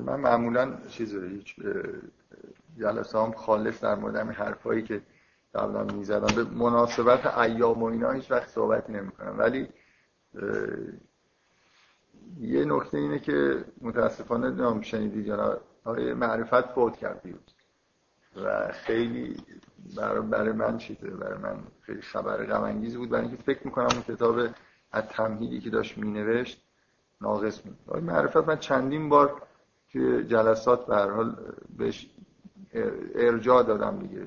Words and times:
من 0.00 0.20
معمولا 0.20 0.72
چیز 0.88 1.14
هیچ 1.14 1.56
جلسه 2.78 3.18
هم 3.18 3.32
خالص 3.32 3.80
در 3.80 3.94
مورد 3.94 4.16
همین 4.16 4.34
حرفایی 4.34 4.82
که 4.82 5.02
قبلا 5.54 5.84
می‌زدم. 5.84 6.44
به 6.44 6.44
مناسبت 6.50 7.38
ایام 7.38 7.82
و 7.82 7.84
اینا 7.84 8.10
هیچ 8.10 8.30
وقت 8.30 8.48
صحبت 8.48 8.90
نمی 8.90 9.10
کنم 9.10 9.38
ولی 9.38 9.68
یه 12.40 12.64
نکته 12.64 12.98
اینه 12.98 13.18
که 13.18 13.64
متاسفانه 13.80 14.50
نام 14.50 14.80
شنیدید 14.80 15.26
یا 15.26 15.60
آقای 15.84 16.14
معرفت 16.14 16.72
فوت 16.74 16.96
کرد 16.96 17.22
و 18.44 18.72
خیلی 18.72 19.36
برای, 19.96 20.20
برای 20.20 20.52
من 20.52 20.78
چیزه 20.78 21.10
برای 21.10 21.38
من 21.38 21.56
خیلی 21.80 22.02
خبر 22.02 22.44
غم 22.44 22.80
بود. 22.80 23.08
برای 23.08 23.26
اینکه 23.26 23.42
فکر 23.42 23.60
می‌کنم 23.64 23.88
اون 23.92 24.16
کتاب 24.16 24.40
از 24.92 25.04
تمهیدی 25.04 25.60
که 25.60 25.70
داشت 25.70 25.98
مینوشت 25.98 26.62
ناقص 27.20 27.60
بود. 27.60 28.02
معرفت 28.02 28.48
من 28.48 28.58
چندین 28.58 29.08
بار 29.08 29.42
توی 29.92 30.24
جلسات 30.24 30.86
به 30.86 30.94
هر 30.94 31.10
حال 31.10 31.36
بهش 31.78 32.10
ارجاع 33.14 33.62
دادم 33.62 33.98
دیگه. 33.98 34.26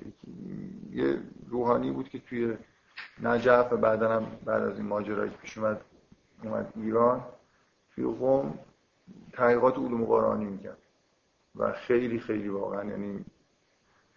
یه 0.92 1.20
روحانی 1.50 1.92
بود 1.92 2.10
که 2.10 2.20
توی 2.20 2.58
نجف 3.24 3.74
و 3.74 3.78
بعدا 3.78 4.10
هم 4.10 4.28
بعد 4.46 4.64
از 4.64 4.78
این 4.78 4.88
ماجرایی 4.88 5.32
پیش 5.42 5.58
اومد 5.58 5.82
اومد 6.44 6.74
ایران 6.76 7.24
توی 7.96 8.04
قوم 8.04 8.60
تحقیقات 9.34 9.78
علوم 9.78 10.06
قرآنی 10.06 10.46
می‌کرد 10.46 10.78
و 11.56 11.72
خیلی 11.72 12.20
خیلی 12.20 12.48
واقعا 12.48 12.84
یعنی 12.84 13.26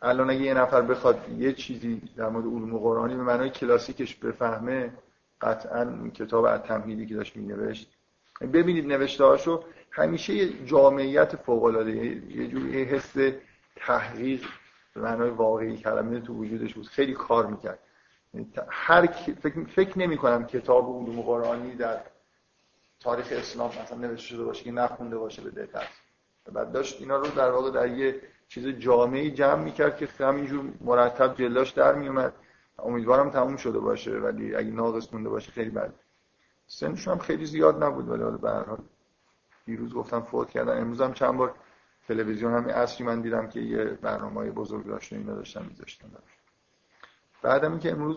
الان 0.02 0.30
اگه 0.30 0.40
یه 0.40 0.54
نفر 0.54 0.82
بخواد 0.82 1.28
یه 1.38 1.52
چیزی 1.52 2.02
در 2.16 2.28
مورد 2.28 2.44
علوم 2.44 2.78
قرآنی 2.78 3.14
به 3.14 3.22
معنای 3.22 3.50
کلاسیکش 3.50 4.14
بفهمه 4.14 4.92
قطعا 5.40 6.08
کتاب 6.14 6.44
از 6.44 6.60
تمهیدی 6.60 7.06
که 7.06 7.14
داشت 7.14 7.36
مینوشت 7.36 7.96
ببینید 8.52 8.86
نوشته 8.86 9.24
هاشو 9.24 9.64
همیشه 9.96 10.34
یه 10.34 10.66
جامعیت 10.66 11.36
فوق 11.36 11.64
العاده 11.64 11.96
یه 12.36 12.48
جوری 12.48 12.84
حس 12.84 13.14
تحقیق 13.76 14.44
به 14.94 15.00
معنای 15.00 15.30
واقعی 15.30 15.76
کلمه 15.76 16.20
تو 16.20 16.34
وجودش 16.34 16.74
بود. 16.74 16.86
خیلی 16.86 17.12
کار 17.12 17.46
می‌کرد. 17.46 17.78
هر 18.68 19.06
فکر, 19.42 19.64
فکر 19.64 19.98
نمی 19.98 20.16
کنم 20.16 20.46
کتاب 20.46 20.84
علوم 20.88 21.20
قرآنی 21.20 21.74
در 21.74 22.00
تاریخ 23.00 23.26
اسلام 23.30 23.70
مثلا 23.82 23.98
نوشته 23.98 24.28
شده 24.28 24.44
باشه 24.44 24.64
که 24.64 24.72
نخونده 24.72 25.18
باشه 25.18 25.42
به 25.42 25.50
دقت. 25.50 25.88
بعد 26.52 26.72
داشت 26.72 27.00
اینا 27.00 27.16
رو 27.16 27.26
در 27.26 27.50
واقع 27.50 27.70
در 27.70 27.88
یه 27.88 28.20
چیز 28.48 28.66
جامعی 28.66 29.30
جمع 29.30 29.64
می‌کرد 29.64 29.96
که 29.96 30.08
همینجور 30.18 30.72
مرتب 30.80 31.34
جلاش 31.34 31.70
در 31.70 31.94
میومد 31.94 32.32
امیدوارم 32.78 33.30
تموم 33.30 33.56
شده 33.56 33.78
باشه 33.78 34.10
ولی 34.10 34.54
اگه 34.54 34.70
ناقص 34.70 35.12
مونده 35.12 35.28
باشه 35.28 35.52
خیلی 35.52 35.70
بد. 35.70 35.92
سنشون 36.66 37.14
هم 37.14 37.20
خیلی 37.20 37.46
زیاد 37.46 37.84
نبود 37.84 38.08
ولی 38.08 38.38
به 38.38 38.50
هر 38.50 38.64
حال 38.64 38.78
دیروز 39.66 39.94
گفتم 39.94 40.20
فوت 40.20 40.50
کردن 40.50 40.80
امروز 40.80 41.00
هم 41.00 41.12
چند 41.12 41.36
بار 41.36 41.54
تلویزیون 42.08 42.52
همین 42.52 42.74
اصلی 42.74 43.06
من 43.06 43.20
دیدم 43.20 43.48
که 43.48 43.60
یه 43.60 43.84
برنامه 43.84 44.50
بزرگ 44.50 44.86
داشت 44.86 45.12
اینا 45.12 45.34
داشتن 45.34 45.66
میذاشتن. 45.66 46.08
بعدم 47.42 47.70
اینکه 47.70 47.90
امروز 47.90 48.16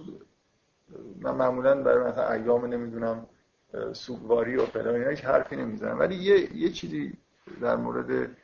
من 1.21 1.35
معمولا 1.35 1.83
برای 1.83 2.11
مثلا 2.11 2.31
ایام 2.31 2.65
نمی‌دونم 2.65 3.27
سوگواری 3.93 4.55
و 4.55 4.65
فلان 4.65 4.95
اینا 4.95 5.09
هیچ 5.09 5.25
حرفی 5.25 5.55
نمی‌زنم. 5.55 5.99
ولی 5.99 6.15
یه 6.15 6.57
یه 6.57 6.69
چیزی 6.69 7.17
در 7.61 7.75
مورد 7.75 8.37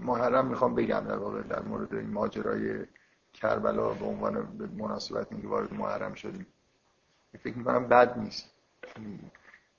محرم 0.00 0.46
می‌خوام 0.46 0.74
بگم 0.74 1.04
در 1.08 1.16
واقع 1.16 1.42
در 1.42 1.62
مورد 1.62 1.94
این 1.94 2.10
ماجرای 2.10 2.86
کربلا 3.32 3.88
به 3.94 4.04
عنوان 4.04 4.48
مناسبت 4.78 5.32
اینکه 5.32 5.48
وارد 5.48 5.74
محرم 5.74 6.14
شدیم. 6.14 6.46
فکر 7.38 7.58
می‌کنم 7.58 7.88
بد 7.88 8.18
نیست. 8.18 8.50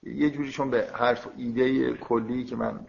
یه 0.04 0.30
جوری 0.30 0.52
چون 0.52 0.70
به 0.70 0.90
حرف 0.94 1.28
ایده 1.38 1.94
کلی 1.94 2.44
که 2.44 2.56
من 2.56 2.80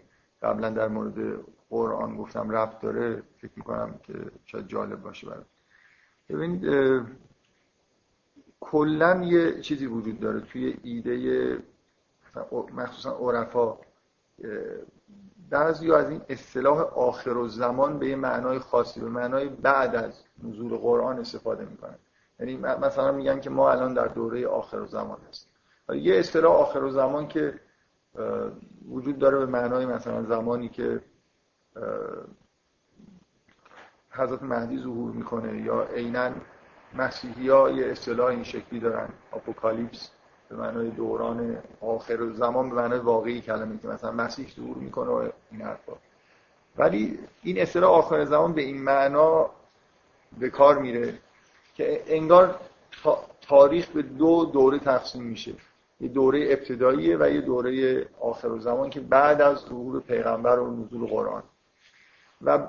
قبلا 0.41 0.69
در 0.69 0.87
مورد 0.87 1.39
قرآن 1.69 2.17
گفتم 2.17 2.49
رفت 2.49 2.81
داره 2.81 3.23
فکر 3.37 3.51
می‌کنم 3.55 3.99
که 4.03 4.13
شاید 4.45 4.67
جالب 4.67 5.01
باشه 5.01 5.27
برای 5.27 5.43
ببینید 6.29 6.65
کلا 8.59 9.23
یه 9.23 9.61
چیزی 9.61 9.85
وجود 9.85 10.19
داره 10.19 10.39
توی 10.39 10.77
ایده 10.83 11.57
مخصوصا 12.73 13.17
عرفا. 13.17 13.77
بعضی 15.49 15.91
از 15.91 16.09
این 16.09 16.21
اصطلاح 16.29 16.79
آخر 16.79 17.37
و 17.37 17.47
زمان 17.47 17.99
به 17.99 18.07
یه 18.07 18.15
معنای 18.15 18.59
خاصی 18.59 18.99
به 18.99 19.09
معنای 19.09 19.49
بعد 19.49 19.95
از 19.95 20.23
نزول 20.43 20.77
قرآن 20.77 21.19
استفاده 21.19 21.65
می‌کنن. 21.65 21.95
یعنی 22.39 22.57
مثلا 22.57 23.11
میگن 23.11 23.39
که 23.39 23.49
ما 23.49 23.71
الان 23.71 23.93
در 23.93 24.07
دوره 24.07 24.47
آخر 24.47 24.79
و 24.79 24.85
زمان 24.85 25.17
هستیم. 25.29 25.48
یه 25.95 26.19
اصطلاح 26.19 26.55
آخر 26.55 26.83
و 26.83 26.89
زمان 26.89 27.27
که 27.27 27.59
وجود 28.89 29.19
داره 29.19 29.37
به 29.37 29.45
معنای 29.45 29.85
مثلا 29.85 30.23
زمانی 30.23 30.69
که 30.69 31.01
حضرت 34.11 34.43
مهدی 34.43 34.77
ظهور 34.77 35.11
می‌کنه 35.11 35.61
یا 35.61 35.83
عینا 35.83 36.31
مسیحی 36.93 37.49
ها 37.49 37.69
یه 37.69 37.85
اصطلاح 37.85 38.27
این 38.27 38.43
شکلی 38.43 38.79
دارن 38.79 39.09
اپوکالیپس 39.33 40.11
به 40.49 40.55
معنای 40.55 40.89
دوران 40.89 41.57
آخر 41.81 42.29
زمان 42.29 42.69
به 42.69 42.75
معنای 42.75 42.99
واقعی 42.99 43.41
کلمه 43.41 43.77
که 43.77 43.87
مثلا 43.87 44.11
مسیح 44.11 44.47
ظهور 44.55 44.77
می‌کنه 44.77 45.09
و 45.09 45.29
این 45.51 45.61
حرفا. 45.61 45.93
ولی 46.77 47.19
این 47.43 47.61
اصطلاح 47.61 47.91
آخر 47.91 48.25
زمان 48.25 48.53
به 48.53 48.61
این 48.61 48.83
معنا 48.83 49.49
به 50.39 50.49
کار 50.49 50.79
میره 50.79 51.13
که 51.75 52.03
انگار 52.07 52.59
تاریخ 53.41 53.87
به 53.87 54.01
دو 54.01 54.45
دوره 54.45 54.79
تقسیم 54.79 55.23
میشه. 55.23 55.53
یه 55.99 56.07
دوره 56.07 56.45
ابتداییه 56.49 57.17
و 57.19 57.29
یه 57.29 57.41
دوره 57.41 58.05
آخر 58.19 58.59
زمان 58.59 58.89
که 58.89 58.99
بعد 58.99 59.41
از 59.41 59.57
ظهور 59.57 59.99
پیغمبر 59.99 60.59
و 60.59 60.75
نزول 60.75 61.07
قرآن. 61.07 61.43
و 62.41 62.67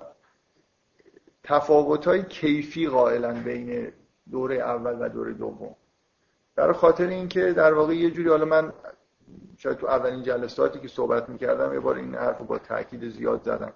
تفاوت 1.45 2.05
های 2.05 2.23
کیفی 2.23 2.87
قائلا 2.89 3.33
بین 3.43 3.93
دوره 4.31 4.57
اول 4.57 4.97
و 5.01 5.09
دوره 5.09 5.33
دوم. 5.33 5.77
برای 6.55 6.73
خاطر 6.73 7.07
اینکه 7.07 7.53
در 7.53 7.75
واقع 7.75 7.95
یه 7.95 8.11
جوری 8.11 8.29
حالا 8.29 8.45
من 8.45 8.73
شاید 9.57 9.77
تو 9.77 9.87
اولین 9.87 10.23
جلساتی 10.23 10.81
که 10.81 10.89
صحبت 10.89 11.29
می‌کردم 11.29 11.75
یه 11.75 11.81
بار 11.81 11.97
این 11.97 12.15
حرف 12.15 12.41
با 12.41 12.59
تاکید 12.59 13.09
زیاد 13.09 13.43
زدم 13.43 13.73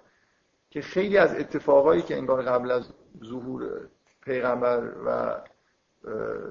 که 0.69 0.81
خیلی 0.81 1.17
از 1.17 1.35
اتفاقایی 1.35 2.01
که 2.01 2.17
انگار 2.17 2.41
قبل 2.41 2.71
از 2.71 2.83
ظهور 3.23 3.87
پیغمبر 4.21 4.91
و 5.05 5.41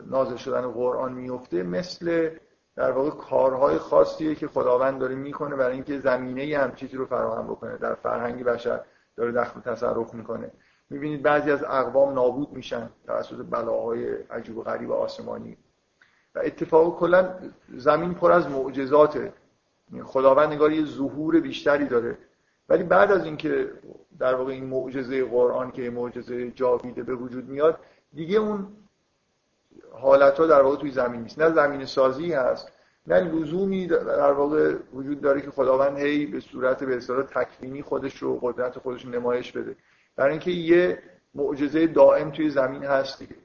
نازل 0.07 0.37
شدن 0.37 0.71
قرآن 0.71 1.13
میفته 1.13 1.63
مثل 1.63 2.31
در 2.77 2.91
واقع 2.91 3.11
کارهای 3.11 3.79
خاصیه 3.79 4.35
که 4.35 4.49
خداوند 4.49 5.01
داره 5.01 5.15
می‌کنه 5.15 5.57
برای 5.57 5.75
اینکه 5.75 5.99
زمینه 5.99 6.59
هم 6.59 6.75
چیزی 6.75 6.97
رو 6.97 7.07
فراهم 7.07 7.47
بکنه. 7.47 7.77
در 7.77 7.95
فرهنگ 7.95 8.45
بشر 8.45 8.81
داره 9.17 9.33
دخل 9.33 9.61
تصرف 9.61 10.15
می‌کنه. 10.15 10.51
می‌بینید 10.91 11.23
بعضی 11.23 11.51
از 11.51 11.65
اقوام 11.65 12.15
نابود 12.15 12.53
میشن 12.53 12.91
توسط 13.07 13.47
بلاهای 13.51 14.15
عجیب 14.15 14.59
و 14.59 14.63
غریب 14.63 14.93
آسمانی. 14.93 15.57
و 16.35 16.41
اتفاق 16.45 16.99
کلا 16.99 17.35
زمین 17.77 18.15
پر 18.15 18.33
از 18.33 18.49
معجزاته. 18.49 19.33
خداوند 20.05 20.53
نگار 20.53 20.73
یه 20.73 20.85
ظهور 20.85 21.41
بیشتری 21.41 21.87
داره. 21.87 22.19
ولی 22.69 22.83
بعد 22.83 23.13
از 23.13 23.25
اینکه 23.25 23.71
در 24.19 24.35
واقع 24.35 24.53
این 24.53 24.65
معجزه 24.65 25.25
قرآن 25.25 25.71
که 25.71 25.91
معجزه 25.91 26.51
جاویده 26.51 27.03
به 27.03 27.15
وجود 27.15 27.49
میاد 27.49 27.79
دیگه 28.13 28.39
اون 28.39 28.67
حالت 29.93 30.39
ها 30.39 30.47
در 30.47 30.63
واقع 30.63 30.77
توی 30.77 30.91
زمین 30.91 31.23
نیست. 31.23 31.39
نه 31.39 31.51
زمین 31.51 31.87
سازی 31.87 32.33
هست 32.33 32.73
نه 33.07 33.21
لزومی 33.21 33.87
در 33.87 34.33
واقع 34.33 34.75
وجود 34.95 35.21
داره 35.21 35.41
که 35.41 35.51
خداوند 35.51 35.99
هی 35.99 36.27
به 36.27 36.41
صورت 36.41 36.85
به 36.85 36.97
اصطلاح 36.97 37.23
تکوینی 37.23 37.83
خودش 37.83 38.17
رو 38.17 38.39
قدرت 38.43 38.79
خودش 38.79 39.07
نمایش 39.07 39.53
بده. 39.53 39.77
برای 40.17 40.31
اینکه 40.31 40.51
یه 40.51 41.03
معجزه 41.35 41.87
دائم 41.87 42.31
توی 42.31 42.51
زمین 42.51 42.85
هست 42.85 43.19
دیگه. 43.19 43.37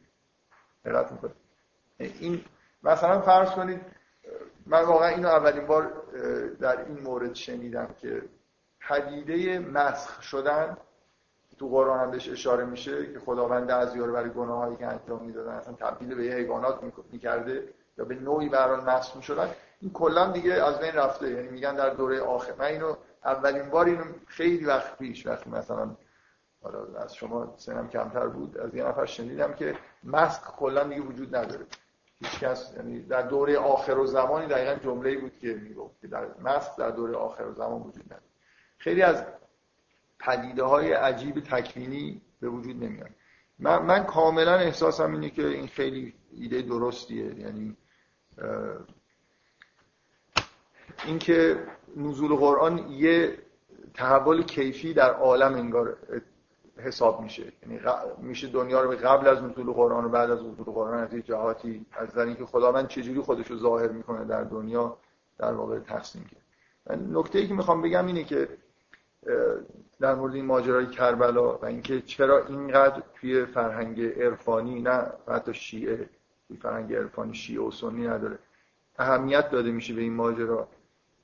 این 1.98 2.42
مثلا 2.84 3.22
فرض 3.22 3.50
کنید 3.50 3.82
من 4.66 4.82
واقعا 4.82 5.08
اینو 5.08 5.28
اولین 5.28 5.66
بار 5.68 5.94
در 6.60 6.86
این 6.86 7.00
مورد 7.00 7.36
شنیدم 7.36 7.96
که 8.02 8.22
پدیده 8.90 9.60
مسخ 9.60 10.22
شدن 10.22 10.78
تو 11.60 11.70
قرآن 11.70 12.00
هم 12.00 12.12
بهش 12.12 12.30
اشاره 12.30 12.66
میشه 12.66 13.14
که 13.14 13.20
خداوند 13.20 13.72
از 13.72 13.96
رو 13.96 14.14
برای 14.14 14.30
گناهایی 14.30 14.76
که 14.76 14.88
انجام 14.88 15.24
می‌دادن 15.24 15.52
اصلا 15.52 15.74
تبدیل 15.74 16.16
به 16.16 16.24
حیوانات 16.24 16.80
می‌کرده 17.12 17.64
یا 17.98 18.06
به 18.06 18.16
نوعی 18.16 18.50
برای 18.50 18.82
مسخ 18.82 19.16
می‌شدن. 19.16 19.50
این 19.82 19.92
کلا 19.94 20.32
دیگه 20.32 20.54
از 20.54 20.80
بین 20.80 20.92
رفته. 20.92 21.32
یعنی 21.32 21.48
میگن 21.48 21.76
در 21.76 21.90
دوره 21.90 22.22
آخر. 22.22 22.54
من 22.60 22.66
اینو 22.66 22.96
اولین 23.26 23.70
بار 23.70 23.86
اینو 23.86 24.04
خیلی 24.28 24.66
وقت 24.66 24.98
پیش 24.98 25.28
وقتی 25.28 25.50
مثلا 25.50 25.96
حالا 26.64 27.00
از 27.00 27.16
شما 27.16 27.54
سنم 27.58 27.90
کمتر 27.90 28.28
بود 28.28 28.58
از 28.58 28.76
یه 28.76 28.84
نفر 28.84 29.06
شنیدم 29.06 29.54
که 29.54 29.76
مسخ 30.04 30.56
کلا 30.56 30.84
دیگه 30.84 31.02
وجود 31.02 31.36
نداره. 31.36 31.66
هیچ 32.20 32.40
کس 32.40 32.74
یعنی 32.78 33.02
در 33.04 33.22
دوره 33.22 33.58
آخر 33.58 33.98
و 33.98 34.06
زمانی 34.06 34.48
دقیقا 34.48 34.76
جمله‌ای 34.76 35.18
بود 35.18 35.38
که 35.38 35.48
می‌گفت 35.48 36.02
که 36.02 36.08
در 36.08 36.26
مسخ 36.44 36.76
در 36.76 36.90
دوره 36.90 37.16
آخر 37.16 37.44
و 37.44 37.54
زمان 37.54 37.82
وجود 37.82 38.06
نداره. 38.06 38.22
خیلی 38.78 39.02
از 39.02 39.24
پدیده 40.20 40.64
های 40.64 40.92
عجیب 40.94 41.40
تکوینی 41.40 42.22
به 42.40 42.50
وجود 42.50 42.84
نمیاد. 42.84 43.10
من, 43.60 43.82
من 43.82 44.04
کاملا 44.04 44.56
احساسم 44.56 45.12
اینه 45.12 45.30
که 45.30 45.48
این 45.48 45.68
خیلی 45.68 46.14
ایده 46.32 46.62
درستیه. 46.62 47.40
یعنی 47.40 47.78
اینکه 51.06 51.64
نزول 51.98 52.36
قرآن 52.36 52.92
یه 52.92 53.38
تحول 53.94 54.44
کیفی 54.44 54.94
در 54.94 55.14
عالم 55.14 55.54
انگار 55.54 55.98
حساب 56.78 57.22
میشه. 57.22 57.54
یعنی 57.64 57.80
میشه 58.18 58.48
دنیا 58.48 58.82
رو 58.82 58.92
قبل 58.92 59.28
از 59.28 59.44
نزول 59.44 59.72
قرآن 59.74 60.06
و 60.06 60.10
بعد 60.10 60.32
از 60.32 60.40
نزول 60.40 60.66
قرآن 60.66 61.00
از 61.00 61.14
یک 61.14 61.26
جهاتی 61.26 61.86
از 61.92 62.14
در 62.14 62.26
اینکه 62.26 62.46
خداوند 62.46 62.88
چجوری 62.88 63.22
خودش 63.22 63.48
رو 63.48 63.58
ظاهر 63.58 63.88
می‌کنه 63.88 64.26
در 64.26 64.44
دنیا 64.44 64.98
در 65.38 65.54
واقع 65.54 65.80
تقسیم 65.80 66.26
کرد. 66.32 67.00
نکته 67.12 67.40
ای 67.40 67.48
که 67.48 67.54
می‌خوام 67.54 67.82
بگم 67.82 68.06
اینه 68.06 68.24
که 68.24 68.50
در 70.00 70.16
مورد 70.16 70.36
این 70.36 70.46
ماجرای 70.46 70.88
کربلا 70.88 71.58
و 71.58 71.66
اینکه 71.66 72.02
چرا 72.02 72.46
اینقدر 72.46 73.04
توی 73.16 73.46
فرهنگ 73.46 74.02
عرفانی 74.02 74.82
نه 74.82 75.12
حتی 75.28 75.54
شیعه 75.54 76.10
توی 76.48 76.58
فرهنگ 76.58 76.94
عرفانی 76.94 77.34
شیعه 77.34 77.62
و 77.62 77.72
سنی 77.72 78.08
نداره. 78.08 78.40
اهمیت 79.00 79.50
داده 79.50 79.72
میشه 79.72 79.94
به 79.94 80.02
این 80.02 80.14
ماجرا. 80.14 80.68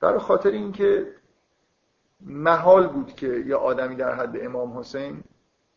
برای 0.00 0.18
خاطر 0.18 0.50
اینکه 0.50 1.12
محال 2.20 2.86
بود 2.86 3.14
که 3.14 3.26
یه 3.26 3.56
آدمی 3.56 3.96
در 3.96 4.14
حد 4.14 4.44
امام 4.44 4.78
حسین 4.78 5.24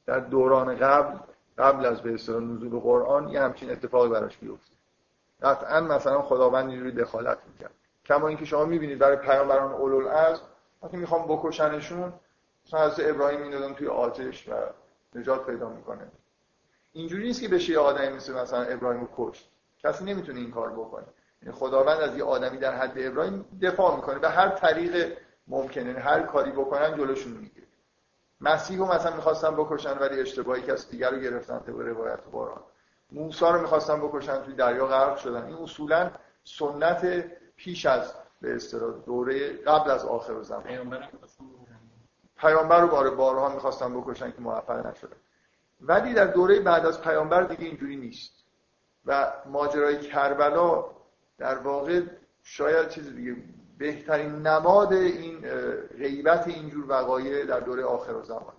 در 0.05 0.19
دوران 0.19 0.75
قبل 0.75 1.17
قبل 1.57 1.85
از 1.85 2.01
به 2.01 2.13
اصطلاح 2.13 2.41
نزول 2.41 2.79
قرآن 2.79 3.27
یه 3.27 3.41
همچین 3.41 3.71
اتفاقی 3.71 4.09
براش 4.09 4.37
بیفته. 4.37 4.71
قطعا 5.41 5.81
مثلا 5.81 6.21
خداوند 6.21 6.69
اینجوری 6.69 6.91
دخالت 6.91 7.37
می‌کرد. 7.47 7.71
کما 8.05 8.27
اینکه 8.27 8.45
شما 8.45 8.65
می‌بینید 8.65 8.99
برای 8.99 9.17
پیامبران 9.17 9.71
اولوالعزم 9.71 10.41
وقتی 10.83 10.97
می‌خوام 10.97 11.27
بکشنشون 11.27 12.13
مثلا 12.65 12.79
از 12.79 12.99
ابراهیم 12.99 13.41
میندازن 13.41 13.73
توی 13.73 13.87
آتش 13.87 14.47
و 14.49 14.53
نجات 15.15 15.45
پیدا 15.45 15.69
می‌کنه. 15.69 16.07
اینجوری 16.93 17.23
نیست 17.23 17.41
که 17.41 17.47
بشه 17.47 17.71
یه 17.71 17.79
آدمی 17.79 18.15
مثل 18.15 18.33
مثلا 18.33 18.61
ابراهیم 18.61 19.09
کشت. 19.17 19.49
کسی 19.83 20.03
نمی‌تونه 20.03 20.39
این 20.39 20.51
کار 20.51 20.71
بکنه. 20.71 21.05
یعنی 21.43 21.55
خداوند 21.55 21.99
از 21.99 22.17
یه 22.17 22.23
آدمی 22.23 22.57
در 22.57 22.75
حد 22.75 22.93
ابراهیم 22.95 23.45
دفاع 23.61 23.95
می‌کنه. 23.95 24.19
به 24.19 24.29
هر 24.29 24.49
طریق 24.49 25.17
ممکنه 25.47 25.85
یعنی 25.85 25.99
هر 25.99 26.21
کاری 26.23 26.51
بکنن 26.51 26.97
جلوشون 26.97 27.31
می‌گیره. 27.33 27.67
مسیح 28.41 28.77
رو 28.77 28.85
مثلا 28.85 29.15
می‌خواستن 29.15 29.55
بکشن 29.55 29.97
ولی 29.97 30.19
اشتباهی 30.19 30.61
کس 30.61 30.89
دیگر 30.89 31.09
رو 31.11 31.19
گرفتن 31.19 31.59
به 31.65 31.83
روایت 31.83 32.19
قرآن. 32.31 32.61
موسی 33.11 33.45
رو 33.45 33.61
می‌خواستن 33.61 34.01
بکشن 34.01 34.41
توی 34.41 34.55
دریا 34.55 34.87
غرق 34.87 35.17
شدن. 35.17 35.45
این 35.45 35.55
اصولا 35.55 36.11
سنت 36.43 37.25
پیش 37.55 37.85
از 37.85 38.13
به 38.41 38.55
اصطلاح 38.55 38.93
دوره 39.05 39.53
قبل 39.53 39.91
از 39.91 40.05
آخر 40.05 40.41
زمان. 40.41 40.63
پیامبر 42.37 42.81
رو 42.81 42.87
بار 42.87 43.15
بارها 43.15 43.49
می‌خواستن 43.49 44.01
بکشن 44.01 44.31
که 44.31 44.41
موفق 44.41 44.87
نشدن 44.87 45.17
ولی 45.81 46.13
در 46.13 46.25
دوره 46.25 46.59
بعد 46.59 46.85
از 46.85 47.01
پیامبر 47.01 47.43
دیگه 47.43 47.65
اینجوری 47.65 47.95
نیست. 47.95 48.31
و 49.05 49.33
ماجرای 49.45 49.99
کربلا 49.99 50.85
در 51.37 51.57
واقع 51.57 52.01
شاید 52.43 52.89
چیز 52.89 53.15
دیگه 53.15 53.35
بهترین 53.77 54.31
نماد 54.47 54.93
این 54.93 55.39
غیبت 55.97 56.47
اینجور 56.47 56.85
وقایع 56.87 57.45
در 57.45 57.59
دوره 57.59 57.83
آخر 57.83 58.21
زمان. 58.21 58.53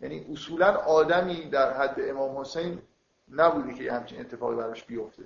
یعنی 0.00 0.26
اصولا 0.32 0.76
آدمی 0.76 1.48
در 1.48 1.72
حد 1.72 1.96
امام 1.98 2.38
حسین 2.40 2.82
نبودی 3.32 3.74
که 3.74 3.92
همچین 3.92 4.20
اتفاقی 4.20 4.56
براش 4.56 4.84
بیفته. 4.84 5.22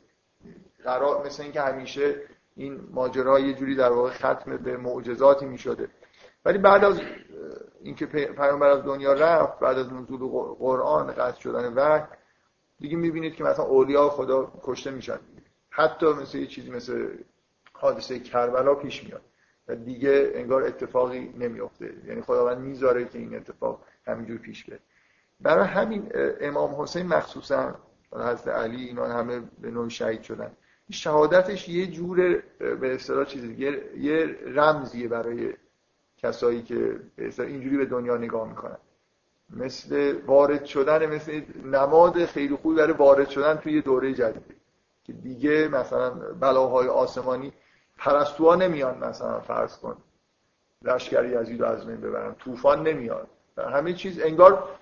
قرار 0.85 1.27
مثل 1.27 1.43
اینکه 1.43 1.61
همیشه 1.61 2.23
این 2.59 2.81
ماجرا 2.91 3.41
یه 3.41 3.55
جوری 3.55 3.75
در 3.75 3.91
واقع 3.91 4.11
ختم 4.11 4.57
به 4.57 4.77
معجزاتی 4.77 5.47
می 5.47 5.59
شده 5.59 5.89
ولی 6.45 6.59
بعد 6.59 6.85
از 6.85 7.01
اینکه 7.83 8.07
پیامبر 8.07 8.69
از 8.69 8.85
دنیا 8.85 9.13
رفت 9.13 9.59
بعد 9.59 9.79
از 9.79 9.93
نزول 9.93 10.19
قرآن 10.59 11.07
قطع 11.13 11.41
شدن 11.41 11.75
وحی 11.75 12.05
دیگه 12.81 12.97
می‌بینید 12.97 13.35
که 13.35 13.45
مثلا 13.45 13.65
اولیاء 13.65 14.09
خدا 14.09 14.53
کشته 14.63 14.91
میشن. 14.91 15.19
حتی 15.71 16.07
مثل 16.07 16.39
یه 16.39 16.47
چیزی 16.47 16.71
مثل 16.71 17.09
حادثه 17.73 18.19
کربلا 18.19 18.75
پیش 18.75 19.05
میاد. 19.05 19.23
و 19.69 19.75
دیگه 19.75 20.31
انگار 20.35 20.63
اتفاقی 20.63 21.33
نمیافته. 21.39 21.95
یعنی 22.07 22.21
خداوند 22.21 22.59
می‌ذاره 22.59 23.05
که 23.05 23.19
این 23.19 23.37
اتفاق 23.37 23.81
همینجور 24.07 24.39
پیش 24.39 24.65
بره 24.65 24.81
برای 25.41 25.67
همین 25.67 26.13
امام 26.41 26.83
حسین 26.83 27.07
مخصوصا 27.07 27.75
حضرت 28.13 28.49
علی 28.49 28.85
اینا 28.85 29.07
همه 29.07 29.43
به 29.61 29.71
نوعی 29.71 29.91
شهید 29.91 30.23
شدن. 30.23 30.53
شهادتش 30.91 31.69
یه 31.69 31.87
جور 31.87 32.43
به 32.59 32.95
اصطلاح 32.95 33.25
چیزی 33.25 33.55
یه،, 33.55 33.83
یه 33.97 34.37
رمزیه 34.47 35.09
برای 35.09 35.55
کسایی 36.17 36.63
که 36.63 37.01
به 37.17 37.33
اینجوری 37.39 37.77
به 37.77 37.85
دنیا 37.85 38.17
نگاه 38.17 38.49
می‌کنن. 38.49 38.79
مثل 39.51 40.21
وارد 40.27 40.65
شدن 40.65 41.07
مثل 41.07 41.43
نماد 41.65 42.25
خیلی 42.25 42.57
خوبی 42.57 42.77
برای 42.77 42.93
وارد 42.93 43.29
شدن 43.29 43.55
توی 43.55 43.83
دوره 43.83 44.15
جدید. 44.15 44.59
که 45.05 45.13
دیگه 45.13 45.69
مثلا 45.69 46.11
بلاهای 46.41 46.89
آسمانی 46.89 47.53
پرستوها 47.99 48.55
نمیان 48.55 48.99
مثلا 48.99 49.41
فرض 49.41 49.79
کن. 49.79 49.97
لشکری 50.83 51.29
یزید 51.29 51.61
رو 51.61 51.67
از 51.67 51.87
بین 51.87 51.97
ببرن. 51.97 52.35
طوفان 52.35 52.89
نمیاد 52.89 53.29
همه 53.59 53.93
چیز 53.93 54.21
انگار 54.21 54.78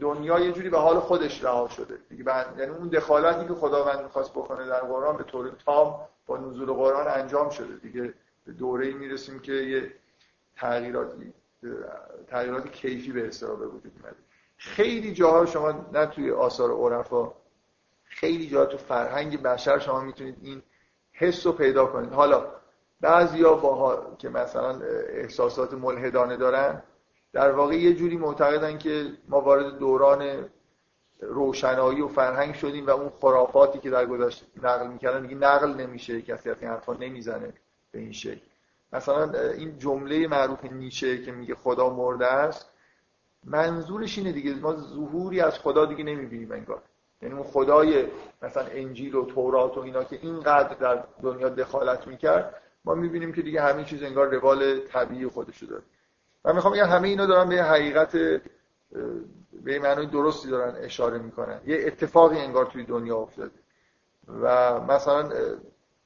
دنیا 0.00 0.38
یه 0.38 0.52
جوری 0.52 0.70
به 0.70 0.78
حال 0.78 0.98
خودش 0.98 1.44
رها 1.44 1.68
شده. 1.68 1.98
دیگه 2.08 2.24
یعنی 2.58 2.72
اون 2.72 2.88
دخالتی 2.88 3.48
که 3.48 3.54
خداوند 3.54 4.02
می‌خواست 4.02 4.30
بکنه 4.30 4.66
در 4.66 4.80
قرآن 4.80 5.16
به 5.16 5.24
طور 5.24 5.50
تام 5.64 6.00
با 6.26 6.36
نزول 6.38 6.72
قرآن 6.72 7.08
انجام 7.08 7.50
شده. 7.50 7.76
دیگه 7.76 8.14
به 8.46 8.52
دوره 8.52 8.92
می‌رسیم 8.92 9.38
که 9.38 9.52
یه 9.52 9.92
تغییراتی 10.56 11.32
تغییرات 12.28 12.68
کیفی 12.68 13.12
به 13.12 13.28
اصطلاح 13.28 13.58
به 13.58 13.66
وجود 13.66 13.92
اومده 14.02 14.16
خیلی 14.56 15.12
جاها 15.12 15.46
شما 15.46 15.86
نه 15.92 16.06
توی 16.06 16.30
آثار 16.30 16.70
عرفا 16.70 17.32
خیلی 18.04 18.48
جاها 18.48 18.66
تو 18.66 18.76
فرهنگ 18.76 19.42
بشر 19.42 19.78
شما 19.78 20.00
می‌تونید 20.00 20.36
این 20.42 20.62
حس 21.12 21.46
رو 21.46 21.52
پیدا 21.52 21.86
کنید. 21.86 22.12
حالا 22.12 22.46
بعضیا 23.00 23.54
با 23.54 24.16
که 24.18 24.28
مثلا 24.28 24.80
احساسات 25.08 25.74
ملحدانه 25.74 26.36
دارن 26.36 26.82
در 27.32 27.52
واقع 27.52 27.74
یه 27.74 27.94
جوری 27.94 28.16
معتقدن 28.16 28.78
که 28.78 29.12
ما 29.28 29.40
وارد 29.40 29.78
دوران 29.78 30.48
روشنایی 31.20 32.00
و 32.00 32.08
فرهنگ 32.08 32.54
شدیم 32.54 32.86
و 32.86 32.90
اون 32.90 33.10
خرافاتی 33.20 33.78
که 33.78 33.90
در 33.90 34.06
گذشته 34.06 34.46
نقل 34.62 34.86
می‌کردن 34.86 35.22
دیگه 35.22 35.34
نقل 35.34 35.74
نمیشه 35.74 36.22
کسی 36.22 36.50
از 36.50 36.56
این 36.60 36.70
حرفا 36.70 36.94
نمی‌زنه 36.94 37.52
به 37.92 37.98
این 37.98 38.12
شکل. 38.12 38.40
مثلا 38.92 39.50
این 39.50 39.78
جمله 39.78 40.26
معروف 40.26 40.64
نیچه 40.64 41.22
که 41.24 41.32
میگه 41.32 41.54
خدا 41.54 41.90
مرده 41.90 42.26
است 42.26 42.70
منظورش 43.44 44.18
اینه 44.18 44.32
دیگه 44.32 44.54
ما 44.54 44.76
ظهوری 44.76 45.40
از 45.40 45.58
خدا 45.58 45.86
دیگه 45.86 46.04
نمی‌بینیم 46.04 46.52
انگار. 46.52 46.82
یعنی 47.22 47.34
اون 47.34 47.44
خدای 47.44 48.06
مثلا 48.42 48.64
انجیل 48.64 49.14
و 49.14 49.24
تورات 49.24 49.78
و 49.78 49.80
اینا 49.80 50.04
که 50.04 50.18
اینقدر 50.22 50.74
در 50.74 51.04
دنیا 51.22 51.48
دخالت 51.48 52.06
می‌کرد 52.06 52.62
ما 52.84 52.94
می‌بینیم 52.94 53.32
که 53.32 53.42
دیگه 53.42 53.62
همه 53.62 53.84
چیز 53.84 54.02
انگار 54.02 54.34
روال 54.34 54.80
طبیعی 54.80 55.26
خودشو 55.26 55.66
داره. 55.66 55.82
من 56.44 56.54
می‌خوام 56.54 56.74
بگم 56.74 56.86
همه 56.86 57.08
اینا 57.08 57.26
دارن 57.26 57.48
به 57.48 57.62
حقیقت 57.62 58.16
به 59.62 59.78
معنی 59.78 60.06
درستی 60.06 60.48
دارن 60.48 60.84
اشاره 60.84 61.18
می‌کنن. 61.18 61.60
یه 61.66 61.84
اتفاقی 61.86 62.38
انگار 62.38 62.66
توی 62.66 62.84
دنیا 62.84 63.16
افتاده. 63.16 63.50
و 64.42 64.80
مثلا 64.80 65.30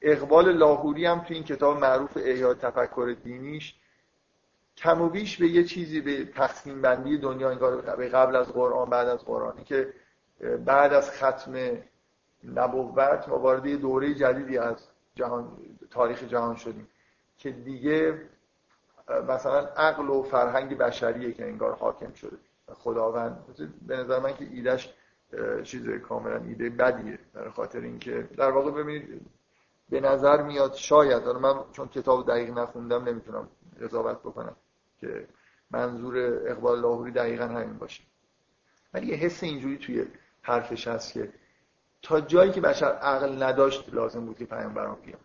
اقبال 0.01 0.51
لاهوری 0.51 1.05
هم 1.05 1.19
توی 1.19 1.35
این 1.35 1.45
کتاب 1.45 1.79
معروف 1.79 2.17
احیاء 2.17 2.53
تفکر 2.53 3.15
دینیش 3.23 3.75
کم 4.77 5.01
و 5.01 5.09
بیش 5.09 5.37
به 5.37 5.47
یه 5.47 5.63
چیزی 5.63 6.01
به 6.01 6.25
تقسیم 6.25 6.81
بندی 6.81 7.17
دنیا 7.17 7.49
انگار 7.49 7.81
به 7.81 8.09
قبل 8.09 8.35
از 8.35 8.53
قرآن 8.53 8.89
بعد 8.89 9.07
از 9.07 9.25
قرآنی 9.25 9.63
که 9.63 9.93
بعد 10.65 10.93
از 10.93 11.11
ختم 11.11 11.53
نبوت 12.43 13.29
ما 13.29 13.39
وارد 13.39 13.67
دوره 13.67 14.13
جدیدی 14.13 14.57
از 14.57 14.87
جهان 15.15 15.57
تاریخ 15.91 16.23
جهان 16.23 16.55
شدیم 16.55 16.87
که 17.37 17.51
دیگه 17.51 18.21
مثلا 19.07 19.59
عقل 19.59 20.09
و 20.09 20.23
فرهنگ 20.23 20.77
بشریه 20.77 21.33
که 21.33 21.45
انگار 21.45 21.75
حاکم 21.75 22.13
شده. 22.13 22.37
خداوند 22.73 23.45
به 23.87 23.97
نظر 23.97 24.19
من 24.19 24.33
که 24.33 24.47
ایدهش 24.51 24.93
چیز 25.63 25.89
کاملا 25.89 26.37
ایده 26.37 26.69
بدیه. 26.69 27.19
در 27.33 27.49
خاطر 27.49 27.79
اینکه 27.79 28.29
در 28.37 28.51
واقع 28.51 28.71
ببینید 28.71 29.21
به 29.89 29.99
نظر 30.01 30.41
میاد 30.41 30.73
شاید 30.73 31.23
من 31.23 31.53
چون 31.71 31.87
کتاب 31.87 32.27
دقیق 32.27 32.49
نخوندم 32.49 33.03
نمی‌تونم 33.03 33.47
قضاوت 33.81 34.19
بکنم 34.19 34.55
که 34.99 35.27
منظور 35.71 36.17
اقبال 36.51 36.81
لاهوری 36.81 37.11
دقیقا 37.11 37.45
همین 37.45 37.77
باشه. 37.77 38.03
ولی 38.93 39.07
یه 39.07 39.15
حس 39.15 39.43
اینجوری 39.43 39.77
توی 39.77 40.05
حرفش 40.41 40.87
هست 40.87 41.13
که 41.13 41.33
تا 42.01 42.21
جایی 42.21 42.51
که 42.51 42.61
بشر 42.61 42.91
عقل 42.91 43.43
نداشت 43.43 43.93
لازم 43.93 44.25
بود 44.25 44.37
که 44.37 44.45
پیامبران 44.45 44.97
بیان. 45.05 45.19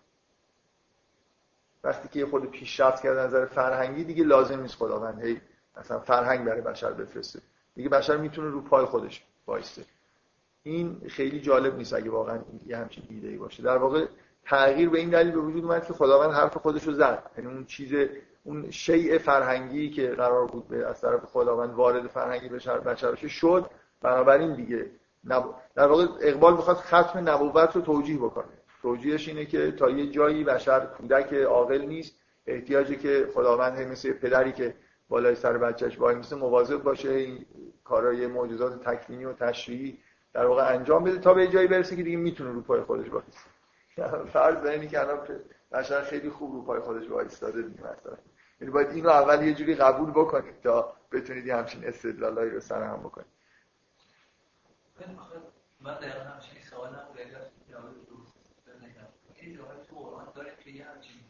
وقتی 1.84 2.08
که 2.08 2.26
خود 2.26 2.50
پیشرفت 2.50 3.02
کرد 3.02 3.18
نظر 3.18 3.46
فرهنگی 3.46 4.04
دیگه 4.04 4.24
لازم 4.24 4.60
نیست 4.60 4.74
خداوند 4.74 5.24
هی 5.24 5.40
مثلا 5.80 6.00
فرهنگ 6.00 6.44
برای 6.44 6.60
بشر 6.60 6.92
بفرسته. 6.92 7.40
دیگه 7.74 7.88
بشر 7.88 8.16
می‌تونه 8.16 8.50
رو 8.50 8.60
پای 8.60 8.84
خودش 8.84 9.24
وایسته. 9.46 9.84
این 10.62 11.00
خیلی 11.08 11.40
جالب 11.40 11.76
نیست 11.76 11.94
اگه 11.94 12.10
واقعا 12.10 12.38
یه 12.66 12.76
همچین 12.76 13.04
ایده 13.10 13.28
ای 13.28 13.36
باشه. 13.36 13.62
در 13.62 13.76
واقع 13.76 14.06
تغییر 14.44 14.88
به 14.88 14.98
این 14.98 15.10
دلیل 15.10 15.32
به 15.32 15.40
وجود 15.40 15.64
اومد 15.64 15.86
که 15.86 15.92
خداوند 15.92 16.32
حرف 16.32 16.56
خودش 16.56 16.84
رو 16.84 16.92
زد. 16.92 17.30
یعنی 17.38 17.50
اون 17.50 17.64
چیز 17.64 18.08
اون 18.44 18.70
شیء 18.70 19.18
فرهنگی 19.18 19.90
که 19.90 20.08
قرار 20.08 20.46
بود 20.46 20.68
به 20.68 20.86
از 20.86 21.00
طرف 21.00 21.24
خداوند 21.24 21.74
وارد 21.74 22.06
فرهنگی 22.06 22.48
بشر 22.48 22.78
بشر 22.78 23.14
شد. 23.28 23.70
بنابراین 24.00 24.54
دیگه 24.54 24.90
در 25.74 25.86
واقع 25.86 26.06
اقبال 26.20 26.56
می‌خواد 26.56 26.76
ختم 26.76 27.28
نبوت 27.28 27.76
رو 27.76 27.82
توجیه 27.82 28.18
بکنه. 28.18 28.59
توجیهش 28.82 29.28
اینه 29.28 29.44
که 29.44 29.72
تا 29.72 29.90
یه 29.90 30.10
جایی 30.10 30.44
بشر 30.44 30.80
کودک 30.86 31.32
عاقل 31.32 31.80
نیست 31.80 32.14
احتیاجی 32.46 32.96
که 32.96 33.28
خداوند 33.34 33.78
مثل 33.78 34.12
پدری 34.12 34.52
که 34.52 34.74
بالای 35.08 35.34
سر 35.34 35.58
بچهش 35.58 35.98
وای 35.98 36.14
میسه 36.14 36.36
مواظب 36.36 36.82
باشه 36.82 37.10
این 37.10 37.46
کارهای 37.84 38.26
معجزات 38.26 38.84
تکوینی 38.84 39.24
و 39.24 39.32
تشریعی 39.32 39.98
در 40.32 40.46
واقع 40.46 40.74
انجام 40.74 41.04
بده 41.04 41.18
تا 41.18 41.34
به 41.34 41.48
جایی 41.48 41.68
برسه 41.68 41.96
که 41.96 42.02
دیگه 42.02 42.16
می‌تونه 42.16 42.50
رو 42.50 42.60
پای 42.60 42.80
خودش 42.80 43.10
وایسه. 43.10 43.40
فرض 44.32 44.66
اینی 44.66 44.88
که 44.88 45.00
الان 45.00 45.18
بشر 45.72 46.02
خیلی 46.02 46.30
خوب 46.30 46.52
رو 46.52 46.62
پای 46.62 46.80
خودش 46.80 47.08
وایستاده 47.08 47.62
دیگه 47.62 47.80
مثلا. 47.80 48.16
یعنی 48.60 48.72
باید 48.72 48.88
اینو 48.88 49.08
اول 49.08 49.46
یه 49.46 49.54
جوری 49.54 49.74
قبول 49.74 50.10
بکنید 50.10 50.60
تا 50.62 50.92
بتونید 51.12 51.46
یه 51.46 51.56
همچین 51.56 51.84
استدلالایی 51.84 52.50
رو 52.50 52.60
سر 52.60 52.82
هم 52.82 52.98
بکنید. 52.98 53.26
من 55.80 55.94
همچین 55.94 56.62
سوالم 56.70 57.08
این 59.40 59.58
تو 59.88 59.96
قرآن 59.96 60.32
داره 60.34 60.56
که 60.64 60.70
یه 60.70 60.84
همچین 60.84 61.20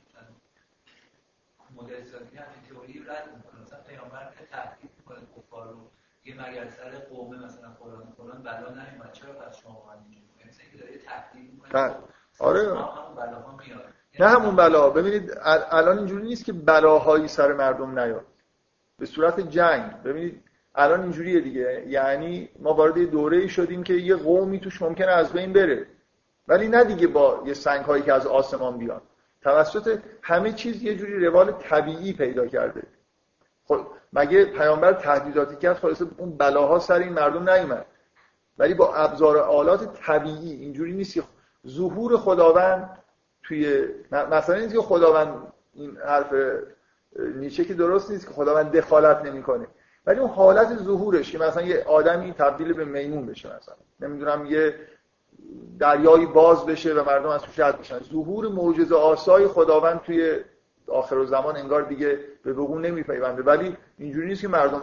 مدل 1.83 2.05
سازی 2.05 2.37
همچین 2.37 2.63
تئوری 2.71 3.05
رد 3.09 3.25
می‌کنه. 3.37 3.61
مثلا 3.63 3.79
پیامبر 3.89 4.33
که 4.39 4.45
تهدید 4.53 4.91
می‌کنه 4.99 5.19
کفار 5.37 5.69
رو 5.69 5.81
یه 6.25 6.35
مگر 6.35 6.69
سر 6.69 6.91
قومه 7.11 7.37
مثلا 7.45 7.69
قرآن 7.81 8.13
قرآن 8.19 8.43
بلا 8.43 8.69
نمیاد 8.69 9.13
چرا 9.13 9.33
پس 9.33 9.57
شما 9.57 9.83
که 10.73 10.79
داره 10.79 10.99
تهدید 10.99 11.51
می‌کنه. 11.55 11.95
آره. 12.39 12.67
بلاها 13.17 13.57
میاد. 13.67 13.85
نه 14.21 14.29
همون 14.29 14.57
بلا 14.57 14.91
ببینید 14.91 15.33
الان 15.71 15.99
اینجوری 15.99 16.23
نیست 16.27 16.45
که 16.45 16.53
بلاهایی 16.53 17.29
سر 17.29 17.53
مردم 17.53 17.99
نیاد. 17.99 18.27
به 18.99 19.07
صورت 19.07 19.41
جنگ. 19.41 20.03
ببینید 20.03 20.43
الان 20.75 21.03
اینجوریه 21.03 21.41
دیگه. 21.41 21.85
یعنی 21.89 22.49
ما 22.59 22.75
وارد 22.75 22.97
یه 22.97 23.07
دوره 23.07 23.49
شدیم 23.49 23.83
که 23.83 23.95
یه 23.95 24.17
قومی 24.17 24.61
توش 24.61 24.83
ممکنه 24.83 25.11
از 25.11 25.33
بین 25.33 25.53
بره. 25.53 25.87
ولی 26.49 26.69
نه 26.69 26.85
دیگه 26.85 27.07
با 27.07 27.43
یه 27.47 27.55
سنگ 27.55 27.85
هایی 27.85 28.03
که 28.03 28.13
از 28.13 28.27
آسمان 28.27 28.79
بیان. 28.79 29.03
توسط 29.43 29.99
همه 30.23 30.53
چیز 30.53 30.83
یه 30.83 30.97
جوری 30.97 31.27
روال 31.27 31.53
طبیعی 31.53 32.13
پیدا 32.13 32.47
کرده. 32.47 32.83
خب 33.65 33.87
مگه 34.13 34.45
پیامبر 34.45 34.93
تهدیداتی 34.93 35.57
کرد؟ 35.57 35.77
خلاصه 35.77 36.07
اون 36.17 36.37
بلاها 36.37 36.79
سر 36.79 36.99
این 36.99 37.13
مردم 37.13 37.51
نیومد. 37.51 37.87
ولی 38.59 38.75
با 38.75 38.95
ابزار 38.95 39.39
آلات 39.39 39.95
طبیعی 39.95 40.53
اینجوری 40.53 40.93
نیست 40.93 41.21
ظهور 41.67 42.17
خداوند 42.17 42.99
توی 43.43 43.85
مثلا 44.13 44.57
اینکه 44.57 44.75
که 44.75 44.83
خداوند 44.83 45.53
این 45.75 45.97
حرف 45.97 46.35
نیچه 47.37 47.65
که 47.65 47.75
درست 47.75 48.11
نیست 48.11 48.27
که 48.27 48.33
خداوند 48.33 48.77
دخالت 48.77 49.23
نمی‌کنه. 49.23 49.67
ولی 50.07 50.21
اون 50.21 50.31
حالت 50.31 50.77
ظهورش 50.77 51.33
که 51.33 51.39
مثلا 51.39 51.63
یه 51.63 51.85
آدمی 51.85 52.33
تبدیل 52.33 52.73
به 52.73 52.85
میمون 52.85 53.27
بشه 53.27 53.57
مثلا. 53.57 53.75
نمی‌دونم 54.01 54.47
یه 54.47 54.75
دریایی 55.79 56.27
باز 56.27 56.67
بشه 56.67 56.95
و 56.95 57.05
مردم 57.05 57.29
از 57.29 57.43
توش 57.43 57.59
رد 57.59 57.79
بشن. 57.79 57.99
ظهور 57.99 58.49
معجزه 58.49 58.95
آسای 58.95 59.49
خداوند 59.49 60.01
توی 60.01 60.41
آخر 60.87 61.25
زمان 61.25 61.57
انگار 61.57 61.83
دیگه 61.83 62.19
به 62.45 62.53
وقوع 62.53 62.81
نمیپیونده. 62.81 63.43
ولی 63.43 63.77
اینجوری 63.99 64.27
نیست 64.27 64.41
که 64.41 64.49
مردم 64.49 64.83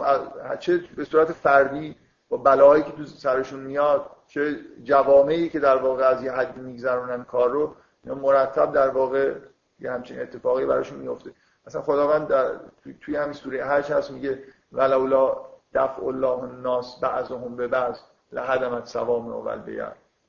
چه 0.60 0.80
به 0.96 1.04
صورت 1.04 1.32
فردی 1.32 1.96
با 2.28 2.36
بلاهایی 2.36 2.82
که 2.82 2.92
تو 2.92 3.04
سرشون 3.04 3.60
میاد 3.60 4.10
چه 4.26 4.56
جوامعی 4.84 5.48
که 5.48 5.60
در 5.60 5.76
واقع 5.76 6.04
از 6.04 6.22
یه 6.22 6.32
حدی 6.32 6.60
میگذرونن 6.60 7.24
کار 7.24 7.50
رو 7.50 7.74
مرتب 8.04 8.72
در 8.72 8.88
واقع 8.88 9.34
یه 9.80 9.92
همچین 9.92 10.20
اتفاقی 10.20 10.66
براشون 10.66 10.98
میفته 10.98 11.30
مثلا 11.66 11.82
خداوند 11.82 12.28
در 12.28 12.50
توی 13.00 13.16
همین 13.16 13.32
سوره 13.32 13.66
هشت 13.66 13.90
هست 13.90 14.10
میگه 14.10 14.42
ولولا 14.72 15.36
دفع 15.74 16.04
الله 16.04 16.42
الناس 16.42 17.00
بعضهم 17.00 17.56
به 17.56 17.68
بعض 17.68 17.98
لهدمت 18.32 18.86
سوام 18.86 19.28
و 19.28 19.56
بیر 19.56 19.84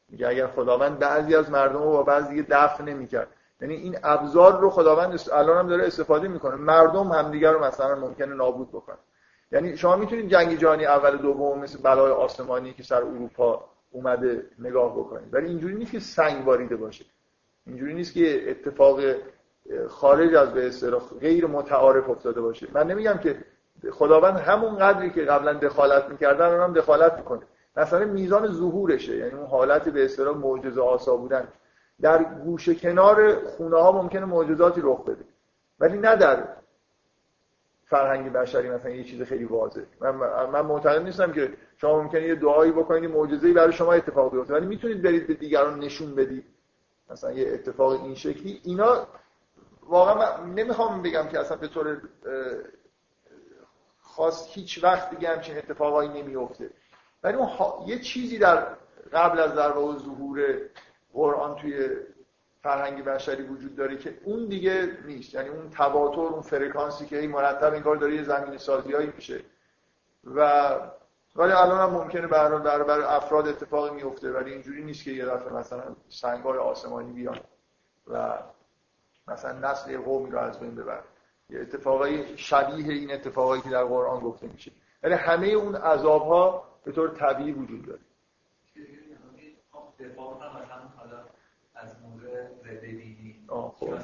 میگه 0.10 0.28
اگر 0.28 0.48
خداوند 0.48 1.00
بعضی 1.00 1.36
از 1.36 1.52
مردم 1.52 1.84
رو 1.84 1.92
با 1.92 2.04
بعضی 2.04 2.46
دفع 2.50 2.84
نمی‌کرد. 2.84 3.28
یعنی 3.62 3.76
این 3.76 3.98
ابزار 4.04 4.60
رو 4.60 4.70
خداوند 4.70 5.20
الان 5.34 5.58
هم 5.58 5.68
داره 5.68 5.88
استفاده 5.88 6.28
می‌کنه. 6.28 6.56
مردم 6.56 7.08
همدیگر 7.08 7.52
رو 7.52 7.64
مثلا 7.66 7.96
ممکنه 7.96 8.36
نابود 8.36 8.70
بکنن. 8.70 8.98
یعنی 9.52 9.78
شما 9.78 9.96
می‌تونید 9.96 10.30
جنگ 10.30 10.58
جهانی 10.58 10.86
اول 10.86 11.18
دوم 11.18 11.60
مثل 11.60 11.82
بلای 11.84 12.12
آسمانی 12.12 12.74
که 12.74 12.84
سر 12.84 12.96
اروپا 12.96 13.66
اومده 13.92 14.46
نگاه 14.60 14.94
بکنید. 15.00 15.34
ولی 15.34 15.48
اینجوری 15.48 15.76
نیست 15.76 15.92
که 15.92 16.00
سنگ 16.00 16.46
باریده 16.46 16.76
باشه. 16.76 17.06
اینجوری 17.68 17.94
نیست 17.94 18.14
که 18.14 18.52
اتفاق 18.52 19.00
خارج 19.90 20.36
از 20.36 20.54
به 20.54 20.68
اصطلاح 20.68 21.02
غیر 21.20 21.46
متعارف 21.46 22.10
افتاده 22.10 22.42
باشه. 22.42 22.68
من 22.74 22.88
نمیگم 22.88 23.18
که 23.18 23.38
خداوند 23.92 24.40
همون 24.40 24.78
قدری 24.78 25.10
که 25.10 25.22
قبلا 25.22 25.54
دخالت 25.54 26.10
می‌کردن 26.10 26.60
هم 26.60 26.74
دخالت 26.74 27.14
می‌کنه. 27.18 27.42
مثلا 27.78 28.06
میزان 28.06 28.48
ظهورشه 28.48 29.18
یعنی 29.18 29.32
اون 29.32 29.48
حالت 29.48 29.90
به 29.90 30.06
اصطلاح 30.06 30.38
معجزه 30.38 30.82
آسا 30.82 31.16
بودن. 31.16 31.48
در 32.02 32.24
گوشه 32.24 32.76
کنار 32.76 33.46
خونه 33.46 33.78
ها 33.78 33.92
ممکنه 33.92 34.26
معجزاتی 34.26 34.82
رخ 34.84 35.04
بده 35.04 35.26
ولی 35.80 35.98
نه 35.98 36.16
در 36.16 36.48
فرهنگ 37.86 38.34
بشری 38.34 38.70
مثلا 38.70 38.92
یه 38.92 39.04
چیز 39.04 39.22
خیلی 39.22 39.44
واضح 39.44 39.82
من, 40.02 40.16
من 40.46 40.62
معتقد 40.62 41.02
نیستم 41.02 41.32
که 41.32 41.54
شما 41.78 42.02
ممکنه 42.02 42.22
یه 42.22 42.36
دعایی 42.36 42.72
بکنید 42.72 43.12
معجزه‌ای 43.12 43.54
برای 43.54 43.74
شما 43.74 43.94
اتفاق 43.94 44.32
بیفته 44.32 44.54
ولی 44.54 44.66
می‌تونید 44.66 45.02
برید 45.02 45.28
به 45.28 45.34
دیگران 45.34 45.80
نشون 45.80 46.16
بدید. 46.16 46.46
مثلا 47.10 47.32
یه 47.32 47.54
اتفاق 47.54 48.04
این 48.04 48.16
شکلی. 48.16 48.62
اینا 48.64 49.08
واقعا 49.84 50.44
من 50.44 50.54
نمی‌خوام 50.54 51.02
بگم 51.02 51.28
که 51.28 51.40
اصلا 51.40 51.58
به 51.58 51.68
طور 51.68 52.02
خاص 54.02 54.48
هیچ 54.48 54.84
وقت 54.84 55.10
دیگه 55.10 55.30
همچین 55.30 55.58
اتفاقایی 55.58 56.10
نمیفته 56.10 56.70
ولی 57.24 57.38
اون 57.38 57.50
یه 57.88 58.00
چیزی 58.00 58.38
در 58.38 58.68
قبل 59.14 59.40
از 59.40 59.56
در 59.56 59.72
واقع 59.72 59.98
ظهور 59.98 60.46
قرآن 61.14 61.56
توی 61.56 61.90
فرهنگ 62.64 63.04
بشری 63.04 63.44
وجود 63.44 63.76
داره 63.76 63.98
که 63.98 64.18
اون 64.24 64.46
دیگه 64.46 64.98
نیست. 65.06 65.34
یعنی 65.34 65.50
اون 65.50 65.70
تواتر 65.70 66.22
اون 66.22 66.42
فرکانسی 66.42 67.06
که 67.06 67.20
این 67.20 67.32
مرتب 67.32 67.74
این 67.74 67.84
کار 67.84 67.96
داره 67.96 68.16
یه 68.16 68.24
زمین 68.24 68.58
سازیایی 68.58 69.12
میشه. 69.16 69.42
و 70.36 70.70
ولی 71.36 71.52
الان 71.52 71.80
هم 71.80 71.90
ممکنه 71.90 72.28
برای 72.28 72.64
بر 72.64 72.84
بر 72.84 73.02
افراد 73.02 73.48
اتفاقی 73.48 73.96
میفته 73.96 74.32
ولی 74.32 74.52
اینجوری 74.52 74.84
نیست 74.84 75.04
که 75.04 75.12
یه 75.12 75.26
دفعه 75.26 75.54
مثلا 75.54 75.96
سنگای 76.10 76.58
آسمانی 76.58 77.14
بیان 77.14 77.40
و 78.08 78.34
مثلا 79.28 79.72
نسل 79.72 79.98
قومی 79.98 80.32
رو 80.32 80.40
از 80.40 80.60
بین 80.60 80.76
ببر 80.76 81.04
یه 81.50 81.60
اتفاقای 81.60 82.38
شبیه 82.38 82.94
این 82.94 83.12
اتفاقایی 83.12 83.62
که 83.62 83.70
در 83.70 83.84
قرآن 83.84 84.20
گفته 84.20 84.48
میشه. 84.48 84.72
ولی 85.04 85.14
همه 85.14 85.48
اون 85.48 85.76
عذاب 85.76 86.28
ها 86.28 86.69
به 86.84 86.92
طور 86.92 87.10
طبیعی 87.10 87.52
وجود 87.52 87.86
داره 87.86 88.00
از 91.76 91.96
خب. 93.74 93.98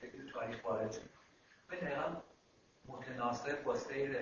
که 0.00 0.32
تاریخ 0.32 0.64
متناسب 2.88 3.62
با 3.62 3.74
سیر 3.74 4.16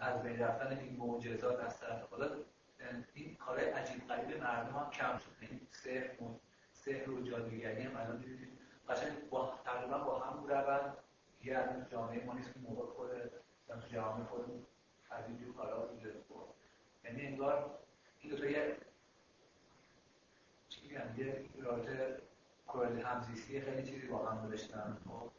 از 0.00 0.22
بین 0.22 0.38
رفتن 0.38 0.78
این 0.78 0.96
معجزات 0.96 1.60
از 1.60 1.80
طرف 1.80 2.02
خدا 2.02 2.30
این 3.14 3.36
کار 3.36 3.58
عجیب 3.58 4.08
غریب 4.08 4.42
مردم 4.42 4.90
کم 4.92 5.18
شد 5.18 5.30
این 5.40 5.60
سحر 5.70 6.10
سحر 6.72 7.10
و 7.10 7.22
جادوگری 7.22 7.82
هم 7.82 7.96
الان 7.96 8.18
دیدید 8.18 8.58
قشنگ 8.88 9.28
با 9.30 9.58
تقریبا 9.64 9.98
با 9.98 10.18
هم 10.18 10.46
روند 10.46 10.96
یه 11.44 11.56
از 11.56 11.90
جامعه 11.90 12.24
ما 12.24 12.34
نیست 12.34 12.54
که 12.54 12.60
خود 12.96 13.10
تو 13.68 13.88
جامعه 13.92 14.24
خود 14.24 14.66
از 15.10 15.24
اینجور 15.28 15.54
کارا 15.54 15.88
وجود 15.92 16.24
یعنی 17.04 17.26
انگار 17.26 17.78
این 18.20 18.32
دو 18.32 18.38
تا 18.38 18.46
یه 18.46 18.76
چی 20.68 20.80
میگن 20.82 21.14
یه 21.18 21.44
رابطه 21.62 22.22
کورل 22.66 23.00
همزیستی 23.00 23.60
خیلی 23.60 23.82
چیزی 23.82 24.06
با 24.06 24.26
هم. 24.26 24.50
داشتن 24.50 24.96
خب؟ 25.08 25.30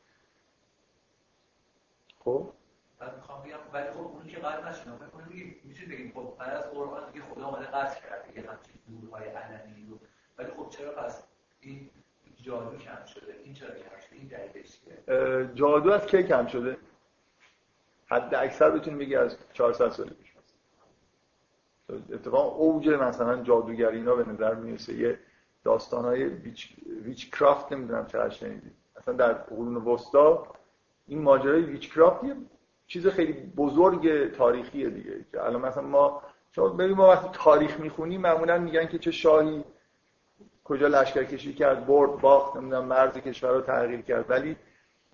خب. 2.20 2.54
بعد 3.00 3.16
می‌خوام 3.16 3.44
بگم 3.44 3.58
ولی 3.74 3.92
خب 3.92 4.00
اون 4.00 4.28
که 4.28 4.38
قطع 4.38 4.70
نشدن 4.70 4.98
فکر 4.98 5.08
کنم 5.08 5.30
میشه 5.64 5.86
بگیم 5.86 6.12
خب 6.16 6.36
بعد 6.40 6.54
از 6.54 6.72
قرآن 6.72 7.12
دیگه 7.12 7.26
خدا 7.26 7.48
اومده 7.48 7.66
قطع 7.66 8.02
کرد 8.02 8.28
دیگه 8.28 8.50
همچین 8.50 8.74
ظهورهای 8.90 9.30
علنی 9.30 9.88
رو. 9.90 10.00
ولی 10.38 10.52
خب 10.52 10.70
چرا 10.70 10.92
پس 10.92 11.24
این 11.62 11.90
جادو 12.42 12.78
کم 12.78 13.06
شده؟ 13.06 13.40
این 13.44 13.54
چرا 13.54 13.70
کم 13.70 14.00
شده؟ 14.00 14.16
این 14.16 14.28
دلیلش 14.28 14.80
چیه؟ 14.82 15.50
جادو 15.56 15.92
از 15.92 16.06
کی 16.06 16.24
کم 16.24 16.48
شده؟ 16.48 16.78
حد 18.10 18.36
اکثر 18.36 18.70
بتونی 18.70 18.98
بگی 18.98 19.16
از 19.16 19.38
400 19.54 19.90
سال 19.90 20.10
پیش 20.10 20.30
اتفاقا 22.14 22.44
اوج 22.44 22.90
مثلا 22.90 23.44
جادوگری 23.44 23.98
اینا 23.98 24.16
به 24.16 24.32
نظر 24.32 24.56
می‌رسه. 24.56 24.94
یه 24.94 25.20
داستانهای 25.64 26.24
ویچ, 26.24 26.76
ویچ 27.04 27.32
کرافت 27.32 27.72
نمی‌دونم 27.72 28.06
چه 28.06 28.30
شنیدید 28.30 28.72
مثلا 28.98 29.14
در 29.14 29.34
قرون 29.34 29.76
وسطا 29.76 30.48
این 31.08 31.22
ماجرای 31.22 31.62
ویچکرافت 31.62 32.24
یه 32.24 32.36
چیز 32.88 33.08
خیلی 33.08 33.34
بزرگ 33.34 34.32
تاریخیه 34.32 34.90
دیگه. 34.90 35.26
که 35.32 35.44
الان 35.44 35.62
مثلا 35.62 35.84
ما 35.84 36.22
شما 36.52 36.68
ببین 36.68 36.96
ما 36.96 37.08
وقتی 37.08 37.30
تاریخ 37.34 37.80
می‌خونیم 37.80 38.22
معمولا 38.22 38.58
میگن 38.58 38.86
که 38.86 39.00
چه 39.00 39.12
شاهی 39.12 39.64
کجا 40.64 40.88
لشکر 40.88 41.24
کشی 41.24 41.54
کرد 41.54 41.86
برد 41.88 42.22
باخت 42.22 42.56
نمی‌دونم 42.58 42.86
مرز 42.86 43.18
کشور 43.18 43.52
رو 43.52 43.62
تغییر 43.62 44.02
کرد. 44.02 44.30
ولی 44.30 44.56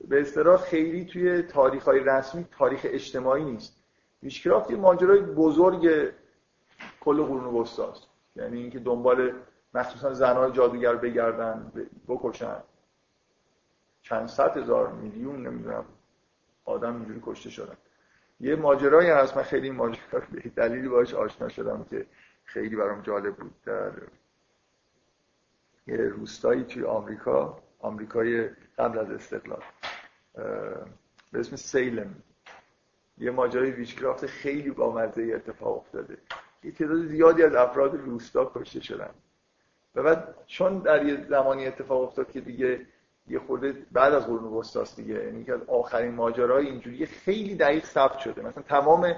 به 0.07 0.21
اصطلاح 0.21 0.57
خیلی 0.57 1.05
توی 1.05 1.41
تاریخ 1.41 1.83
های 1.83 1.99
رسمی 1.99 2.45
تاریخ 2.51 2.81
اجتماعی 2.83 3.43
نیست. 3.43 3.77
ویچکرافت 4.23 4.71
یه 4.71 4.77
ماجرای 4.77 5.21
بزرگ 5.21 6.11
کل 6.99 7.23
قرون 7.23 7.43
وسطاست 7.43 8.07
یعنی 8.35 8.59
اینکه 8.61 8.79
دنبال 8.79 9.33
مخصوصا 9.73 10.13
زنهای 10.13 10.51
جادوگر 10.51 10.95
بگردن 10.95 11.71
بکشن. 12.07 12.63
چند 14.01 14.27
صد 14.27 14.57
هزار 14.57 14.91
میلیون 14.91 15.47
نمی‌دونم 15.47 15.85
آدم 16.65 16.95
اینجوری 16.95 17.21
کشته 17.25 17.49
شدن. 17.49 17.77
یه 18.39 18.55
ماجرایی 18.55 19.09
هست 19.09 19.37
من 19.37 19.43
خیلی 19.43 19.69
ماجرا 19.69 20.21
دلیلی 20.55 20.87
باش 20.87 21.13
آشنا 21.13 21.49
شدم 21.49 21.85
که 21.89 22.05
خیلی 22.43 22.75
برام 22.75 23.01
جالب 23.01 23.35
بود. 23.35 23.53
در 23.65 23.91
یه 25.87 25.97
روستایی 25.97 26.63
توی 26.63 26.83
آمریکا 26.83 27.59
آمریکای 27.79 28.49
قبل 28.77 29.00
از 29.00 29.12
استقلال. 29.12 29.63
به 31.32 31.39
اسم 31.39 31.55
سیلم. 31.55 32.15
یه 33.17 33.32
ماجرای 33.32 33.72
ویچکرافت 33.72 34.25
خیلی 34.25 34.72
بامزه 34.72 35.32
اتفاق 35.36 35.77
افتاده. 35.77 36.17
یه 36.63 36.72
تعداد 36.72 37.05
زیادی 37.05 37.44
از 37.44 37.55
افراد 37.55 37.96
روستا 37.96 38.51
کشته 38.55 38.79
شدن. 38.79 39.10
و 39.96 40.03
بعد 40.03 40.36
چون 40.48 40.79
در 40.79 41.05
یه 41.05 41.25
زمانی 41.29 41.67
اتفاق 41.67 42.01
افتاد 42.01 42.32
که 42.32 42.41
دیگه 42.41 42.86
یه 43.27 43.39
خورده 43.39 43.86
بعد 43.91 44.13
از 44.13 44.25
قرون 44.25 44.53
وسطاست 44.53 44.96
دیگه 44.96 45.25
یعنی 45.25 45.44
که 45.44 45.53
از 45.53 45.62
آخرین 45.67 46.12
ماجرای 46.12 46.65
اینجوری 46.67 47.05
خیلی 47.05 47.55
دقیق 47.55 47.86
ثبت 47.86 48.20
شده. 48.20 48.41
مثلا 48.41 48.63
تمام 48.63 49.15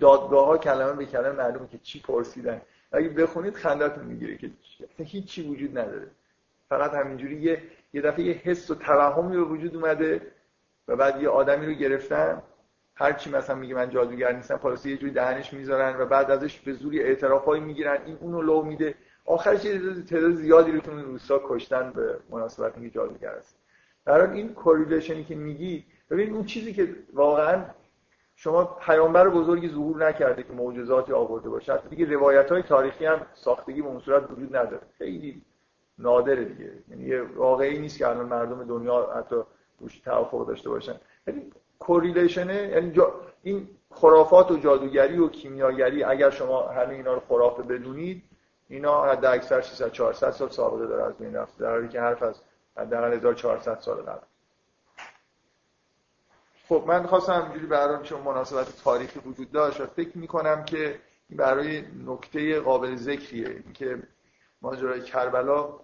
دادگاه 0.00 0.46
ها 0.46 0.58
کلمه 0.58 0.92
به 0.92 1.06
کلمه 1.06 1.36
معلومه 1.36 1.68
که 1.68 1.78
چی 1.78 2.00
پرسیدن. 2.00 2.60
اگه 2.92 3.08
بخونید 3.08 3.54
خندتون 3.54 4.04
می‌گیره 4.04 4.36
که 4.36 4.50
هیچی 5.04 5.48
وجود 5.48 5.78
نداره. 5.78 6.10
فقط 6.72 6.94
همینجوری 6.94 7.36
یه 7.36 7.62
یه 7.92 8.02
دفعه 8.02 8.24
یه 8.24 8.32
حس 8.32 8.70
و 8.70 8.74
توهمی 8.74 9.36
به 9.36 9.42
وجود 9.42 9.76
اومده 9.76 10.20
و 10.88 10.96
بعد 10.96 11.22
یه 11.22 11.28
آدمی 11.28 11.66
رو 11.66 11.72
گرفتن. 11.72 12.42
هر 12.94 13.12
چی 13.12 13.30
مثلا 13.30 13.56
میگه 13.56 13.74
من 13.74 13.90
جادوگر 13.90 14.32
نیستم 14.32 14.56
پلاسی 14.56 14.90
یه 14.90 14.96
جوری 14.96 15.12
دهنش 15.12 15.52
می‌ذارن 15.52 16.00
و 16.00 16.06
بعد 16.06 16.30
ازش 16.30 16.58
به 16.58 16.72
زوری 16.72 17.02
اعترافایی 17.02 17.62
می‌گیرن. 17.62 17.98
این 18.06 18.18
اونو 18.20 18.42
لو 18.42 18.62
میده. 18.62 18.94
آخرش 19.24 19.62
تعداد 20.10 20.32
زیادی 20.32 20.72
رو 20.72 20.80
تو 20.80 20.90
روستا 20.90 21.40
کشتن 21.44 21.90
به 21.90 22.18
مناسبت 22.30 22.72
اینکه 22.76 22.90
جادوگر 22.90 23.30
است 23.30 23.58
در 24.06 24.30
این 24.30 24.54
کوریلیشنی 24.54 25.24
که 25.24 25.34
میگی 25.34 25.84
ببین 26.10 26.34
اون 26.34 26.44
چیزی 26.44 26.72
که 26.72 26.96
واقعا 27.12 27.64
شما 28.36 28.64
پیامبر 28.64 29.28
بزرگی 29.28 29.68
ظهور 29.68 30.08
نکرده 30.08 30.42
که 30.42 30.52
معجزاتی 30.52 31.12
آورده 31.12 31.48
باشه. 31.48 31.82
دیگه 31.90 32.14
روایت 32.14 32.52
های 32.52 32.62
تاریخی 32.62 33.06
هم 33.06 33.26
ساختگی 33.34 33.82
به 33.82 33.88
اون 33.88 34.00
صورت 34.00 34.30
وجود 34.30 34.56
نداره. 34.56 34.82
خیلی 34.98 35.42
نادره 35.98 36.44
دیگه. 36.44 36.72
یعنی 36.88 37.04
یه 37.04 37.22
واقعی 37.22 37.78
نیست 37.78 37.98
که 37.98 38.08
الان 38.08 38.26
مردم 38.26 38.64
دنیا 38.64 39.12
حتی 39.16 39.36
روش 39.80 40.00
توافق 40.00 40.46
داشته 40.46 40.70
باشن. 40.70 40.94
یعنی 41.26 41.52
کوریلیشنه 41.78 42.54
یعنی 42.54 42.92
این 43.42 43.68
خرافات 43.90 44.50
و 44.50 44.56
جادوگری 44.56 45.18
و 45.18 45.28
کیمیاگری 45.28 46.04
اگر 46.04 46.30
شما 46.30 46.68
همه 46.68 46.94
اینا 46.94 47.14
رو 47.14 47.20
خرافه 47.28 47.62
بدونید 47.62 48.22
اینا 48.68 49.04
حد 49.04 49.24
اکثر 49.24 49.60
300 49.60 49.92
400 49.92 50.30
سال 50.30 50.48
سابقه 50.48 50.86
داره 50.86 51.02
از 51.02 51.14
بین 51.16 51.34
رفته 51.34 51.64
در 51.64 51.70
حالی 51.70 51.88
که 51.88 52.00
حرف 52.00 52.22
از 52.22 52.40
حداقل 52.76 53.12
1400 53.12 53.78
سال 53.78 54.02
قبل. 54.02 54.26
خب 56.68 56.84
من 56.86 57.06
خواستم 57.06 57.42
اینجوری 57.42 57.66
برای 57.66 58.02
چون 58.02 58.20
مناسبت 58.20 58.82
تاریخی 58.84 59.20
وجود 59.20 59.52
داشت 59.52 59.84
فکر 59.84 60.18
می‌کنم 60.18 60.64
که 60.64 61.00
برای 61.30 61.84
نکته 62.06 62.60
قابل 62.60 62.96
ذکریه. 62.96 63.62
که 63.74 64.02
ماجرای 64.62 65.02
کربلا 65.02 65.80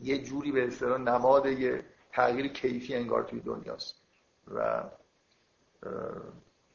یه 0.00 0.22
جوری 0.22 0.52
به 0.52 0.66
اصطلاح 0.66 1.00
نماد 1.00 1.46
یه 1.46 1.84
تغییر 2.12 2.48
کیفی 2.48 2.94
انگار 2.94 3.22
توی 3.22 3.40
دنیاست. 3.40 3.94
و 4.54 4.84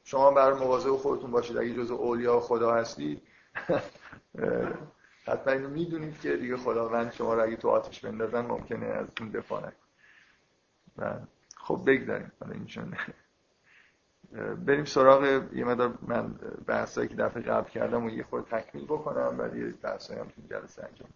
شما 0.04 0.32
برای 0.32 0.60
مواظب 0.60 0.92
خودتون 0.92 1.32
باشید. 1.32 1.58
اگه 1.58 1.74
جز 1.74 1.92
اولیا 1.92 2.40
خدا 2.40 2.74
هستید 2.74 3.22
حتما 5.26 5.54
اینو 5.54 5.70
می‌دونید 5.70 6.22
که 6.22 6.38
دیگه 6.38 6.58
خداوند 6.58 7.12
شما 7.12 7.34
رو 7.34 7.44
اگه 7.44 7.56
تو 7.56 7.70
آتش 7.70 8.00
بندازن 8.00 8.46
ممکنه 8.46 8.86
از 8.86 9.08
اون 9.20 9.30
دفاع 9.30 9.72
خب 11.56 11.82
بگذاریم. 11.86 12.32
حالا 12.40 12.56
بریم 14.56 14.86
سراغ 14.86 15.24
یه 15.54 15.66
مدار 15.66 15.98
من 16.02 16.34
بحثایی 16.68 17.08
که 17.08 17.16
دفعه 17.16 17.44
قبل 17.44 17.70
کردم 17.70 18.06
و 18.06 18.10
یه 18.10 18.24
خود 18.24 18.44
تکمیل 18.44 18.86
بکنم 18.86 19.36
ولی 19.40 19.72
بحثایی 19.72 20.20
هم 20.20 20.28
تو 20.28 20.42
جلسه 20.50 20.86
انجام 20.86 21.10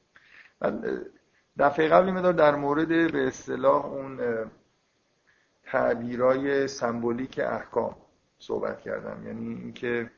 دفعه 1.59 1.87
قبل 1.87 2.11
مدار 2.11 2.33
در 2.33 2.55
مورد 2.55 2.87
به 2.87 3.27
اصطلاح 3.27 3.85
اون 3.85 4.19
تعبیرای 5.63 6.67
سمبولیک 6.67 7.39
احکام 7.43 7.95
صحبت 8.39 8.81
کردم. 8.81 9.27
یعنی 9.27 9.47
اینکه 9.47 10.11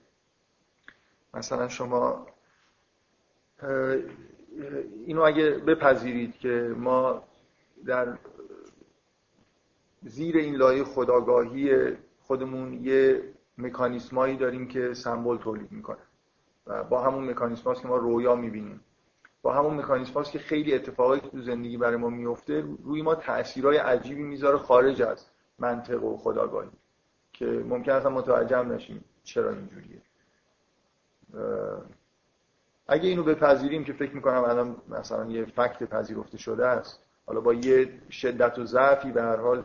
مثلا 1.34 1.67
شما 1.67 2.28
اینو 5.06 5.21
اگه 5.21 5.49
بپذیرید 5.49 6.38
که 6.38 6.73
ما 6.78 7.23
در 7.86 8.17
زیر 10.02 10.38
این 10.38 10.56
لایه 10.56 10.84
خداگاهی 10.84 11.93
خودمون 12.21 12.73
یه 12.73 13.23
مکانیسمایی 13.58 14.38
داریم 14.38 14.67
که 14.67 14.93
سمبل 14.93 15.38
تولید 15.38 15.71
می‌کنه 15.71 16.02
و 16.67 16.84
با 16.84 17.04
همون 17.04 17.30
مکانیسم 17.30 17.73
که 17.73 17.88
ما 17.88 17.97
رویا 17.97 18.36
می‌بینیم. 18.36 18.82
با 19.41 19.54
همون 19.54 19.73
مکانیسم 19.73 20.23
که 20.23 20.39
خیلی 20.39 20.73
اتفاقایی 20.73 21.21
که 21.21 21.30
تو 21.30 21.41
زندگی 21.41 21.78
برای 21.78 21.95
ما 21.95 22.10
میفته 22.10 22.63
روی 22.84 23.02
ما 23.02 23.15
تاثیرهای 23.15 23.78
عجیبی 23.78 24.23
می‌ذاره 24.23 24.58
خارج 24.58 25.02
از 25.02 25.25
منطق 25.60 26.04
و 26.04 26.17
خداگاهی 26.17 26.69
که 27.34 27.45
ممکن 27.45 27.91
اصلا 27.91 28.10
متوجه 28.10 28.63
نشیم 28.63 29.04
چرا 29.23 29.49
اینجوریه. 29.49 30.02
اگه 32.88 33.10
اینو 33.10 33.23
بپذیریم 33.23 33.84
که 33.84 33.93
فکر 33.93 34.15
می‌کنم 34.15 34.43
الان 34.43 34.75
مثلا 34.89 35.25
یه 35.25 35.45
فکت 35.45 35.84
پذیرفته 35.84 36.38
شده 36.38 36.65
است 36.65 37.04
حالا 37.25 37.41
با 37.41 37.54
یه 37.54 37.89
شدت 38.12 38.60
و 38.60 38.65
ضعفی 38.65 39.12
به 39.12 39.21
هر 39.21 39.36
حال 39.36 39.63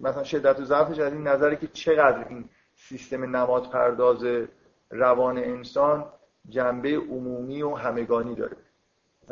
مثلا 0.00 0.24
شدت 0.24 0.60
و 0.60 0.64
ضعفش 0.64 0.98
از 0.98 1.12
این 1.12 1.26
نظره 1.26 1.56
که 1.56 1.66
چقدر 1.66 2.28
این 2.28 2.48
سیستم 2.74 3.36
نماد 3.36 3.70
پرداز 3.70 4.24
روان 4.90 5.38
انسان 5.38 6.12
جنبه 6.48 6.96
عمومی 6.96 7.62
و 7.62 7.74
همگانی 7.74 8.34
داره. 8.34 8.56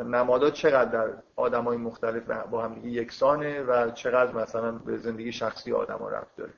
نمادها 0.03 0.49
چقدر 0.49 0.91
در 0.91 1.13
آدمای 1.35 1.77
مختلف 1.77 2.29
با 2.29 2.61
هم 2.61 2.81
یکسانه 2.83 3.61
و 3.61 3.91
چقدر 3.91 4.33
مثلا 4.33 4.71
به 4.71 4.97
زندگی 4.97 5.31
شخصی 5.31 5.73
آدما 5.73 6.09
ربط 6.09 6.35
داره. 6.35 6.53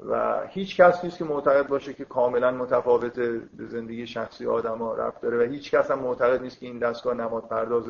و 0.00 0.42
هیچ 0.46 0.76
کس 0.76 1.04
نیست 1.04 1.18
که 1.18 1.24
معتقد 1.24 1.66
باشه 1.66 1.94
که 1.94 2.04
کاملا 2.04 2.50
متفاوت 2.50 3.20
به 3.56 3.66
زندگی 3.66 4.06
شخصی 4.06 4.46
آدما 4.46 4.94
ربط 4.94 5.20
داره 5.20 5.38
و 5.38 5.50
هیچ 5.50 5.70
کس 5.70 5.90
هم 5.90 5.98
معتقد 5.98 6.42
نیست 6.42 6.58
که 6.58 6.66
این 6.66 6.78
دستگاه 6.78 7.14
نماد 7.14 7.48
پرداز 7.48 7.84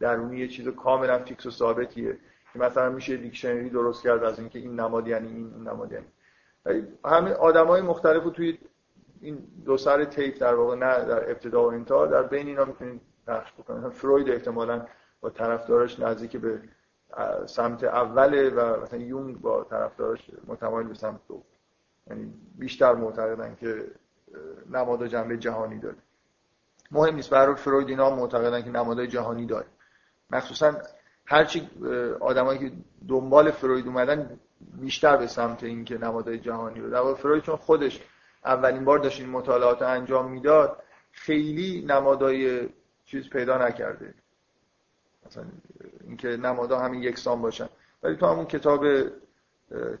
درونی 0.00 0.38
یه 0.38 0.48
چیز 0.48 0.68
کاملا 0.68 1.18
fix 1.18 1.46
و 1.46 1.50
ثابتیه. 1.50 2.18
که 2.52 2.58
مثلا 2.58 2.90
میشه 2.90 3.16
dictionary 3.16 3.70
درست 3.70 4.02
کرد 4.02 4.24
از 4.24 4.38
اینکه 4.38 4.58
این 4.58 4.80
نماد 4.80 5.08
یعنی 5.08 5.28
این 5.28 5.68
نماد 5.68 5.92
یعنی. 5.92 6.06
همه 7.04 7.32
آدمای 7.32 7.80
مختلف 7.80 8.32
توی 8.36 8.58
این 9.20 9.38
دو 9.64 9.76
سر 9.76 10.04
تیپ 10.04 10.40
در 10.40 10.54
واقع 10.54 10.76
نه 10.76 11.04
در 11.04 11.30
ابتدا 11.30 11.62
و 11.62 11.72
انتها 11.72 12.06
در 12.06 12.22
بین 12.22 12.46
اینا 12.46 12.64
می‌تونید 12.64 13.00
پخش 13.28 13.52
بکنید 13.52 13.88
فروید 13.88 14.30
احتمالاً 14.30 14.86
با 15.20 15.30
طرفدارش 15.30 16.00
نزدیک 16.00 16.36
به 16.36 16.60
سمت 17.46 17.84
اوله 17.84 18.50
و 18.50 18.82
مثلا 18.82 18.98
یونگ 18.98 19.40
با 19.40 19.64
طرفدارش 19.64 20.30
متمایل 20.46 20.88
به 20.88 20.94
سمت 20.94 21.20
دو. 21.28 21.42
یعنی 22.06 22.32
بیشتر 22.58 22.94
معتقدن 22.94 23.54
که 23.54 23.86
نماد 24.70 25.06
جنبه 25.06 25.36
جهانی 25.36 25.78
داره. 25.78 25.96
مهم 26.90 27.14
نیست. 27.14 27.30
برای 27.30 27.54
فروید 27.54 27.88
اینا 27.88 28.16
معتقدن 28.16 28.62
که 28.62 28.70
نمادهای 28.70 29.06
جهانی 29.06 29.46
داره. 29.46 29.66
مخصوصا 30.30 30.74
هرچی 31.26 31.70
آدمایی 32.20 32.58
که 32.58 32.72
دنبال 33.08 33.50
فروید 33.50 33.86
اومدن 33.86 34.40
بیشتر 34.80 35.16
به 35.16 35.26
سمت 35.26 35.64
اینکه 35.64 35.98
نمادهای 35.98 36.38
جهانی 36.38 36.80
رو. 36.80 36.90
در 36.90 37.14
فروید 37.14 37.42
چون 37.42 37.56
خودش 37.56 38.00
اولین 38.44 38.84
بار 38.84 38.98
داشت 38.98 39.20
این 39.20 39.30
مطالعات 39.30 39.82
انجام 39.82 40.30
می‌داد 40.30 40.82
خیلی 41.12 41.84
نمادهای 41.88 42.68
چیز 43.10 43.30
پیدا 43.30 43.68
نکرده. 43.68 44.14
مثلا 45.26 45.44
اینکه 46.06 46.28
نمادها 46.28 46.80
همین 46.80 47.02
یکسان 47.02 47.42
باشن. 47.42 47.68
ولی 48.02 48.16
تو 48.16 48.26
همون 48.26 48.44
کتاب 48.44 48.84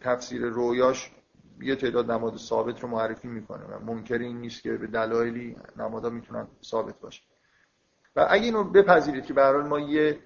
تفسیر 0.00 0.42
رویاش 0.42 1.10
یه 1.60 1.76
تعداد 1.76 2.10
نماد 2.10 2.36
ثابت 2.36 2.80
رو 2.80 2.88
معرفی 2.88 3.28
می‌کنه 3.28 3.64
و 3.64 3.84
منکر 3.84 4.18
این 4.18 4.40
نیست 4.40 4.62
که 4.62 4.72
به 4.72 4.86
دلایلی 4.86 5.56
نمادها 5.76 6.10
می‌تونن 6.10 6.46
ثابت 6.64 7.00
باشه 7.00 7.22
و 8.16 8.26
اگه 8.30 8.44
اینو 8.44 8.64
بپذیرید 8.64 9.26
که 9.26 9.34
به 9.34 9.52
ما 9.52 9.80
یه 9.80 10.18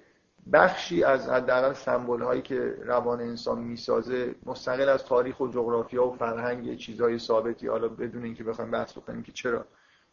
بخشی 0.53 1.03
از 1.03 1.29
حداقل 1.29 1.73
سمبل 1.73 2.21
هایی 2.21 2.41
که 2.41 2.77
روان 2.81 3.21
انسان 3.21 3.59
می‌سازه 3.59 4.35
مستقل 4.45 4.89
از 4.89 5.05
تاریخ 5.05 5.39
و 5.39 5.47
جغرافیا 5.47 6.05
و 6.05 6.15
فرهنگ 6.15 6.77
چیزهای 6.77 7.19
ثابتی 7.19 7.67
حالا 7.67 7.87
بدون 7.87 8.23
اینکه 8.23 8.43
بخوایم 8.43 8.71
بحث 8.71 8.97
بکنیم 8.97 9.23
که 9.23 9.31
چرا. 9.31 9.65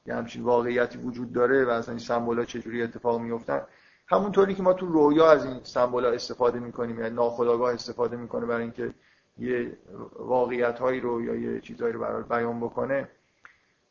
یه 0.07 0.15
همچین 0.15 0.43
واقعیتی 0.43 0.99
وجود 0.99 1.33
داره 1.33 1.65
و 1.65 1.69
اصلا 1.69 1.93
این 1.93 2.05
سمبل 2.05 2.39
ها 2.39 2.45
چجوری 2.45 2.83
اتفاق 2.83 3.21
میفتن 3.21 3.63
همونطوری 4.07 4.55
که 4.55 4.63
ما 4.63 4.73
تو 4.73 4.87
رویا 4.87 5.31
از 5.31 5.45
این 5.45 5.61
سمبل 5.63 6.05
ها 6.05 6.11
استفاده 6.11 6.59
می‌کنیم 6.59 7.01
یعنی 7.01 7.15
ناخودآگاه 7.15 7.75
استفاده 7.75 8.17
می‌کنه 8.17 8.47
برای 8.47 8.63
اینکه 8.63 8.95
یه 9.39 9.77
واقعیت 10.19 10.79
هایی 10.79 11.01
رو 11.01 11.23
یا 11.23 11.35
یه 11.35 11.61
چیزهایی 11.61 11.93
رو 11.93 12.01
برای 12.01 12.23
بیان 12.23 12.61
بکنه 12.61 13.09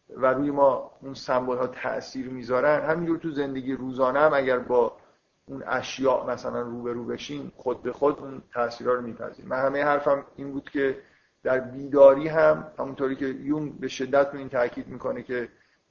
و 0.10 0.34
روی 0.34 0.52
ما 0.52 0.92
اون 1.02 1.14
سمبل 1.14 1.58
ها 1.58 1.68
تاثیر 1.68 2.30
می‌ذارن. 2.30 2.90
همینجور 2.90 3.18
تو 3.18 3.32
زندگی 3.32 3.74
روزانه 3.74 4.20
هم 4.20 4.34
اگر 4.34 4.60
با 4.60 4.98
اون 5.46 5.64
اشیاء 5.68 6.30
مثلا 6.30 6.62
رو 6.62 6.84
به 6.84 6.94
بشیم 6.94 7.52
خود 7.56 7.84
به 7.84 7.92
خود 7.92 8.20
اون 8.20 8.42
تاثیرها 8.54 8.94
رو 8.94 9.02
میپذیریم. 9.02 9.50
من 9.50 9.58
همه 9.58 9.84
حرفم 9.84 10.26
این 10.36 10.52
بود 10.52 10.70
که 10.70 10.98
در 11.44 11.60
بیداری 11.60 12.28
هم 12.28 12.72
همونطوری 12.80 13.16
که 13.16 13.26
یون 13.26 13.70
به 13.70 13.88
شدت 13.88 14.36
این 14.36 14.50
تاکید 14.50 14.88
می‌کنه 14.88 15.24
که 15.24 15.50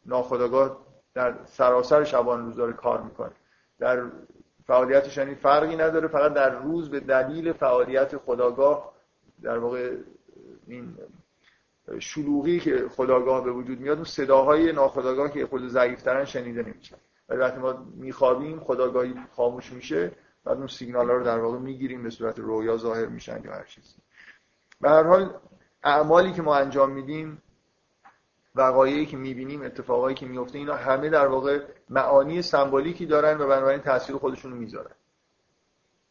ناخداگاه 0.09 0.77
در 1.14 1.35
سراسر 1.44 2.05
شبان 2.05 2.44
روز 2.44 2.57
داره 2.57 2.73
کار 2.73 3.03
می‌کنه. 3.03 3.33
در 3.79 4.11
فعالیتش 4.66 5.16
یعنی 5.16 5.35
فرقی 5.35 5.77
نداره 5.77 6.09
فقط 6.09 6.35
در 6.35 6.51
روز 6.51 6.90
به 6.90 7.01
دلیل 7.01 7.53
فعالیت 7.53 8.16
خداگاه 8.16 8.92
در 9.42 9.59
واقع 9.59 9.97
این 10.66 10.97
شلوغی 11.99 12.61
که 12.61 12.88
خداگاه 12.88 13.44
به 13.44 13.53
وجود 13.53 13.81
میاد 13.81 13.97
اون 13.97 14.05
صداهای 14.05 14.73
ناخداگاه 14.73 15.31
که 15.31 15.47
خود 15.47 15.68
ضعیفترن 15.68 16.25
شنیده 16.25 16.62
نمیشن 16.62 16.97
ولی 17.29 17.38
وقتی 17.38 17.59
ما 17.61 17.87
میخوابیم 17.94 18.61
خداگاهی 18.61 19.14
خاموش 19.37 19.73
میشه 19.73 20.12
بعد 20.44 20.59
اون 20.59 20.66
سیگنال 20.66 21.11
ها 21.11 21.16
رو 21.16 21.25
در 21.25 21.38
واقع 21.38 21.59
می‌گیریم 21.59 22.03
به 22.03 22.11
صورت 22.11 22.38
رویا 22.38 22.77
ظاهر 22.77 23.07
میشن 23.07 23.44
یا 23.44 23.53
هر 23.53 23.64
چیزی. 23.64 23.94
به 24.81 24.90
هر 24.90 25.03
حال 25.03 25.35
اعمالی 25.83 26.33
که 26.33 26.42
ما 26.42 26.57
انجام 26.57 26.90
میدیم 26.90 27.42
وقایعی 28.54 29.06
که 29.06 29.16
می‌بینیم 29.16 29.62
اتفاقایی 29.62 30.16
که 30.16 30.26
میفته 30.26 30.58
اینا 30.58 30.74
همه 30.74 31.08
در 31.08 31.26
واقع 31.26 31.61
معانی 31.90 32.42
سمبولیکی 32.42 33.06
دارن 33.06 33.40
و 33.40 33.46
بنابراین 33.46 33.80
تاثیر 33.80 34.16
خودشون 34.16 34.52
رو 34.52 34.58
می‌ذارن. 34.58 34.94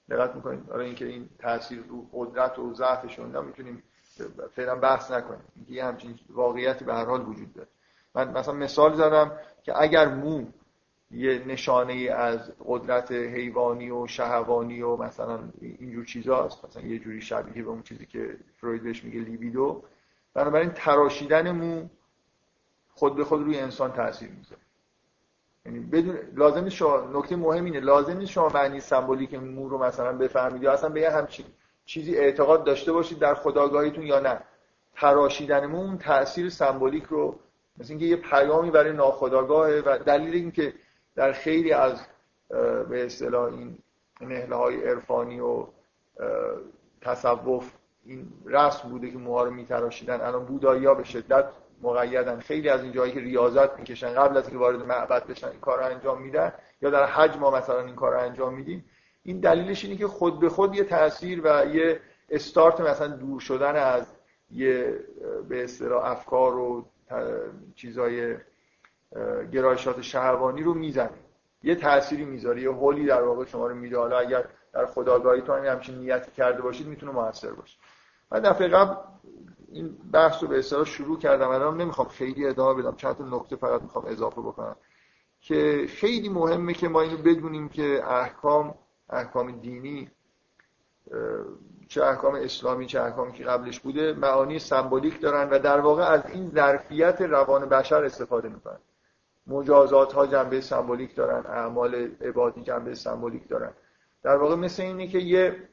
دقت 0.09 0.35
می‌کنید؟ 0.35 0.65
برای 0.65 0.85
اینکه 0.85 1.05
این 1.05 1.29
تاثیر 1.39 1.83
رو 1.89 2.07
قدرت 2.13 2.59
و 2.59 2.73
ضعفشون 2.73 3.45
می‌تونیم 3.45 3.83
فعلا 4.55 4.75
بحث 4.75 5.11
نکنیم. 5.11 5.45
یه 5.69 5.85
همچین 5.85 6.19
واقعیتی 6.29 6.85
به 6.85 6.93
هر 6.93 7.05
حال 7.05 7.21
وجود 7.21 7.53
داره. 7.53 7.67
من 8.15 8.37
مثلا 8.37 8.53
مثال 8.53 8.93
زدم 8.93 9.31
که 9.63 9.81
اگر 9.81 10.07
مو 10.07 10.45
یه 11.11 11.43
نشانه 11.47 11.93
ای 11.93 12.09
از 12.09 12.51
قدرت 12.65 13.11
حیوانی 13.11 13.91
و 13.91 14.07
شهوانی 14.07 14.81
و 14.81 14.95
مثلا 14.95 15.39
اینجور 15.61 16.05
چیزاست 16.05 16.65
مثلا 16.65 16.83
یه 16.83 16.99
جوری 16.99 17.21
شبیه 17.21 17.63
به 17.63 17.69
اون 17.69 17.83
چیزی 17.83 18.05
که 18.05 18.37
فروید 18.57 18.83
بهش 18.83 19.03
میگه 19.03 19.19
لیبیدو 19.19 19.83
بنابراین 20.33 20.69
تراشیدن 20.69 21.51
مو 21.51 21.87
خود 22.97 23.15
به 23.15 23.23
خود 23.23 23.43
روی 23.43 23.59
انسان 23.59 23.91
تاثیر 23.91 24.29
می‌ذاره. 24.29 24.61
یعنی 25.65 25.79
بدون 25.79 26.17
لازم 26.35 26.69
شما 26.69 27.09
نکته 27.13 27.35
مهم 27.35 27.65
اینه 27.65 27.79
لازم 27.79 28.17
نیست 28.17 28.31
شما 28.31 28.49
معنی 28.49 28.79
سمبولیک 28.79 29.33
مو 29.33 29.69
رو 29.69 29.77
مثلا 29.77 30.17
بفهمید 30.17 30.63
یا 30.63 30.71
اصلا 30.71 30.89
به 30.89 31.01
یه 31.01 31.09
همچین 31.09 31.45
چیزی 31.85 32.15
اعتقاد 32.15 32.63
داشته 32.63 32.91
باشید 32.91 33.19
در 33.19 33.33
خداگاهیتون 33.33 34.05
یا 34.05 34.19
نه. 34.19 34.41
تراشیدن 34.95 35.65
مو 35.65 35.77
اون 35.77 35.97
تاثیر 35.97 36.49
سمبولیک 36.49 37.03
رو 37.03 37.39
مثل 37.77 37.89
اینکه 37.89 38.05
یه 38.05 38.15
پیامی 38.15 38.71
برای 38.71 38.93
ناخداگاهه 38.93 39.83
و 39.85 39.97
دلیل 39.97 40.33
اینکه 40.33 40.73
در 41.15 41.31
خیلی 41.31 41.71
از 41.73 42.05
به 42.89 43.05
اصطلاح 43.05 43.53
این 43.53 43.77
نهله 44.21 44.55
های 44.55 44.89
عرفانی 44.89 45.39
و 45.39 45.67
تصوف 47.01 47.71
این 48.05 48.27
رسم 48.45 48.89
بوده 48.89 49.11
که 49.11 49.17
موها 49.17 49.43
رو 49.43 49.51
میتراشیدن. 49.51 50.21
الان 50.21 50.45
بودایی 50.45 50.95
به 50.95 51.03
شدت 51.03 51.45
مقیدن. 51.81 52.39
خیلی 52.39 52.69
از 52.69 52.83
این 52.83 52.91
جایی 52.91 53.11
که 53.13 53.19
ریاضت 53.19 53.79
می‌کشن 53.79 54.13
قبل 54.13 54.37
از 54.37 54.43
اینکه 54.43 54.57
وارد 54.57 54.85
معبد 54.85 55.27
بشن 55.27 55.47
این 55.47 55.59
کار 55.59 55.83
انجام 55.83 56.21
میدن 56.21 56.53
یا 56.81 56.89
در 56.89 57.05
حج 57.05 57.37
ما 57.37 57.51
مثلا 57.51 57.81
این 57.81 57.95
کار 57.95 58.15
انجام 58.15 58.53
میدیم. 58.53 58.85
این 59.23 59.39
دلیلش 59.39 59.85
اینه 59.85 59.97
که 59.97 60.07
خود 60.07 60.39
به 60.39 60.49
خود 60.49 60.75
یه 60.75 60.83
تاثیر 60.83 61.41
و 61.43 61.65
یه 61.65 61.99
استارت 62.29 62.81
مثلا 62.81 63.07
دور 63.07 63.39
شدن 63.39 63.75
از 63.75 64.05
یه 64.51 64.99
به 65.49 65.63
اصطلاح 65.63 66.05
افکار 66.05 66.55
و 66.55 66.85
چیزای 67.75 68.35
گرایشات 69.51 70.01
شهوانی 70.01 70.63
رو 70.63 70.73
می‌زنه. 70.73 71.09
یه 71.63 71.75
تأثیری 71.75 72.25
می‌ذاره 72.25 72.61
یه 72.61 72.71
هولی 72.71 73.05
در 73.05 73.21
واقع 73.21 73.45
شما 73.45 73.67
رو 73.67 73.75
میده. 73.75 73.97
حالا 73.97 74.19
اگر 74.19 74.45
در 74.73 74.85
خداگاهی 74.85 75.41
تو 75.41 75.53
همچین 75.53 75.95
نیتی 75.95 76.31
کرده 76.31 76.61
باشید 76.61 76.87
می‌تونه 76.87 77.11
موثر 77.11 77.51
باشه. 77.51 77.77
من 78.31 78.39
دفعه 78.39 78.67
قبل 78.67 78.95
این 79.71 79.97
بحث 80.13 80.43
رو 80.43 80.49
به 80.49 80.59
اصطلاح 80.59 80.85
شروع 80.85 81.19
کردم. 81.19 81.49
الان 81.49 81.81
نمی‌خوام 81.81 82.07
خیلی 82.07 82.47
ادامه 82.47 82.81
بدم. 82.81 82.95
چند 82.95 83.15
تا 83.15 83.23
نکته 83.23 83.55
فقط 83.55 83.81
می‌خوام 83.81 84.05
اضافه 84.05 84.41
بکنم. 84.41 84.75
که 85.41 85.85
خیلی 85.89 86.29
مهمه 86.29 86.73
که 86.73 86.87
ما 86.87 87.01
اینو 87.01 87.17
بدونیم 87.17 87.69
که 87.69 88.03
احکام 88.07 88.75
احکام 89.09 89.51
دینی 89.51 90.11
چه 91.87 92.03
احکام 92.03 92.35
اسلامی 92.35 92.85
چه 92.85 93.01
احکامی 93.01 93.31
که 93.33 93.43
قبلش 93.43 93.79
بوده 93.79 94.13
معانی 94.13 94.59
سمبولیک 94.59 95.21
دارن 95.21 95.49
و 95.49 95.59
در 95.59 95.79
واقع 95.79 96.03
از 96.03 96.21
این 96.25 96.49
ظرفیت 96.49 97.21
روان 97.21 97.65
بشر 97.65 98.03
استفاده 98.03 98.49
می‌کنن. 98.49 98.79
مجازات 99.47 100.13
ها 100.13 100.27
جنبه 100.27 100.61
سمبولیک 100.61 101.15
دارن 101.15 101.45
اعمال 101.45 101.95
عبادی 102.21 102.61
جنبه 102.61 102.95
سمبولیک 102.95 103.47
دارن. 103.47 103.71
در 104.23 104.35
واقع 104.37 104.55
مثل 104.55 104.83
اینه 104.83 105.07
که 105.07 105.19
یه 105.19 105.69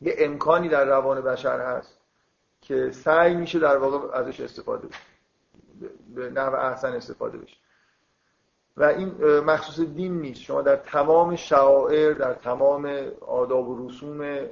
یه 0.00 0.14
امکانی 0.18 0.68
در 0.68 0.84
روان 0.84 1.20
بشر 1.20 1.60
هست. 1.60 1.95
که 2.66 2.90
سعی 2.90 3.34
میشه 3.34 3.58
در 3.58 3.76
واقع 3.76 4.18
ازش 4.18 4.40
استفاده 4.40 4.88
بشه. 4.88 5.00
به 6.14 6.30
نحو 6.30 6.54
احسن 6.54 6.92
استفاده 6.92 7.38
بشه. 7.38 7.56
و 8.76 8.84
این 8.84 9.08
مخصوص 9.40 9.86
دین 9.86 10.20
نیست. 10.20 10.40
شما 10.40 10.62
در 10.62 10.76
تمام 10.76 11.36
شعائر 11.36 12.12
در 12.12 12.34
تمام 12.34 12.86
آداب 13.20 13.68
و 13.68 13.88
رسوم 13.88 14.46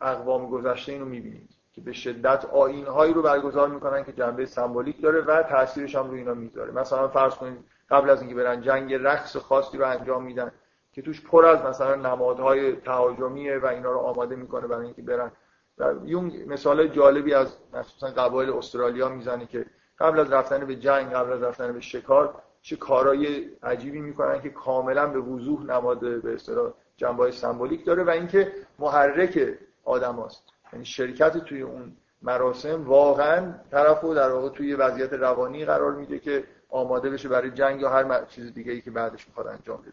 اقوام 0.00 0.50
گذشته 0.50 0.92
اینو 0.92 1.04
می‌بینید 1.04 1.50
که 1.72 1.80
به 1.80 1.92
شدت 1.92 2.44
آینهایی 2.44 3.12
رو 3.12 3.22
برگزار 3.22 3.68
می‌کنن 3.68 4.04
که 4.04 4.12
جنبه 4.12 4.46
سمبولیک 4.46 5.02
داره 5.02 5.20
و 5.20 5.42
تاثیرش 5.42 5.94
هم 5.94 6.10
روی 6.10 6.18
اینا 6.18 6.34
می‌ذاره. 6.34 6.72
مثلا 6.72 7.08
فرض 7.08 7.34
کنید 7.34 7.64
قبل 7.90 8.10
از 8.10 8.20
اینکه 8.20 8.36
برن 8.36 8.60
جنگ 8.60 8.94
رقص 8.94 9.36
خاصی 9.36 9.78
رو 9.78 9.86
انجام 9.86 10.24
میدن 10.24 10.52
که 10.92 11.02
توش 11.02 11.20
پر 11.20 11.44
از 11.44 11.62
مثلا 11.62 11.94
نمادهای 11.94 12.76
تهاجمیه 12.76 13.58
و 13.58 13.66
اینا 13.66 13.90
رو 13.90 13.98
آماده 13.98 14.36
می‌کنه 14.36 14.66
برای 14.66 14.84
اینکه 14.84 15.02
برن 15.02 15.32
و 15.80 15.94
یون 16.04 16.32
مثال 16.46 16.88
جالبی 16.88 17.34
از 17.34 17.56
مثلا 17.72 18.10
قبایل 18.10 18.50
استرالیا 18.50 19.08
می‌زنه 19.08 19.46
که 19.46 19.66
قبل 19.98 20.18
از 20.18 20.32
رفتن 20.32 20.66
به 20.66 20.76
جنگ 20.76 21.12
قبل 21.12 21.32
از 21.32 21.42
رفتن 21.42 21.72
به 21.72 21.80
شکار 21.80 22.42
چه 22.62 22.76
کارهای 22.76 23.48
عجیبی 23.62 24.00
می‌کنن 24.00 24.40
که 24.40 24.50
کاملا 24.50 25.06
به 25.06 25.20
وضوح 25.20 25.62
نماد 25.62 26.22
به 26.22 26.34
اصطلاح 26.34 26.72
جنبه 26.96 27.30
سمبولیک 27.30 27.84
داره 27.84 28.04
و 28.04 28.10
اینکه 28.10 28.52
محرک 28.78 29.58
آدم 29.84 30.22
هست. 30.26 30.44
یعنی 30.72 30.84
شرکت 30.84 31.36
توی 31.36 31.62
اون 31.62 31.96
مراسم 32.22 32.84
واقعا 32.84 33.54
طرفو 33.70 34.14
در 34.14 34.32
واقع 34.32 34.48
توی 34.48 34.74
وضعیت 34.74 35.12
روانی 35.12 35.64
قرار 35.64 35.92
میده 35.92 36.18
که 36.18 36.44
آماده 36.68 37.10
بشه 37.10 37.28
برای 37.28 37.50
جنگ 37.50 37.80
یا 37.80 37.90
هر 37.90 38.24
چیز 38.24 38.54
دیگه 38.54 38.72
ای 38.72 38.80
که 38.80 38.90
بعدش 38.90 39.28
می‌خواد 39.28 39.46
انجام 39.46 39.82
بده 39.82 39.92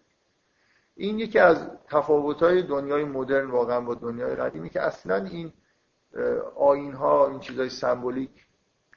این 0.96 1.20
یکی 1.20 1.40
از 1.40 1.68
تفاوت‌های 1.90 2.62
دنیای 2.62 3.04
مدرن 3.04 3.52
واقعا 3.52 3.82
با 3.82 3.94
دنیای 3.94 4.36
قدیمی 4.36 4.70
که 4.70 4.82
اصلا 4.82 5.16
این 5.16 5.54
آین 6.56 6.94
ها 6.94 7.28
این 7.28 7.40
چیزای 7.40 7.70
سمبولیک 7.70 8.30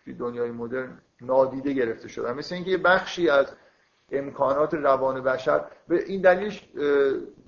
که 0.05 0.13
دنیای 0.13 0.51
مدرن 0.51 0.99
نادیده 1.21 1.73
گرفته 1.73 2.09
شده 2.09 2.33
مثل 2.33 2.55
اینکه 2.55 2.71
یه 2.71 2.79
بخشی 2.79 3.29
از 3.29 3.47
امکانات 4.13 4.75
روان 4.75 5.23
بشر 5.23 5.65
به 5.89 6.05
این 6.05 6.21
دلیلش 6.21 6.69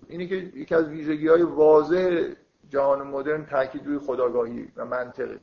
اینه 0.09 0.27
که 0.27 0.35
یکی 0.35 0.75
از 0.75 0.89
ویژگی 0.89 1.29
های 1.29 1.43
واضح 1.43 2.29
جهان 2.69 3.03
مدرن 3.03 3.47
تاکید 3.47 3.87
روی 3.87 3.99
خداگاهی 3.99 4.69
و 4.77 4.85
منطقه 4.85 5.41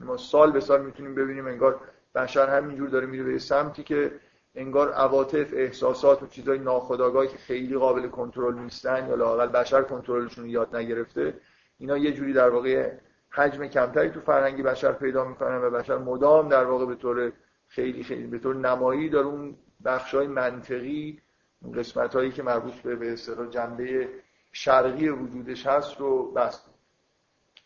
ما 0.00 0.16
سال 0.16 0.52
به 0.52 0.60
سال 0.60 0.84
می‌تونیم 0.86 1.14
ببینیم 1.14 1.46
انگار 1.46 1.80
بشر 2.14 2.46
همینجور 2.46 2.88
داره 2.88 3.06
میره 3.06 3.24
به 3.24 3.38
سمتی 3.38 3.82
که 3.82 4.12
انگار 4.54 4.92
عواطف 4.92 5.52
احساسات 5.56 6.22
و 6.22 6.26
چیزای 6.26 6.58
ناخودآگاهی 6.58 7.28
که 7.28 7.38
خیلی 7.38 7.78
قابل 7.78 8.08
کنترل 8.08 8.54
نیستن 8.58 9.08
یا 9.08 9.14
لاقل 9.14 9.46
بشر 9.46 9.82
کنترلشون 9.82 10.48
یاد 10.48 10.76
نگرفته 10.76 11.34
اینا 11.78 11.98
یه 11.98 12.12
جوری 12.12 12.32
در 12.32 12.48
واقع 12.48 12.92
حجم 13.30 13.66
کمتری 13.66 14.10
تو 14.10 14.20
فرهنگی 14.20 14.62
بشر 14.62 14.92
پیدا 14.92 15.24
می‌کنن 15.24 15.56
و 15.56 15.70
بشر 15.70 15.98
مدام 15.98 16.48
در 16.48 16.64
واقع 16.64 16.86
به 16.86 16.94
طور 16.94 17.32
خیلی 17.68 18.04
خیلی 18.04 18.26
به 18.26 18.38
طور 18.38 18.56
نمایی 18.56 19.08
داره 19.08 19.26
اون 19.26 19.56
بخشای 19.84 20.26
منطقی 20.26 21.20
اون 21.62 21.72
قسمت 21.72 22.14
هایی 22.14 22.32
که 22.32 22.42
مربوط 22.42 22.74
به 22.74 22.96
به 22.96 23.16
جنبه 23.50 24.08
شرقی 24.52 25.08
وجودش 25.08 25.66
هست 25.66 26.00
رو 26.00 26.32
بست 26.32 26.70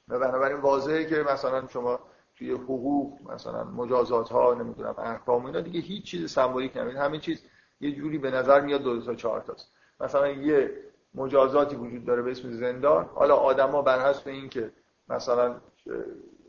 و 0.08 0.18
بنابراین 0.18 0.56
واضحه 0.56 1.04
که 1.04 1.24
مثلا 1.32 1.66
شما 1.68 2.00
توی 2.38 2.50
حقوق 2.50 3.32
مثلا 3.32 3.64
مجازات 3.64 4.28
ها 4.28 4.54
نمی‌دونم 4.54 4.94
احکام 4.98 5.46
اینا 5.46 5.60
دیگه 5.60 5.80
هیچ 5.80 6.04
چیز 6.04 6.32
سمبولیک 6.32 6.76
نمید 6.76 6.96
همین 6.96 7.20
چیز 7.20 7.42
یه 7.80 7.92
جوری 7.92 8.18
به 8.18 8.30
نظر 8.30 8.60
میاد 8.60 8.82
دو 8.82 9.02
تا 9.02 9.14
چهار 9.14 9.40
تاست. 9.40 9.72
مثلا 10.00 10.28
یه 10.28 10.70
مجازاتی 11.14 11.76
وجود 11.76 12.04
داره 12.04 12.22
به 12.22 12.30
اسم 12.30 12.52
زندان. 12.52 13.04
حالا 13.04 13.36
آدما 13.36 13.82
بر 13.82 14.08
حسب 14.08 14.28
اینکه 14.28 14.72
مثلا 15.08 15.54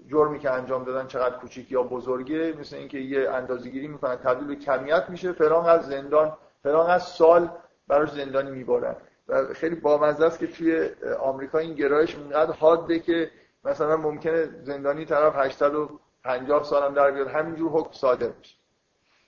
جرمی 0.07 0.39
که 0.39 0.51
انجام 0.51 0.83
دادن 0.83 1.07
چقدر 1.07 1.35
کوچیک 1.37 1.71
یا 1.71 1.83
بزرگه 1.83 2.53
مثل 2.59 2.75
اینکه 2.75 2.97
یه 2.97 3.29
اندازه‌گیری 3.29 3.87
می‌کنن 3.87 4.15
تبدیل 4.15 4.47
به 4.47 4.55
کمیت 4.55 5.05
میشه 5.09 5.31
فلان 5.31 5.65
از 5.65 5.85
زندان 5.85 6.37
فلان 6.63 6.89
از 6.89 7.03
سال 7.03 7.49
براش 7.87 8.11
زندانی 8.11 8.51
میبارن. 8.51 8.95
و 9.27 9.45
خیلی 9.53 9.75
بامزه 9.75 10.25
است 10.25 10.39
که 10.39 10.47
توی 10.47 10.89
آمریکا 11.19 11.57
این 11.57 11.73
گرایش 11.73 12.15
اینقدر 12.15 12.51
حاده 12.51 12.99
که 12.99 13.31
مثلا 13.63 13.97
ممکنه 13.97 14.49
زندانی 14.63 15.05
طرف 15.05 15.35
850 15.35 16.63
سالم 16.63 16.93
در 16.93 17.11
بیاد 17.11 17.27
همینجور 17.27 17.71
حکم 17.71 17.91
صادر 17.91 18.27
بشه 18.27 18.55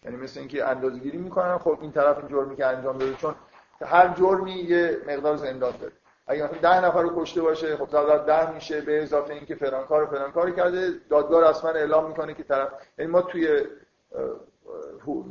یعنی 0.03 0.17
مثل 0.17 0.39
اینکه 0.39 0.65
اندازه‌گیری 0.65 1.17
می‌کنن 1.17 1.57
خب 1.57 1.77
این 1.81 1.91
طرف 1.91 2.17
این 2.17 2.27
جرمی 2.27 2.55
که 2.55 2.65
انجام 2.65 2.97
داده 2.97 3.13
چون 3.13 3.35
هر 3.81 4.13
جرمی 4.13 4.51
یه 4.51 4.97
مقدار 5.07 5.35
زندان 5.35 5.73
داره. 5.81 5.93
اگه 6.27 6.43
مثلا 6.43 6.57
ده 6.57 6.85
نفر 6.85 7.01
رو 7.01 7.21
کشته 7.21 7.41
باشه 7.41 7.77
خب 7.77 7.85
تا 7.85 8.17
ده 8.17 8.51
میشه 8.51 8.81
به 8.81 9.03
اضافه 9.03 9.33
اینکه 9.33 9.55
فلان 9.55 9.85
کار 9.85 10.03
و 10.03 10.07
فلان 10.07 10.31
کار 10.31 10.51
کرده. 10.51 10.91
دادگاه 11.09 11.49
رسما 11.49 11.69
اعلام 11.69 12.07
می‌کنه 12.07 12.33
که 12.33 12.43
طرف 12.43 12.69
یعنی 12.97 13.11
ما 13.11 13.21
توی 13.21 13.47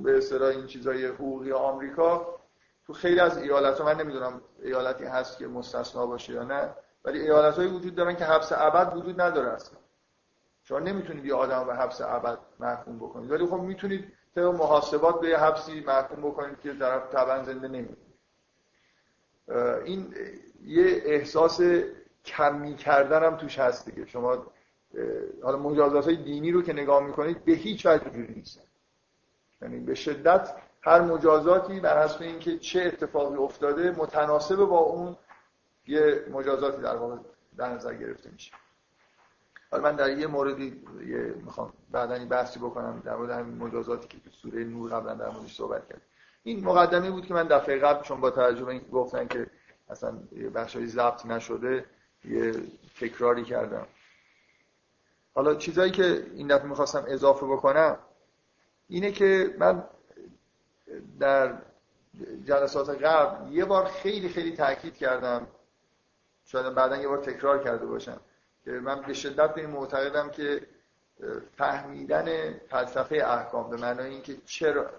به 0.02 0.16
اصطلاح 0.16 0.48
این 0.48 0.66
چیزای 0.66 1.06
حقوقی 1.06 1.52
آمریکا 1.52 2.36
تو 2.86 2.92
خیلی 2.92 3.20
از 3.20 3.38
ایالت 3.38 3.78
ها 3.78 3.84
من 3.84 4.00
نمی‌دونم 4.00 4.40
ایالتی 4.62 5.04
هست 5.04 5.38
که 5.38 5.46
مستثنا 5.46 6.06
باشه 6.06 6.32
یا 6.32 6.42
نه 6.42 6.70
ولی 7.04 7.20
ایالت 7.20 7.58
وجود 7.58 7.94
دارن 7.94 8.16
که 8.16 8.24
حبس 8.24 8.52
ابد 8.52 8.96
وجود 8.96 9.20
نداره 9.20 9.48
اصلا. 9.48 9.78
شما 10.64 10.78
نمی‌تونید 10.78 11.24
یه 11.24 11.34
آدم 11.34 11.66
به 11.66 11.74
حبس 11.74 12.00
ابد 12.00 12.38
محکوم 12.60 12.98
بکنید 12.98 13.30
ولی 13.30 13.46
خب 13.46 13.60
می‌تونید 13.60 14.12
طبق 14.34 14.44
محاسبات 14.44 15.20
به 15.20 15.38
حبسی 15.38 15.84
محکوم 15.86 16.20
بکنید 16.20 16.60
که 16.60 16.74
طرف 16.74 17.10
طبعا 17.12 17.42
زنده 17.42 17.68
نمیده 17.68 18.05
این 19.84 20.14
یه 20.64 21.02
احساس 21.04 21.60
کمی 22.24 22.74
کردن 22.74 23.22
هم 23.22 23.36
توش 23.36 23.58
هست 23.58 23.90
دیگه. 23.90 24.06
شما 24.06 24.46
حالا 25.42 25.58
مجازات 25.58 26.04
های 26.04 26.16
دینی 26.16 26.52
رو 26.52 26.62
که 26.62 26.72
نگاه 26.72 27.06
می‌کنید 27.06 27.44
به 27.44 27.52
هیچ 27.52 27.86
وجه 27.86 28.10
جوری 28.10 28.34
نیست. 28.34 28.60
یعنی 29.62 29.80
به 29.80 29.94
شدت 29.94 30.54
هر 30.82 31.00
مجازاتی 31.00 31.80
بر 31.80 32.04
حسب 32.04 32.22
اینکه 32.22 32.58
چه 32.58 32.80
اتفاقی 32.82 33.36
افتاده 33.36 33.90
متناسب 33.90 34.56
با 34.56 34.78
اون 34.78 35.16
یه 35.86 36.24
مجازاتی 36.32 36.82
در 36.82 36.96
واقع 36.96 37.16
در 37.56 37.68
نظر 37.74 37.94
گرفته 37.94 38.30
میشه. 38.30 38.52
حالا 39.70 39.82
من 39.82 39.96
در 39.96 40.18
یه 40.18 40.26
موردی 40.26 40.82
یه 41.06 41.34
می‌خوام 41.44 41.72
بعدا 41.90 42.14
این 42.14 42.28
بحثی 42.28 42.58
بکنم 42.58 43.02
در 43.04 43.16
مورد 43.16 43.30
همین 43.30 43.58
مجازاتی 43.58 44.08
که 44.08 44.18
تو 44.20 44.30
سوره 44.30 44.64
نور 44.64 44.90
قبلا 44.90 45.14
در 45.14 45.28
موردش 45.30 45.56
صحبت 45.56 45.88
کردیم. 45.88 46.04
این 46.46 46.64
مقدمه 46.64 47.10
بود 47.10 47.26
که 47.26 47.34
من 47.34 47.46
دفعه 47.46 47.78
قبل 47.78 48.02
چون 48.02 48.20
با 48.20 48.30
ترجمه 48.30 48.68
این 48.68 48.80
گفتن 48.92 49.26
که 49.26 49.46
اصلا 49.88 50.18
بخشای 50.54 50.86
ضبط 50.86 51.26
نشده 51.26 51.84
یه 52.24 52.54
تکراری 53.00 53.44
کردم. 53.44 53.86
حالا 55.34 55.54
چیزایی 55.54 55.90
که 55.90 56.26
این 56.34 56.46
دفعه 56.46 56.66
می‌خواستم 56.66 57.04
اضافه 57.08 57.46
بکنم 57.46 57.98
اینه 58.88 59.12
که 59.12 59.54
من 59.58 59.84
در 61.20 61.58
جلسات 62.44 63.02
قبل 63.02 63.52
یه 63.52 63.64
بار 63.64 63.84
خیلی 63.84 64.28
خیلی 64.28 64.56
تاکید 64.56 64.96
کردم 64.96 65.46
شاید 66.44 66.74
بعدا 66.74 66.96
یه 66.96 67.08
بار 67.08 67.18
تکرار 67.18 67.64
کرده 67.64 67.86
باشم 67.86 68.20
که 68.64 68.70
من 68.70 69.02
به 69.02 69.14
شدت 69.14 69.54
به 69.54 69.60
این 69.60 69.70
معتقدم 69.70 70.30
که 70.30 70.62
فهمیدن 71.56 72.58
فلسفه 72.58 73.16
احکام 73.16 73.70
به 73.70 73.76
معنای 73.76 74.10
اینکه 74.10 74.36
چرا 74.44 74.90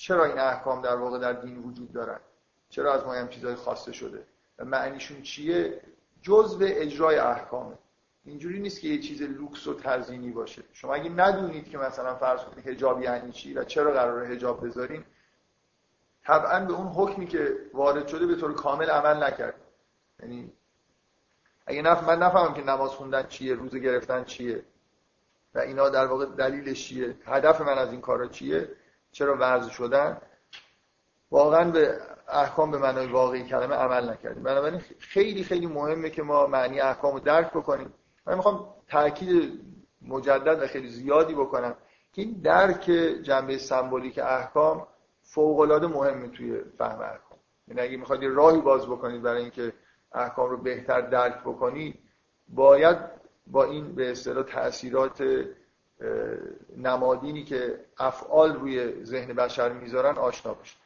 چرا 0.00 0.24
این 0.24 0.38
احکام 0.38 0.82
در 0.82 0.96
واقع 0.96 1.18
در 1.18 1.32
دین 1.32 1.58
وجود 1.58 1.92
دارن؟ 1.92 2.20
چرا 2.68 2.94
از 2.94 3.04
ما 3.04 3.12
هم 3.14 3.28
چیزای 3.28 3.54
خواسته 3.54 3.92
شده؟ 3.92 4.26
و 4.58 4.64
معنیشون 4.64 5.22
چیه؟ 5.22 5.80
جزء 6.22 6.58
اجرای 6.60 7.18
احکامه. 7.18 7.78
اینجوری 8.24 8.60
نیست 8.60 8.80
که 8.80 8.88
یه 8.88 9.00
چیز 9.00 9.22
لوکس 9.22 9.66
و 9.66 9.74
تزیینی 9.74 10.30
باشه. 10.30 10.62
شما 10.72 10.94
اگه 10.94 11.10
ندونید 11.10 11.68
که 11.68 11.78
مثلا 11.78 12.14
فرض 12.14 12.40
کنید 12.40 12.68
حجاب 12.68 13.02
یعنی 13.02 13.32
چی 13.32 13.54
و 13.54 13.64
چرا 13.64 13.92
قراره 13.92 14.28
حجاب 14.28 14.66
بذارین 14.66 15.04
طبعا 16.24 16.64
به 16.64 16.72
اون 16.72 16.86
حکمی 16.86 17.26
که 17.26 17.56
وارد 17.74 18.08
شده 18.08 18.26
به 18.26 18.36
طور 18.36 18.54
کامل 18.54 18.90
عمل 18.90 19.22
نکرد. 19.22 19.60
یعنی 20.22 20.52
اگه 21.66 21.82
نف... 21.82 22.08
من 22.08 22.18
نفهمم 22.18 22.54
که 22.54 22.62
نماز 22.62 22.90
خوندن 22.90 23.26
چیه 23.26 23.54
روزه 23.54 23.78
گرفتن 23.78 24.24
چیه 24.24 24.64
و 25.54 25.58
اینا 25.58 25.88
در 25.88 26.06
واقع 26.06 26.26
دلیلش 26.26 26.88
چیه. 26.88 27.16
هدف 27.24 27.60
من 27.60 27.78
از 27.78 27.90
این 27.90 28.00
کارا 28.00 28.26
چیه؟ 28.26 28.68
چرا 29.12 29.36
ورز 29.36 29.68
شدن؟ 29.68 30.20
واقعا 31.30 31.70
به 31.70 31.98
احکام 32.28 32.70
به 32.70 32.78
معنای 32.78 33.06
واقعی 33.06 33.42
کلمه 33.44 33.74
عمل 33.74 34.10
نکردیم. 34.10 34.42
بنابراین 34.42 34.80
خیلی 34.98 35.44
خیلی 35.44 35.66
مهمه 35.66 36.10
که 36.10 36.22
ما 36.22 36.46
معنی 36.46 36.80
احکام 36.80 37.14
رو 37.14 37.20
درک 37.20 37.50
بکنیم. 37.50 37.94
من 38.26 38.34
می‌خوام 38.34 38.74
تاکید 38.88 39.60
مجدد 40.02 40.62
و 40.62 40.66
خیلی 40.66 40.88
زیادی 40.88 41.34
بکنم 41.34 41.76
که 42.12 42.22
این 42.22 42.40
درک 42.44 42.84
جنبه 43.22 43.58
سمبولیک 43.58 44.18
احکام 44.18 44.86
فوق 45.22 45.60
العاده 45.60 45.86
مهمه 45.86 46.28
توی 46.28 46.60
فهم 46.78 47.00
احکام. 47.00 47.38
یعنی 47.68 47.80
اگه 47.80 47.96
می‌خواید 47.96 48.24
راهی 48.24 48.60
باز 48.60 48.86
بکنید 48.86 49.22
برای 49.22 49.42
اینکه 49.42 49.72
احکام 50.12 50.50
رو 50.50 50.56
بهتر 50.56 51.00
درک 51.00 51.40
بکنید 51.40 51.98
باید 52.48 52.96
با 53.46 53.64
این 53.64 53.94
به 53.94 54.10
اصطلاح 54.10 54.44
تاثیرات 54.44 55.22
نمادینی 56.76 57.44
که 57.44 57.80
افعال 57.98 58.54
روی 58.54 59.04
ذهن 59.04 59.32
بشر 59.32 59.72
می‌ذارن 59.72 60.18
آشنا 60.18 60.54
باشید 60.54 60.78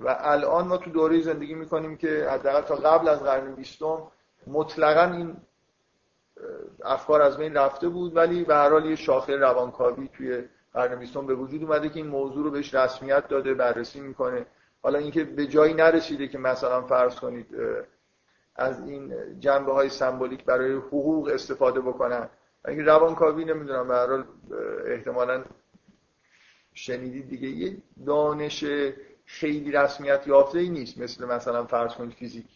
و 0.00 0.16
الان 0.20 0.66
ما 0.68 0.76
تو 0.76 0.90
دوره 0.90 1.20
زندگی 1.20 1.54
می‌کنیم 1.54 1.96
که 1.96 2.28
حداقل 2.30 2.60
تا 2.60 2.74
قبل 2.74 3.08
از 3.08 3.22
قرن 3.22 3.54
بیستم 3.54 4.02
مطلقا 4.46 5.12
این 5.16 5.36
افکار 6.84 7.22
از 7.22 7.36
بین 7.36 7.54
رفته 7.54 7.88
بود 7.88 8.16
ولی 8.16 8.44
به 8.44 8.54
هر 8.54 8.70
حال 8.70 8.86
یه 8.86 8.96
شاخه 8.96 9.36
روانکاوی 9.36 10.08
توی 10.08 10.44
قرن 10.74 10.98
بیستم 10.98 11.26
به 11.26 11.34
وجود 11.34 11.62
اومده 11.62 11.88
که 11.88 11.96
این 11.96 12.06
موضوع 12.06 12.44
رو 12.44 12.50
بهش 12.50 12.74
رسمیت 12.74 13.28
داده 13.28 13.54
بررسی 13.54 14.00
می‌کنه. 14.00 14.46
حالا 14.82 14.98
اینکه 14.98 15.24
به 15.24 15.46
جایی 15.46 15.74
نرسیده 15.74 16.28
که 16.28 16.38
مثلا 16.38 16.82
فرض 16.82 17.14
کنید 17.14 17.46
از 18.56 18.80
این 18.88 19.14
جنبه 19.40 19.72
های 19.72 19.88
سمبولیک 19.88 20.44
برای 20.44 20.72
حقوق 20.72 21.28
استفاده 21.28 21.80
بکنن. 21.80 22.28
اگه 22.64 22.82
روانکاوی 22.82 23.44
نمی‌دونم 23.44 23.88
به 23.88 23.94
هر 23.94 24.06
حال 24.06 24.24
احتمالا 24.86 25.44
شنیدید 26.74 27.28
دیگه. 27.28 27.48
یه 27.48 27.76
دانش 28.06 28.64
خیلی 29.24 29.72
رسمیت 29.72 30.26
یافته 30.26 30.58
ای 30.58 30.68
نیست 30.68 30.98
مثل 30.98 31.24
مثلا 31.24 31.64
فرض 31.64 31.94
کنید 31.94 32.12
فیزیک. 32.12 32.46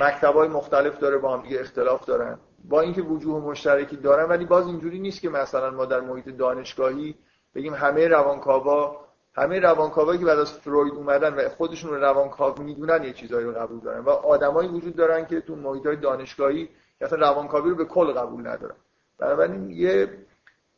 مکتب 0.00 0.34
های 0.34 0.48
مختلف 0.48 0.98
داره 0.98 1.18
با 1.18 1.36
هم 1.36 1.42
دیگه 1.42 1.60
اختلاف 1.60 2.04
دارن. 2.04 2.38
با 2.64 2.80
اینکه 2.80 3.02
وجوه 3.02 3.42
مشترکی 3.42 3.96
دارن 3.96 4.28
ولی 4.28 4.44
باز 4.44 4.66
اینجوری 4.66 4.98
نیست 4.98 5.20
که 5.20 5.28
مثلا 5.28 5.70
ما 5.70 5.84
در 5.84 6.00
محیط 6.00 6.28
دانشگاهی 6.28 7.14
بگیم 7.54 7.74
همه 7.74 8.08
روانکاوا 8.08 9.04
همه 9.36 9.60
روانکاوایی 9.60 10.18
که 10.18 10.24
بعد 10.24 10.38
از 10.38 10.52
فروید 10.52 10.94
اومدن 10.94 11.34
و 11.34 11.48
خودشون 11.48 11.90
رو 11.90 11.96
روانکاو 11.96 12.62
می‌دونن 12.62 13.04
یه 13.04 13.12
چیزایی 13.12 13.46
رو 13.46 13.52
قبول 13.52 13.80
دارن. 13.80 14.00
و 14.00 14.10
آدمایی 14.10 14.68
وجود 14.68 14.96
دارن 14.96 15.26
که 15.26 15.40
تو 15.40 15.56
محیط 15.56 15.82
دانشگاهی 16.00 16.68
که 16.98 17.04
اصلا 17.04 17.18
روانکاوی 17.18 17.70
رو 17.70 17.76
به 17.76 17.84
کل 17.84 18.12
قبول 18.12 18.46
ندارن 18.46 18.76
بنابراین 19.18 19.70
یه 19.70 20.08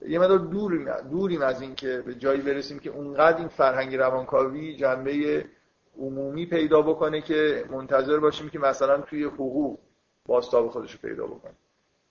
یه 0.08 0.18
مدار 0.18 0.38
دوریم, 0.38 0.90
دوریم 1.10 1.42
از 1.42 1.60
این 1.60 1.74
که 1.74 2.02
به 2.06 2.14
جایی 2.14 2.40
برسیم 2.40 2.78
که 2.78 2.90
اونقدر 2.90 3.38
این 3.38 3.48
فرهنگ 3.48 3.96
روانکاوی 3.96 4.76
جنبه 4.76 5.44
عمومی 5.98 6.46
پیدا 6.46 6.82
بکنه 6.82 7.20
که 7.20 7.64
منتظر 7.70 8.18
باشیم 8.18 8.48
که 8.48 8.58
مثلا 8.58 9.00
توی 9.00 9.24
حقوق 9.24 9.78
باستاب 10.26 10.68
خودش 10.68 10.92
رو 10.92 10.98
پیدا 11.08 11.26
بکنه. 11.26 11.54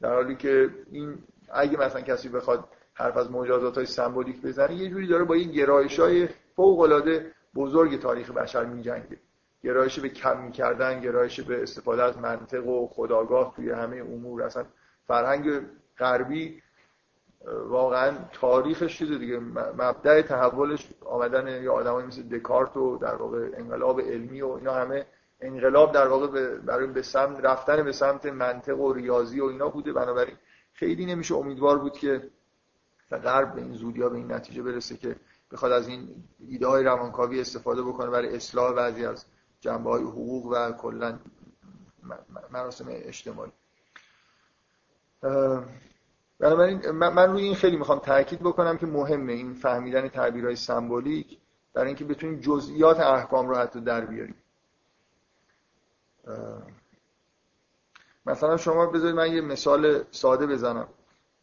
در 0.01 0.13
حالی 0.13 0.35
که 0.35 0.69
این 0.91 1.17
اگه 1.53 1.77
مثلا 1.77 2.01
کسی 2.01 2.29
بخواد 2.29 2.69
حرف 2.93 3.17
از 3.17 3.31
مجازات 3.31 3.75
های 3.75 3.85
سمبولیک 3.85 4.41
بزنه 4.41 4.75
یه 4.75 4.89
جوری 4.89 5.07
داره 5.07 5.23
با 5.23 5.33
این 5.33 5.51
گرایش 5.51 5.99
های 5.99 6.27
فوق 6.55 6.79
العاده 6.79 7.31
بزرگ 7.55 7.99
تاریخ 8.01 8.31
بشر 8.31 8.65
میجنگه. 8.65 9.17
گرایش 9.65 9.99
به 9.99 10.09
کم 10.09 10.51
کردن 10.51 11.01
گرایش 11.01 11.39
به 11.39 11.63
استفاده 11.63 12.03
از 12.03 12.17
منطق 12.17 12.67
و 12.67 12.87
خداگاه 12.87 13.53
توی 13.55 13.71
همه 13.71 13.97
امور. 13.97 14.43
اصلا 14.43 14.65
فرهنگ 15.07 15.61
غربی 15.97 16.61
واقعا 17.67 18.17
تاریخش 18.33 18.97
چیز 18.97 19.11
دیگه. 19.11 19.39
مبدع 19.39 20.21
تحولش 20.21 20.89
آمدن 21.05 21.63
یا 21.63 21.73
آدمایی 21.73 22.07
مثل 22.07 22.23
دکارت 22.23 22.77
و 22.77 22.97
در 22.97 23.15
واقع 23.15 23.49
انقلاب 23.57 24.01
علمی 24.01 24.41
و 24.41 24.47
اینا 24.47 24.73
همه 24.73 25.05
انقلاب 25.41 25.93
در 25.93 26.07
واقع 26.07 26.57
برای 26.57 26.87
به 26.87 27.01
سمت 27.01 27.45
رفتن 27.45 27.83
به 27.83 27.91
سمت 27.91 28.25
منطق 28.25 28.79
و 28.79 28.93
ریاضی 28.93 29.39
و 29.39 29.45
اینا 29.45 29.69
بوده. 29.69 29.93
بنابراین 29.93 30.35
خیلی 30.73 31.05
نمیشه 31.05 31.35
امیدوار 31.35 31.77
بود 31.77 31.93
که 31.93 32.29
غرب 33.11 33.55
به 33.55 33.61
این 33.61 33.73
زودیا 33.73 34.09
به 34.09 34.17
این 34.17 34.31
نتیجه 34.31 34.63
برسه 34.63 34.97
که 34.97 35.15
بخواد 35.51 35.71
از 35.71 35.87
این 35.87 36.23
ایده 36.39 36.67
های 36.67 36.83
روانکاوی 36.83 37.41
استفاده 37.41 37.81
بکنه. 37.81 38.09
برای 38.09 38.35
اصلاح 38.35 38.73
بعضی 38.73 39.05
از 39.05 39.25
جنبه 39.65 39.89
های 39.89 40.03
حقوق 40.03 40.45
و 40.45 40.71
کلا 40.71 41.19
مراسم 42.51 42.85
اجتماعی. 42.89 43.51
بنابراین 46.39 46.91
من 46.91 47.31
روی 47.31 47.43
این 47.43 47.55
خیلی 47.55 47.77
می‌خوام 47.77 47.99
تاکید 47.99 48.39
بکنم 48.39 48.77
که 48.77 48.85
مهمه 48.85 49.33
این 49.33 49.53
فهمیدن 49.53 50.07
تعبیرهای 50.07 50.55
سمبولیک 50.55 51.37
برای 51.73 51.87
اینکه 51.87 52.05
بتونیم 52.05 52.39
جزئیات 52.39 52.99
احکام 52.99 53.49
رو 53.49 53.55
حتی 53.55 53.81
در 53.81 54.05
بیاریم. 54.05 54.35
مثلا 58.25 58.57
شما 58.57 58.85
بذارید 58.85 59.15
من 59.15 59.31
یه 59.31 59.41
مثال 59.41 60.03
ساده 60.11 60.47
بزنم. 60.47 60.87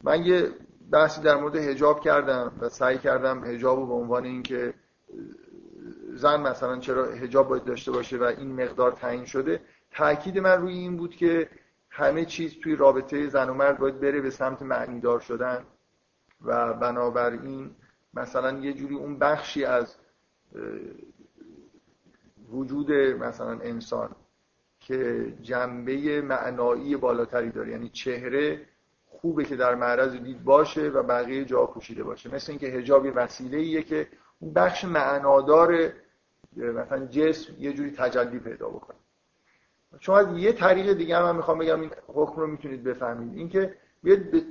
من 0.04 0.24
یه 0.24 0.50
بحثی 0.90 1.20
در 1.20 1.36
مورد 1.36 1.56
هجاب 1.56 2.00
کردم 2.00 2.52
و 2.60 2.68
سعی 2.68 2.98
کردم 2.98 3.44
هجاب 3.44 3.78
رو 3.78 3.86
به 3.86 3.94
عنوان 3.94 4.24
اینکه 4.24 4.74
زن 6.14 6.40
مثلا 6.40 6.78
چرا 6.78 7.04
هجاب 7.04 7.48
باید 7.48 7.64
داشته 7.64 7.90
باشه 7.92 8.18
و 8.18 8.22
این 8.22 8.62
مقدار 8.62 8.92
تعیین 8.92 9.24
شده 9.24 9.60
تاکید 9.90 10.38
من 10.38 10.60
روی 10.60 10.72
این 10.72 10.96
بود 10.96 11.16
که 11.16 11.48
همه 11.90 12.24
چیز 12.24 12.60
توی 12.62 12.76
رابطه 12.76 13.28
زن 13.28 13.48
و 13.48 13.54
مرد 13.54 13.78
باید 13.78 14.00
بره 14.00 14.20
به 14.20 14.30
سمت 14.30 14.62
معنیدار 14.62 15.20
شدن 15.20 15.64
و 16.44 16.74
بنابراین 16.74 17.70
مثلا 18.14 18.58
یه 18.58 18.72
جوری 18.72 18.94
اون 18.94 19.18
بخشی 19.18 19.64
از 19.64 19.96
وجود 22.52 22.92
مثلا 22.92 23.50
انسان 23.50 24.10
که 24.80 25.32
جنبه 25.42 26.20
معنایی 26.20 26.96
بالاتری 26.96 27.50
داره 27.50 27.70
یعنی 27.70 27.88
چهره 27.88 28.60
خوبه 29.06 29.44
که 29.44 29.56
در 29.56 29.74
معرض 29.74 30.16
دید 30.16 30.44
باشه 30.44 30.88
و 30.88 31.02
بقیه 31.02 31.44
جا 31.44 31.66
پوشیده 31.66 32.02
باشه. 32.02 32.34
مثل 32.34 32.52
اینکه 32.52 32.66
حجاب 32.66 33.06
وسیله 33.14 33.58
ایه 33.58 33.82
که 33.82 34.08
اون 34.40 34.52
بخش 34.52 34.84
معنادار 34.84 35.92
مثلا 36.56 37.06
جسم 37.06 37.52
یه 37.58 37.72
جوری 37.72 37.90
تجلی 37.90 38.38
پیدا 38.38 38.68
بکنه. 38.68 38.96
شما 40.00 40.22
یه 40.22 40.52
طریق 40.52 40.92
دیگه 40.92 41.16
هم 41.16 41.22
من 41.22 41.36
می‌خوام 41.36 41.58
بگم 41.58 41.80
این 41.80 41.90
حکم 42.06 42.40
رو 42.40 42.46
می‌تونید 42.46 42.84
بفهمید. 42.84 43.38
اینکه 43.38 43.74
بیاید 44.02 44.30
به 44.30 44.42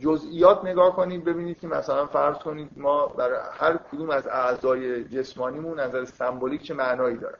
جزئیات 0.00 0.64
نگاه 0.64 0.96
کنید 0.96 1.24
ببینید 1.24 1.58
که 1.58 1.66
مثلا 1.66 2.06
فرض 2.06 2.36
کنید 2.36 2.70
ما 2.76 3.06
برای 3.06 3.38
هر 3.52 3.76
کدوم 3.76 4.10
از 4.10 4.26
اعضای 4.26 5.04
جسمانیمون 5.04 5.80
نظر 5.80 6.04
سمبولیک 6.04 6.62
چه 6.62 6.74
معنایی 6.74 7.16
داره. 7.16 7.38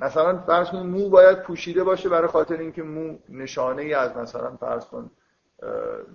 مثلا 0.00 0.38
فرض 0.38 0.68
کنید 0.70 0.86
مو 0.86 1.08
باید 1.08 1.42
پوشیده 1.42 1.84
باشه 1.84 2.08
برای 2.08 2.28
خاطر 2.28 2.56
اینکه 2.56 2.82
مو 2.82 3.18
نشانه 3.28 3.82
ای 3.82 3.94
از 3.94 4.16
مثلا 4.16 4.56
فرض 4.56 4.84
کن 4.84 5.10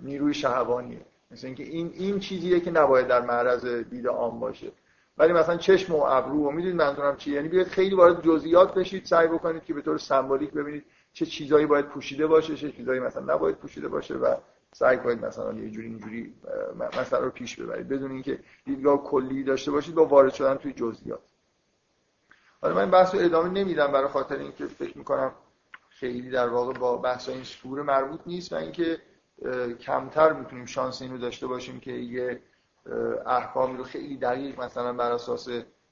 نیروی 0.02 0.34
شهوانیه 0.34 1.00
مثل 1.30 1.46
اینکه 1.46 1.62
این 1.62 1.92
این 1.94 2.18
چیزیه 2.18 2.60
که 2.60 2.70
نباید 2.70 3.06
در 3.06 3.20
معرض 3.20 3.66
دید 3.66 4.08
عام 4.08 4.40
باشه. 4.40 4.72
ولی 5.18 5.32
مثلا 5.32 5.56
چشم 5.56 5.94
و 5.94 6.02
ابرو 6.02 6.48
و 6.48 6.50
می‌دونید 6.50 6.76
منظورم 6.76 7.16
چیه؟ 7.16 7.34
یعنی 7.34 7.48
بیاید 7.48 7.68
خیلی 7.68 7.94
وارد 7.94 8.22
جزئیات 8.22 8.74
بشید 8.74 9.04
سعی 9.04 9.28
بکنید 9.28 9.64
که 9.64 9.74
به 9.74 9.82
طور 9.82 9.98
سمبولیک 9.98 10.50
ببینید 10.50 10.84
چه 11.12 11.26
چیزایی 11.26 11.66
باید 11.66 11.86
پوشیده 11.86 12.26
باشه 12.26 12.56
چه 12.56 12.72
چیزایی 12.72 13.00
مثلا 13.00 13.34
نباید 13.34 13.56
پوشیده 13.56 13.88
باشه 13.88 14.14
و 14.14 14.36
سعی 14.72 14.98
کنید 14.98 15.24
مثلا 15.24 15.52
یه 15.52 15.70
جوری 15.70 15.86
اینجوری 15.86 16.34
مثلا 17.00 17.18
رو 17.18 17.30
پیش 17.30 17.60
ببرید. 17.60 17.88
بدون 17.88 18.10
اینکه 18.10 18.38
دیدگاه 18.64 19.04
کلی 19.04 19.44
داشته 19.44 19.70
باشید 19.70 19.94
با 19.94 20.04
وارد 20.04 20.32
شدن 20.32 20.54
توی 20.54 20.72
جزئیات. 20.72 21.20
حالا 22.62 22.74
من 22.74 22.90
بحث 22.90 23.14
رو 23.14 23.20
ادامه 23.20 23.48
نمیدم 23.48 23.92
برای 23.92 24.08
خاطر 24.08 24.36
اینکه 24.36 24.66
فکر 24.66 24.98
می‌کنم 24.98 25.32
خیلی 25.88 26.30
در 26.30 26.48
واقع 26.48 26.72
با 26.72 26.96
بحث 26.96 27.28
این 27.28 27.44
سوره 27.44 27.82
مربوط 27.82 28.20
نیست 28.26 28.52
و 28.52 28.56
اینکه 28.56 28.98
کمتر 29.80 30.32
می‌تونیم 30.32 30.66
شانس 30.66 31.02
اینو 31.02 31.18
داشته 31.18 31.46
باشیم 31.46 31.80
که 31.80 31.92
یه 31.92 32.40
احکامی 33.26 33.76
رو 33.76 33.84
خیلی 33.84 34.16
دقیق 34.16 34.60
مثلا 34.60 34.92
بر 34.92 35.12
اساس 35.12 35.48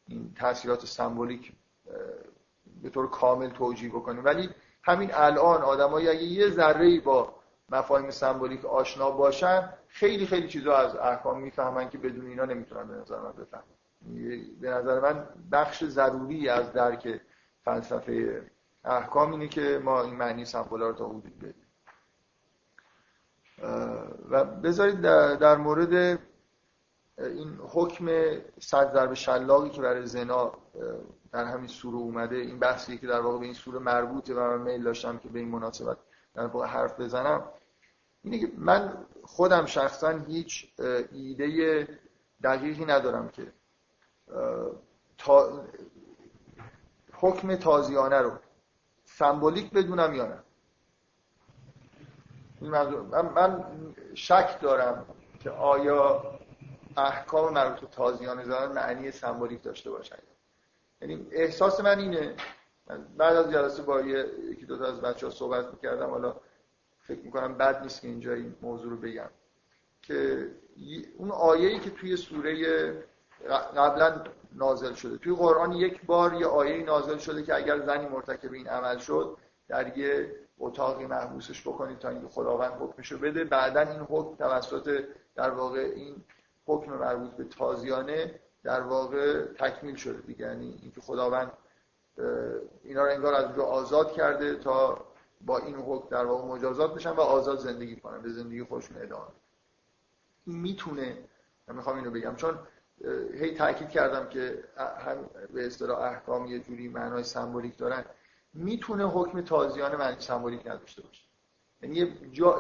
این 0.07 0.35
تاثیرات 0.39 0.87
سمبولیک 0.87 1.53
به 2.83 2.91
طور 2.91 3.11
کامل 3.11 3.51
توجیه 3.51 3.91
بکنیم. 3.91 4.25
ولی 4.25 4.51
همین 4.83 5.11
الان 5.15 5.63
آدمایی 5.63 6.09
اگه 6.09 6.23
یه 6.23 6.51
ذره 6.51 7.01
با 7.01 7.35
مفاهیم 7.69 8.11
سمبولیک 8.11 8.65
آشنا 8.65 9.11
باشن 9.11 9.69
خیلی 9.89 10.27
خیلی 10.27 10.49
چیزا 10.49 10.77
از 10.77 10.97
احکام 10.97 11.41
می‌فهمن 11.41 11.91
که 11.91 11.99
بدون 11.99 12.27
اینا 12.27 12.45
نمی‌تونن 12.45 12.89
به 12.89 12.95
نظر 12.95 13.19
من 13.19 13.33
بفهمن. 13.33 13.65
به 14.61 14.71
نظر 14.71 15.01
من 15.01 15.27
بخش 15.53 15.85
ضروری 15.85 16.49
از 16.49 16.73
درک 16.73 17.21
فلسفه 17.65 18.43
احکام 18.85 19.33
اینه 19.33 19.49
که 19.49 19.81
ما 19.85 20.03
این 20.03 20.15
معنی 20.15 20.45
سمبولا 20.45 20.89
رو 20.89 20.95
تا 20.95 21.07
حدود 21.07 21.39
بدیم. 21.39 21.67
و 24.31 24.45
بذارید 24.45 25.01
در 25.39 25.57
مورد 25.57 26.19
این 27.23 27.59
حکم 27.69 28.07
صد 28.61 28.93
ضرب 28.93 29.15
شلاقی 29.15 29.71
که 29.71 29.83
برای 29.83 30.07
زنا 30.07 30.53
در 31.33 31.45
همین 31.45 31.67
سوره 31.67 31.97
اومده 31.97 32.37
این 32.37 32.59
بحثی 32.59 32.99
که 32.99 33.07
در 33.07 33.21
واقع 33.21 33.39
به 33.39 33.45
این 33.45 33.55
سوره 33.55 33.79
مربوطه 33.79 34.35
و 34.35 34.41
من 34.41 34.63
میل 34.63 34.83
داشتم 34.83 35.19
که 35.19 35.29
به 35.29 35.39
این 35.39 35.49
مناسبت 35.49 35.97
در 36.35 36.47
واقع 36.47 36.67
حرف 36.67 37.01
بزنم. 37.01 37.45
اینه 38.23 38.39
که 38.39 38.53
من 38.57 39.07
خودم 39.25 39.67
شخصا 39.67 40.09
هیچ 40.09 40.73
ایده 41.13 41.89
دقیقی 42.43 42.85
ندارم 42.85 43.29
که 43.29 43.53
تا 45.19 45.65
حکم 47.13 47.57
تازیانه 47.57 48.19
رو 48.19 48.33
سمبولیک 49.05 49.71
بدونم 49.71 50.15
یا 50.15 50.27
نه. 50.27 50.39
من, 53.35 53.65
شک 54.15 54.61
دارم 54.61 55.07
که 55.41 55.51
آیا 55.51 56.23
احکام 56.97 57.53
مربوط 57.53 57.81
به 57.81 57.87
تازیانه 57.87 58.45
زدن 58.45 58.73
معنی 58.73 59.11
سمبولیک 59.11 59.63
داشته 59.63 59.91
باشن. 59.91 60.17
یعنی 61.01 61.27
احساس 61.31 61.81
من 61.81 61.99
اینه. 61.99 62.35
بعد 63.17 63.37
از 63.37 63.51
جلسه 63.53 63.83
با 63.83 64.01
یکی 64.01 64.67
دو 64.67 64.79
تا 64.79 64.85
از 64.85 65.01
بچه 65.01 65.27
ها 65.27 65.33
صحبت 65.33 65.67
می‌کردم. 65.73 66.11
حالا 66.11 66.37
فکر 67.01 67.21
می‌کنم 67.21 67.55
بد 67.55 67.83
نیست 67.83 68.01
که 68.01 68.09
اینجا 68.09 68.33
این 68.33 68.55
موضوع 68.63 68.91
رو 68.91 68.97
بگم. 68.97 69.31
که 70.03 70.49
اون 71.19 71.31
آیه‌ای 71.31 71.79
که 71.79 71.91
توی 71.91 72.17
سوره 72.17 72.55
قبلا 73.77 74.25
نازل 74.53 74.93
شده. 74.95 75.19
توی 75.19 75.35
قرآن 75.35 75.73
یک 75.73 76.07
بار 76.07 76.35
یه 76.35 76.47
آیه 76.47 76.85
نازل 76.85 77.19
شده 77.19 77.43
که 77.43 77.55
اگر 77.55 77.81
زنی 77.81 78.07
مرتکب 78.07 78.53
این 78.53 78.69
عمل 78.69 78.99
شد 78.99 79.37
در 79.69 79.99
یه 79.99 80.37
اتاقی 80.59 81.07
محبوسش 81.07 81.63
بکنید 81.63 81.99
تا 81.99 82.09
اینکه 82.09 82.29
خداوند 82.29 82.73
حکمشو 82.73 83.19
بده. 83.19 83.45
بعدا 83.45 83.81
این 83.81 84.01
حکم 84.01 84.37
توسط 84.37 85.05
در 85.35 85.51
واقع 85.51 85.81
این 85.81 86.25
حکم 86.67 86.93
مربوط 86.93 87.31
به 87.31 87.45
تازیانه 87.45 88.41
در 88.63 88.81
واقع 88.81 89.45
تکمیل 89.45 89.95
شده 89.97 90.21
دیگه. 90.21 90.47
یعنی 90.47 90.79
اینکه 90.83 91.01
خداوند 91.01 91.53
اینا 92.83 93.05
رو 93.05 93.11
انگار 93.11 93.35
از 93.35 93.45
اونجا 93.45 93.63
آزاد 93.63 94.13
کرده 94.13 94.55
تا 94.55 95.05
با 95.41 95.59
این 95.59 95.77
حکم 95.77 96.09
در 96.09 96.25
واقع 96.25 96.49
مجازات 96.49 96.95
بشن 96.95 97.11
و 97.11 97.21
آزاد 97.21 97.59
زندگی 97.59 97.97
کنن 97.97 98.23
به 98.23 98.29
زندگی 98.29 98.63
خودشون 98.63 99.03
ادامه 99.03 99.27
این 100.47 100.61
می‌تونه 100.61 101.19
من 101.69 101.77
می‌خوام 101.77 101.97
اینو 101.97 102.11
بگم 102.11 102.37
چون 102.37 102.59
هی 103.35 103.55
تاکید 103.55 103.89
کردم 103.89 104.29
که 104.29 104.65
هم 104.77 105.31
به 105.55 105.67
اصطلاح 105.67 105.99
احکام 105.99 106.47
یه 106.47 106.59
جوری 106.59 106.89
معنای 106.89 107.23
سمبولیک 107.23 107.79
دارن. 107.79 108.05
می‌تونه 108.55 109.05
حکم 109.05 109.41
تازیانه 109.41 109.97
معنی 109.97 110.21
سمبولیک 110.21 110.67
نداشته 110.67 111.03
باشه. 111.03 111.25
یعنی 111.83 112.17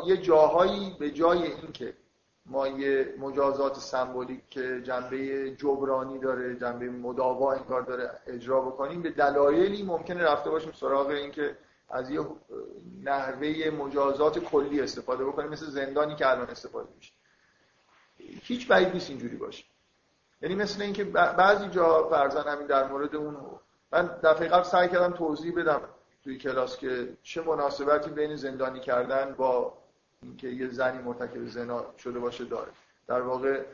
یه 0.06 0.16
جاهایی 0.16 0.96
به 0.98 1.10
جای 1.10 1.52
اینکه 1.52 1.94
ما 2.46 2.68
یه 2.68 3.14
مجازات 3.18 3.78
سمبولیک 3.78 4.40
که 4.50 4.82
جنبه 4.82 5.50
جبرانی 5.50 6.18
داره 6.18 6.56
جنبه 6.56 6.90
مداوا 6.90 7.52
انگار 7.52 7.82
داره 7.82 8.10
اجرا 8.26 8.60
بکنیم. 8.60 9.02
به 9.02 9.10
دلایلی 9.10 9.82
ممکنه 9.82 10.24
رفته 10.24 10.50
باشیم 10.50 10.72
سراغ 10.72 11.06
اینکه 11.06 11.56
از 11.90 12.10
یه 12.10 12.20
نحوه 13.04 13.70
مجازات 13.78 14.38
کلی 14.38 14.80
استفاده 14.80 15.24
بکنیم 15.24 15.50
مثل 15.50 15.66
زندانی 15.66 16.14
که 16.14 16.30
الان 16.30 16.50
استفاده 16.50 16.88
میشه. 16.96 17.12
هیچ 18.18 18.68
بعید 18.68 18.92
نیست 18.92 19.10
اینجوری 19.10 19.36
باشه. 19.36 19.64
یعنی 20.42 20.54
مثل 20.54 20.82
اینکه 20.82 21.04
بعضی 21.04 21.68
جا 21.68 22.08
فرزن 22.08 22.42
همین 22.48 22.66
در 22.66 22.88
مورد 22.88 23.16
اون 23.16 23.36
من 23.92 24.06
دفعه 24.24 24.48
قبل 24.48 24.62
سعی 24.62 24.88
کردم 24.88 25.12
توضیح 25.12 25.54
بدم 25.56 25.80
توی 26.24 26.38
کلاس 26.38 26.78
که 26.78 27.16
چه 27.22 27.42
مناسبتی 27.42 28.10
بین 28.10 28.36
زندانی 28.36 28.80
کردن 28.80 29.34
با 29.34 29.78
اینکه 30.22 30.48
یه 30.48 30.68
زنی 30.68 30.98
مرتکب 30.98 31.46
زنا 31.46 31.86
شده 31.98 32.18
باشه 32.18 32.44
داره. 32.44 32.70
در 33.06 33.20
واقع 33.20 33.64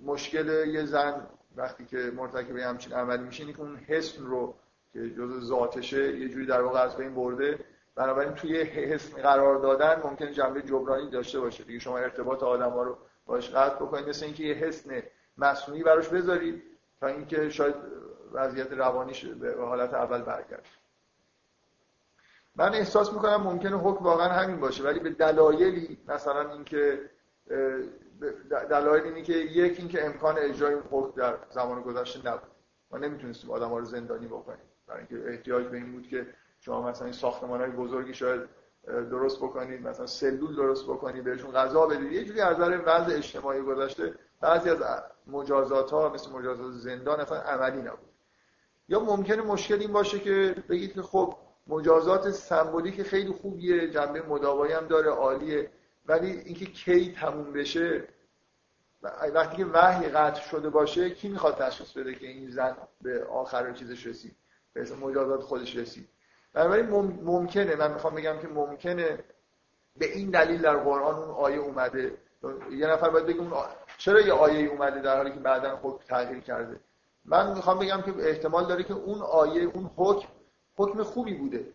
مشکل 0.00 0.68
یه 0.68 0.84
زن 0.84 1.26
وقتی 1.56 1.84
که 1.84 2.12
مرتکب 2.16 2.56
همچین 2.56 2.92
عملی 2.92 3.22
میشه 3.22 3.42
اینه 3.42 3.52
که 3.52 3.60
اون 3.60 3.76
حسن 3.76 4.24
رو 4.24 4.54
که 4.92 5.10
جز 5.10 5.44
ذاتشه 5.44 6.18
یه 6.18 6.28
جوری 6.28 6.46
در 6.46 6.62
واقع 6.62 6.80
از 6.80 6.96
بین 6.96 7.14
برده. 7.14 7.58
بنابراین 7.94 8.34
توی 8.34 8.62
حسن 8.62 9.22
قرار 9.22 9.58
دادن 9.58 10.02
ممکن 10.04 10.32
جنبه 10.32 10.62
جبرانی 10.62 11.10
داشته 11.10 11.40
باشه. 11.40 11.64
دیگه 11.64 11.78
شما 11.78 11.98
ارتباط 11.98 12.42
آدم 12.42 12.70
ها 12.70 12.82
رو 12.82 12.98
باش 13.26 13.50
قطع 13.50 13.74
بکنید. 13.74 14.08
مثل 14.08 14.24
اینکه 14.24 14.44
یه 14.44 14.54
حسن 14.54 15.02
مصنوعی 15.38 15.82
براش 15.82 16.08
بذارید 16.08 16.62
تا 17.00 17.06
اینکه 17.06 17.48
شاید 17.48 17.74
وضعیت 18.32 18.72
روانیش 18.72 19.24
به 19.24 19.54
حالت 19.64 19.94
اول 19.94 20.22
برگرده. 20.22 20.62
من 22.60 22.74
احساس 22.74 23.12
می‌کنم 23.12 23.42
ممکنه 23.42 23.76
حکم 23.76 24.04
واقعا 24.04 24.28
همین 24.28 24.60
باشه 24.60 24.84
ولی 24.84 25.00
به 25.00 25.10
دلایلی 25.10 25.98
مثلا 26.08 26.52
اینکه 26.52 27.10
دلایل 28.50 29.04
اینه 29.04 29.22
که 29.22 29.32
یک 29.32 29.78
اینکه 29.78 30.06
امکان 30.06 30.38
اجرای 30.38 30.76
حکم 30.90 31.20
در 31.20 31.34
زمان 31.50 31.82
گذشته 31.82 32.28
نبود. 32.28 32.50
ما 32.90 32.98
نمی‌تونستیم 32.98 33.50
آدم 33.50 33.68
ها 33.68 33.78
رو 33.78 33.84
زندانی 33.84 34.26
بکنیم. 34.26 34.58
برای 34.86 35.04
اینکه 35.10 35.30
احتیاج 35.30 35.66
به 35.66 35.76
این 35.76 35.92
بود 35.92 36.08
که 36.08 36.26
شما 36.60 36.88
مثلا 36.88 37.04
این 37.04 37.14
ساختمان 37.14 37.60
های 37.60 37.70
بزرگی 37.70 38.14
شاید 38.14 38.40
درست 38.86 39.38
بکنید 39.38 39.86
مثلا 39.88 40.06
سلول 40.06 40.56
درست 40.56 40.84
بکنید 40.84 41.24
بهشون 41.24 41.52
غذا 41.52 41.86
بدید. 41.86 42.12
یه 42.12 42.24
جوری 42.24 42.40
از 42.40 42.56
نظر 42.56 42.80
وضع 42.86 43.16
اجتماعی 43.16 43.62
گذشته 43.62 44.14
بعضی 44.40 44.70
از 44.70 44.78
مجازات 45.26 45.90
ها 45.90 46.08
مثل 46.08 46.30
مجازات 46.30 46.72
زندان 46.72 47.20
اصلا 47.20 47.38
عملی 47.38 47.82
نبود. 47.82 48.10
یا 48.88 49.00
ممکنه 49.00 49.42
مشکل 49.42 49.80
این 49.80 49.92
باشه 49.92 50.18
که 50.18 50.54
بگید 50.68 50.92
که 50.92 51.02
خب 51.02 51.34
مجازات 51.66 52.30
سمبولیک 52.30 53.02
خیلی 53.02 53.32
خوبیه 53.32 53.90
جنبه 53.90 54.22
مداوایی 54.22 54.72
هم 54.72 54.86
داره 54.86 55.10
عالیه. 55.10 55.70
ولی 56.06 56.30
اینکه 56.30 56.66
کی 56.66 57.12
تموم 57.12 57.52
بشه 57.52 58.04
وقتی 59.02 59.56
که 59.56 59.66
وحی 59.66 60.08
قطع 60.08 60.40
شده 60.40 60.70
باشه 60.70 61.10
کی 61.10 61.28
می‌خواد 61.28 61.56
تشخیص 61.56 61.92
بده 61.92 62.14
که 62.14 62.26
این 62.26 62.50
زن 62.50 62.76
به 63.02 63.24
آخر 63.24 63.72
چیزش 63.72 64.06
رسید؟ 64.06 64.36
به 64.72 64.96
مجازات 65.02 65.40
خودش 65.40 65.76
رسید. 65.76 66.08
بنابراین 66.52 66.86
ممکنه 67.22 67.76
من 67.76 67.92
می‌خوام 67.92 68.14
بگم 68.14 68.38
که 68.38 68.48
ممکنه 68.48 69.18
به 69.96 70.12
این 70.12 70.30
دلیل 70.30 70.62
در 70.62 70.76
قرآن 70.76 71.14
اون 71.14 71.30
آیه 71.30 71.58
اومده. 71.58 72.18
یه 72.70 72.86
نفر 72.86 73.10
باید 73.10 73.26
بگه 73.26 73.40
چرا 73.98 74.20
یه 74.20 74.32
آیه 74.32 74.68
اومده 74.68 75.00
در 75.00 75.16
حالی 75.16 75.32
که 75.32 75.40
بعدا 75.40 75.76
خود 75.76 76.00
تغییر 76.08 76.40
کرده؟ 76.40 76.80
من 77.24 77.54
می‌خوام 77.54 77.78
بگم 77.78 78.02
که 78.02 78.28
احتمال 78.28 78.66
داره 78.66 78.84
که 78.84 78.94
اون 78.94 79.22
آیه 79.22 79.62
اون 79.62 79.90
حکم 79.96 80.28
حکم 80.80 81.02
خوبی 81.02 81.34
بوده. 81.34 81.72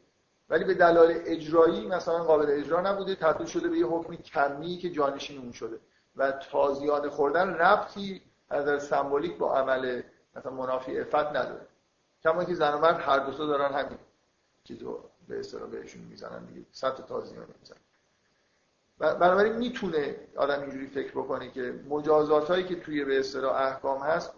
ولی 0.50 0.64
به 0.64 0.74
دلایل 0.74 1.22
اجرایی 1.26 1.88
مثلا 1.88 2.24
قابل 2.24 2.46
اجرا 2.50 2.82
نبوده 2.82 3.16
تبدیل 3.16 3.48
شده 3.48 3.70
به 3.70 3.78
یه 3.78 3.86
حکم 3.86 4.16
کمی 4.16 4.78
که 4.78 4.90
جانشین 4.90 5.42
اون 5.42 5.52
شده. 5.52 5.80
و 6.16 6.32
تازیانه 6.32 7.10
خوردن 7.10 7.50
ربطی 7.50 8.22
از 8.50 8.84
سمبولیک 8.84 9.38
با 9.38 9.58
عمل 9.58 10.02
مثلا 10.36 10.52
منافی 10.52 11.00
افت 11.00 11.16
نداره. 11.16 11.68
کما 12.24 12.44
که 12.44 12.54
زن 12.54 12.74
و 12.74 12.78
مرد 12.78 13.00
هر 13.00 13.20
دو 13.20 13.48
دارن 13.48 13.74
همین 13.74 13.98
چیزو 14.64 15.00
به 15.28 15.40
اصطلاح 15.40 15.70
بهشون 15.70 16.02
می‌زنن 16.02 16.46
دیگه 16.46 16.66
صد 16.72 17.06
تازیانه 17.06 17.48
می‌زنن. 17.60 17.78
بنابراین 19.20 19.56
می‌تونه 19.56 20.16
آدم 20.36 20.62
اینجوری 20.62 20.88
فکر 20.88 21.12
بکنه 21.12 21.52
که 21.52 21.80
مجازات 21.90 22.48
هایی 22.48 22.64
که 22.64 22.76
توی 22.76 23.06
به 23.06 23.20
اصطلاح 23.20 23.56
احکام 23.56 24.02
هست 24.02 24.34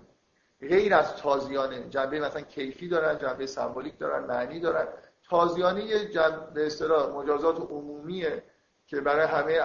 غیر 0.61 0.93
از 0.93 1.15
تازیانه. 1.15 1.89
جنبه 1.89 2.19
مثلا 2.19 2.41
کیفی 2.41 2.87
دارن 2.87 3.17
جنبه 3.17 3.45
سمبولیک 3.45 3.99
دارن 3.99 4.25
معنی 4.25 4.59
دارن. 4.59 4.87
تازیانه 5.29 5.83
یه 5.83 6.09
به 6.53 6.65
اصطلاح 6.65 7.15
مجازات 7.15 7.59
عمومیه 7.59 8.43
که 8.87 9.01
برای 9.01 9.27
همه 9.27 9.61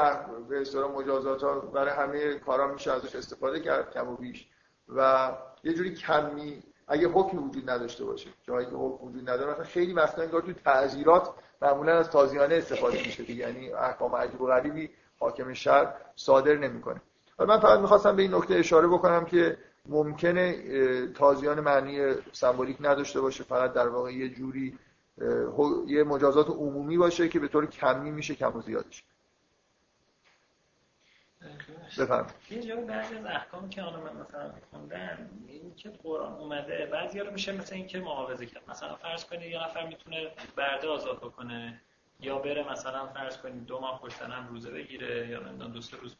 به 0.49 0.61
اصطلاح 0.61 0.91
مجازات 0.91 1.43
ها 1.43 1.61
برای 1.61 1.91
همه 1.91 2.35
کارا 2.35 2.73
میشه 2.73 2.93
ازش 2.93 3.17
استفاده 3.17 3.61
کرد 3.61 3.91
کم 3.95 4.09
و 4.09 4.17
بیش. 4.17 4.49
و 4.89 5.31
یه 5.65 5.73
جوری 5.73 5.95
کمی 5.95 6.63
اگه 6.89 7.09
حکم 7.09 7.49
وجود 7.49 7.71
نداشته 7.71 8.05
باشه. 8.05 8.31
جایی 8.43 8.67
که 8.67 8.73
حکم 8.73 9.05
وجود 9.05 9.31
نداره 9.31 9.53
مثلا 9.53 9.65
خیلی 9.65 9.93
وقتا 9.93 10.23
انگار 10.23 10.43
تو 10.43 10.53
تعزیرات 10.53 11.31
معمولا 11.63 11.99
از 11.99 12.11
تازیانه 12.11 12.55
استفاده 12.55 12.99
میشه 12.99 13.23
دیگه. 13.23 13.49
یعنی 13.49 13.73
احکام 13.73 14.17
عجیب 14.17 14.41
و 14.41 14.47
غریبی 14.47 14.91
حاکم 15.19 15.53
شهر 15.53 15.95
صادر 16.17 16.57
نمی‌کنه. 16.57 17.03
من 17.39 17.61
فقط 17.61 17.81
می‌خواستم 17.81 18.17
به 18.17 18.23
این 18.23 18.35
نکته 18.35 18.55
اشاره 18.55 18.89
بکنم 18.89 19.25
که 19.25 19.59
ممکنه 19.89 20.57
تازیان 21.07 21.61
معنی 21.61 22.15
سمبولیک 22.33 22.77
نداشته 22.81 23.21
باشه 23.21 23.45
فقط 23.45 23.73
در 23.73 23.89
واقع 23.89 24.13
یه 24.13 24.29
جوری 24.29 24.79
یه 25.87 26.05
مجازات 26.05 26.49
عمومی 26.49 26.99
باشه 26.99 27.29
که 27.29 27.41
به 27.41 27.49
طور 27.49 27.67
کمی 27.67 28.11
میشه 28.11 28.35
کم 28.35 28.57
و 28.57 28.61
زیادش 28.61 29.05
بفهم 31.99 32.27
یه 32.51 32.63
جایی 32.63 32.85
بعضی 32.85 33.15
از 33.15 33.27
احکام 33.27 33.71
که 33.71 33.83
آنها 33.83 34.01
من 34.01 34.21
مثلا 34.21 34.53
خوندم 34.71 35.31
این 35.47 35.75
که 35.75 35.91
قرآن 35.91 36.33
اومده 36.33 36.89
بعضی 36.93 37.21
رو 37.21 37.33
میشه 37.33 37.53
مثل 37.53 37.75
این 37.75 37.87
که 37.87 38.01
محافظه 38.01 38.47
کرد. 38.47 38.71
مثلا 38.71 38.95
فرض 38.95 39.25
کنید 39.25 39.51
یه 39.51 39.65
نفر 39.65 39.87
می‌تونه 39.87 40.31
برده 40.57 40.89
آزاد 40.89 41.17
بکنه 41.17 41.81
یا 42.21 42.39
بره 42.39 42.73
مثلا 42.73 43.07
فرض 43.07 43.37
کنید 43.37 43.65
دو 43.65 43.81
ماه 43.81 44.01
پشت 44.01 44.23
هم 44.23 44.49
روزه 44.49 44.71
بگیره 44.71 45.29
یا 45.29 45.41
نمی‌دونم 45.41 45.73
دو 45.73 45.81
روز 46.03 46.17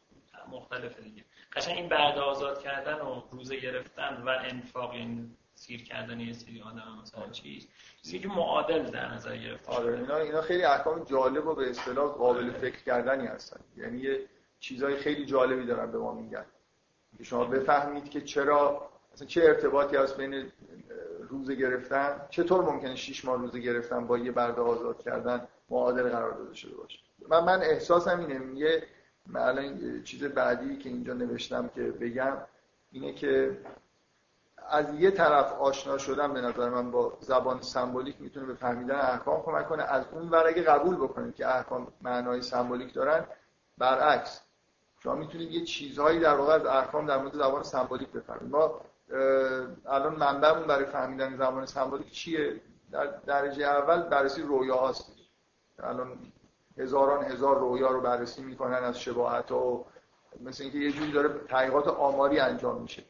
مختلفه 0.51 1.01
دیگه. 1.01 1.23
قشنگ 1.53 1.77
این 1.77 1.89
برده 1.89 2.19
آزاد 2.19 2.61
کردن 2.61 2.93
و 3.01 3.21
روزه 3.31 3.55
گرفتن 3.55 4.23
و 4.25 4.29
انفاق 4.29 4.91
این 4.91 5.37
سیر 5.55 5.83
کردن 5.83 6.19
یه 6.19 6.33
سری 6.33 6.61
آدم 6.61 6.99
مثلا 7.01 7.29
چیز. 7.29 7.67
چیزی 8.01 8.19
که 8.19 8.27
معادل 8.27 8.83
در 8.83 9.13
نظر 9.13 9.37
گرفته 9.37 9.71
آره 9.71 9.99
اینا 9.99 10.17
اینا 10.17 10.41
خیلی 10.41 10.63
احکام 10.63 11.03
جالب 11.03 11.47
و 11.47 11.55
به 11.55 11.69
اصطلاح 11.69 12.13
قابل 12.13 12.51
فکر 12.51 12.83
کردنی 12.83 13.27
هستن. 13.27 13.59
یعنی 13.77 13.99
یه 13.99 14.19
چیزای 14.59 14.95
خیلی 14.95 15.25
جالبی 15.25 15.65
دارن 15.65 15.91
به 15.91 15.97
ما 15.97 16.13
میگن. 16.13 16.45
که 17.17 17.23
شما 17.23 17.45
بفهمید 17.45 18.09
که 18.09 18.21
چرا 18.21 18.89
مثلا 19.13 19.27
چه 19.27 19.41
ارتباطی 19.43 19.95
هست 19.95 20.17
بین 20.17 20.51
روزه 21.29 21.55
گرفتن؟ 21.55 22.27
چطور 22.29 22.61
ممکنه 22.61 22.95
6 22.95 23.25
ماه 23.25 23.37
روزه 23.37 23.59
گرفتن 23.59 24.07
با 24.07 24.17
یه 24.17 24.31
برده 24.31 24.61
آزاد 24.61 25.03
کردن 25.03 25.47
معادل 25.69 26.09
قرار 26.09 26.33
داده 26.33 26.55
شده 26.55 26.75
باشه؟ 26.75 26.99
من 27.29 27.43
من 27.43 27.61
احساسم 27.61 28.19
اینه 28.19 28.59
یه 28.59 28.83
الان 29.35 30.03
چیز 30.03 30.23
بعدی 30.23 30.77
که 30.77 30.89
اینجا 30.89 31.13
نوشتم 31.13 31.67
که 31.67 31.81
بگم 31.81 32.37
اینه 32.91 33.13
که 33.13 33.57
از 34.69 34.93
یه 34.93 35.11
طرف 35.11 35.53
آشنا 35.53 35.97
شدن 35.97 36.33
به 36.33 36.41
نظر 36.41 36.69
من 36.69 36.91
با 36.91 37.17
زبان 37.21 37.61
سمبولیک 37.61 38.15
می‌تونه 38.21 38.45
به 38.45 38.53
فهمیدن 38.53 38.95
احکام 38.95 39.41
کمک 39.41 39.67
کنه. 39.69 39.83
از 39.83 40.05
اون 40.11 40.29
ور 40.29 40.47
اگه 40.47 40.61
قبول 40.63 40.95
بکنید 40.95 41.35
که 41.35 41.47
احکام 41.55 41.87
معنای 42.01 42.41
سمبولیک 42.41 42.93
دارن 42.93 43.25
برعکس. 43.77 44.41
شما 44.99 45.15
می‌تونید 45.15 45.51
یه 45.51 45.65
چیزهایی 45.65 46.19
در 46.19 46.35
واقع 46.35 46.53
از 46.53 46.65
احکام 46.65 47.07
در 47.07 47.17
مورد 47.17 47.33
زبان 47.33 47.63
سمبولیک 47.63 48.09
بفهمید. 48.09 48.51
ما 48.51 48.81
الان 49.85 50.15
منبعمون 50.15 50.67
برای 50.67 50.85
فهمیدن 50.85 51.37
زبان 51.37 51.65
سمبولیک 51.65 52.11
چیه؟ 52.11 52.61
در 52.91 53.05
درجه 53.05 53.63
اول 53.63 54.01
بررسی 54.01 54.41
رویا 54.41 54.75
هاست 54.75 55.11
الان 55.79 56.17
هزاران 56.77 57.23
هزار 57.23 57.59
رویا 57.59 57.91
رو 57.91 58.01
بررسی 58.01 58.43
می‌کنن 58.43 58.83
از 58.83 58.99
شباهت 58.99 59.51
و 59.51 59.85
مثل 60.41 60.63
اینکه 60.63 60.77
یه 60.77 60.91
جوری 60.91 61.11
داره 61.11 61.29
تحقیقات 61.49 61.87
آماری 61.87 62.39
انجام 62.39 62.81
میشه. 62.81 63.03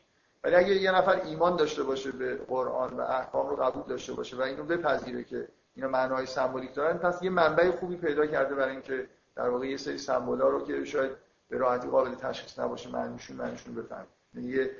ولی 0.43 0.55
اگه 0.55 0.75
یه 0.75 0.91
نفر 0.91 1.21
ایمان 1.25 1.55
داشته 1.55 1.83
باشه 1.83 2.11
به 2.11 2.35
قرآن 2.35 2.93
و 2.93 3.01
احکام 3.01 3.49
رو 3.49 3.55
قبول 3.55 3.83
داشته 3.83 4.13
باشه 4.13 4.37
و 4.37 4.41
اینو 4.41 4.63
بپذیره 4.63 5.23
که 5.23 5.47
اینا 5.75 5.87
معنای 5.87 6.25
سمبولیک 6.25 6.73
دارن 6.73 6.97
پس 6.97 7.23
یه 7.23 7.29
منبع 7.29 7.71
خوبی 7.71 7.97
پیدا 7.97 8.25
کرده 8.25 8.55
برای 8.55 8.71
اینکه 8.71 9.07
در 9.35 9.49
واقع 9.49 9.67
یه 9.67 9.77
سری 9.77 9.97
سمبولا 9.97 10.47
رو 10.47 10.65
که 10.65 10.85
شاید 10.85 11.11
به 11.49 11.57
راحتی 11.57 11.87
قابل 11.87 12.15
تشخیص 12.15 12.59
نباشه 12.59 12.91
معنیشون 12.91 13.37
معنیشون 13.37 13.75
بفهم 13.75 14.05
یعنی 14.33 14.47
یه 14.47 14.71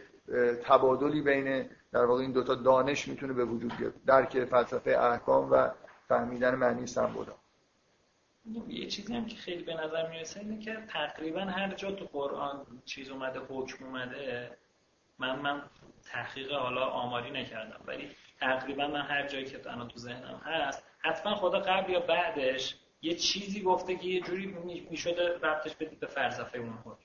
تبادلی 0.64 1.22
بین 1.22 1.70
در 1.92 2.06
واقع 2.06 2.22
این 2.22 2.32
دوتا 2.32 2.56
دانش 2.56 3.08
می‌تونه 3.08 3.34
به 3.34 3.46
وجود 3.46 3.78
بیاد 3.78 3.94
درک 4.06 4.46
فلسفه 4.46 4.92
احکام 4.92 5.52
و 5.52 5.70
فهمیدن 6.08 6.56
معنی 6.56 6.88
سمبولا. 6.88 7.34
یه 8.68 8.88
چیزی 8.88 9.16
هم 9.16 9.26
که 9.26 9.36
خیلی 9.36 9.64
به 9.64 9.74
نظر 9.74 10.10
می‌رسه 10.10 10.40
اینه 10.40 10.60
که 10.60 10.78
تقریبا 10.88 11.42
هر 11.42 11.74
جا 11.74 11.92
تو 11.92 12.06
قرآن 12.06 12.66
چیز 12.86 13.10
اومده 13.10 13.40
حکم 13.40 13.86
اومده 13.86 14.58
من 15.20 15.40
من 15.40 15.62
تحقیق 16.04 16.52
حالا 16.52 16.86
آماری 16.86 17.32
نکردم 17.32 17.82
ولی 17.88 18.10
تقریبا 18.40 18.88
من 18.88 19.02
هر 19.02 19.28
جایی 19.28 19.46
که 19.46 19.72
الان 19.72 19.88
تو 19.88 20.00
ذهنم 20.00 20.42
هست 20.44 20.84
حتما 21.00 21.36
خدا 21.36 21.60
قبل 21.60 21.92
یا 21.92 22.00
بعدش 22.00 22.76
یه 23.02 23.16
چیزی 23.16 23.62
گفته 23.62 23.96
که 23.96 24.08
یه 24.08 24.22
جوری 24.22 24.48
می‌شده 24.90 25.38
ربطش 25.38 25.76
بدید 25.76 26.00
به 26.00 26.08
فلسفه 26.08 26.60
اون 26.60 26.78
حکم. 26.86 27.04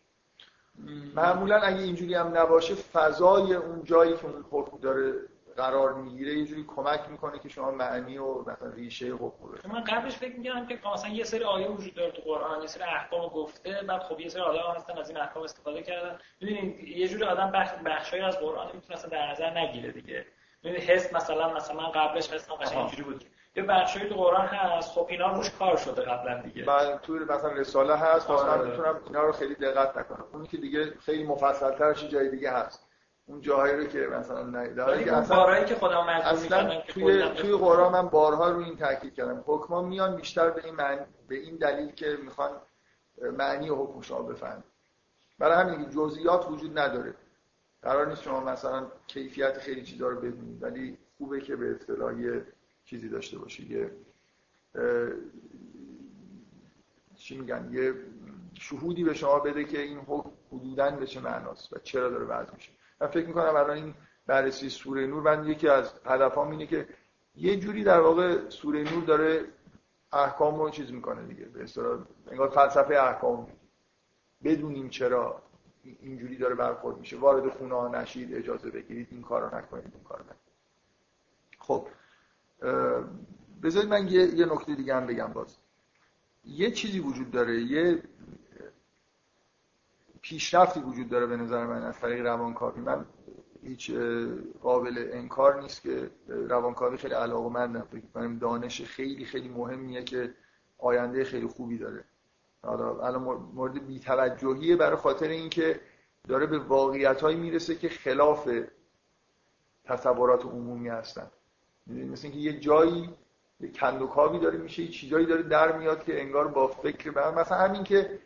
معمولا 1.14 1.60
اگه 1.60 1.82
اینجوری 1.82 2.14
هم 2.14 2.38
نباشه 2.38 2.74
فضای 2.74 3.54
اون 3.54 3.84
جایی 3.84 4.16
که 4.16 4.26
اون 4.26 4.44
حکم 4.50 4.78
داره 4.78 5.14
قرار 5.58 5.94
می‌گیره 5.94 6.32
یه 6.32 6.44
جوری 6.44 6.64
کمک 6.76 7.00
می‌کنه 7.10 7.38
که 7.38 7.48
شما 7.48 7.70
معنی 7.70 8.18
و 8.18 8.40
مثلا 8.40 8.70
ریشه 8.70 9.06
رو 9.06 9.34
من 9.72 9.84
قبلش 9.84 10.16
فکر 10.16 10.36
می‌کردم 10.36 10.66
که 10.66 10.78
مثلا 10.94 11.10
یه 11.10 11.24
سری 11.24 11.44
آیه 11.44 11.68
وجود 11.68 11.94
داره 11.94 12.10
تو 12.10 12.22
قرآن 12.22 12.60
یه 12.60 12.66
سری 12.66 12.82
احکام 12.82 13.28
گفته 13.28 13.82
بعد 13.88 14.02
خب 14.02 14.20
یه 14.20 14.28
سری 14.28 14.42
آدم 14.42 14.74
هستن 14.76 14.98
از 14.98 15.08
این 15.08 15.18
احکام 15.18 15.42
استفاده 15.42 15.82
کردن. 15.82 16.18
ببینید 16.40 16.80
یه 16.80 17.08
جوری 17.08 17.24
آدم 17.24 17.50
بخش 17.50 17.70
بخشایی 17.84 18.22
از 18.22 18.38
قرآن 18.38 18.66
می‌تونه 18.74 18.98
اصلا 18.98 19.10
در 19.10 19.30
نظر 19.30 19.58
نگیره 19.58 19.92
دیگه. 19.92 20.26
ببینید 20.64 20.82
حس 20.82 21.12
مثلا 21.12 21.54
مثلا 21.54 21.76
من 21.76 21.90
قبلش 21.90 22.32
حسم 22.32 22.54
قشنگ 22.54 22.78
اینجوری 22.78 23.02
بود 23.02 23.24
یه 23.56 23.62
بخشی 23.62 24.08
تو 24.08 24.14
قرآن 24.14 24.46
هست 24.46 24.92
خب 24.92 25.06
اینا 25.10 25.32
روش 25.32 25.50
کار 25.50 25.76
شده 25.76 26.02
قبلا 26.02 26.42
دیگه. 26.42 26.64
بعد 26.64 27.00
تو 27.00 27.12
مثلا 27.12 27.52
رساله 27.52 27.96
هست 27.96 28.30
مثلا 28.30 28.52
آره. 28.52 28.70
می‌تونم 28.70 29.00
اینا 29.06 29.22
رو 29.22 29.32
خیلی 29.32 29.54
دقت 29.54 29.96
نکنم. 29.96 30.24
اونی 30.32 30.46
که 30.46 30.56
دیگه 30.56 30.94
خیلی 30.98 31.24
مفصل 31.24 31.70
ترش 31.70 32.04
جای 32.04 32.30
دیگه 32.30 32.50
هست. 32.50 32.87
اون 33.28 33.40
جاهایی 33.40 33.76
رو 33.76 33.84
که 33.84 33.98
مثلا 33.98 34.42
ندیده 34.42 35.04
که 35.04 35.12
اصلا 35.12 35.64
که 35.64 35.74
خودم 35.74 36.06
اصلا 36.08 36.80
توی 36.80 37.28
توی 37.28 37.52
قرآن 37.52 37.92
من 37.92 38.08
بارها 38.08 38.50
رو 38.50 38.58
این 38.58 38.76
تاکید 38.76 39.14
کردم. 39.14 39.44
حکما 39.46 39.82
میان 39.82 40.16
بیشتر 40.16 40.50
به 40.50 40.64
این 40.64 40.74
معنی 40.74 41.00
به 41.28 41.34
این 41.34 41.56
دلیل 41.56 41.90
که 41.90 42.18
می‌خوان 42.24 42.50
معنی 43.38 43.68
حکم 43.68 44.00
شما 44.00 44.22
بفهمید 44.22 44.64
برای 45.38 45.64
همین 45.64 45.90
جزئیات 45.90 46.50
وجود 46.50 46.78
نداره. 46.78 47.14
قرار 47.82 48.06
نیست 48.08 48.22
شما 48.22 48.40
مثلا 48.40 48.86
کیفیت 49.06 49.58
خیلی 49.58 49.82
چیزا 49.82 50.08
رو 50.08 50.16
بدونید 50.16 50.62
ولی 50.62 50.98
خوبه 51.18 51.40
که 51.40 51.56
به 51.56 51.70
اصطلاح 51.70 52.14
چیزی 52.84 53.08
داشته 53.08 53.38
باشی. 53.38 53.66
یه 53.66 53.90
چی 57.16 57.38
میگن؟ 57.38 57.68
یه 57.72 57.94
شهودی 58.54 59.04
به 59.04 59.14
شما 59.14 59.38
بده 59.38 59.64
که 59.64 59.80
این 59.80 59.98
حکم 59.98 60.30
حدوداً 60.52 60.90
به 60.90 61.06
چه 61.06 61.20
معناست 61.20 61.72
و 61.72 61.78
چرا 61.78 62.08
داره 62.08 62.24
وضع 62.24 62.54
میشه. 62.54 62.70
من 63.00 63.06
فکر 63.06 63.26
می‌کنم 63.26 63.44
الان 63.56 63.70
این 63.70 63.94
بررسی 64.26 64.68
سوره 64.70 65.06
نور 65.06 65.22
من 65.22 65.46
یکی 65.46 65.68
از 65.68 65.92
هدفام 66.06 66.50
اینه 66.50 66.66
که 66.66 66.88
یه 67.36 67.56
جوری 67.56 67.84
در 67.84 68.00
واقع 68.00 68.48
سوره 68.48 68.92
نور 68.92 69.04
داره 69.04 69.44
احکام 70.12 70.60
رو 70.60 70.70
چیز 70.70 70.92
می‌کنه 70.92 71.22
دیگه 71.26 71.44
به 71.44 71.62
اصطلاح 71.62 71.98
انگار 72.30 72.48
فلسفه 72.48 72.94
احکام 72.94 73.46
بدونیم 74.44 74.88
چرا 74.88 75.42
اینجوری 76.00 76.36
داره 76.36 76.54
برخورد 76.54 76.98
میشه. 76.98 77.16
وارد 77.16 77.48
خونه 77.48 77.74
ها 77.74 77.88
نشید 77.88 78.34
اجازه 78.34 78.70
بگیرید 78.70 79.08
این 79.10 79.22
کارو 79.22 79.56
نکنید 79.56 79.92
این 79.94 80.04
کارو 80.04 80.24
نکنید. 80.24 80.38
خب 81.58 81.88
بذارید 83.62 83.88
من 83.88 84.08
یه, 84.08 84.34
یه 84.34 84.46
نکته 84.46 84.74
دیگه 84.74 84.94
هم 84.94 85.06
بگم 85.06 85.32
باز. 85.32 85.56
یه 86.44 86.70
چیزی 86.70 87.00
وجود 87.00 87.30
داره 87.30 87.60
یه 87.60 88.02
پیشرفتی 90.28 90.80
وجود 90.80 91.08
داره 91.08 91.26
به 91.26 91.36
نظر 91.36 91.66
من 91.66 91.82
از 91.82 91.98
طریق 91.98 92.26
روانکاوی. 92.26 92.80
من 92.80 93.04
هیچ 93.62 93.90
قابل 94.62 95.08
انکار 95.12 95.62
نیست 95.62 95.82
که 95.82 96.10
روانکاوی 96.26 96.96
خیلی 96.96 97.14
علاقمندم 97.14 97.88
فکر 97.92 98.06
کنم 98.14 98.38
دانش 98.38 98.82
خیلی 98.82 99.24
خیلی 99.24 99.48
مهمیه 99.48 100.04
که 100.04 100.34
آینده 100.78 101.24
خیلی 101.24 101.46
خوبی 101.46 101.78
داره. 101.78 102.04
حالا 102.62 103.06
الان 103.06 103.22
مورد 103.54 103.86
بیتوجهیه 103.86 104.76
برای 104.76 104.96
خاطر 104.96 105.28
اینکه 105.28 105.80
داره 106.28 106.46
به 106.46 106.58
واقعیت 106.58 107.24
می‌رسه 107.24 107.74
که 107.74 107.88
خلاف 107.88 108.50
تصورات 109.84 110.44
عمومی 110.44 110.88
هستن. 110.88 111.30
مثل 111.86 112.26
اینکه 112.26 112.38
یه 112.38 112.60
جایی 112.60 113.10
یه 113.60 113.72
کندوکاوی 113.72 114.38
داره 114.38 114.58
میشه 114.58 114.82
یه 114.82 114.88
چیزایی 114.88 115.26
داره 115.26 115.42
در 115.42 115.78
میاد 115.78 116.04
که 116.04 116.20
انگار 116.20 116.48
با 116.48 116.66
فکر 116.66 117.10
بر 117.10 117.34
مثلا 117.34 117.58
همین 117.58 117.84
که 117.84 118.18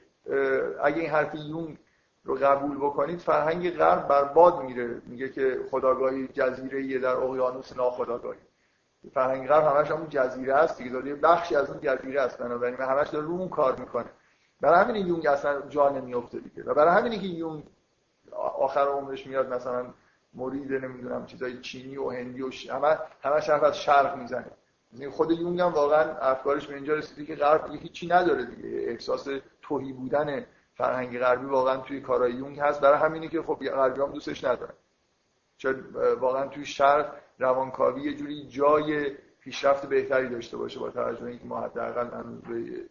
اگه 0.82 1.00
این 1.00 1.10
حرف 1.10 1.34
یون 1.34 1.78
رو 2.24 2.34
قبول 2.34 2.76
بکنید 2.76 3.18
فرهنگ 3.18 3.70
غرب 3.70 4.08
برباد 4.08 4.62
میره. 4.62 5.02
میگه 5.06 5.28
که 5.28 5.60
خداگاهی 5.70 6.28
جزیره 6.28 6.84
یه 6.84 6.98
در 6.98 7.16
اقیانوس 7.16 7.76
ناخداگاهی. 7.76 8.38
فرهنگ 9.14 9.48
غرب 9.48 9.76
همش 9.76 9.90
همون 9.90 10.08
جزیره 10.08 10.54
است 10.54 10.78
دیگه. 10.78 10.90
داره 10.90 11.14
بخشی 11.14 11.56
از 11.56 11.70
اون 11.70 11.80
جزیره 11.82 12.20
است 12.20 12.38
بنابراین 12.38 12.76
همش 12.76 13.08
داره 13.08 13.26
رو 13.26 13.32
اون 13.32 13.48
کار 13.48 13.76
می‌کنه. 13.76 14.10
برای 14.60 14.84
همین 14.84 15.06
یونگ 15.06 15.26
اصلا 15.26 15.60
جا 15.68 15.88
نمیفته 15.88 16.38
دیگه. 16.38 16.62
و 16.62 16.74
برای 16.74 17.00
همینه 17.00 17.18
که 17.18 17.26
یونگ 17.26 17.62
آخر 18.58 18.80
عمرش 18.88 19.26
میاد 19.26 19.52
مثلا 19.52 19.86
مرید 20.34 20.72
نمی‌دونم 20.72 21.26
چیزای 21.26 21.60
چینی 21.60 21.96
و 21.96 22.10
هندی 22.10 22.42
و 22.42 22.50
همه 22.70 22.98
همش 23.22 23.50
از 23.50 23.78
شرق 23.78 24.16
می‌زنه. 24.16 24.50
خود 25.10 25.30
یونگ 25.30 25.60
هم 25.60 25.72
واقعا 25.72 26.16
افکارش 26.16 26.66
به 26.66 26.74
اینجا 26.74 26.94
رسیده 26.94 27.24
که 27.24 27.34
غرب 27.34 27.70
هیچی 27.70 28.06
نداره 28.06 28.44
دیگه. 28.44 28.68
احساس 28.68 29.28
توهی 29.62 29.92
بودن 29.92 30.44
فرهنگ 30.74 31.18
غربی 31.18 31.46
واقعا 31.46 31.76
توی 31.76 32.00
کارهای 32.00 32.32
یونگ 32.32 32.60
هست. 32.60 32.80
برای 32.80 32.98
همینه 32.98 33.28
که 33.28 33.42
خب 33.42 33.54
غربی 33.54 34.00
هم 34.00 34.12
دوستش 34.12 34.44
ندارن. 34.44 34.74
چون 35.56 35.84
واقعا 36.20 36.46
توی 36.46 36.64
شرق 36.64 37.14
روانکاوی 37.38 38.02
یه 38.02 38.14
جوری 38.14 38.48
جای 38.48 39.10
پیشرفت 39.40 39.86
بهتری 39.86 40.28
داشته 40.28 40.56
باشه 40.56 40.80
با 40.80 40.90
توجه 40.90 41.24
اینکه 41.24 41.44
ما 41.44 41.60
حداقل 41.60 42.10
به 42.48 42.88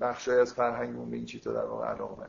بخشای 0.00 0.40
از 0.40 0.54
فرهنگمون 0.54 1.10
به 1.10 1.16
این 1.16 1.26
چیزا 1.26 1.52
در 1.52 1.64
واقع 1.64 1.86
علاقه 1.86 2.26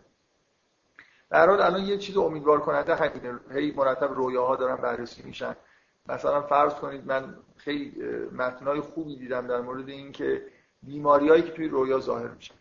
در 1.29 1.49
حال 1.49 1.61
الان 1.61 1.81
یه 1.81 1.97
چیز 1.97 2.17
امیدوار 2.17 2.59
کننده 2.59 2.95
همینه. 2.95 3.39
هی 3.51 3.71
مرتب 3.71 4.13
رویاها 4.13 4.55
دارن 4.55 4.75
بررسی 4.75 5.23
میشن. 5.23 5.55
مثلا 6.09 6.41
فرض 6.41 6.73
کنید 6.73 7.05
من 7.05 7.37
خیلی 7.57 8.03
متنای 8.31 8.79
خوبی 8.79 9.15
دیدم 9.15 9.47
در 9.47 9.61
مورد 9.61 9.89
اینکه 9.89 10.45
بیماریایی 10.83 11.43
که 11.43 11.51
توی 11.51 11.67
رویا 11.67 11.99
ظاهر 11.99 12.27
میشن. 12.27 12.55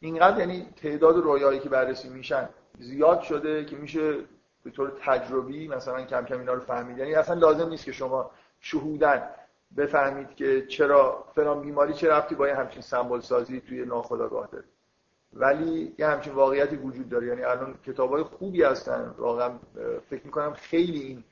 اینقدر 0.00 0.38
یعنی 0.38 0.66
تعداد 0.82 1.16
رویایی 1.16 1.60
که 1.60 1.68
بررسی 1.68 2.08
میشن 2.08 2.48
زیاد 2.78 3.20
شده 3.20 3.64
که 3.64 3.76
میشه 3.76 4.16
به 4.64 4.70
طور 4.70 4.92
تجربی 5.00 5.68
مثلا 5.68 6.04
کم 6.04 6.24
کم 6.24 6.38
اینا 6.38 6.52
رو 6.52 6.60
فهمید. 6.60 6.98
یعنی 6.98 7.14
اصلا 7.14 7.34
لازم 7.34 7.68
نیست 7.68 7.84
که 7.84 7.92
شما 7.92 8.30
شهودن 8.60 9.28
بفهمید 9.76 10.34
که 10.34 10.66
چرا 10.66 11.24
فلان 11.34 11.62
بیماری 11.62 11.94
چه 11.94 12.08
رفتی 12.08 12.34
با 12.34 12.46
همچین 12.46 12.82
سمبل 12.82 13.20
سازی 13.20 13.60
توی 13.60 13.84
ناخودآگاه 13.84 14.48
داره. 14.52 14.64
ولی 15.32 15.94
یه 15.98 16.06
همچین 16.06 16.32
واقعیتی 16.32 16.76
وجود 16.76 17.08
داره. 17.08 17.26
یعنی 17.26 17.42
الان 17.42 17.74
کتابای 17.86 18.22
خوبی 18.22 18.62
هستن. 18.62 19.14
واقعا 19.18 19.50
فکر 20.10 20.24
می‌کنم 20.24 20.52
خیلی 20.52 21.00
این 21.00 21.24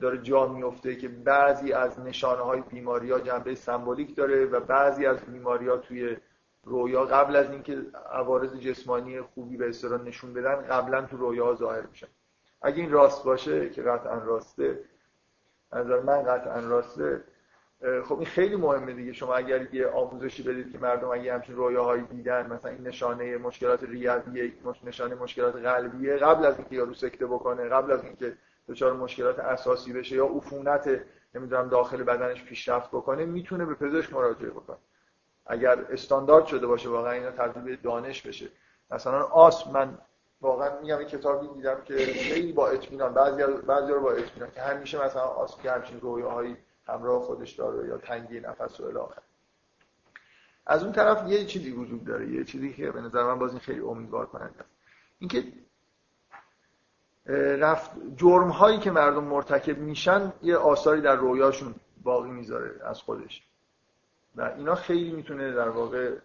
داره 0.00 0.18
جا 0.18 0.46
میفته 0.46 0.96
که 0.96 1.08
بعضی 1.08 1.72
از 1.72 2.00
نشانه 2.00 2.42
های 2.42 2.60
بیماری 2.60 3.10
ها 3.10 3.20
جنبه 3.20 3.54
سمبولیک 3.54 4.16
داره 4.16 4.44
و 4.44 4.60
بعضی 4.60 5.06
از 5.06 5.18
بیماری 5.20 5.68
ها 5.68 5.76
توی 5.76 6.16
رویا 6.64 7.04
قبل 7.04 7.36
از 7.36 7.50
اینکه 7.50 7.82
عوارض 8.12 8.54
جسمانی 8.54 9.20
خوبی 9.20 9.56
به 9.56 9.68
اصطلاح 9.68 10.02
نشون 10.02 10.34
بدن 10.34 10.54
قبلا 10.54 11.02
تو 11.02 11.16
رویا 11.16 11.54
ظاهر 11.54 11.86
میشن 11.86 12.06
اگه 12.62 12.76
این 12.76 12.90
راست 12.92 13.24
باشه 13.24 13.70
که 13.70 13.82
قطعا 13.82 14.18
راسته 14.18 14.78
نظر 15.72 16.00
من 16.00 16.22
قطعا 16.22 16.60
راسته. 16.60 17.24
خب 18.04 18.16
این 18.16 18.26
خیلی 18.26 18.56
مهمه 18.56 18.92
دیگه. 18.92 19.12
شما 19.12 19.34
اگر 19.34 19.74
یه 19.74 19.88
آموزشی 19.88 20.42
بدید 20.42 20.72
که 20.72 20.78
مردم 20.78 21.08
اگه 21.08 21.34
همچین 21.34 21.56
رویاهایی 21.56 22.02
دیدن 22.02 22.52
مثلا 22.52 22.70
این 22.70 22.86
نشانه 22.86 23.36
مشکلات 23.36 23.82
ریویه 23.82 24.52
نشانه 24.84 25.14
مشکلات 25.14 25.56
قلبیه 25.56 26.16
قبل 26.16 26.46
از 26.46 26.58
اینکه 26.58 26.76
یارو 26.76 26.94
سکته 26.94 27.26
بکنه 27.26 27.68
قبل 27.68 27.92
از 27.92 28.04
اینکه 28.04 28.36
دچار 28.68 28.92
مشکلات 28.92 29.38
اساسی 29.38 29.92
بشه 29.92 30.16
یا 30.16 30.26
عفونت 30.26 31.00
نمی‌دونم 31.34 31.68
داخل 31.68 32.02
بدنش 32.02 32.44
پیشرفت 32.44 32.88
بکنه 32.88 33.24
می‌تونه 33.24 33.64
به 33.64 33.74
پزشک 33.74 34.12
مراجعه 34.12 34.50
بکنه. 34.50 34.76
اگر 35.48 35.86
استاندارد 35.90 36.46
شده 36.46 36.66
باشه 36.66 36.88
واقعا 36.88 37.12
اینا 37.12 37.30
تبدیل 37.30 37.62
به 37.62 37.76
دانش 37.76 38.22
بشه. 38.22 38.48
مثلا 38.90 39.22
آس 39.22 39.66
من 39.66 39.98
واقعا 40.40 40.80
میگم 40.80 40.98
این 40.98 41.08
کتابی 41.08 41.48
دیدم 41.54 41.82
که 41.84 41.96
خیلی 41.96 42.52
با 42.52 42.68
اطمینان 42.68 43.14
بعضی 43.14 43.42
بعضی 43.66 43.92
رو 43.92 44.00
با 44.00 44.12
اطمینان 44.12 44.50
که 44.54 44.60
همیشه 44.62 45.04
مثلا 45.04 45.22
آس 45.22 45.60
که 45.60 45.70
همچین 45.70 46.00
رویاهایی 46.00 46.56
همراه 46.86 47.22
خودش 47.22 47.52
داره 47.52 47.88
یا 47.88 47.98
تنگی 47.98 48.40
نفس 48.40 48.80
و 48.80 48.84
الی 48.84 48.98
از 50.66 50.82
اون 50.84 50.92
طرف 50.92 51.28
یه 51.28 51.44
چیزی 51.44 51.70
وجود 51.70 52.04
داره 52.04 52.28
یه 52.28 52.44
چیزی 52.44 52.72
که 52.72 52.90
به 52.90 53.00
نظر 53.00 53.22
من 53.22 53.38
باز 53.38 53.50
این 53.50 53.60
خیلی 53.60 53.80
امیدوار 53.80 54.26
کننده 54.26 54.60
است. 54.60 54.70
اینکه 55.18 55.44
رفت 57.58 57.90
جرم 58.16 58.48
هایی 58.48 58.78
که 58.78 58.90
مردم 58.90 59.24
مرتکب 59.24 59.78
میشن 59.78 60.32
یه 60.42 60.56
آثاری 60.56 61.00
در 61.00 61.16
رویاشون 61.16 61.74
باقی 62.02 62.30
می‌ذاره 62.30 62.80
از 62.84 63.02
خودش. 63.02 63.47
و 64.36 64.42
اینا 64.56 64.74
خیلی 64.74 65.10
می‌تونه 65.10 65.52
در 65.52 65.68
واقع 65.68 66.16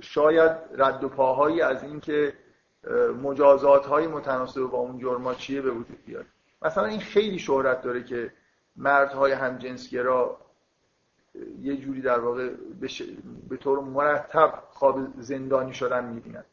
شاید 0.00 0.52
رد 0.74 1.04
و 1.04 1.08
پاهایی 1.08 1.60
از 1.62 1.82
اینکه 1.82 2.32
مجازات 3.22 3.86
های 3.86 4.06
متناسب 4.06 4.60
با 4.62 4.78
اون 4.78 4.98
جرما 4.98 5.34
چیه 5.34 5.62
به 5.62 5.70
وجود 5.70 6.04
بیاد. 6.06 6.26
مثلا 6.62 6.84
این 6.84 7.00
خیلی 7.00 7.38
شهرت 7.38 7.82
داره 7.82 8.02
که 8.04 8.32
مردهای 8.76 9.32
همجنسگرا 9.32 10.40
یه 11.60 11.76
جوری 11.76 12.02
در 12.02 12.18
واقع 12.18 12.50
به 13.48 13.56
طور 13.56 13.80
مرتب 13.80 14.62
خواب 14.70 15.00
زندانی 15.18 15.74
شدن 15.74 16.04
می‌بینن. 16.04 16.44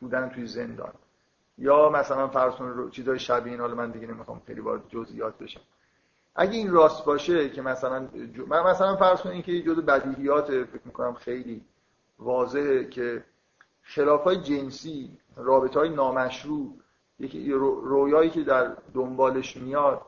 بودن 0.00 0.28
توی 0.28 0.46
زندان. 0.46 0.92
یا 1.58 1.88
مثلا 1.88 2.28
فرض 2.28 2.54
چیزای 2.90 3.18
شبیه 3.18 3.52
این 3.52 3.60
حالا 3.60 3.74
من 3.74 3.90
دیگه 3.90 4.06
نمی‌خوام 4.06 4.42
خیلی 4.46 4.60
وارد 4.60 4.88
جزئیات 4.88 5.38
بشم. 5.38 5.60
اگه 6.40 6.52
این 6.52 6.70
راست 6.70 7.04
باشه 7.04 7.48
که 7.50 7.62
مثلا 7.62 8.08
من 8.46 8.62
مثلا 8.62 8.96
فرض 8.96 9.20
کنید 9.20 9.44
که 9.44 9.62
جزء 9.62 9.80
بدیهیات 9.80 10.46
فکر 10.46 10.82
می‌کنم 10.84 11.14
خیلی 11.14 11.64
واضحه 12.18 12.84
که 12.84 13.24
خلاف 13.82 14.24
های 14.24 14.36
جنسی 14.36 15.18
رابطه 15.36 15.78
های 15.78 15.88
نامشروع 15.88 16.74
یکی 17.18 17.52
رویایی 17.52 18.30
که 18.30 18.42
در 18.42 18.76
دنبالش 18.94 19.56
میاد 19.56 20.02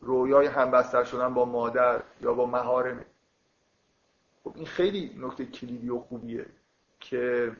رویای 0.00 0.46
همبستر 0.46 1.04
شدن 1.04 1.34
با 1.34 1.44
مادر 1.44 2.02
یا 2.20 2.34
با 2.34 2.46
مهارمه 2.46 3.06
خب 4.44 4.52
این 4.54 4.66
خیلی 4.66 5.16
نکته 5.20 5.46
کلیدی 5.46 5.90
و 5.90 5.98
خوبیه 5.98 6.46
که 7.00 7.52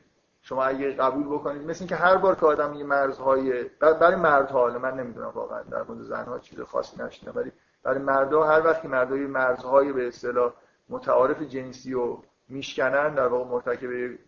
شما 0.43 0.65
اگه 0.65 0.93
قبول 0.93 1.27
بکنید 1.27 1.63
مثل 1.63 1.79
اینکه 1.81 1.97
هر 1.97 2.17
بار 2.17 2.35
که 2.35 2.47
آدم 2.47 2.75
یه 2.75 2.85
مرزهای 2.85 3.65
برای 3.81 4.17
مردها 4.17 4.79
من 4.79 4.95
نمی‌دونم 4.95 5.29
واقعا 5.35 5.63
در 5.63 5.83
مورد 5.83 6.03
زنها 6.03 6.39
چیز 6.39 6.61
خاصی 6.61 7.03
نشیدم 7.03 7.33
ولی 7.35 7.53
برای 7.83 7.99
مردها 7.99 8.47
هر 8.47 8.65
وقت 8.67 8.83
که 8.83 8.89
مردها 8.89 9.17
مرزهای 9.17 9.93
به 9.93 10.09
اصطلاح 10.09 10.53
متعارف 10.89 11.43
جنسی 11.43 11.95
و 11.95 12.17
میشکنن 12.49 13.15
در 13.15 13.27
واقع 13.27 13.51
مرتکب 13.51 14.19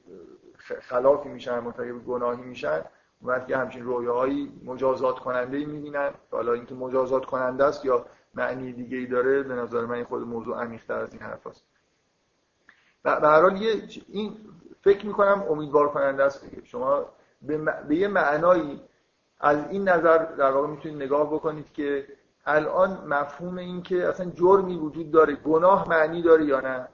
خلافی 0.80 1.28
میشن 1.28 1.59
مرتکب 1.59 2.05
گناهی 2.05 2.42
میشن 2.42 2.84
وقتی 3.22 3.53
همچین 3.53 3.84
رویاهایی 3.84 4.61
مجازات 4.64 5.18
کننده 5.18 5.57
ای 5.57 5.64
می‌بینن. 5.64 6.11
حالا 6.30 6.53
اینکه 6.53 6.74
مجازات 6.74 7.24
کننده 7.24 7.64
است 7.64 7.84
یا 7.84 8.07
معنی 8.34 8.72
دیگه 8.72 8.96
ای 8.96 9.07
داره 9.07 9.42
به 9.42 9.55
نظر 9.55 9.84
من 9.84 10.05
خود 10.05 10.22
موضوع 10.22 10.62
عمیق‌تر 10.62 10.94
از 10.94 11.12
این 11.12 11.22
حرف 11.22 11.46
است 11.46 11.64
به 13.05 13.11
هر 13.11 13.40
حال 13.42 13.59
این 14.09 14.36
فکر 14.80 15.07
می‌کنم 15.07 15.44
امیدوار 15.51 15.88
کننده 15.88 16.24
است 16.24 16.46
شما 16.64 17.07
به, 17.42 17.59
به 17.88 17.96
یه 17.96 18.09
معنایی 18.09 18.80
از 19.40 19.70
این 19.70 19.88
نظر 19.88 20.18
در 20.18 20.51
واقع 20.51 20.68
می‌تونید 20.68 21.03
نگاه 21.03 21.32
بکنید 21.34 21.72
که 21.72 22.07
الان 22.47 23.07
مفهوم 23.07 23.59
این 23.59 23.82
که 23.82 24.09
اصلا 24.09 24.30
جرمی 24.30 24.76
وجود 24.76 25.11
داره 25.11 25.34
گناه 25.34 25.88
معنی 25.88 26.22
داره 26.22 26.45
یا 26.45 26.61
نه؟ 26.61 26.88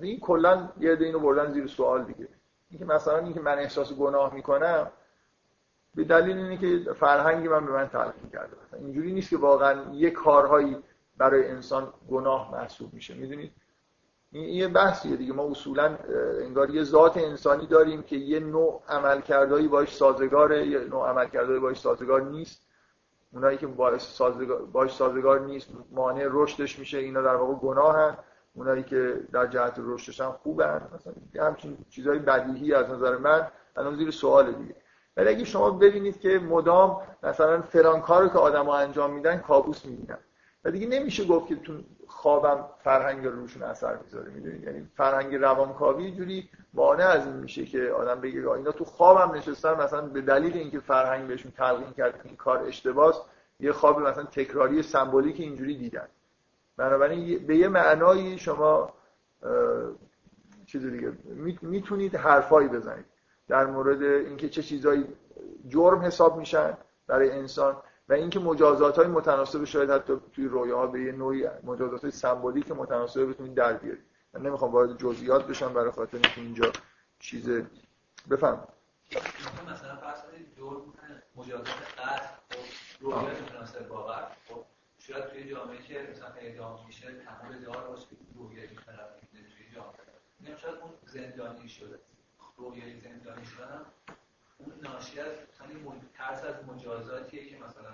این 0.00 0.20
کلا 0.20 0.68
یه 0.80 0.92
عده 0.92 1.04
اینو 1.04 1.18
بردن 1.18 1.52
زیر 1.52 1.66
سوال 1.66 2.04
دیگه. 2.04 2.28
اینکه 2.70 2.84
مثلا 2.84 3.18
اینکه 3.18 3.40
من 3.40 3.58
احساس 3.58 3.92
گناه 3.92 4.34
می‌کنم 4.34 4.90
به 5.94 6.04
دلیل 6.04 6.36
اینه 6.36 6.56
که 6.56 6.92
فرهنگی 6.92 7.48
من 7.48 7.66
به 7.66 7.72
من 7.72 7.88
تلقین 7.88 8.30
کرده. 8.32 8.56
اینجوری 8.72 9.12
نیست 9.12 9.30
که 9.30 9.36
واقعا 9.36 9.94
یه 9.94 10.10
کارهایی 10.10 10.76
برای 11.16 11.48
انسان 11.48 11.92
گناه 12.10 12.52
محسوب 12.52 12.94
میشه. 12.94 13.14
می‌دونید؟ 13.14 13.52
این 14.32 14.44
یه 14.44 14.68
بحثیه 14.68 15.16
دیگه. 15.16 15.32
ما 15.32 15.50
اصولا 15.50 15.98
انگار 16.40 16.70
یه 16.70 16.84
ذات 16.84 17.16
انسانی 17.16 17.66
داریم 17.66 18.02
که 18.02 18.16
یه 18.16 18.40
نوع 18.40 18.82
عملکردهایی 18.88 19.68
باش 19.68 19.96
سازگاره 19.96 20.66
یه 20.66 20.78
نوع 20.78 21.08
عملکردهایی 21.08 21.60
باش 21.60 21.80
سازگار 21.80 22.22
نیست. 22.22 22.62
اونایی 23.32 23.58
که 23.58 23.66
باش 23.66 24.00
سازگار, 24.02 24.62
باش 24.62 24.94
سازگار 24.94 25.40
نیست 25.40 25.68
مانع 25.90 26.26
رشدش 26.30 26.78
میشه 26.78 26.98
اینا 26.98 27.22
در 27.22 27.34
واقع 27.34 27.54
گناهن. 27.54 28.16
اونایی 28.54 28.82
که 28.82 29.20
در 29.32 29.46
جهت 29.46 29.74
رشدش 29.78 30.20
هم 30.20 30.32
خوبن. 30.42 30.88
مثلا 30.94 31.46
همچین 31.46 31.78
چیزای 31.90 32.18
بدیهی 32.18 32.74
از 32.74 32.90
نظر 32.90 33.16
من 33.16 33.46
الان 33.76 33.96
زیر 33.96 34.10
سوال 34.10 34.52
دیگه. 34.52 34.74
ولی 35.16 35.28
اگه 35.28 35.44
شما 35.44 35.70
ببینید 35.70 36.20
که 36.20 36.38
مدام 36.38 37.00
مثلا 37.22 37.62
فلان 37.62 38.02
که 38.02 38.38
آدما 38.38 38.76
انجام 38.76 39.12
میدن 39.12 39.38
کابوس 39.38 39.84
می‌بینن. 39.86 40.18
و 40.64 40.70
دیگه 40.70 40.86
نمیشه 40.86 41.24
گفت 41.24 41.46
که 41.46 41.56
تو 41.56 41.72
خوابم 42.18 42.64
فرهنگ 42.84 43.26
روشون 43.26 43.62
اثر 43.62 43.96
می‌ذاره 43.96 44.30
می‌دونید 44.30 44.64
یعنی 44.64 44.88
فرهنگ 44.96 45.34
روانکاوی 45.34 46.12
جوری 46.12 46.48
مانع 46.74 47.06
از 47.06 47.26
این 47.26 47.36
میشه 47.36 47.64
که 47.66 47.90
آدم 47.90 48.20
بگه 48.20 48.50
اینا 48.50 48.72
تو 48.72 48.84
خوابم 48.84 49.34
نشستن 49.34 49.74
مثلا 49.74 50.00
به 50.00 50.20
دلیل 50.20 50.56
اینکه 50.56 50.80
فرهنگ 50.80 51.28
بهشون 51.28 51.52
تلقین 51.52 51.92
کرد 51.92 52.20
این 52.24 52.36
کار 52.36 52.58
اشتباس 52.58 53.20
یه 53.60 53.72
خواب 53.72 54.00
مثلا 54.00 54.24
تکراری 54.24 54.82
سمبولیک 54.82 55.40
اینجوری 55.40 55.76
دیدن. 55.76 56.08
بنابراین 56.76 57.46
به 57.46 57.56
یه 57.56 57.68
معنایی 57.68 58.38
شما 58.38 58.92
چیز 60.66 60.86
دیگه 60.86 61.12
می‌تونید 61.62 62.14
حرفایی 62.14 62.68
بزنید. 62.68 63.04
در 63.48 63.66
مورد 63.66 64.02
اینکه 64.02 64.48
چه 64.48 64.62
چیزایی 64.62 65.04
جرم 65.68 65.98
حساب 66.02 66.38
میشن 66.38 66.76
برای 67.06 67.30
انسان. 67.30 67.76
و 68.08 68.12
اینکه 68.12 68.40
مجازات 68.40 68.98
های 68.98 69.06
متناسب 69.06 69.64
شاید 69.64 69.90
حتی 69.90 70.12
توی 70.32 70.44
رویاها 70.44 70.86
به 70.86 71.02
یه 71.02 71.12
نوعی 71.12 71.46
مجازات 71.64 72.02
های 72.02 72.10
سمبولیک 72.10 72.70
متناسب 72.70 73.24
بتونید 73.24 73.54
در 73.54 73.72
بیارید 73.72 74.04
من 74.32 74.42
نمی‌خوام 74.42 74.72
وارد 74.72 74.98
جزئیات 74.98 75.46
بشم 75.46 75.72
برای 75.72 75.90
خاطر 75.90 76.16
اینکه 76.16 76.40
اینجا 76.40 76.72
چیز 77.18 77.50
بفهم 78.30 78.68
مثلا 79.70 79.96
فرض 79.96 80.20
جرم 80.56 80.94
مجازات 81.36 81.66
قتل 81.98 82.26
خب 82.50 83.00
رویا 83.00 83.18
متناسب 83.18 83.88
با 83.88 84.14
خب 84.48 84.64
شاید 84.98 85.24
توی 85.26 85.50
جامعه 85.50 85.82
که 85.82 86.08
مثلا 86.10 86.28
اعدام 86.28 86.86
میشه 86.86 87.06
تمام 87.06 87.58
دار 87.64 87.88
باشه 87.88 88.06
که 88.06 88.16
رویایی 88.34 88.68
توی 88.68 89.74
جامعه. 89.74 90.56
شاید 90.56 90.74
اون 90.74 90.90
زندانی 91.06 91.68
شده. 91.68 91.98
رویایی 92.56 93.00
زندانی 93.00 93.44
شدن 93.44 93.86
اون 94.58 94.72
ناشی 94.82 95.20
از 95.20 95.32
ترس 96.18 96.44
از 96.44 96.54
مجازاتیه 96.68 97.46
که 97.46 97.56
مثلا 97.56 97.90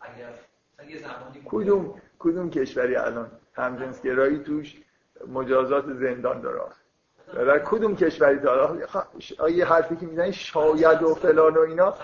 اگر 0.00 0.32
مثلا 0.74 0.90
یه 0.90 0.98
زمانی 0.98 1.42
کدوم 1.44 2.00
کدوم 2.18 2.50
کشوری 2.50 2.96
الان 2.96 3.30
همجنسگرایی 3.54 4.38
توش 4.38 4.82
مجازات 5.28 5.92
زندان 5.92 6.40
داره؟ 6.40 6.62
در 7.34 7.58
کدوم 7.58 7.96
کشوری 7.96 8.38
داره 8.38 8.88
یه 9.50 9.66
حرفی 9.66 9.96
که 9.96 10.06
می‌زنی 10.06 10.32
شاید 10.32 11.02
و 11.02 11.14
فلان 11.14 11.56
و 11.56 11.60
اینا. 11.60 11.94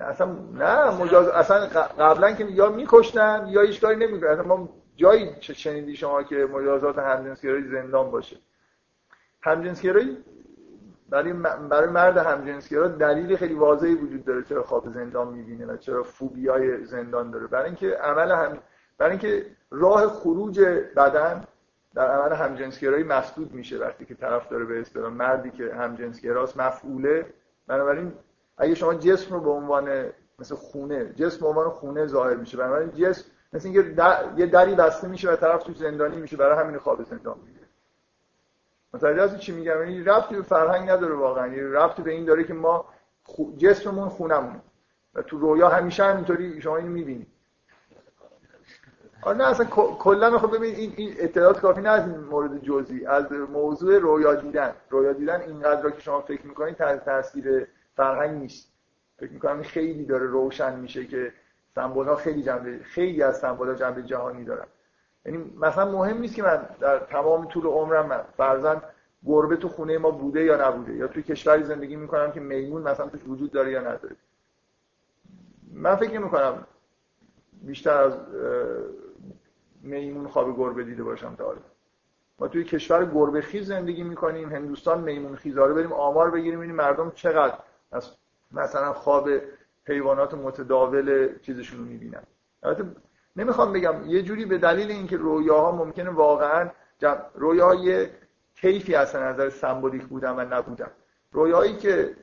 اصلا 0.00 0.26
نه 0.52 0.90
مجاز 0.90 1.28
اصلا 1.28 1.66
قبلا 1.98 2.32
که 2.32 2.44
یا 2.44 2.70
میکشتن 2.70 3.46
یا 3.48 3.60
هیچ 3.60 3.80
کاری 3.80 3.96
نمی‌کنن 3.96 4.30
اصلا 4.30 4.44
ما 4.44 4.68
جایی 4.96 5.36
شنیدی 5.40 5.96
شما 5.96 6.22
که 6.22 6.36
مجازات 6.36 6.98
همجنسگرایی 6.98 7.68
زندان 7.68 8.10
باشه. 8.10 8.36
همجنسگرایی 9.42 10.24
برای 11.10 11.32
برای 11.70 11.90
مرد 11.90 12.16
همجنسگرا 12.16 12.88
دلیل 12.88 13.36
خیلی 13.36 13.54
واضحی 13.54 13.94
وجود 13.94 14.24
داره 14.24 14.42
چرا 14.42 14.62
خواب 14.62 14.88
زندان 14.88 15.28
می‌بینه 15.28 15.66
و 15.66 15.76
چرا 15.76 16.02
فوبیای 16.02 16.84
زندان 16.84 17.30
داره. 17.30 17.46
برای 17.46 17.66
اینکه 17.66 17.90
عمل 17.90 18.32
هم 18.32 18.58
برای 18.98 19.10
اینکه 19.10 19.46
راه 19.70 20.06
خروج 20.06 20.60
بدن 20.96 21.44
در 21.94 22.06
عمل 22.06 22.32
همجنسگرایی 22.32 23.04
مسدود 23.04 23.52
میشه 23.52 23.78
وقتی 23.78 24.04
که 24.04 24.14
طرف 24.14 24.48
داره 24.48 24.64
به 24.64 24.80
اصطلاح 24.80 25.12
مردی 25.12 25.50
که 25.50 25.74
همجنسگراست 25.74 26.56
مفعوله. 26.56 27.26
بنابراین 27.66 28.12
اگه 28.58 28.74
شما 28.74 28.94
جسم 28.94 29.34
رو 29.34 29.40
به 29.40 29.50
عنوان 29.50 30.06
مثل 30.38 30.54
خونه 30.54 31.12
جسم 31.12 31.40
به 31.40 31.46
عنوان 31.46 31.70
خونه 31.70 32.06
ظاهر 32.06 32.34
میشه 32.34 32.56
بنابراین 32.56 32.90
جسم 32.90 33.24
مثل 33.52 33.68
اینکه 33.68 34.02
یه 34.36 34.46
دری 34.46 34.74
بسته 34.74 35.08
میشه 35.08 35.32
و 35.32 35.36
طرف 35.36 35.62
توش 35.62 35.76
زندانی 35.76 36.16
میشه 36.16 36.36
برای 36.36 36.64
همین 36.64 36.78
خواب 36.78 37.02
زندان 37.02 37.38
می‌گیره 37.46 37.55
متوجه 38.96 39.22
هستی 39.22 39.38
چی 39.38 39.52
میگم؟ 39.52 39.80
یعنی 39.80 40.04
ربطی 40.04 40.36
به 40.36 40.42
فرهنگ 40.42 40.90
نداره 40.90 41.14
واقعا. 41.14 41.46
یعنی 41.46 41.60
ربطی 41.60 42.02
به 42.02 42.10
این 42.10 42.24
داره 42.24 42.44
که 42.44 42.54
ما 42.54 42.84
جسممون 43.58 44.08
خونمونه. 44.08 44.60
و 45.14 45.22
تو 45.22 45.38
رویا 45.38 45.68
همیشه 45.68 46.04
همینطوری 46.04 46.60
شما 46.62 46.76
اینو 46.76 46.90
می‌بینید 46.90 47.26
آره 49.22 49.36
نه 49.36 49.44
اصلا 49.44 49.66
کلا 49.98 50.38
خب 50.38 50.56
ببین 50.56 50.74
این, 50.74 50.92
این 50.96 51.14
اطلاعات 51.18 51.60
کافی 51.60 51.80
نه 51.80 51.88
از 51.88 52.08
این 52.08 52.20
مورد 52.20 52.58
جزئی 52.62 53.06
از 53.06 53.32
موضوع 53.32 53.98
رویا 53.98 54.34
دیدن. 54.34 54.74
رویا 54.90 55.12
دیدن 55.12 55.40
اینقدر 55.40 55.90
که 55.90 56.00
شما 56.00 56.20
فکر 56.20 56.46
می‌کنید 56.46 56.74
تحت 56.74 57.04
تاثیر 57.04 57.66
فرهنگ 57.96 58.38
نیست. 58.38 58.72
فکر 59.18 59.32
می‌کنم 59.32 59.62
خیلی 59.62 60.04
داره 60.04 60.26
روشن 60.26 60.80
میشه 60.80 61.06
که 61.06 61.32
سمبول 61.74 62.06
ها 62.06 62.16
خیلی 62.16 62.42
جنبه 62.42 62.78
خیلی 62.82 63.22
از 63.22 63.38
سمبول 63.38 63.68
ها 63.68 63.74
جنبه 63.74 64.02
جهانی 64.02 64.44
دارن. 64.44 64.66
یعنی 65.26 65.52
مثلا 65.60 65.92
مهم 65.92 66.18
نیست 66.18 66.34
که 66.34 66.42
من 66.42 66.68
در 66.80 66.98
تمام 66.98 67.46
طول 67.48 67.66
عمرم 67.66 68.24
فرزن 68.36 68.82
گربه 69.26 69.56
تو 69.56 69.68
خونه 69.68 69.98
ما 69.98 70.10
بوده 70.10 70.44
یا 70.44 70.68
نبوده 70.68 70.94
یا 70.94 71.06
توی 71.06 71.22
کشوری 71.22 71.62
زندگی 71.62 71.96
می‌کنم 71.96 72.32
که 72.32 72.40
میمون 72.40 72.82
مثلا 72.82 73.08
توش 73.08 73.20
وجود 73.28 73.52
داره 73.52 73.70
یا 73.70 73.80
نداره. 73.80 74.16
من 75.72 75.96
فکر 75.96 76.18
می‌کنم 76.18 76.66
بیشتر 77.62 77.96
از 77.96 78.12
میمون 79.82 80.28
خواب 80.28 80.56
گربه 80.56 80.84
دیده 80.84 81.02
باشم 81.02 81.34
تا 81.34 81.54
ما 82.38 82.48
توی 82.48 82.64
کشور 82.64 83.04
گربه 83.14 83.40
خیز 83.40 83.66
زندگی 83.66 84.02
می‌کنیم 84.02 84.52
هندوستان 84.52 85.00
میمون 85.00 85.36
خیزاره 85.36 85.74
بریم 85.74 85.92
آمار 85.92 86.30
بگیریم 86.30 86.58
ببینیم 86.58 86.76
مردم 86.76 87.10
چقدر 87.10 87.58
از 87.92 88.10
مثلا 88.52 88.92
خواب 88.92 89.28
حیوانات 89.84 90.34
متداول 90.34 91.38
چیزشون 91.42 91.78
رو 91.78 91.84
می‌بینن. 91.84 92.22
البته 92.62 92.84
نمی‌خوام 93.36 93.72
بگم 93.72 93.94
یه 94.06 94.22
جوری 94.22 94.44
به 94.44 94.58
دلیل 94.58 94.90
اینکه 94.90 95.16
رویاها 95.16 95.72
ممکنه 95.72 96.10
واقعا 96.10 96.70
رویاهای 97.34 98.08
کیفی 98.60 98.94
از 98.94 99.16
نظر 99.16 99.50
سمبولیک 99.50 100.04
بودن 100.04 100.30
و 100.30 100.54
نبودن. 100.54 100.90
رویایی 101.32 101.76
که 101.76 102.16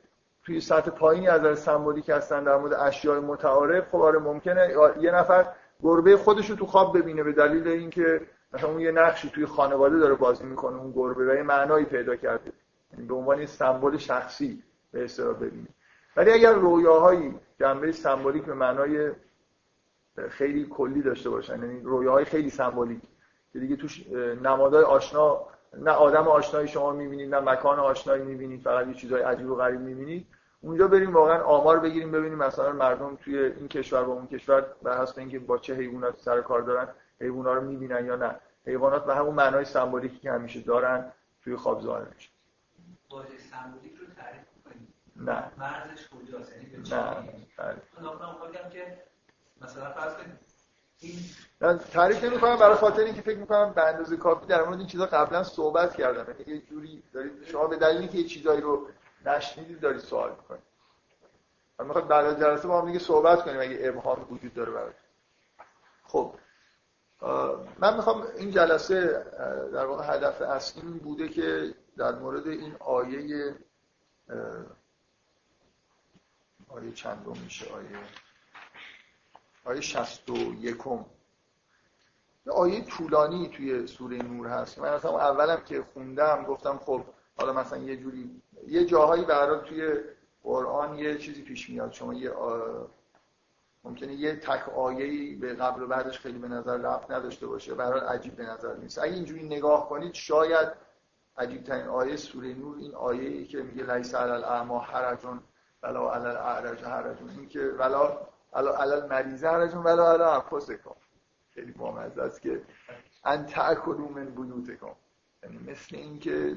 توی 0.44 0.60
سطح 0.60 0.90
پایینی 0.90 1.28
از 1.28 1.40
نظر 1.40 1.54
سمبولیک 1.54 2.08
هستن 2.08 2.44
در 2.44 2.56
مورد 2.56 2.72
اشیاء 2.72 3.20
متعارف 3.20 3.88
خب 3.88 3.96
آره 3.96 4.18
ممکنه 4.18 4.74
یه 5.00 5.10
نفر 5.10 5.46
گربه 5.82 6.16
خودش 6.16 6.50
رو 6.50 6.56
تو 6.56 6.66
خواب 6.66 6.98
ببینه 6.98 7.22
به 7.22 7.32
دلیل 7.32 7.68
اینکه 7.68 8.20
مثلا 8.52 8.70
اون 8.70 8.80
یه 8.80 8.90
نقشی 8.90 9.30
توی 9.30 9.46
خانواده 9.46 9.98
داره 9.98 10.14
بازی 10.14 10.44
می‌کنه 10.44 10.76
اون 10.76 10.92
گربه 10.92 11.32
و 11.32 11.34
یه 11.34 11.42
معنایی 11.42 11.84
پیدا 11.84 12.16
کرده. 12.16 12.52
یعنی 12.92 13.06
به 13.06 13.14
عنوان 13.14 13.46
سمبل 13.46 13.96
شخصی 13.96 14.62
به 14.92 15.04
اصطلاح 15.04 15.36
ببینه 15.36 15.68
ولی 16.16 16.30
اگر 16.30 16.52
رویاهایی 16.52 17.34
جنبه 17.60 17.92
سمبولیک 17.92 18.44
به 18.44 18.54
معنای 18.54 19.10
خیلی 20.30 20.66
کلی 20.66 21.02
داشته 21.02 21.30
باشن. 21.30 21.62
یعنی 21.62 21.80
رویاهای 21.80 22.24
خیلی 22.24 22.50
سمبولیک 22.50 23.02
که 23.52 23.58
دیگه 23.58 23.76
توش 23.76 24.06
نمادهای 24.42 24.84
آشنا 24.84 25.46
نه 25.78 25.90
آدم 25.90 26.28
آشنایی 26.28 26.68
شما 26.68 26.92
می‌بینید 26.92 27.34
نه 27.34 27.40
مکان 27.40 27.78
آشنایی 27.78 28.22
می‌بینید 28.22 28.62
فقط 28.62 28.86
یه 28.86 28.94
چیزای 28.94 29.22
عجیب 29.22 29.50
و 29.50 29.54
غریب 29.54 29.80
می‌بینید. 29.80 30.26
اونجا 30.60 30.88
بریم 30.88 31.14
واقعا 31.14 31.42
آمار 31.42 31.78
بگیریم 31.78 32.12
ببینیم 32.12 32.38
مثلا 32.38 32.72
مردم 32.72 33.16
توی 33.16 33.38
این 33.38 33.68
کشور 33.68 34.04
با 34.04 34.12
اون 34.12 34.26
کشور 34.26 34.66
به 34.82 34.96
حسب 34.96 35.18
اینکه 35.18 35.38
با 35.38 35.58
چه 35.58 35.74
حیوانات 35.74 36.16
سر 36.16 36.40
کار 36.40 36.60
دارن 36.60 36.88
حیونا 37.20 37.54
رو 37.54 37.60
می‌بینن 37.60 38.06
یا 38.06 38.16
نه. 38.16 38.36
حیوانات 38.66 39.04
به 39.04 39.14
همون 39.14 39.34
معنای 39.34 39.64
سمبولیکی 39.64 40.18
که 40.18 40.32
همیشه 40.32 40.60
دارن 40.60 41.12
توی 41.44 41.56
خواب 41.56 41.80
ظاهر 41.80 42.06
میشه. 42.14 42.30
واژه 43.10 43.28
سمبولیک 43.50 43.94
رو 43.94 44.06
تعریف 44.16 44.44
کنید 44.64 44.88
نه. 45.16 45.44
مرزش 45.58 46.08
کجاست؟ 46.08 46.52
یعنی 46.52 46.76
به 46.76 46.82
چه 46.82 46.96
نه. 46.96 48.70
که 48.72 48.98
مثلا 49.64 49.92
فرض 49.92 50.12
من 51.60 51.78
تعریف 51.78 52.24
نمی 52.24 52.40
کنم 52.40 52.56
برای 52.56 52.74
خاطر 52.74 53.02
اینکه 53.02 53.22
فکر 53.22 53.38
می‌کنم 53.38 53.72
به 53.72 53.82
اندازه 53.82 54.16
کافی 54.16 54.46
در 54.46 54.62
مورد 54.62 54.78
این 54.78 54.86
چیزا 54.86 55.06
قبلا 55.06 55.44
صحبت 55.44 55.96
کردم. 55.96 56.34
یعنی 56.38 56.52
یه 56.52 56.66
جوری 56.66 57.02
دارید 57.12 57.44
شما 57.44 57.66
به 57.66 57.76
دلیلی 57.76 58.08
که 58.08 58.18
یه 58.18 58.24
چیزایی 58.24 58.60
رو 58.60 58.88
نشنیدید 59.26 59.80
دارید 59.80 60.00
سوال 60.00 60.30
می‌کنید. 60.30 60.62
من 61.78 61.86
می‌خواد 61.86 62.08
بعد 62.08 62.24
از 62.24 62.38
جلسه 62.38 62.68
با 62.68 62.80
هم 62.80 62.86
دیگه 62.86 62.98
صحبت 62.98 63.42
کنیم 63.44 63.60
اگه 63.60 63.78
ابهام 63.80 64.26
وجود 64.30 64.54
داره 64.54 64.72
برای 64.72 64.92
خب 66.04 66.34
من 67.78 67.96
می‌خوام 67.96 68.26
این 68.36 68.50
جلسه 68.50 69.24
در 69.72 69.86
واقع 69.86 70.14
هدف 70.14 70.42
اصلی 70.42 70.82
این 70.82 70.98
بوده 70.98 71.28
که 71.28 71.74
در 71.96 72.14
مورد 72.14 72.46
این 72.46 72.76
آیه 72.80 73.54
آیه 76.68 76.92
چندم 76.92 77.38
میشه؟ 77.44 77.72
آیه 77.72 77.88
آیه 79.64 79.80
61 79.80 80.60
یه 82.46 82.52
آیه 82.52 82.84
طولانی 82.84 83.48
توی 83.48 83.86
سوره 83.86 84.16
نور 84.16 84.46
هست. 84.46 84.78
من 84.78 84.88
اصلا 84.88 85.18
اولم 85.18 85.60
که 85.64 85.84
خوندم 85.94 86.44
گفتم 86.44 86.78
خب 86.78 87.02
حالا 87.38 87.52
مثلا 87.52 87.78
یه 87.78 87.96
جوری 87.96 88.42
یه 88.68 88.84
جاهایی 88.84 89.24
برای 89.24 89.68
توی 89.68 89.94
قرآن 90.42 90.98
یه 90.98 91.18
چیزی 91.18 91.42
پیش 91.42 91.70
میاد. 91.70 91.92
شما 91.92 92.14
یه 92.14 92.32
ممکنه 93.84 94.14
یه 94.14 94.36
تک 94.36 94.68
آیه‌ای 94.68 95.34
به 95.34 95.54
قبل 95.54 95.82
و 95.82 95.86
بعدش 95.86 96.18
خیلی 96.18 96.38
به 96.38 96.48
نظر 96.48 96.76
رفت 96.76 97.10
نداشته 97.10 97.46
باشه. 97.46 97.74
برای 97.74 98.00
عجیب 98.00 98.36
به 98.36 98.46
نظر 98.46 98.76
نیست. 98.76 98.98
اگه 98.98 99.12
اینجوری 99.14 99.42
نگاه 99.42 99.88
کنید 99.88 100.14
شاید 100.14 100.68
عجیب 101.38 101.64
ترین 101.64 101.86
آیه 101.86 102.16
سوره 102.16 102.54
نور 102.54 102.76
این 102.78 102.94
آیه 102.94 103.44
که 103.44 103.62
میگه 103.62 103.94
لیس 103.94 104.14
علی 104.14 104.30
الاعما 104.30 104.78
حرجون 104.78 105.40
ولا 105.82 106.14
علی 106.14 106.26
الاعرج 106.26 106.84
حرجون. 106.84 107.30
این 107.30 107.48
که 107.48 107.60
ولا 107.60 108.18
علی 108.54 109.08
مریضه 109.08 109.48
حرجون 109.48 109.82
ولا 109.82 110.12
علی 110.12 110.22
انفسکم 110.22 110.94
خیلی 111.54 111.72
بامزه 111.72 112.22
است 112.22 112.40
که 112.40 112.62
ان 113.24 113.46
تاکلوا 113.46 114.08
من 114.08 114.24
بیوتکم 114.24 114.94
یعنی 115.42 115.58
مثل 115.58 115.96
اینکه 115.96 116.56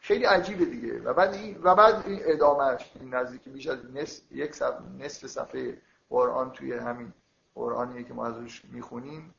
خیلی 0.00 0.24
عجیبه 0.24 0.64
دیگه. 0.64 1.00
و 1.00 1.14
بعد 1.14 1.34
این 1.34 1.60
و 1.62 1.74
بعد 1.74 2.06
این 2.06 2.20
ادامهش 2.22 2.90
این 3.00 3.14
نزدیک 3.14 3.48
بیش 3.48 3.66
از 3.66 3.78
نصف 3.94 4.32
یک 4.32 4.54
صفحه 4.54 4.82
نصف 4.98 5.26
صفحه 5.26 5.78
قرآن 6.10 6.52
توی 6.52 6.72
همین 6.72 7.12
قرآنیه 7.54 8.04
که 8.04 8.14
ما 8.14 8.26
ازش 8.26 8.64
می‌خونیم 8.64 9.34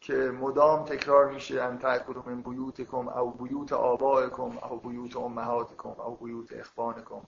که 0.00 0.14
مدام 0.14 0.84
تکرار 0.84 1.30
میشه 1.30 1.62
ان 1.62 1.78
تاکلوا 1.78 2.22
من 2.26 2.42
بیوتکم 2.42 3.08
او 3.08 3.30
بیوت 3.30 3.72
آبائکم 3.72 4.58
او 4.58 4.80
بیوت 4.80 5.16
امهاتکم 5.16 5.88
او 5.88 6.16
بیوت 6.16 6.52
اخوانکم. 6.52 7.22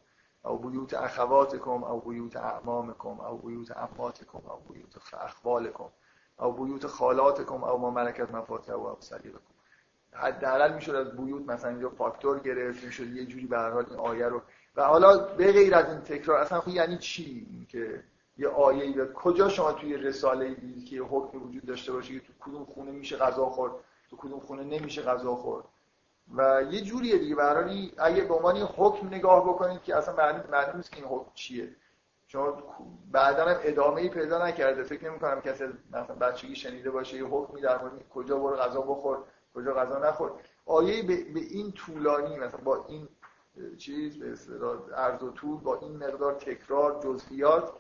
او 0.45 0.59
بیوت 0.59 0.95
اخواتکم 0.95 1.85
او 1.85 2.01
بیوت 2.01 2.37
اعمامکم 2.37 3.21
او 3.21 3.39
بیوت 3.39 3.77
اماتکم 3.77 4.43
او 4.51 4.73
بیوت 4.73 5.15
اخوالکم 5.15 5.89
او 6.39 6.53
بیوت 6.53 6.87
خالاتکم 6.87 7.65
او 7.65 7.79
ما 7.79 7.91
ملکت 7.91 8.31
مفاتح 8.31 8.73
او 8.73 8.97
صلیبکم. 9.01 9.55
حداقل 10.13 10.75
می‌شد 10.75 10.95
از 10.95 11.17
بیوت 11.17 11.49
مثلا 11.49 11.71
اینجا 11.71 11.91
فاکتور 11.91 12.39
گرفت 12.39 12.85
می‌شد 12.85 13.07
یه 13.07 13.27
جوری 13.27 13.47
به 13.47 13.59
هر 13.59 13.71
حال 13.71 13.87
این 13.91 13.99
آیه 13.99 14.29
رو 14.29 14.43
و 14.77 14.83
حالا 14.83 15.19
به 15.19 15.53
غیر 15.53 15.75
از 15.75 15.89
این 15.89 16.01
تکرار 16.01 16.39
اصلا 16.39 16.61
خب 16.61 16.69
یعنی 16.69 16.99
چی 16.99 17.47
که 17.69 18.05
یه 18.39 18.49
آیه 18.49 18.85
ای 18.85 19.09
کجا 19.15 19.49
شما 19.49 19.73
توی 19.73 19.97
رساله 19.97 20.55
دیدید 20.55 20.85
که 20.85 20.97
یه 20.97 21.03
حکمی 21.03 21.41
وجود 21.41 21.67
داشته 21.67 21.93
باشه 21.93 22.15
که 22.15 22.21
تو 22.21 22.33
کدوم 22.41 22.65
خونه 22.65 22.91
میشه 22.91 23.17
غذا 23.17 23.49
خورد 23.49 23.73
تو 24.11 24.17
کدوم 24.17 24.41
خونه 24.41 24.65
نمیشه 24.65 25.03
غذا 25.03 25.35
خورد؟ 25.35 25.65
و 26.37 26.63
یه 26.71 26.81
جوریه 26.81 27.19
دیگه. 27.19 27.35
برای 27.35 27.93
اگه 27.99 28.25
به 28.25 28.35
عنوان 28.35 28.57
حکم 28.57 29.07
نگاه 29.07 29.49
بکنید 29.49 29.83
که 29.83 29.97
اصلا 29.97 30.15
معلوم 30.51 30.77
نیست 30.77 30.91
که 30.91 30.97
این 30.97 31.07
حکم 31.07 31.31
چیه. 31.35 31.77
شما 32.27 32.63
بعدا 33.13 33.45
هم 33.45 33.57
ادامه 33.63 34.09
پیدا 34.09 34.47
نکرده. 34.47 34.83
فکر 34.83 35.11
نمی 35.11 35.19
کنم 35.19 35.41
کسی 35.41 35.65
مثلا 35.93 36.15
بچگی 36.15 36.57
شنیده 36.57 36.91
باشه 36.91 37.17
یه 37.17 37.25
حکمی 37.25 37.61
در 37.61 37.83
مورد 37.83 38.09
کجا 38.09 38.39
برو 38.39 38.57
غذا 38.57 38.81
بخور 38.81 39.19
کجا 39.55 39.75
غذا 39.75 39.99
نخور. 39.99 40.33
آیه 40.67 41.03
به, 41.03 41.17
به 41.17 41.41
این 41.41 41.73
طولانی 41.73 42.39
مثلا 42.39 42.61
با 42.61 42.87
این 42.89 43.09
چیز 43.79 44.19
به 44.19 44.33
اصطلاح 44.33 44.91
عرض 44.95 45.23
و 45.23 45.31
طول 45.31 45.61
با 45.61 45.79
این 45.79 45.97
مقدار 45.97 46.35
تکرار 46.35 47.03
جزئیات 47.03 47.73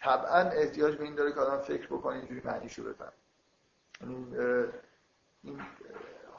طبعا 0.00 0.40
احتیاج 0.40 0.96
به 0.96 1.04
این 1.04 1.14
داره 1.14 1.32
که 1.32 1.40
آدم 1.40 1.58
فکر 1.62 1.86
بکنه 1.86 2.16
اینجوری 2.16 2.40
معنیشو 2.44 2.82
بفهم 2.84 3.12
این 5.42 5.60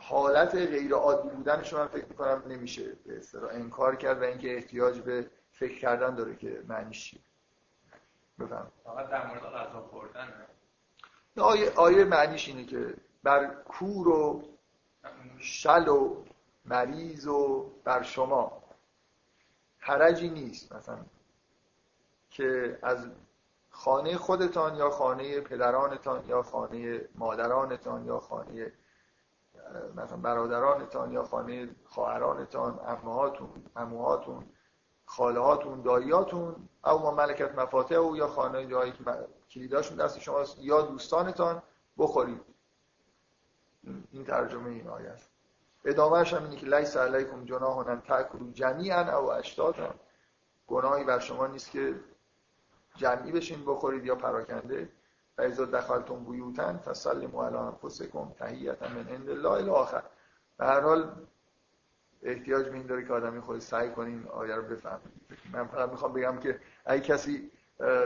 حالت 0.09 0.55
غیر 0.55 0.93
عادی 0.93 1.29
بودنش 1.29 1.73
من 1.73 1.87
فکر 1.87 2.05
می‌کنم 2.05 2.43
نمیشه 2.47 2.95
به 3.05 3.17
اصطلاح 3.17 3.53
انکار 3.53 3.95
کرد 3.95 4.21
و 4.21 4.23
اینکه 4.23 4.55
احتیاج 4.55 4.99
به 4.99 5.29
فکر 5.51 5.79
کردن 5.79 6.15
داره 6.15 6.35
که 6.35 6.63
معنیش 6.67 7.09
چیه. 7.09 7.19
بفهم 8.39 8.71
فقط 8.83 9.09
در 9.09 9.27
مورد 9.27 9.43
غذا 9.43 9.81
خوردن. 9.81 10.33
آیه, 11.37 11.71
آیه 11.75 12.03
معنیش 12.03 12.47
اینه 12.47 12.65
که 12.65 12.93
بر 13.23 13.45
کور 13.47 14.07
و 14.07 14.43
شل 15.39 15.87
و 15.87 16.23
مریض 16.65 17.27
و 17.27 17.71
بر 17.83 18.03
شما 18.03 18.63
حرجی 19.79 20.29
نیست 20.29 20.73
مثلا 20.73 21.05
که 22.29 22.79
از 22.81 23.07
خانه 23.69 24.17
خودتان 24.17 24.75
یا 24.75 24.89
خانه 24.89 25.41
پدرانتان 25.41 26.29
یا 26.29 26.41
خانه 26.41 27.01
مادرانتان 27.15 28.05
یا 28.05 28.19
خانه 28.19 28.71
مثلا 29.95 30.17
برادرانتان 30.17 31.11
یا 31.11 31.23
خانه 31.23 31.69
خواهرانتان 31.85 32.79
امهاتون 32.87 33.49
اموهاتون 33.75 34.45
خالهاتون 35.05 35.81
داییاتون 35.81 36.69
او 36.85 36.99
ما 36.99 37.11
ملکت 37.11 37.55
مفاتح 37.59 37.95
او 37.95 38.17
یا 38.17 38.27
خانه 38.27 38.67
جایی 38.67 38.91
که 38.91 39.03
کلیداشون 39.51 39.97
دست 39.97 40.19
شماست 40.19 40.57
یا 40.59 40.81
دوستانتان 40.81 41.61
بخورید. 41.97 42.41
این 44.11 44.25
ترجمه 44.25 44.69
این 44.69 44.87
آیه 44.87 45.09
است. 45.09 45.29
ادامهش 45.85 46.33
هم 46.33 46.43
اینه 46.43 46.55
که 46.55 46.65
لیس 46.65 46.97
علیکم 46.97 47.45
جناح 47.45 47.77
ان 47.77 48.01
تاکلوا 48.01 48.51
جمیعا 48.51 49.17
او 49.17 49.31
اشتاتا. 49.31 49.95
گناهی 50.67 51.03
بر 51.03 51.19
شما 51.19 51.47
نیست 51.47 51.71
که 51.71 51.95
جمعی 52.95 53.31
بشین 53.31 53.65
بخورید 53.65 54.05
یا 54.05 54.15
پراکنده. 54.15 54.89
و 55.39 55.41
اذا 55.41 55.65
دخلتم 55.65 56.23
بیوتن 56.23 56.77
فسلموا 56.77 57.47
علی 57.47 57.57
انفسکم 57.57 58.31
تحیتا 58.39 58.87
من 58.89 59.07
عند 59.07 59.29
الله 59.29 59.49
الاخر 59.49 60.03
به 60.57 60.65
هر 60.65 60.81
حال 60.81 61.11
احتیاج 62.23 62.65
به 62.65 62.73
این 62.73 62.85
داره 62.87 63.05
که 63.05 63.13
آدمی 63.13 63.39
خود 63.39 63.59
سعی 63.59 63.89
کنین 63.89 64.27
آیه 64.27 64.55
رو 64.55 64.61
بفهمید 64.61 65.13
من 65.53 65.67
فقط 65.67 65.89
می‌خوام 65.89 66.13
بگم 66.13 66.39
که 66.39 66.59
اگه 66.85 67.01
کسی 67.01 67.51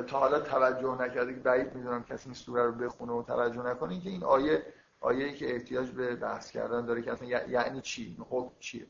تا 0.08 0.20
حالا 0.20 0.40
توجه 0.40 1.02
نکرده 1.02 1.34
که 1.34 1.40
بعید 1.40 1.76
می‌دونم 1.76 2.04
کسی 2.04 2.26
این 2.26 2.34
سوره 2.34 2.64
رو 2.64 2.72
بخونه 2.72 3.12
و 3.12 3.24
توجه 3.24 3.62
نکنه 3.62 4.00
که 4.00 4.10
این 4.10 4.24
آیه 4.24 4.66
آیه 5.00 5.34
که 5.34 5.54
احتیاج 5.54 5.90
به 5.90 6.16
بحث 6.16 6.52
کردن 6.52 6.86
داره 6.86 7.02
که 7.02 7.12
اصلا 7.12 7.28
یعنی 7.28 7.82
چی؟ 7.82 8.18
حکم 8.30 8.52
چیه؟ 8.60 8.88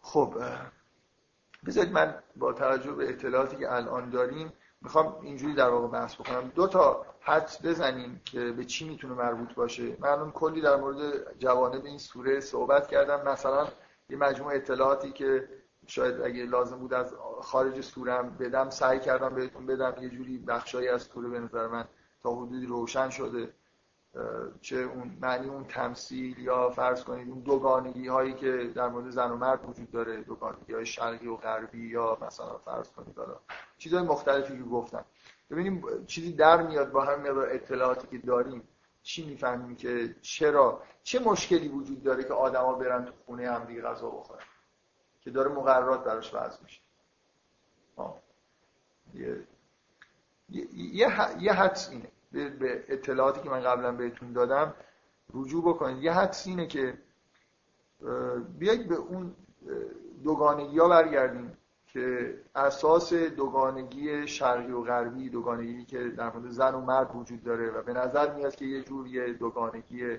خب 0.00 0.34
بذارید 1.66 1.92
من 1.92 2.14
با 2.36 2.52
توجه 2.52 2.92
به 2.92 3.08
اطلاعاتی 3.08 3.56
که 3.56 3.72
الان 3.72 4.10
داریم 4.10 4.52
می‌خوام 4.82 5.16
اینجوری 5.22 5.54
در 5.54 5.68
واقع 5.68 5.88
بحث 5.88 6.14
بکنم. 6.14 6.52
دو 6.54 6.66
تا 6.66 7.06
حد 7.20 7.50
بزنیم 7.64 8.20
که 8.24 8.52
به 8.52 8.64
چی 8.64 8.88
می‌تونه 8.88 9.14
مربوط 9.14 9.54
باشه. 9.54 9.96
من 10.00 10.30
کلی 10.30 10.60
در 10.60 10.76
مورد 10.76 11.38
جوانب 11.38 11.84
این 11.84 11.98
سوره 11.98 12.40
صحبت 12.40 12.86
کردم. 12.86 13.28
مثلا 13.28 13.68
یه 14.10 14.16
مجموعه 14.16 14.56
اطلاعاتی 14.56 15.12
که 15.12 15.48
شاید 15.86 16.20
اگه 16.20 16.44
لازم 16.44 16.76
بود 16.76 16.94
از 16.94 17.14
خارج 17.42 17.80
سورم 17.80 18.36
بدم 18.40 18.70
سعی 18.70 19.00
کردم 19.00 19.34
بهتون 19.34 19.66
بدم. 19.66 19.94
یه 20.00 20.08
جوری 20.08 20.38
بخشایی 20.38 20.88
از 20.88 21.02
سوره 21.02 21.28
به 21.28 21.40
نظر 21.40 21.66
من 21.66 21.84
تا 22.22 22.34
حدودی 22.34 22.66
روشن 22.66 23.10
شده. 23.10 23.54
چه 24.60 24.76
اون 24.76 25.18
معنی 25.20 25.48
اون 25.48 25.64
تمثیل 25.64 26.38
یا 26.38 26.70
فرض 26.70 27.04
کنید 27.04 27.30
اون 27.30 27.40
دوگانگی 27.40 28.08
هایی 28.08 28.34
که 28.34 28.72
در 28.74 28.88
مورد 28.88 29.10
زن 29.10 29.30
و 29.30 29.36
مرد 29.36 29.68
وجود 29.68 29.90
داره 29.90 30.22
دوگانگی 30.22 30.72
های 30.72 30.86
شرقی 30.86 31.26
و 31.26 31.36
غربی 31.36 31.88
یا 31.88 32.18
مثلا 32.20 32.58
فرض 32.58 32.90
کنید 32.90 33.18
حالا 33.18 33.36
چیزهای 33.78 34.02
مختلفی 34.02 34.56
که 34.56 34.62
گفتم 34.62 35.04
ببینیم 35.50 36.04
چیزی 36.06 36.32
در 36.32 36.62
میاد 36.62 36.90
با 36.90 37.04
هم 37.04 37.20
مقدار 37.20 37.48
اطلاعاتی 37.50 38.06
که 38.06 38.26
داریم. 38.26 38.68
چی 39.02 39.26
می‌فهمیم 39.26 39.76
که 39.76 40.14
چرا؟ 40.22 40.82
چه 41.02 41.18
مشکلی 41.18 41.68
وجود 41.68 42.02
داره 42.02 42.24
که 42.24 42.32
آدما 42.32 42.72
برن 42.72 43.04
تو 43.04 43.12
خونه 43.26 43.50
هم 43.50 43.64
دیگه 43.64 43.82
غذا 43.82 44.10
بخورن؟ 44.10 44.44
که 45.20 45.30
داره 45.30 45.50
مقررات 45.50 46.04
براش 46.04 46.34
وضع 46.34 46.62
میشه. 46.62 46.80
یه 49.14 49.44
یه, 50.48 51.08
یه 51.40 51.52
حدس 51.52 51.90
اینه. 51.90 52.10
به 52.32 52.84
اطلاعاتی 52.88 53.40
که 53.40 53.50
من 53.50 53.60
قبلا 53.60 53.92
بهتون 53.92 54.32
دادم 54.32 54.74
رجوع 55.34 55.64
بکنید. 55.64 56.02
یه 56.02 56.12
حدس 56.12 56.46
اینه 56.46 56.66
که 56.66 56.98
بیایید 58.58 58.88
به 58.88 58.94
اون 58.94 59.36
دوگانگی 60.24 60.78
ها 60.78 60.88
برگردیم. 60.88 61.56
که 61.92 62.34
اساس 62.54 63.12
دوگانگی 63.12 64.26
شرقی 64.26 64.72
و 64.72 64.82
غربی 64.82 65.28
دوگانگی 65.28 65.84
که 65.84 66.08
در 66.08 66.32
مورد 66.32 66.50
زن 66.50 66.74
و 66.74 66.80
مرد 66.80 67.16
وجود 67.16 67.42
داره 67.44 67.70
و 67.70 67.82
به 67.82 67.92
نظر 67.92 68.34
میاد 68.34 68.54
که 68.56 68.64
یه 68.64 68.82
جوری 68.82 69.34
دوگانگی 69.34 70.18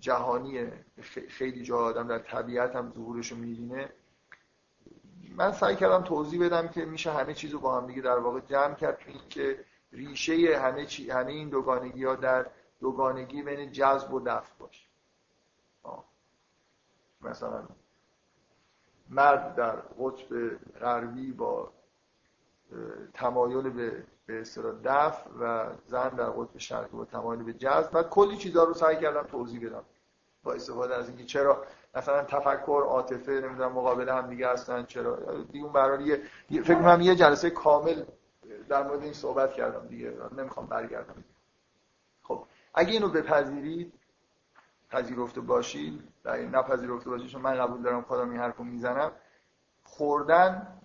جهانی 0.00 0.70
خیلی 1.28 1.62
جا 1.62 1.78
آدم 1.78 2.08
در 2.08 2.18
طبیعت 2.18 2.76
هم 2.76 2.92
ظهورش 2.94 3.32
می‌بینه. 3.32 3.92
من 5.36 5.52
سعی 5.52 5.76
کردم 5.76 6.02
توضیح 6.02 6.46
بدم 6.46 6.68
که 6.68 6.84
میشه 6.84 7.12
همه 7.12 7.34
چیز 7.34 7.52
رو 7.52 7.60
با 7.60 7.80
هم 7.80 7.86
دیگه 7.86 8.02
در 8.02 8.18
واقع 8.18 8.40
جمع 8.40 8.74
کرد 8.74 8.98
که 9.28 9.64
ریشه 9.92 10.58
همه, 10.58 10.86
چی، 10.86 11.10
همه 11.10 11.32
این 11.32 11.48
دوگانگی 11.48 12.04
ها 12.04 12.16
در 12.16 12.46
دوگانگی 12.80 13.42
بین 13.42 13.72
جذب 13.72 14.14
و 14.14 14.20
دفع 14.20 14.52
باشه. 14.58 14.88
مثلا 17.20 17.68
مرد 19.10 19.54
در 19.54 19.76
قطب 19.76 20.56
غربی 20.80 21.32
با 21.32 21.72
تمایل 23.14 23.70
به 23.70 24.04
به 24.26 24.40
اصطلاح 24.40 24.74
دفع 24.84 25.30
و 25.40 25.70
زن 25.86 26.08
در 26.08 26.30
قطب 26.30 26.58
شرقی 26.58 26.96
با 26.96 27.04
تمایل 27.04 27.42
به 27.42 27.52
جذب. 27.52 27.90
و 27.92 28.02
کلی 28.02 28.36
چیزا 28.36 28.64
رو 28.64 28.74
سعی 28.74 28.96
کردم 28.96 29.22
توضیح 29.22 29.66
بدم 29.66 29.82
با 30.42 30.52
استفاده 30.52 30.94
از 30.94 31.08
اینکه 31.08 31.24
چرا 31.24 31.64
مثلا 31.94 32.24
تفکر 32.24 32.82
عاطفه 32.86 33.32
نمی‌دونم 33.32 33.72
مقابل 33.72 34.08
هم 34.08 34.26
دیگه 34.26 34.48
هستن 34.48 34.84
چرا؟ 34.84 35.16
دیگه 35.52 35.64
اون 35.64 35.72
برای 35.72 36.16
فکر 36.48 36.74
کنم 36.74 37.00
یه 37.00 37.14
جلسه 37.14 37.50
کامل 37.50 38.02
در 38.68 38.82
مورد 38.82 39.02
این 39.02 39.12
صحبت 39.12 39.52
کردم 39.52 39.86
دیگه. 39.86 40.12
نمی‌خوام 40.36 40.66
برگردم. 40.66 41.24
خب 42.22 42.44
اگه 42.74 42.92
اینو 42.92 43.08
بپذیرید 43.08 43.92
پذیرفته 44.90 45.40
باشید 45.40 46.08
و 46.24 46.36
نپذیرفته 46.36 47.10
باشید 47.10 47.28
چون 47.28 47.42
من 47.42 47.54
قبول 47.54 47.82
دارم 47.82 48.02
خودم 48.02 48.30
این 48.30 48.40
حرفو 48.40 48.64
می‌زنم. 48.64 49.12
خوردن 49.82 50.80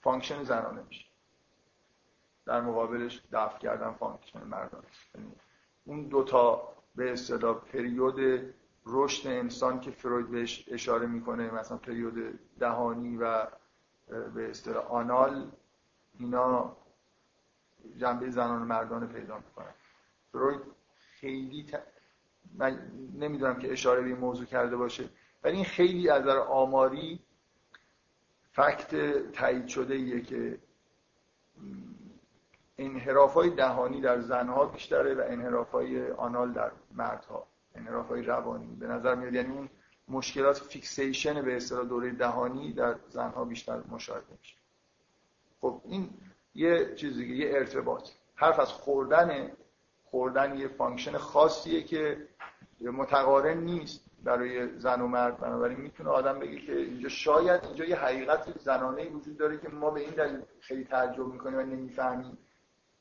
function 0.00 0.42
زنانه 0.42 0.82
میشه. 0.82 1.04
در 2.46 2.60
مقابلش 2.60 3.22
دفع 3.32 3.58
کردن 3.58 3.92
function 3.92 4.44
مردانه 4.44 4.86
یعنی 5.14 5.32
اون 5.84 6.02
دوتا 6.02 6.74
به 6.94 7.12
اصطلاح 7.12 7.58
پریود 7.58 8.54
رشد 8.86 9.28
انسان 9.28 9.80
که 9.80 9.90
فروید 9.90 10.30
بهش 10.30 10.68
اشاره 10.68 11.06
می‌کنه 11.06 11.50
مثلا 11.50 11.76
پریود 11.76 12.38
دهانی 12.58 13.16
و 13.16 13.46
به 14.34 14.50
اصطلاح 14.50 14.86
آنال 14.86 15.50
اینا 16.18 16.76
جنبه 17.96 18.30
زنان 18.30 18.62
و 18.62 18.64
مردان 18.64 19.08
پیدا 19.08 19.36
می‌کنن. 19.36 19.74
فروید 20.32 20.60
خیلی. 21.20 21.66
من 22.54 22.78
نمی‌دونم 23.14 23.58
که 23.58 23.72
اشاره 23.72 24.00
به 24.00 24.06
این 24.06 24.16
موضوع 24.16 24.46
کرده 24.46 24.76
باشه 24.76 25.08
ولی 25.44 25.56
این 25.56 25.64
خیلی 25.64 26.08
از 26.08 26.22
نظر 26.22 26.38
آماری 26.38 27.20
فکت 28.52 28.94
تایید 29.32 29.66
شده 29.66 29.94
ایه 29.94 30.20
که 30.20 30.58
انحراف 32.78 33.34
های 33.34 33.50
دهانی 33.50 34.00
در 34.00 34.20
زنها 34.20 34.64
بیشتره 34.64 35.14
و 35.14 35.22
انحراف 35.26 35.70
های 35.70 36.10
anal 36.10 36.52
در 36.52 36.70
مردها 36.92 37.46
انحراف 37.74 38.08
های 38.08 38.22
روانی. 38.22 38.76
به 38.76 38.86
نظر 38.86 39.14
میاد 39.14 39.34
یعنی 39.34 39.56
اون 39.56 39.68
مشکلات 40.08 40.58
fixation 40.58 41.42
به 41.42 41.56
اصطلاح 41.56 41.84
دوره 41.84 42.10
دهانی 42.10 42.72
در 42.72 42.96
زنها 43.08 43.44
بیشتر 43.44 43.80
مشاهده 43.90 44.26
میشه. 44.40 44.56
خب 45.60 45.80
این 45.84 46.10
یه 46.54 46.94
چیز 46.94 47.16
دیگه 47.16 47.34
یه 47.34 47.50
ارتباط. 47.58 48.10
حرف 48.34 48.60
از 48.60 48.68
خوردن 48.68 49.50
خوردن 50.10 50.58
یه 50.58 50.68
function 50.68 51.16
خاصیه 51.16 51.82
که 51.82 52.28
متقارن 52.80 53.58
نیست 53.58 54.00
برای 54.24 54.78
زن 54.78 55.00
و 55.00 55.06
مرد. 55.06 55.38
بنابراین 55.38 55.80
می‌تونه 55.80 56.10
آدم 56.10 56.38
بگه 56.38 56.60
که 56.60 56.76
اینجا 56.76 57.08
شاید 57.08 57.64
اینجا 57.64 57.84
یه 57.84 57.96
حقیقت 57.96 58.58
زنانه 58.58 59.08
وجود 59.08 59.36
داره 59.36 59.58
که 59.58 59.68
ما 59.68 59.90
به 59.90 60.00
این 60.00 60.10
دلیل 60.10 60.42
خیلی 60.60 60.84
تعجب 60.84 61.26
می‌کنیم 61.26 61.58
و 61.58 61.62
نمی‌فهمیم. 61.62 62.38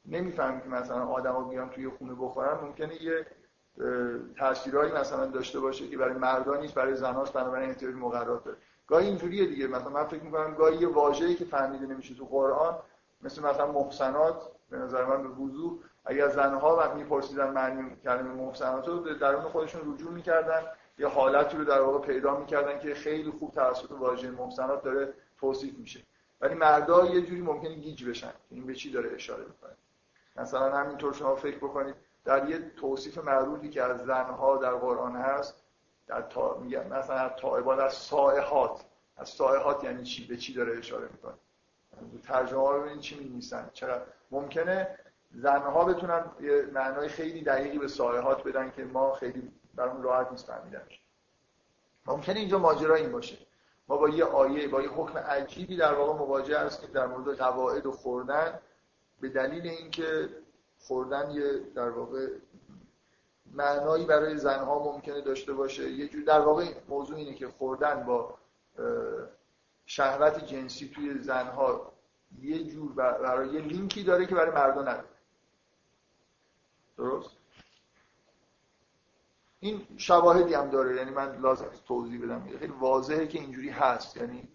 نمی‌فهمیم 0.05 0.60
که 0.60 0.70
مثلا 0.70 1.05
آدما 1.05 1.41
بیان 1.41 1.70
توی 1.70 1.89
خونه 1.89 2.14
بخورن. 2.14 2.66
ممکنه 2.66 3.03
یه 3.03 3.26
تاثیرایی 4.38 4.91
مثلا 4.91 5.26
داشته 5.26 5.60
باشه 5.60 5.88
که 5.88 5.97
برای 5.97 6.14
مردان 6.14 6.60
نیست 6.60 6.74
برای 6.74 6.95
زناست 6.95 7.34
بنابراین 7.34 7.70
احتیاج 7.70 7.95
مقررات 7.95 8.43
داره. 8.43 8.58
گاهی 8.88 9.08
اینجوریه 9.08 9.45
دیگه. 9.45 9.68
مثلا 9.68 9.89
من 9.89 10.03
فکر 10.03 10.24
می‌کنم 10.24 10.53
گاهی 10.53 10.78
یه 10.78 10.88
واژه‌ای 10.88 11.36
که 11.36 11.45
فهمیده 11.45 11.86
نمیشه 11.86 12.16
تو 12.16 12.26
قرآن 12.26 12.76
مثل 13.22 13.43
مثلا 13.43 13.72
محسنات 13.72 14.41
به 14.70 14.78
نظر 14.78 15.05
من 15.05 15.24
به 15.24 15.30
وضوح 15.30 15.80
اگر 16.08 16.30
زنها 16.30 16.78
و 16.80 16.95
میپرسیدن 16.95 17.51
معنی 17.51 17.95
کلمه 18.03 18.34
محسنات 18.34 18.88
رو 18.88 19.14
درون 19.14 19.41
خودشون 19.41 19.93
رجوع 19.93 20.12
می‌کردن. 20.12 20.62
یه 20.99 21.08
حالتی 21.08 21.58
رو 21.58 21.64
در 21.64 21.82
واقع 21.82 22.08
پیدا 22.08 22.38
می‌کردن 22.38 22.80
که 22.80 22.93
خیلی 22.93 23.32
خوب 23.32 23.51
توسط 23.51 23.91
واژه 23.91 24.32
محسنات 24.32 24.84
داره 24.84 25.14
توصیف 25.39 25.78
میشه. 25.78 25.99
ولی 26.41 26.53
مردا 26.53 27.05
یه 27.05 27.22
جوری 27.22 27.41
ممکنه 27.41 27.76
گیج 27.76 28.05
بشن 28.05 28.34
این 28.49 28.66
به 28.66 28.76
چی 28.76 28.91
داره 28.91 29.10
اشاره 29.16 29.43
می‌کنه. 29.45 29.76
مثلا 30.36 30.78
همینطور 30.78 31.14
شما 31.14 31.36
فکر 31.36 31.58
بکنید 31.58 31.95
در 32.26 32.49
یه 32.49 32.72
توصیف 32.76 33.18
معروفی 33.18 33.70
که 33.70 33.84
از 33.84 34.05
زنها 34.05 34.58
در 34.58 34.74
قرآن 34.74 35.16
هست 35.16 35.64
در 36.08 36.22
تا... 36.22 36.58
میگن 36.58 36.88
مثلا 36.88 37.30
تائبات 37.30 37.80
از 37.80 37.93
سائحات 37.93 38.82
از 39.18 39.30
سائحات 39.30 39.84
یعنی 39.84 40.03
چی؟ 40.03 40.28
به 40.28 40.38
چی 40.38 40.53
داره 40.53 40.78
اشاره 40.78 41.08
می‌کنه؟ 41.12 41.34
ترجمه 42.24 42.72
رو 42.72 42.82
ببینید 42.82 42.99
چی 42.99 43.20
می‌نویسن. 43.20 43.70
چرا؟ 43.74 44.01
ممکنه 44.32 44.97
زنها 45.32 45.86
بتونن 45.86 46.25
یه 46.41 46.69
معنای 46.73 47.07
خیلی 47.07 47.41
دقیقی 47.41 47.78
به 47.78 47.88
سائحات 47.88 48.43
بدن 48.43 48.71
که 48.71 48.84
ما 48.84 49.13
خیلی 49.13 49.51
برامون 49.75 50.03
راحت 50.03 50.32
نیست 50.32 50.45
فهمیدنش 50.45 51.01
ممکنه 52.05 52.39
اینجا 52.39 52.59
ماجرا 52.59 52.95
این 52.95 53.11
باشه. 53.11 53.38
ما 53.88 53.97
با 53.97 54.09
یه 54.09 54.25
آیه 54.25 54.67
با 54.67 54.82
یه 54.82 54.89
حکم 54.89 55.17
عجیبی 55.17 55.78
در 55.78 55.93
واقع 55.93 56.13
مواجه 56.13 56.59
هستیم 56.59 56.89
در 56.91 57.07
مورد 57.07 57.38
قواعد 57.38 57.86
و 57.86 57.91
خوردن. 57.91 58.59
به 59.21 59.30
دلیل 59.30 59.67
اینکه 59.67 60.30
خوردن 60.80 61.32
یه 61.32 61.59
در 61.75 61.89
واقع 61.89 62.28
معنایی 63.53 64.05
برای 64.05 64.38
زنها 64.38 64.84
ممکنه 64.84 65.21
داشته 65.21 65.53
باشه. 65.53 65.89
یه 65.91 66.07
جور 66.07 66.23
در 66.23 66.39
واقع 66.39 66.65
موضوع 66.89 67.17
اینه 67.17 67.34
که 67.34 67.47
خوردن 67.47 68.05
با 68.05 68.38
شهوت 69.86 70.45
جنسی 70.45 70.91
توی 70.95 71.19
زنها 71.19 71.93
یه 72.41 72.63
جور 72.63 72.91
برای 72.93 73.49
یه 73.49 73.61
لینکی 73.61 74.03
داره 74.03 74.25
که 74.25 74.36
برای 74.36 74.51
مردا 74.51 74.82
نداره. 74.82 75.16
درست؟ 76.98 77.30
این 79.60 79.82
شواهدی 79.98 80.54
هم 80.54 80.70
داره 80.70 80.95
یعنی 80.95 81.12
من 81.12 81.38
لازم 81.41 81.70
توضیح 81.88 82.26
بدم. 82.26 82.48
خیلی 82.60 82.74
واضحه 82.80 83.28
که 83.28 83.39
اینجوری 83.39 83.70
هست. 83.70 84.18
یعنی 84.18 84.48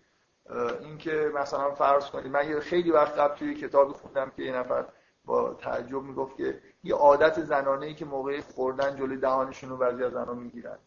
اینکه 0.80 1.32
مثلا 1.34 1.74
فرض 1.74 2.10
کنید 2.10 2.32
من 2.32 2.48
یه 2.48 2.60
خیلی 2.60 2.90
وقت 2.90 3.18
قبل 3.18 3.36
توی 3.36 3.54
کتابی 3.54 3.92
خوندم 3.92 4.32
که 4.36 4.42
یه 4.42 4.52
نفر 4.56 4.86
با 5.24 5.54
تعجب 5.54 6.02
می‌گفت 6.02 6.36
که 6.36 6.60
یه 6.84 6.94
عادت 6.94 7.44
زنانه 7.44 7.86
ای 7.86 7.94
که 7.94 8.04
موقع 8.04 8.40
خوردن 8.40 8.96
جلوی 8.96 9.16
دهانشون 9.16 9.70
رو 9.70 9.76
بعضی 9.76 10.04
از 10.04 10.12
زنان 10.12 10.38
می‌گیرن. 10.38 10.78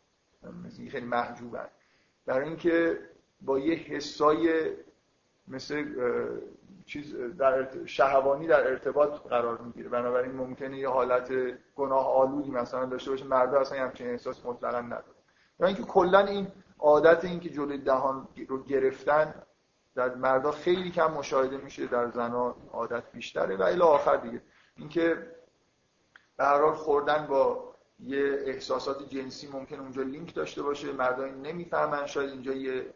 مثل 0.66 0.90
خیلی 0.90 1.06
محجوبن 1.06 1.68
برای 2.26 2.48
اینکه 2.48 3.00
با 3.42 3.60
یه 3.60 3.76
حسای 3.76 4.72
مثل 5.48 5.86
چیز 6.86 7.16
در 7.16 7.86
شهوانی 7.86 8.48
در 8.48 8.68
ارتباط 8.68 9.10
قرار 9.10 9.58
می‌گیره. 9.58 9.90
بنابراین 9.90 10.32
ممکنه 10.32 10.78
یه 10.78 10.90
حالت 10.90 11.32
گناه 11.76 12.08
آلودی 12.08 12.52
مثلا 12.52 12.86
داشته 12.86 13.12
باشه 13.12 13.26
مردا 13.26 13.60
اصلا 13.60 13.84
همچین 13.84 14.08
احساس 14.08 14.46
مطلقا 14.46 14.82
نداره 14.82 15.16
یا 15.60 15.68
اینکه 15.68 15.84
کلا 15.84 16.20
این 16.20 16.48
عادت 16.80 17.26
این 17.26 17.40
که 17.40 17.50
جلوی 17.50 17.78
دهان 17.78 18.28
رو 18.48 18.64
گرفتن 18.64 19.34
در 19.96 20.16
مردا 20.16 20.52
خیلی 20.52 20.92
کم 20.92 21.14
مشاهده 21.14 21.58
میشه 21.58 21.88
در 21.88 22.10
زنها 22.10 22.56
عادت 22.72 23.12
بیشتره. 23.12 23.58
و 23.58 23.62
الی 23.62 23.82
آخر 23.82 24.18
دیگه 24.18 24.42
اینکه 24.78 25.32
به 26.38 26.44
هر 26.44 26.72
خوردن 26.72 27.28
با 27.28 27.76
یه 28.00 28.44
احساسات 28.46 29.10
جنسی 29.10 29.48
ممکن 29.48 29.80
اونجا 29.80 30.02
لینک 30.02 30.36
داشته 30.36 30.64
باشه. 30.64 30.92
مردا 30.92 31.26
نمی‌فهمن 31.26 32.06
شاید 32.06 32.30
اینجا 32.30 32.54
یه 32.54 32.94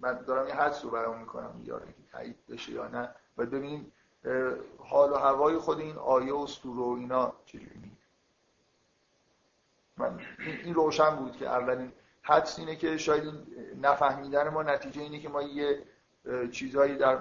من 0.00 0.22
دارم 0.26 0.48
یه 0.48 0.54
حدس 0.54 0.84
رو 0.84 0.90
برام 0.90 1.20
می‌کنم 1.20 1.60
یا 1.64 1.78
که 1.78 1.99
تایید 2.12 2.46
بشه 2.46 2.72
یا 2.72 2.88
نه. 2.88 3.08
و 3.36 3.46
ببینیم 3.46 3.92
حال 4.78 5.12
و 5.12 5.14
هوای 5.14 5.58
خود 5.58 5.80
این 5.80 5.96
آیه 5.96 6.34
و 6.34 6.46
سوره 6.46 6.80
و 6.80 7.00
اینا 7.00 7.32
چجوری 7.46 7.96
من 9.96 10.20
این 10.64 10.74
روشن 10.74 11.16
بود 11.16 11.36
که 11.36 11.48
اولین 11.48 11.92
حدس 12.22 12.58
اینه 12.58 12.76
که 12.76 12.96
شاید 12.96 13.24
نفهمیدن 13.82 14.48
ما 14.48 14.62
نتیجه 14.62 15.02
اینه 15.02 15.20
که 15.20 15.28
ما 15.28 15.42
یه 15.42 15.82
چیزهایی 16.52 16.96
در 16.96 17.18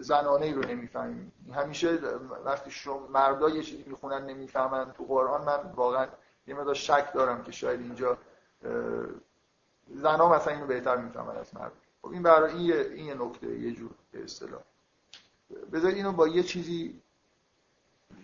زنانه 0.00 0.54
رو 0.54 0.62
نمی‌فهمیم. 0.62 1.32
همیشه 1.54 1.98
وقتی 2.44 2.70
شما 2.70 3.06
مردا 3.06 3.48
یه 3.48 3.62
چیزی 3.62 3.84
می‌خونن 3.86 4.26
نمی‌فهمن. 4.26 4.92
تو 4.92 5.04
قرآن 5.04 5.44
من 5.44 5.72
واقعا 5.74 6.06
یه 6.46 6.54
مقدار 6.54 6.74
شک 6.74 7.12
دارم 7.12 7.42
که 7.42 7.52
شاید 7.52 7.80
اینجا 7.80 8.18
زنها 9.88 10.36
مثلا 10.36 10.54
اینو 10.54 10.66
بهتر 10.66 10.96
می‌فهمن 10.96 11.36
از 11.36 11.54
مرد. 11.54 11.72
خب 12.02 12.08
این 12.08 12.22
برای 12.22 12.52
این 12.52 12.60
یه, 12.60 12.90
این 12.94 13.22
نکته 13.22 13.58
یه 13.58 13.72
جور 13.72 13.90
به 14.12 14.24
اصطلاح. 14.24 14.60
بذار 15.72 15.90
اینو 15.90 16.12
با 16.12 16.28
یه 16.28 16.42
چیزی 16.42 17.00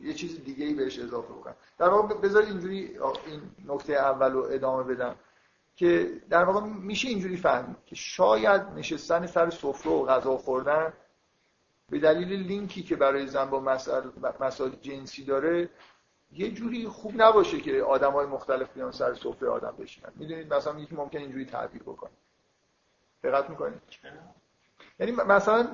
یه 0.02 0.14
چیز 0.14 0.44
دیگه 0.44 0.64
ای 0.64 0.74
بهش 0.74 0.98
اضافه 0.98 1.32
بکنم. 1.32 1.54
در 1.78 1.88
واقع 1.88 2.14
بذار 2.14 2.42
اینجوری 2.42 2.98
این 3.26 3.42
نکته 3.66 3.92
اول 3.92 4.32
رو 4.32 4.42
ادامه 4.50 4.82
بدم 4.82 5.16
که 5.76 6.20
در 6.30 6.44
واقع 6.44 6.60
میشه 6.66 7.08
اینجوری 7.08 7.36
فهمید 7.36 7.76
که 7.86 7.94
شاید 7.94 8.62
نشستن 8.62 9.26
سر 9.26 9.50
سفره 9.50 9.92
و 9.92 10.06
غذا 10.06 10.36
خوردن 10.36 10.92
به 11.90 11.98
دلیل 11.98 12.32
لینکی 12.32 12.82
که 12.82 12.96
برای 12.96 13.26
زن 13.26 13.50
با 13.50 13.60
مسائل 14.40 14.70
جنسی 14.82 15.24
داره 15.24 15.70
یه 16.32 16.50
جوری 16.50 16.88
خوب 16.88 17.12
نباشه 17.16 17.60
که 17.60 17.82
آدم 17.82 18.12
های 18.12 18.26
مختلف 18.26 18.72
بیان 18.72 18.92
سر 18.92 19.14
سفره 19.14 19.48
آدم 19.48 19.74
بشینن. 19.78 20.12
می‌دونید 20.16 20.54
مثلا 20.54 20.80
یکی 20.80 20.94
ممکن 20.94 21.18
اینجوری 21.18 21.44
تعبیر 21.44 21.82
بکنه. 21.82 22.10
دقت 23.30 23.50
می‌کنید 23.50 23.82
یعنی 24.98 25.12
مثلا 25.12 25.68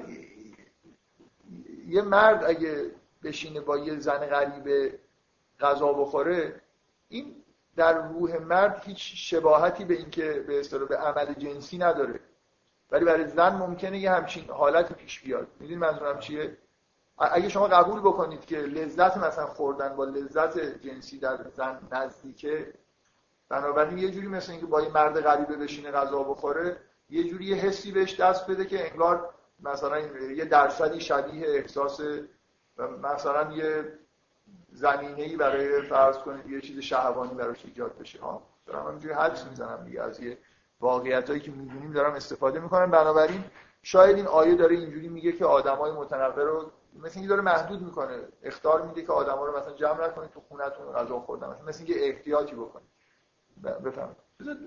یه 1.86 2.03
مرد 2.03 2.44
اگه 2.44 2.90
بشینه 3.22 3.61
با 3.61 3.78
یه 3.78 3.98
زن 3.98 4.18
غریبه 4.18 4.98
غذا 5.61 5.92
بخوره 5.92 6.61
این 7.09 7.36
در 7.76 8.09
روح 8.09 8.38
مرد 8.38 8.82
هیچ 8.84 9.12
شباهتی 9.16 9.84
به 9.84 9.94
اینکه 9.94 10.44
به 10.46 10.61
اصطلاح 10.61 10.88
به 10.88 10.96
عمل 10.96 11.34
جنسی 11.34 11.78
نداره. 11.78 12.20
ولی 12.90 13.05
برای 13.05 13.28
زن 13.28 13.57
ممکنه 13.57 13.98
یه 13.98 14.11
همچین 14.11 14.50
حالت 14.50 14.92
پیش 14.92 15.20
بیاد. 15.20 15.48
می‌دونی 15.61 15.78
منظورم 15.78 16.18
چیه؟ 16.18 16.57
اگه 17.18 17.48
شما 17.48 17.68
قبول 17.68 18.00
بکنید 18.00 18.44
که 18.44 18.57
لذت 18.57 19.16
مثلا 19.16 19.46
خوردن 19.46 19.96
با 19.96 20.05
لذت 20.05 20.59
جنسی 20.59 21.18
در 21.18 21.38
زن 21.57 21.88
نزدیکه 21.92 22.74
بنابراین 23.48 23.98
یه 23.98 24.11
جوری 24.11 24.26
مثل 24.28 24.53
اینکه 24.53 24.66
با 24.66 24.82
یه 24.82 24.92
مرد 24.92 25.20
غریبه 25.20 25.57
بشینه 25.57 25.90
غذا 25.90 26.22
بخوره 26.22 26.76
یه 27.13 27.25
جوری 27.25 27.45
یه 27.45 27.57
حسی 27.57 27.93
بهش 27.93 28.21
دست 28.21 28.47
بده 28.47 28.65
که 28.65 28.91
انگار 28.91 29.35
مثلا 29.61 29.99
یه 30.31 30.45
درصدی 30.45 31.01
شبیه 31.01 31.49
احساس 31.49 32.01
مثلا 33.03 33.53
یه 33.53 33.99
زمینه 34.73 35.23
ای 35.23 35.37
برای 35.37 35.83
فرض 35.83 36.19
کنید 36.19 36.47
یه 36.47 36.61
چیز 36.61 36.79
شهوانی 36.79 37.35
براش 37.35 37.65
ایجاد 37.65 37.99
بشه. 37.99 38.21
ها 38.21 38.43
دارم 38.67 38.87
همینجوری 38.87 39.15
حدس 39.15 39.47
می‌زنم 39.47 39.85
دیگه. 39.85 40.03
از 40.03 40.21
یه 40.21 40.39
واقعیت 40.81 41.29
هایی 41.29 41.41
که 41.41 41.51
می‌دونیم 41.51 41.93
دارم 41.93 42.13
استفاده 42.13 42.61
می‌کنم. 42.61 42.91
بنابراین 42.91 43.45
شاید 43.83 44.17
این 44.17 44.27
آیه 44.27 44.55
داره 44.55 44.77
اینجوری 44.77 45.09
میگه 45.09 45.33
که 45.33 45.45
آدمای 45.45 45.93
متنوع 45.93 46.45
رو 46.45 46.71
مثل 47.03 47.13
اینکه 47.15 47.29
داره 47.29 47.43
محدود 47.43 47.83
می‌کنه. 47.83 48.19
اختار 48.43 48.83
میده 48.83 49.03
که 49.03 49.13
آدما 49.13 49.47
رو 49.47 49.59
مثلا 49.59 49.73
جمع 49.73 50.07
نکنید 50.07 50.31
تو 50.31 50.41
خونتون 50.41 50.93
غذا 50.93 51.21
خوردن 51.21 51.57
مثل 51.67 51.85
اینکه 51.85 52.07
احتیاطی 52.09 52.55
بکنید. 52.55 52.89
بفهمید 53.85 54.17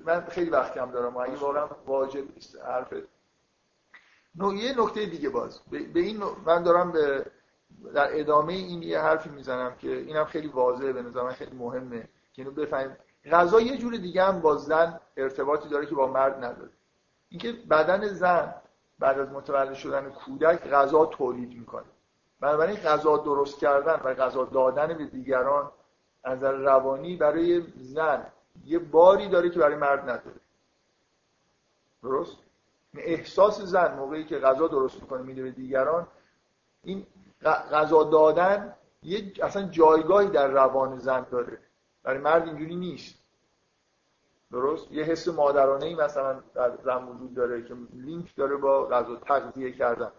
من 0.06 0.26
خیلی 0.30 0.50
وقت 0.50 0.74
کم 0.74 0.92
دارم 0.92 1.16
و 1.16 1.20
اگه 1.20 1.36
واقعا 1.36 1.68
واجب 1.86 2.36
نیست 2.36 2.62
حرف. 2.62 2.94
یه 4.54 4.82
نکته 4.82 5.06
دیگه 5.06 5.30
باز. 5.30 5.60
به 5.70 6.00
این 6.00 6.24
من 6.46 6.64
دارم 6.64 6.92
به 6.92 7.26
در 7.94 8.20
ادامه 8.20 8.54
این 8.54 8.84
یه 8.84 9.00
حرفی 9.00 9.30
می‌زنم 9.30 9.76
که 9.76 9.92
اینم 9.92 10.26
خیلی 10.26 10.48
واضحه 10.48 10.94
به 10.94 11.02
نظر 11.02 11.32
خیلی 11.32 11.56
مهمه. 11.56 12.02
که 12.34 12.42
اینو 12.42 12.52
بفهمیم. 12.52 12.98
غذا 13.32 13.62
یه 13.62 13.78
جور 13.78 13.98
دیگه 13.98 14.24
هم 14.24 14.42
با 14.42 14.56
زن 14.56 15.00
ارتباطی 15.18 15.70
داره 15.70 15.86
که 15.86 15.96
با 15.96 16.08
مرد 16.08 16.44
نداره. 16.44 16.70
اینکه 17.30 17.52
بدن 17.52 18.08
زن 18.08 18.54
بعد 19.00 19.20
از 19.20 19.30
متولد 19.30 19.74
شدن 19.74 20.10
کودک 20.10 20.70
غذا 20.70 21.06
تولید 21.06 21.60
می‌کنه. 21.60 21.86
بنابراین 22.40 22.76
غذا 22.76 23.18
درست 23.18 23.60
کردن 23.60 24.02
و 24.04 24.14
غذا 24.14 24.46
دادن 24.46 24.98
به 24.98 25.06
دیگران 25.06 25.72
از 26.24 26.38
نظر 26.38 26.52
روانی 26.52 27.16
برای 27.16 27.64
زن 27.78 28.26
یه 28.66 28.80
باری 28.80 29.30
داره 29.30 29.50
که 29.50 29.60
برای 29.60 29.76
مرد 29.76 30.10
نداره 30.10 30.40
درست؟ 32.04 32.38
احساس 32.98 33.62
زن 33.62 33.96
موقعی 33.96 34.24
که 34.24 34.40
غذا 34.40 34.68
درست 34.68 35.02
می‌کنه 35.02 35.22
میده 35.22 35.44
به 35.44 35.52
دیگران 35.52 36.08
این 36.84 37.08
غذا 37.44 38.04
دادن 38.04 38.76
یه 39.04 39.32
اصلا 39.42 39.64
جایگاهی 39.68 40.28
در 40.28 40.48
روان 40.48 41.00
زن 41.00 41.26
داره. 41.32 41.58
برای 42.04 42.20
مرد 42.20 42.48
اینجوری 42.48 42.76
نیست. 42.76 43.16
درست؟ 44.52 44.92
یه 44.92 45.04
حس 45.04 45.28
مادرانه 45.28 45.86
ای 45.86 45.96
مثلا 45.96 46.40
در 46.54 46.78
زن 46.84 47.08
وجود 47.08 47.34
داره 47.34 47.64
که 47.64 47.76
لینک 47.94 48.36
داره 48.36 48.56
با 48.56 48.86
غذا 48.86 49.16
تغذیه 49.16 49.72
کردن. 49.72 50.12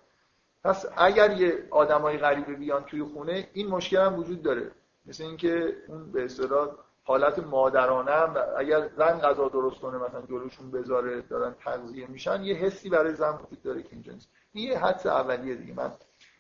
پس 0.64 0.87
اگر 0.97 1.30
یه 1.30 1.68
آدمای 1.70 2.18
غریبه 2.18 2.55
بیان 2.55 2.84
توی 2.84 3.03
خونه 3.03 3.49
این 3.53 3.68
مشکل 3.68 3.97
هم 3.97 4.18
وجود 4.18 4.43
داره. 4.43 4.70
مثل 5.07 5.24
اینکه 5.24 5.76
اون 5.89 6.12
به 6.12 6.24
اصطلاح 6.24 6.68
حالت 7.07 7.38
مادرانه 7.38 8.11
هم 8.11 8.36
اگر 8.57 8.88
زن 8.96 9.18
غذا 9.18 9.48
درست 9.48 9.80
کنه 9.80 9.98
مثلا 9.98 10.22
جلوشون 10.22 10.70
بذاره 10.70 11.20
دارن 11.20 11.54
تغذیه 11.64 12.07
میشن 12.07 12.42
یه 12.42 12.54
حسی 12.54 12.90
برای 12.90 13.14
زن 13.14 13.38
وجود 13.42 13.62
داره 13.62 13.82
که 13.82 13.88
اینجا 13.92 14.12
نیست. 14.12 14.28
این 14.52 14.70
یه 14.70 14.78
حدس 14.78 15.07
اولیه 15.07 15.54
دیگه. 15.54 15.74
من 15.74 15.92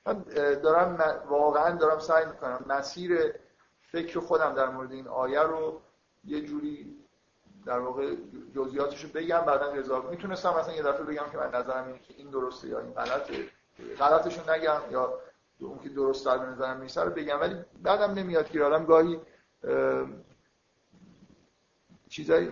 من 0.06 0.24
دارم 0.62 1.20
واقعا 1.28 1.76
دارم 1.76 1.98
سعی 1.98 2.24
می‌کنم. 2.24 2.64
مسیر 2.66 3.34
فکر 3.92 4.20
خودم 4.20 4.54
در 4.54 4.68
مورد 4.68 4.92
این 4.92 5.08
آیه 5.08 5.40
رو 5.40 5.80
یه 6.24 6.40
جوری 6.40 6.96
در 7.66 7.78
واقع 7.78 8.14
جزئیاتش 8.54 9.04
رو 9.04 9.10
بگم 9.14 9.40
بعدا 9.40 9.66
قضاوت 9.66 10.10
می‌تونستم 10.10 10.54
مثلا 10.60 10.74
یه 10.74 10.82
دفعه 10.82 11.02
بگم 11.02 11.24
که 11.32 11.38
من 11.38 11.48
نظرم 11.54 11.86
اینه 11.86 11.98
که 11.98 12.14
این 12.16 12.30
درسته 12.30 12.68
یا 12.68 12.80
این 12.80 12.92
غلطه. 12.92 13.44
غلطشو 13.98 14.52
نگم 14.52 14.80
یا 14.90 15.18
اون 15.60 15.78
که 15.78 15.88
درست 15.88 16.26
در 16.26 16.46
نظرم 16.46 16.80
نیست 16.80 16.98
رو 16.98 17.10
بگم. 17.10 17.40
ولی 17.40 17.54
بعدم 17.82 18.10
نمیاد 18.14 18.48
که 18.48 18.62
آدم 18.62 18.84
گاهی 18.84 19.20
چیزایی 22.08 22.50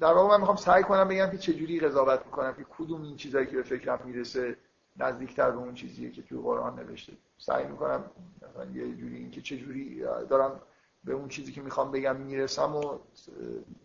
در 0.00 0.12
واقع 0.12 0.28
من 0.28 0.40
می‌خوام 0.40 0.56
سعی 0.56 0.82
کنم 0.82 1.08
بگم 1.08 1.30
که 1.30 1.38
چجوری 1.38 1.80
قضاوت 1.80 2.26
می‌کنم 2.26 2.54
که 2.54 2.66
کدوم 2.78 3.02
این 3.02 3.16
چیزایی 3.16 3.46
که 3.46 3.56
به 3.56 3.62
فکرم 3.62 4.00
می‌رسه 4.04 4.56
نزدیکتر 4.96 5.50
به 5.50 5.58
اون 5.58 5.74
چیزیه 5.74 6.10
که 6.10 6.22
توی 6.22 6.38
قرآن 6.38 6.78
نوشته. 6.78 7.12
سعی 7.38 7.66
می‌کنم 7.66 8.04
مثلا 8.42 8.64
یه 8.64 8.94
جوری 8.96 9.16
اینکه 9.16 9.40
چجوری 9.40 10.00
دارم 10.00 10.60
به 11.04 11.12
اون 11.12 11.28
چیزی 11.28 11.52
که 11.52 11.60
می‌خوام 11.60 11.90
بگم 11.90 12.16
می‌رسم 12.16 12.76
و 12.76 12.98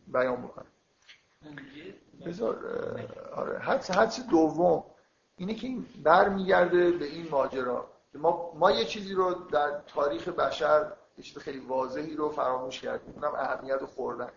بیان 0.07 0.41
بکنم. 0.41 0.65
بذار 2.25 2.55
آره 3.35 3.59
حدس 3.59 3.91
حدس 3.91 4.27
دوم 4.27 4.83
اینه 5.37 5.53
که 5.53 5.67
این 5.67 5.85
برمیگرده 6.03 6.91
به 6.91 7.05
این 7.05 7.29
ماجرا. 7.29 7.89
ما 8.13 8.53
ما 8.55 8.71
یه 8.71 8.85
چیزی 8.85 9.13
رو 9.13 9.33
در 9.33 9.81
تاریخ 9.87 10.27
بشر 10.27 10.91
یه 11.17 11.23
چیز 11.23 11.37
خیلی 11.37 11.59
واضحی 11.59 12.15
رو 12.15 12.29
فراموش 12.29 12.81
کردیم. 12.81 13.13
اونم 13.15 13.35
اهمیت 13.35 13.85
خوردن. 13.85 14.31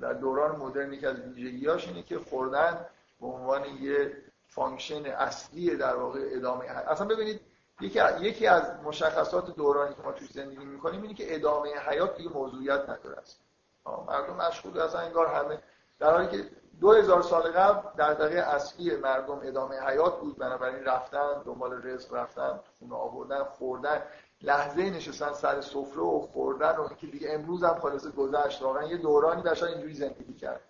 در 0.00 0.12
دوران 0.12 0.56
مدرن 0.56 0.92
یکی 0.92 1.06
از 1.06 1.20
ویژگیاش 1.20 1.88
اینه 1.88 2.02
که 2.02 2.18
خوردن 2.18 2.86
به 3.20 3.26
عنوان 3.26 3.64
یه 3.64 4.16
function 4.46 5.06
اصلی 5.06 5.76
در 5.76 5.96
واقع 5.96 6.20
ادامه 6.32 6.64
اصلا 6.64 7.06
ببینید 7.06 7.40
یکی 7.80 8.00
یکی 8.20 8.46
از 8.46 8.62
مشخصات 8.84 9.56
دورانی 9.56 9.94
که 9.94 10.02
ما 10.02 10.12
توی 10.12 10.28
زندگی 10.28 10.64
می‌کنیم 10.64 11.02
اینه 11.02 11.14
که 11.14 11.34
ادامه 11.34 11.68
حیات 11.68 12.16
دیگه 12.16 12.30
موضوعیت 12.30 12.80
نداره 12.88 13.18
است 13.18 13.40
مردم 13.86 14.36
مشغول 14.36 14.80
اصلا 14.80 15.00
انگار 15.00 15.26
همه 15.26 15.62
در 15.98 16.10
حالی 16.10 16.28
که 16.28 16.50
دو 16.80 16.92
هزار 16.92 17.22
سال 17.22 17.42
قبل 17.42 17.88
در 17.96 18.14
دقیقه 18.14 18.40
اصلی 18.40 18.96
مردم 18.96 19.40
ادامه 19.42 19.80
حیات 19.80 20.20
بود 20.20 20.38
بنابراین 20.38 20.84
رفتن 20.84 21.42
دنبال 21.44 21.82
رزق 21.82 22.14
رفتن 22.14 22.60
خونه 22.78 22.94
آوردن 22.94 23.44
خوردن. 23.44 24.02
لحظه 24.42 24.90
نشستن 24.90 25.32
سر 25.32 25.60
سفره 25.60 26.02
و 26.02 26.20
خوردن 26.20 26.76
و 26.76 26.88
که 26.88 27.06
دیگه 27.06 27.32
امروز 27.32 27.64
هم 27.64 27.78
خلاص 27.78 28.06
گذشت 28.06 28.62
واقعا 28.62 28.84
یه 28.84 28.96
دورانی 28.96 29.42
بشر 29.42 29.66
اینجوری 29.66 29.94
زندگی 29.94 30.34
کرد 30.34 30.60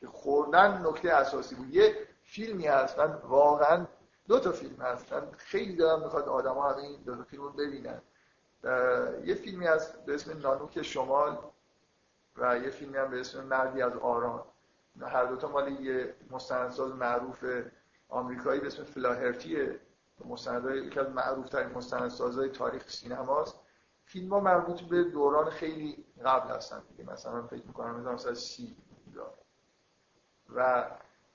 که 0.00 0.06
خوردن 0.06 0.86
نکته 0.86 1.12
اساسی 1.12 1.54
بود. 1.54 1.74
یه 1.74 1.94
فیلمی 2.22 2.66
هست 2.66 2.98
من 2.98 3.12
واقعا 3.12 3.86
دو 4.28 4.40
تا 4.40 4.52
فیلم 4.52 4.76
هست. 4.76 5.12
من 5.12 5.28
خیلی 5.36 5.76
دارم 5.76 6.02
می‌خواد 6.02 6.28
آدما 6.28 6.70
همه 6.70 6.82
این 6.82 7.02
دو 7.02 7.16
تا 7.16 7.22
فیلم 7.22 7.42
رو 7.42 7.50
ببینن. 7.50 8.00
یه 9.24 9.34
فیلمی 9.34 9.66
هست 9.66 10.04
به 10.04 10.14
اسم 10.14 10.38
نانوک 10.38 10.82
شمال 10.82 11.38
و 12.36 12.58
یه 12.58 12.70
فیلمی 12.70 12.96
هم 12.96 13.10
به 13.10 13.20
اسم 13.20 13.44
مردی 13.44 13.82
از 13.82 13.92
آران 13.96 14.44
هر 15.00 15.24
دوتا 15.24 15.48
مال 15.48 15.80
یه 15.80 16.14
مستندساز 16.30 16.94
معروف 16.94 17.44
آمریکایی 18.08 18.60
به 18.60 18.66
اسم 18.66 18.84
فلاهرتیه 18.84 19.80
مستندهای 20.26 20.78
یکی 20.78 21.00
از 21.00 21.10
معروف 21.10 21.48
ترین 21.48 21.68
مستندسازهای 21.68 22.48
تاریخ 22.48 22.90
سینماست. 22.90 23.60
فیلم 24.04 24.32
ها 24.32 24.40
مربوط 24.40 24.80
به 24.80 25.04
دوران 25.04 25.50
خیلی 25.50 26.04
قبل 26.24 26.54
هستن 26.54 26.82
دیگه. 26.88 27.10
مثلا 27.10 27.42
فکر 27.42 27.66
می‌کنم 27.66 28.00
مثلا 28.00 28.34
سی 28.34 28.76
و 30.54 30.86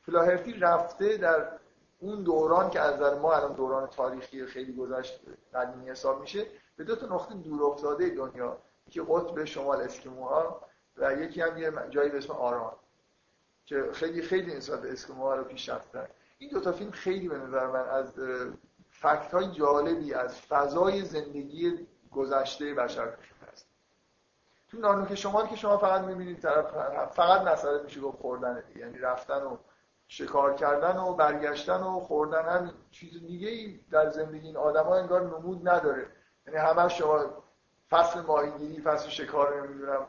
فلاهرتی 0.01 0.53
رفته 0.53 1.17
در 1.17 1.51
اون 1.99 2.23
دوران 2.23 2.69
که 2.69 2.79
از 2.79 2.95
نظر 2.95 3.19
ما 3.19 3.33
الان 3.33 3.53
دوران 3.53 3.87
تاریخی 3.87 4.45
خیلی 4.45 4.73
گذشت 4.73 5.19
قدیمی 5.53 5.89
حساب 5.89 6.21
میشه 6.21 6.45
به 6.75 6.83
دو 6.83 6.95
تا 6.95 7.05
نقطه 7.05 7.35
دور 7.35 7.63
افتاده 7.63 8.09
دنیا. 8.09 8.57
که 8.89 9.01
قطب 9.07 9.45
شمال 9.45 9.81
اسکیموها 9.81 10.61
و 10.97 11.13
یکی 11.13 11.41
هم 11.41 11.57
یه 11.57 11.71
جایی 11.89 12.09
به 12.09 12.17
اسم 12.17 12.33
آران 12.33 12.73
که 13.65 13.89
خیلی 13.93 14.21
خیلی 14.21 14.55
نسبت 14.55 14.81
به 14.81 14.93
اسکیموها 14.93 15.35
رو 15.35 15.43
پیش 15.43 15.69
رفتن 15.69 16.07
این 16.37 16.49
دو 16.49 16.59
تا 16.59 16.71
فیلم 16.71 16.91
خیلی 16.91 17.27
به 17.27 17.37
نظر 17.37 17.67
من 17.67 17.89
از 17.89 18.13
فکت 19.05 19.33
های 19.33 19.47
جالبی 19.47 20.13
از 20.13 20.41
فضای 20.41 21.05
زندگی 21.05 21.87
گذشته 22.11 22.73
بشر 22.73 23.13
هست. 23.51 23.67
تو 24.67 24.77
نانوک 24.77 25.15
شمال 25.15 25.47
که 25.47 25.55
شما 25.55 25.77
فقط 25.77 26.01
می‌بینید 26.01 26.39
طرف 26.39 26.65
فقط 27.13 27.41
مسئله 27.41 27.83
میشه 27.83 28.01
گفت 28.01 28.17
خوردن 28.17 28.63
یعنی 28.75 28.97
رفتن 28.97 29.43
و 29.43 29.57
شکار 30.07 30.55
کردن 30.55 30.97
و 30.97 31.13
برگشتن 31.13 31.83
و 31.83 31.99
خوردن 31.99 32.45
هم 32.45 32.73
چیز 32.91 33.25
دیگه 33.25 33.47
ای 33.47 33.79
در 33.91 34.09
زندگی 34.09 34.47
این 34.47 34.57
آدم 34.57 34.87
انگار 34.87 35.21
نمود 35.21 35.69
نداره. 35.69 36.07
یعنی 36.47 36.59
همه 36.59 36.89
شما 36.89 37.43
فصل 37.89 38.21
ماهیگیری 38.21 38.81
فصل 38.81 39.09
شکار 39.09 39.61
نمی‌دونم. 39.61 40.05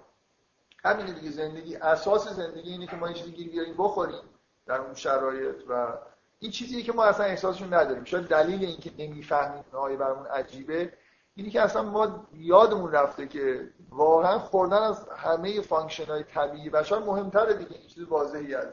همین 0.85 1.07
دیگه 1.07 1.31
زندگی 1.31 1.77
اساس 1.77 2.29
زندگی 2.29 2.71
اینه 2.71 2.87
که 2.87 2.97
ما 2.97 3.07
این 3.07 3.15
چیزی 3.15 3.33
گیر 3.33 3.51
بیاریم 3.51 3.75
بخوریم 3.79 4.23
در 4.67 4.81
اون 4.81 4.95
شرایط 4.95 5.57
و 5.69 5.93
این 6.39 6.51
چیزیه 6.51 6.83
که 6.83 6.93
ما 6.93 7.05
اصلا 7.05 7.27
احساسشون 7.27 7.75
نداریم. 7.75 8.05
شاید 8.05 8.25
دلیل 8.25 8.65
اینکه 8.65 8.91
نمی‌فهمیم 8.99 9.65
آیه 9.73 9.97
برامون 9.97 10.27
عجیبه. 10.27 10.93
اینی 11.35 11.51
که 11.51 11.61
اصلا 11.63 11.83
ما 11.83 12.27
یادمون 12.35 12.93
رفته 12.93 13.27
که 13.29 13.71
واقعا 13.91 14.39
خوردن 14.39 14.83
از 14.83 15.09
همه 15.09 15.61
function 15.61 16.05
های 16.05 16.23
طبیعی 16.23 16.71
بشر 16.71 16.99
مهمتره 16.99 17.55
دیگه 17.55 17.77
این 17.77 17.89
چیز 17.89 18.03
واضحیه 18.03 18.67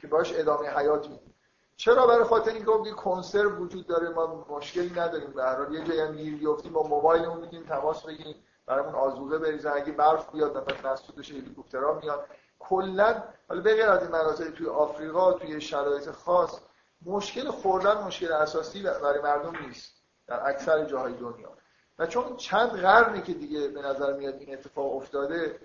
که 0.00 0.06
باش 0.06 0.32
ادامه 0.36 0.68
حیات 0.68 1.08
میدیم 1.08 1.34
چرا 1.76 2.06
برای 2.06 2.24
خاطر 2.24 2.50
اینکه 2.50 2.70
خب 2.70 2.96
کنسرو 2.96 3.50
وجود 3.50 3.86
داره 3.86 4.08
ما 4.08 4.46
مشکلی 4.50 4.90
نداریم. 4.90 5.30
به 5.30 5.42
هر 5.42 5.56
حال 5.56 5.74
یه 5.74 5.84
جایی 5.84 6.00
هم 6.00 6.12
گیر 6.12 6.48
با 6.72 6.82
موبایلمون 6.82 7.40
می‌تونیم 7.40 7.66
تماس 7.66 8.02
بگیریم 8.02 8.36
برامون 8.66 8.94
آزوقه 8.94 9.38
بریزن. 9.38 9.72
اگه 9.74 9.92
برف 9.92 10.32
بیاد 10.32 10.56
مثلا 10.56 10.92
نسودش 10.92 11.30
هلیکوپترها 11.30 11.94
میاد. 12.02 12.26
کلا 12.68 13.22
حالا 13.48 13.60
به 13.60 13.74
غیر 13.74 13.90
از 13.90 14.02
این 14.02 14.10
مناطق 14.10 14.50
توی 14.50 14.68
آفریقا 14.68 15.32
توی 15.32 15.60
شرایط 15.60 16.10
خاص 16.10 16.60
مشکل 17.06 17.50
خوردن 17.50 18.04
مشکل 18.04 18.32
اساسی 18.32 18.82
برای 18.82 19.20
مردم 19.22 19.66
نیست 19.66 19.92
در 20.26 20.48
اکثر 20.48 20.84
جاهای 20.84 21.12
دنیا. 21.12 21.52
و 21.98 22.06
چون 22.06 22.36
چند 22.36 22.70
قرنی 22.70 23.22
که 23.22 23.34
دیگه 23.34 23.68
به 23.68 23.82
نظر 23.82 24.12
میاد 24.12 24.34
این 24.34 24.52
اتفاق 24.52 24.96
افتاده 24.96 25.60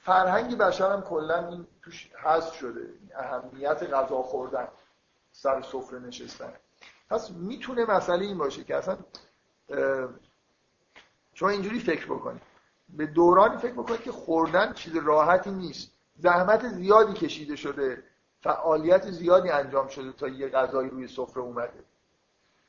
فرهنگ 0.00 0.58
بشر 0.58 0.92
هم 0.92 1.02
کلا 1.02 1.48
این 1.48 1.66
توش 1.82 2.10
حذف 2.22 2.54
شده 2.54 2.94
اهمیت 3.14 3.82
غذا 3.82 4.22
خوردن 4.22 4.68
سر 5.32 5.62
سفره 5.62 5.98
نشستن. 5.98 6.52
پس 7.10 7.30
می‌تونه 7.30 7.84
مسئله 7.84 8.24
این 8.24 8.38
باشه 8.38 8.64
که 8.64 8.76
اصلا 8.76 8.98
شما 11.34 11.48
اینجوری 11.48 11.80
فکر 11.80 12.06
بکنید. 12.06 12.42
به 12.88 13.06
دورانی 13.06 13.56
فکر 13.56 13.72
بکنید 13.72 14.02
که 14.02 14.12
خوردن 14.12 14.72
چیز 14.72 14.96
راحتی 14.96 15.50
نیست. 15.50 15.97
زحمت 16.18 16.68
زیادی 16.68 17.12
کشیده 17.12 17.56
شده 17.56 18.02
فعالیت 18.40 19.10
زیادی 19.10 19.50
انجام 19.50 19.88
شده 19.88 20.12
تا 20.12 20.28
یه 20.28 20.48
غذایی 20.48 20.90
روی 20.90 21.08
سفره 21.08 21.42
اومده. 21.42 21.84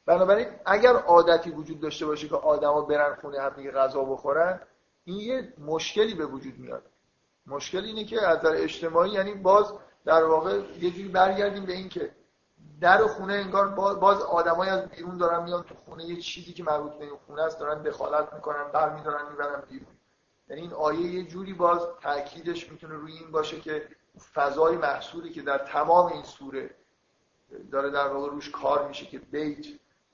بنابراین 0.05 0.47
اگر 0.65 0.93
عادتی 0.95 1.49
وجود 1.51 1.79
داشته 1.79 2.05
باشه 2.05 2.27
که 2.27 2.35
آدما 2.35 2.81
برن 2.81 3.15
خونه 3.15 3.41
هم 3.41 3.49
دیگه 3.49 3.71
غذا 3.71 4.03
بخورن 4.03 4.59
این 5.05 5.19
یه 5.19 5.53
مشکلی 5.57 6.13
به 6.13 6.25
وجود 6.25 6.59
میاد. 6.59 6.83
مشکل 7.47 7.83
اینه 7.83 8.03
که 8.05 8.27
از 8.27 8.45
اجتماعی 8.45 9.11
یعنی 9.11 9.33
باز 9.33 9.73
در 10.05 10.23
واقع 10.23 10.61
یه 10.79 10.91
جوری 10.91 11.07
برگردیم 11.07 11.65
به 11.65 11.73
این 11.73 11.89
که 11.89 12.11
در 12.81 13.07
خونه 13.07 13.33
انگار 13.33 13.67
باز 13.95 14.21
آدمای 14.21 14.69
از 14.69 14.89
بیرون 14.89 15.17
دارن 15.17 15.43
میان 15.43 15.63
تو 15.63 15.75
خونه 15.85 16.05
یه 16.05 16.21
چیزی 16.21 16.53
که 16.53 16.63
مربوط 16.63 16.93
به 16.93 17.05
خونه 17.27 17.41
است 17.41 17.59
دارن 17.59 17.81
دخالت 17.81 18.33
می‌کنن 18.33 18.71
برمیدارن 18.73 19.31
می‌برن 19.31 19.63
بیرون. 19.69 19.98
یعنی 20.49 20.61
این 20.61 20.73
آیه 20.73 21.01
یه 21.01 21.23
جوری 21.23 21.53
باز 21.53 21.81
تاکیدش 22.01 22.71
می‌تونه 22.71 22.93
روی 22.93 23.13
این 23.13 23.31
باشه 23.31 23.59
که 23.59 23.87
فضای 24.33 24.77
محصولی 24.77 25.29
که 25.29 25.41
در 25.41 25.57
تمام 25.57 26.13
این 26.13 26.23
سوره 26.23 26.69
داره 27.71 27.89
در 27.89 28.07
واقع 28.07 28.29
روش 28.29 28.49
کار 28.49 28.87
میشه 28.87 29.05
که 29.05 29.19
بیت 29.19 29.65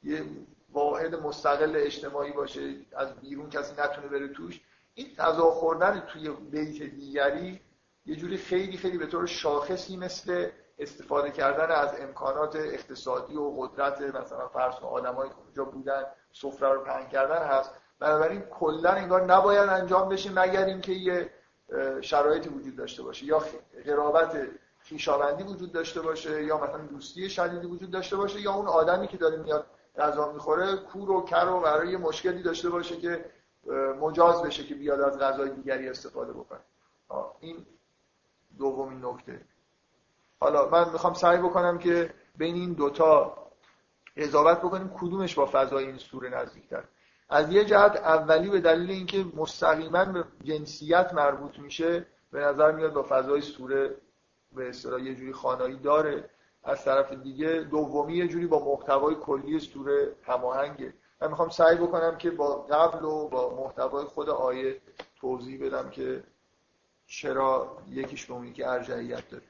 یه 0.04 0.26
واحد 0.70 1.16
مستقل 1.16 1.74
اجتماعی 1.76 2.32
باشه 2.32 2.76
از 2.98 3.16
بیرون 3.16 3.50
کسی 3.50 3.74
نتونه 3.82 4.08
بره 4.08 4.28
توش. 4.28 4.62
این 4.94 5.16
غذا 5.18 5.52
خوردن 5.52 6.00
توی 6.00 6.30
بیت 6.30 6.84
دیگری 6.84 7.62
یه 8.06 8.16
جوری 8.16 8.38
خیلی 8.38 8.78
خیلی 8.78 8.98
به 8.98 9.06
طور 9.06 9.26
شاخصی 9.26 9.98
مثل 9.98 10.50
استفاده 10.80 11.32
کردن 11.32 11.72
از 11.72 12.00
امکانات 12.00 12.56
اقتصادی 12.56 13.36
و 13.36 13.50
قدرت 13.50 14.02
مثلا 14.02 14.48
فرض 14.48 14.76
آدمایی 14.76 15.30
که 15.30 15.38
اونجا 15.46 15.66
بودن 15.66 16.04
سفره 16.34 16.70
رو 16.70 16.84
پهن 16.84 17.10
کردن 17.10 17.48
هست. 17.48 17.72
بنابراین 18.00 18.42
کلا 18.42 18.92
انگار 18.92 19.26
نباید 19.26 19.70
انجام 19.70 20.10
بشه 20.10 20.32
مگر 20.32 20.66
اینکه 20.66 20.92
یه 20.92 21.30
شرایطی 22.02 22.50
وجود 22.50 22.76
داشته 22.76 23.04
باشه 23.04 23.26
یا 23.26 23.44
قرابت 23.86 24.48
خویشاوندی 24.90 25.44
وجود 25.44 25.72
داشته 25.72 26.02
باشه 26.02 26.44
یا 26.44 26.58
مثلا 26.58 26.78
دوستی 26.78 27.30
شدیدی 27.30 27.68
وجود 27.68 27.92
داشته 27.92 28.16
باشه 28.16 28.42
یا 28.42 28.54
اون 28.54 28.68
آدمی 28.68 29.08
که 29.08 29.18
داره 29.18 29.38
میاد 29.38 29.66
غذا 29.98 30.32
می‌خوره 30.32 30.76
کور 30.76 31.12
و 31.12 31.26
کر 31.26 31.48
و 31.48 31.60
برای 31.60 31.98
مشکلی 31.98 32.44
داشته 32.44 32.70
باشه 32.70 32.98
که 32.98 33.26
مجاز 34.00 34.42
بشه 34.42 34.64
که 34.64 34.76
بیاد 34.76 35.02
از 35.02 35.20
غذای 35.20 35.50
دیگری 35.50 35.90
استفاده 35.90 36.34
بکنه. 36.34 36.60
این 37.40 37.66
دومین 38.58 39.06
نکته. 39.06 39.42
حالا 40.40 40.70
من 40.70 40.90
می‌خوام 40.92 41.14
سعی 41.14 41.38
بکنم 41.38 41.78
که 41.78 42.14
بین 42.38 42.56
این 42.56 42.74
دوتا 42.74 43.38
قضاوت 44.18 44.58
بکنیم 44.58 44.92
کدومش 45.00 45.36
با 45.36 45.50
فضای 45.52 45.86
این 45.86 45.98
سوره 45.98 46.30
نزدیکتر؟ 46.30 46.84
از 47.30 47.52
یه 47.52 47.66
جهت 47.66 47.96
اولی 47.96 48.50
به 48.50 48.60
دلیل 48.60 48.92
اینکه 48.92 49.26
مستقیما 49.36 50.06
به 50.06 50.24
جنسیت 50.44 51.14
مربوط 51.14 51.60
میشه 51.60 52.06
به 52.32 52.40
نظر 52.40 52.72
میاد 52.72 52.94
با 52.94 53.06
فضای 53.10 53.42
سوره 53.42 53.96
به 54.56 54.70
اصطلاح 54.70 55.02
یه 55.02 55.16
جوری 55.16 55.34
خانایی 55.34 55.78
داره. 55.78 56.30
از 56.64 56.86
طرف 56.86 57.14
دیگه 57.14 57.68
دومی 57.72 58.16
یه 58.18 58.28
جوری 58.28 58.48
با 58.48 58.66
محتوای 58.66 59.16
کلی 59.16 59.60
سوره 59.60 60.16
هماهنگه. 60.24 60.94
من 61.22 61.28
می‌خوام 61.28 61.50
سعی 61.50 61.76
بکنم 61.76 62.18
که 62.18 62.32
با 62.32 62.56
قبل 62.56 63.06
و 63.06 63.28
با 63.28 63.56
محتوای 63.56 64.06
خود 64.06 64.30
آیه 64.30 64.82
توضیح 65.22 65.66
بدم 65.66 65.90
که 65.90 66.24
چرا 67.08 67.78
یکیش 67.90 68.26
به 68.26 68.54
که 68.54 68.70
ارجحیت 68.70 69.30
داره. 69.30 69.44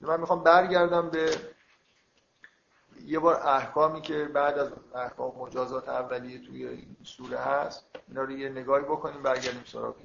من 0.00 0.20
می‌خوام 0.20 0.42
برگردم 0.42 1.10
به 1.10 1.30
یه 3.04 3.18
بار 3.18 3.34
احکامی 3.34 4.00
که 4.00 4.24
بعد 4.24 4.58
از 4.58 4.72
احکام 4.94 5.34
مجازات 5.38 5.88
اولیه 5.88 6.46
توی 6.46 6.66
این 6.66 6.96
سوره 7.04 7.38
هست 7.38 7.84
اینا 8.08 8.22
رو 8.22 8.30
یه 8.30 8.48
نگاهی 8.48 8.84
بکنیم 8.84 9.22
برگردیم 9.22 9.64
سراغ 9.66 9.96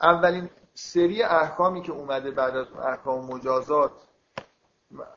اولین 0.00 0.50
سری 0.74 1.22
احکامی 1.22 1.82
که 1.82 1.92
اومده 1.92 2.30
بعد 2.30 2.56
از 2.56 2.66
احکام 2.72 3.24
مجازات 3.24 3.92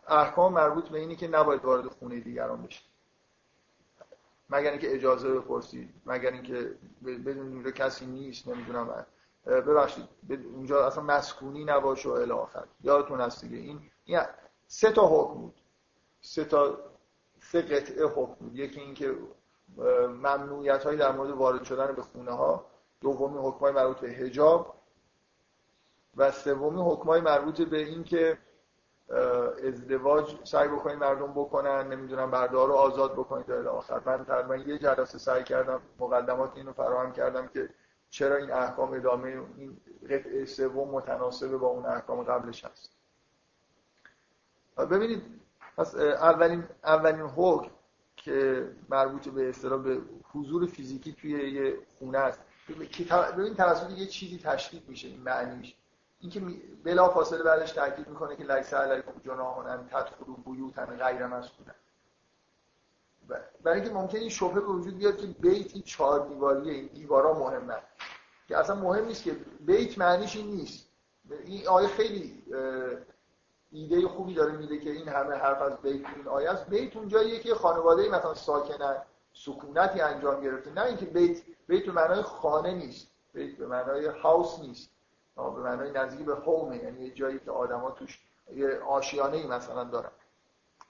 احکام 0.07 0.53
مربوط 0.53 0.89
به 0.89 0.99
اینی 0.99 1.15
که 1.15 1.27
نباید 1.27 1.65
وارد 1.65 1.87
خونه 1.87 2.19
دیگران 2.19 2.63
بشید 2.63 2.91
مگر 4.49 4.71
اینکه 4.71 4.95
اجازه 4.95 5.33
بپرسید 5.33 5.93
مگر 6.05 6.31
اینکه 6.31 6.75
بدون 7.05 7.71
کسی 7.71 8.05
نیست 8.05 8.47
نمی‌دونم. 8.47 9.05
ببخشید 9.45 10.09
اونجا 10.55 10.87
اصلا 10.87 11.03
مسکونی 11.03 11.63
نباشه 11.63 12.09
و 12.09 12.11
الی 12.11 12.31
آخر. 12.31 12.63
یادتون 12.83 13.21
هست 13.21 13.45
دیگه. 13.45 13.57
این 13.57 13.81
سه 14.67 14.91
تا 14.91 15.07
حکم 15.07 15.33
بود. 15.33 15.55
سه 16.21 16.45
تا 16.45 16.77
سه 17.39 17.61
قطعه 17.61 18.05
حکم 18.05 18.33
بود. 18.33 18.55
یکی 18.55 18.79
اینکه 18.79 19.15
ممنوعیت 20.07 20.83
هایی 20.83 20.97
در 20.97 21.11
مورد 21.11 21.29
وارد 21.29 21.63
شدن 21.63 21.95
به 21.95 22.01
خونه 22.01 22.31
ها 22.31 22.65
دومی 23.01 23.37
حکم 23.37 23.59
های 23.59 23.73
مربوط 23.73 23.97
به 23.97 24.09
حجاب. 24.09 24.75
و 26.17 26.31
سومی 26.31 26.81
حکم 26.81 27.03
های 27.03 27.21
مربوط 27.21 27.61
به 27.61 27.77
اینکه 27.77 28.37
ازدواج 29.67 30.35
سعی 30.43 30.67
بکنید 30.67 30.97
مردم 30.97 31.31
بکنن 31.33 31.87
نمی‌دونم 31.87 32.31
بردار 32.31 32.67
رو 32.67 32.73
آزاد 32.73 33.13
بکنید 33.13 33.45
تا 33.63 33.71
آخر. 33.71 34.01
من 34.05 34.25
تقریبا 34.25 34.55
یه 34.55 34.77
جلسه 34.77 35.17
سعی 35.17 35.43
کردم 35.43 35.81
مقدمات 35.99 36.51
اینو 36.55 36.73
فراهم 36.73 37.11
کردم 37.13 37.47
که 37.47 37.69
چرا 38.11 38.35
این 38.35 38.51
احکام 38.51 38.93
ادامه 38.93 39.41
این 39.57 39.77
قطعه 40.09 40.45
سوم 40.45 40.89
متناسب 40.89 41.57
با 41.57 41.67
اون 41.67 41.85
احکام 41.85 42.23
قبلش 42.23 42.65
هست؟ 42.65 42.89
ببینید 44.77 45.23
پس 45.77 45.95
اولین 45.95 46.63
اولین 46.83 47.21
حکم 47.21 47.71
که 48.15 48.67
مربوط 48.89 49.27
به 49.27 49.49
اصطلاح 49.49 49.81
به 49.83 50.01
حضور 50.33 50.65
فیزیکی 50.65 51.13
توی 51.13 51.51
یه 51.51 51.77
خونه 51.99 52.17
است. 52.17 52.39
ببین 53.37 53.55
توسط 53.55 53.89
یه 53.89 54.05
چیزی 54.05 54.37
تشکیل 54.37 54.81
میشه 54.87 55.07
این 55.07 55.21
معنیش. 55.21 55.75
اینکه 56.19 56.41
بلا 56.83 57.09
فاصله 57.09 57.43
بعدش 57.43 57.71
تاکید 57.71 58.07
می‌کنه 58.07 58.35
که 58.35 58.43
لیس 58.43 58.73
علیکم 58.73 59.11
جناح 59.25 59.57
ان 59.57 59.87
تدخلوا 59.87 60.35
بیوتا 60.45 60.85
غیر 60.85 61.27
مسکونه 61.27 61.75
برای 63.63 63.79
اینکه 63.79 63.95
ممکنه 63.95 64.19
این 64.19 64.29
شبهه 64.29 64.59
به 64.59 64.67
وجود 64.67 64.97
بیاد 64.97 65.17
که 65.17 65.27
بیتی 65.27 65.81
چهار 65.81 66.27
دیواریه 66.27 66.73
این 66.73 66.89
دیوارا 66.93 67.39
مهمه 67.39 67.75
که 68.47 68.57
اصلا 68.57 68.75
مهم 68.75 69.05
نیست 69.05 69.23
که 69.23 69.35
بیت 69.59 69.97
معنیش 69.97 70.35
این 70.35 70.47
نیست. 70.47 70.87
این 71.45 71.67
آیه 71.67 71.87
خیلی 71.87 72.43
ایده 73.71 74.07
خوبی 74.07 74.33
داره 74.33 74.57
میده 74.57 74.79
که 74.79 74.91
این 74.91 75.07
همه 75.07 75.35
حرف 75.35 75.61
از 75.61 75.81
بیت 75.81 76.05
این 76.15 76.27
آیه 76.27 76.49
است. 76.49 76.65
بیت 76.65 76.97
اونجاییه 76.97 77.39
که 77.39 77.55
خانواده 77.55 78.09
مثلا 78.09 78.33
ساکنن 78.33 79.01
سکونتی 79.33 80.01
انجام 80.01 80.41
گرفته. 80.41 80.71
نه 80.73 80.85
اینکه 80.85 81.05
بیت 81.05 81.41
بیت 81.67 81.85
به 81.85 81.91
معنای 81.91 82.21
خانه 82.21 82.73
نیست. 82.73 83.07
بیت 83.33 83.57
به 83.57 83.67
معنای 83.67 84.05
هاوس 84.05 84.59
نیست. 84.59 84.89
به 85.35 85.41
معنای 85.41 85.91
نزدیک 85.91 86.25
به 86.25 86.35
هومه 86.35 86.77
یعنی 86.77 87.11
جایی 87.11 87.39
که 87.39 87.51
آدما 87.51 87.91
توش 87.91 88.19
یه 88.55 88.79
آشیانه 88.79 89.37
ای 89.37 89.47
مثلا 89.47 89.83
دارن. 89.83 90.11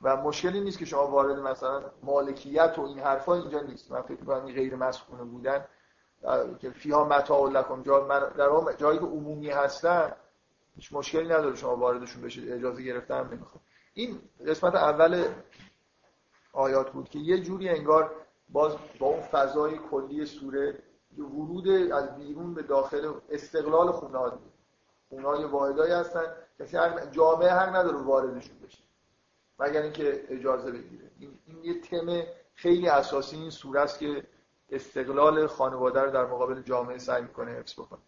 و 0.04 0.18
مشکلی 0.18 0.62
نیست 0.62 0.80
که 0.80 0.86
شما 0.86 1.08
وارد 1.08 1.40
مثلا 1.40 1.82
مالکیت 2.04 2.74
و 2.78 2.82
این 2.82 3.00
حرفا 3.00 3.36
اینجا 3.36 3.60
نیست. 3.60 3.92
من 3.92 4.02
فکر 4.02 4.20
می‌کنم 4.20 4.46
غیر 4.46 4.76
مسکونه 4.76 5.24
بودن 5.24 5.66
که 6.60 6.70
فیها 6.70 7.06
متاع 7.06 7.50
لکم 7.50 7.82
جا 7.84 8.08
در 8.38 8.74
جایی 8.78 9.00
که 9.00 9.06
عمومی 9.06 9.50
هستن 9.50 10.12
هیچ 10.76 10.94
مشکلی 10.94 11.26
نداره 11.26 11.56
شما 11.56 11.76
واردشون 11.76 12.22
بشید 12.22 12.52
اجازه 12.52 12.84
گرفتن 12.84 13.28
نمی‌خواد. 13.28 13.62
این 13.94 14.20
قسمت 14.48 14.76
اول 14.76 15.26
آیات 16.54 16.92
بود 16.92 17.10
که 17.10 17.20
یه 17.20 17.42
جوری 17.42 17.70
انگار 17.70 18.12
باز 18.50 18.76
با 19.00 19.08
اون 19.08 19.22
فضای 19.22 19.78
کلی 19.92 20.26
سوره 20.26 20.84
ورود 21.18 21.68
از 21.94 22.16
بیرون 22.16 22.54
به 22.54 22.64
داخل 22.64 23.14
استقلال 23.30 23.92
خونه 23.92 24.18
ها 24.18 24.40
خونه 25.10 25.28
های 25.28 25.44
واحدایی 25.44 25.94
هستن 25.94 26.24
کسی 26.60 26.78
هر 26.78 27.06
جامعه 27.06 27.50
هر 27.50 27.66
نداره 27.66 27.98
واردشون 27.98 28.60
بشه. 28.64 28.84
مگر 29.62 29.82
اینکه 29.82 30.26
اجازه 30.30 30.72
بگیره. 30.72 31.12
این, 31.20 31.40
این 31.48 31.64
یه 31.64 31.82
تم 31.82 32.24
خیلی 32.56 32.88
اساسی 32.88 33.36
این 33.36 33.50
سوره 33.50 33.82
است 33.82 34.00
که 34.00 34.24
استقلال 34.70 35.48
خانواده 35.48 36.02
رو 36.02 36.12
در 36.12 36.26
مقابل 36.26 36.62
جامعه 36.62 36.98
سعی 36.98 37.22
می‌کنه 37.22 37.52
حفظ 37.52 37.74
بکنه. 37.74 38.00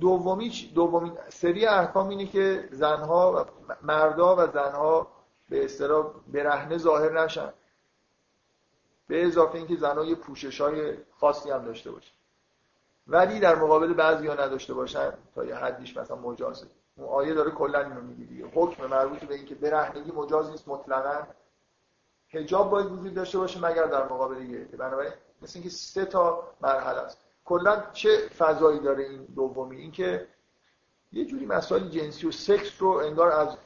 دومی 0.00 0.72
دومین 0.74 1.18
سری 1.28 1.66
احکام 1.66 2.08
اینه 2.08 2.26
که 2.26 2.68
زنها 2.72 3.32
و 3.32 3.66
مردا 3.82 4.36
و 4.36 4.46
زنها 4.46 5.08
به 5.48 5.64
اصطلاح 5.64 6.14
برهنه 6.26 6.78
ظاهر 6.78 7.24
نشن. 7.24 7.52
به 9.08 9.26
اضافه 9.26 9.58
اینکه 9.58 9.76
زنها 9.76 10.04
یه 10.04 10.14
پوشش 10.14 10.60
های 10.60 10.96
خاصی 11.20 11.50
هم 11.50 11.64
داشته 11.64 11.90
باشن. 11.90 12.14
ولی 13.06 13.40
در 13.40 13.54
مقابل 13.54 13.92
بعضی 13.92 14.26
ها 14.26 14.34
نداشته 14.34 14.74
باشن 14.74 15.12
تا 15.34 15.44
یه 15.44 15.54
حدیش 15.54 15.96
مثلا 15.96 16.16
مجازه. 16.16 16.66
اون 16.98 17.08
آیه 17.08 17.34
داره 17.34 17.50
کلا 17.50 17.80
اینو 17.80 18.00
میگه 18.00 18.24
دیگه. 18.24 18.46
حکم 18.54 18.86
مربوط 18.86 19.24
به 19.24 19.34
اینکه 19.34 19.54
برهنگی 19.54 20.12
مجاز 20.12 20.50
نیست 20.50 20.68
مطلقا. 20.68 21.26
حجاب 22.28 22.70
باید 22.70 22.86
وجود 22.86 23.14
داشته 23.14 23.38
باشه 23.38 23.60
مگر 23.60 23.86
در 23.86 24.04
مقابل 24.04 24.50
یه. 24.50 24.64
بنابراین 24.64 25.12
مثل 25.42 25.52
اینکه 25.54 25.70
سه 25.70 26.04
تا 26.04 26.42
مرحله 26.60 26.98
است. 27.00 27.18
کلا 27.44 27.82
چه 27.92 28.18
فضایی 28.38 28.80
داره 28.80 29.04
این 29.04 29.24
دومی؟ 29.24 29.76
اینکه 29.76 30.28
یه 31.12 31.24
جوری 31.24 31.46
مسائل 31.46 31.88
جنسی 31.88 32.26
و 32.26 32.30
سکس 32.30 32.82
رو 32.82 32.88
انگار 32.88 33.32
از 33.32 33.56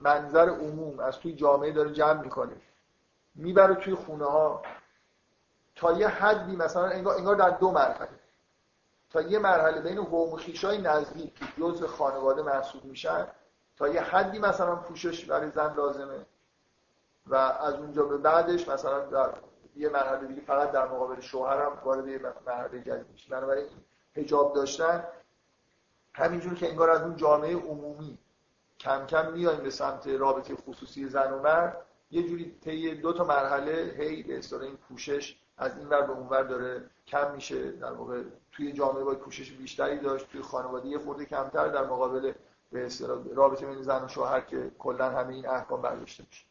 منظر 0.00 0.48
عموم 0.48 1.00
از 1.00 1.18
توی 1.18 1.32
جامعه 1.32 1.72
داره 1.72 1.92
جمع 1.92 2.22
می‌کنه. 2.22 2.56
می‌بره 3.34 3.74
توی 3.74 3.94
خونه 3.94 4.24
ها 4.24 4.62
تا 5.76 5.92
یه 5.92 6.08
حدی 6.08 6.56
مثلا 6.56 6.86
انگار, 6.86 7.16
انگار 7.16 7.34
در 7.34 7.50
دو 7.50 7.70
مرحله. 7.70 8.08
تا 9.10 9.20
یه 9.20 9.38
مرحله 9.38 9.80
بین 9.80 10.04
قوم 10.04 10.36
خیشای 10.36 10.78
نزدیک 10.78 11.34
که 11.34 11.44
جزء 11.60 11.86
خانواده 11.86 12.42
محسوب 12.42 12.84
میشن 12.84 13.26
تا 13.76 13.88
یه 13.88 14.00
حدی 14.00 14.38
مثلا 14.38 14.76
پوشش 14.76 15.24
برای 15.24 15.50
زن 15.50 15.74
لازمه 15.74 16.26
و 17.26 17.34
از 17.34 17.74
اونجا 17.74 18.04
به 18.04 18.16
بعدش 18.16 18.68
مثلا 18.68 19.00
در 19.00 19.34
یه 19.76 19.88
مرحله 19.88 20.26
دیگه 20.26 20.40
فقط 20.40 20.72
در 20.72 20.88
مقابل 20.88 21.20
شوهرم 21.20 21.80
وارد 21.84 22.08
یه 22.08 22.20
مرحله 22.46 22.80
جدید 22.80 23.10
میشه. 23.12 23.30
بنابراین 23.30 23.66
حجاب 24.14 24.54
داشتن 24.54 25.04
همینجور 26.12 26.54
که 26.54 26.68
انگار 26.68 26.90
از 26.90 27.02
اون 27.02 27.16
جامعه 27.16 27.56
عمومی 27.56 28.18
کم 28.78 29.06
کم 29.06 29.32
میایم 29.32 29.60
به 29.60 29.70
سمت 29.70 30.08
رابطه 30.08 30.56
خصوصی 30.56 31.08
زن 31.08 31.32
و 31.32 31.42
مرد 31.42 31.86
یه 32.10 32.28
جوری 32.28 32.58
طی 32.64 32.94
دو 32.94 33.12
تا 33.12 33.24
مرحله 33.24 33.94
هی 33.98 34.22
به 34.22 34.40
این 34.62 34.76
پوشش 34.76 35.38
از 35.58 35.78
این 35.78 35.88
ور 35.88 36.02
به 36.02 36.12
اون 36.12 36.28
ور 36.28 36.42
داره 36.42 36.90
کم 37.06 37.34
میشه. 37.34 37.70
در 37.70 37.92
واقع 37.92 38.22
توی 38.52 38.72
جامعه 38.72 39.04
باید 39.04 39.18
پوشش 39.18 39.52
بیشتری 39.52 39.98
داشت 39.98 40.28
توی 40.28 40.42
خانواده 40.42 40.88
یه 40.88 40.98
خورده 40.98 41.24
کمتر 41.24 41.68
در 41.68 41.84
مقابل 41.84 42.32
به 42.72 42.88
رابطه 43.34 43.66
بین 43.66 43.82
زن 43.82 44.04
و 44.04 44.08
شوهر 44.08 44.40
که 44.40 44.70
کلا 44.78 45.10
همه 45.10 45.34
این 45.34 45.48
احکام 45.48 45.82
برداشته 45.82 46.24
میشه. 46.28 46.44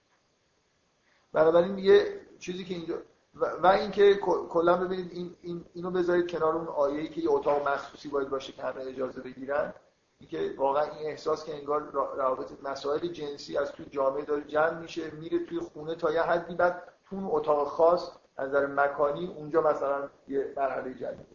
بنابراین 1.33 1.77
یه 1.77 2.21
چیزی 2.39 2.65
که 2.65 2.73
اینجا 2.73 2.95
و, 3.35 3.67
اینکه 3.67 4.15
کلا 4.49 4.77
ببینید 4.77 5.11
این, 5.11 5.35
این 5.41 5.65
اینو 5.73 5.91
بذارید 5.91 6.31
کنار 6.31 6.55
اون 6.55 6.67
آیه‌ای 6.67 7.09
که 7.09 7.21
یه 7.21 7.31
اتاق 7.31 7.67
مخصوصی 7.67 8.09
باید 8.09 8.29
باشه 8.29 8.53
که 8.53 8.63
همه 8.63 8.81
اجازه 8.81 9.21
بگیرن. 9.21 9.73
اینکه 10.19 10.53
واقعا 10.57 10.83
این 10.83 11.07
احساس 11.07 11.45
که 11.45 11.55
انگار 11.55 11.81
روابط 11.91 12.51
مسائل 12.63 13.07
جنسی 13.07 13.57
از 13.57 13.71
توی 13.71 13.85
جامعه 13.85 14.25
داره 14.25 14.43
جمع 14.43 14.79
میشه 14.79 15.11
میره 15.11 15.45
توی 15.45 15.59
خونه 15.59 15.95
تا 15.95 16.13
یه 16.13 16.21
حدی 16.21 16.55
بعد 16.55 16.83
تو 17.09 17.15
اون 17.15 17.25
اتاق 17.31 17.67
خاص 17.67 18.11
از 18.37 18.49
نظر 18.49 18.65
مکانی 18.65 19.27
اونجا 19.27 19.61
مثلا 19.61 20.09
یه 20.27 20.53
مرحله 20.57 20.93
جدید. 20.93 21.25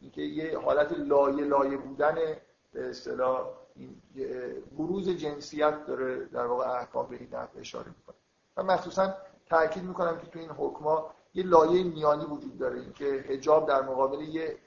اینکه 0.00 0.22
یه 0.22 0.58
حالت 0.58 0.92
لایه 0.92 1.44
لایه 1.44 1.76
بودن 1.76 2.14
به 2.72 2.90
اصطلاح 2.90 3.46
بروز 4.78 5.08
جنسیت 5.08 5.86
داره 5.86 6.24
در 6.24 6.46
واقع 6.46 6.70
احکام 6.70 7.06
به 7.06 7.16
این 7.16 7.28
نحو 7.32 7.48
اشاره 7.58 7.86
می‌کنه. 7.88 8.16
و 8.56 8.62
مخصوصا 8.62 9.14
تاکید 9.46 9.84
می‌کنم 9.84 10.18
که 10.18 10.26
تو 10.26 10.38
این 10.38 10.50
حکما 10.50 11.14
یه 11.34 11.46
لایه 11.46 11.84
میانی 11.84 12.24
وجود 12.24 12.58
داره. 12.58 12.80
اینکه 12.80 13.24
حجاب 13.28 13.68
در 13.68 13.82
مقابل 13.82 14.20
یه 14.20 14.58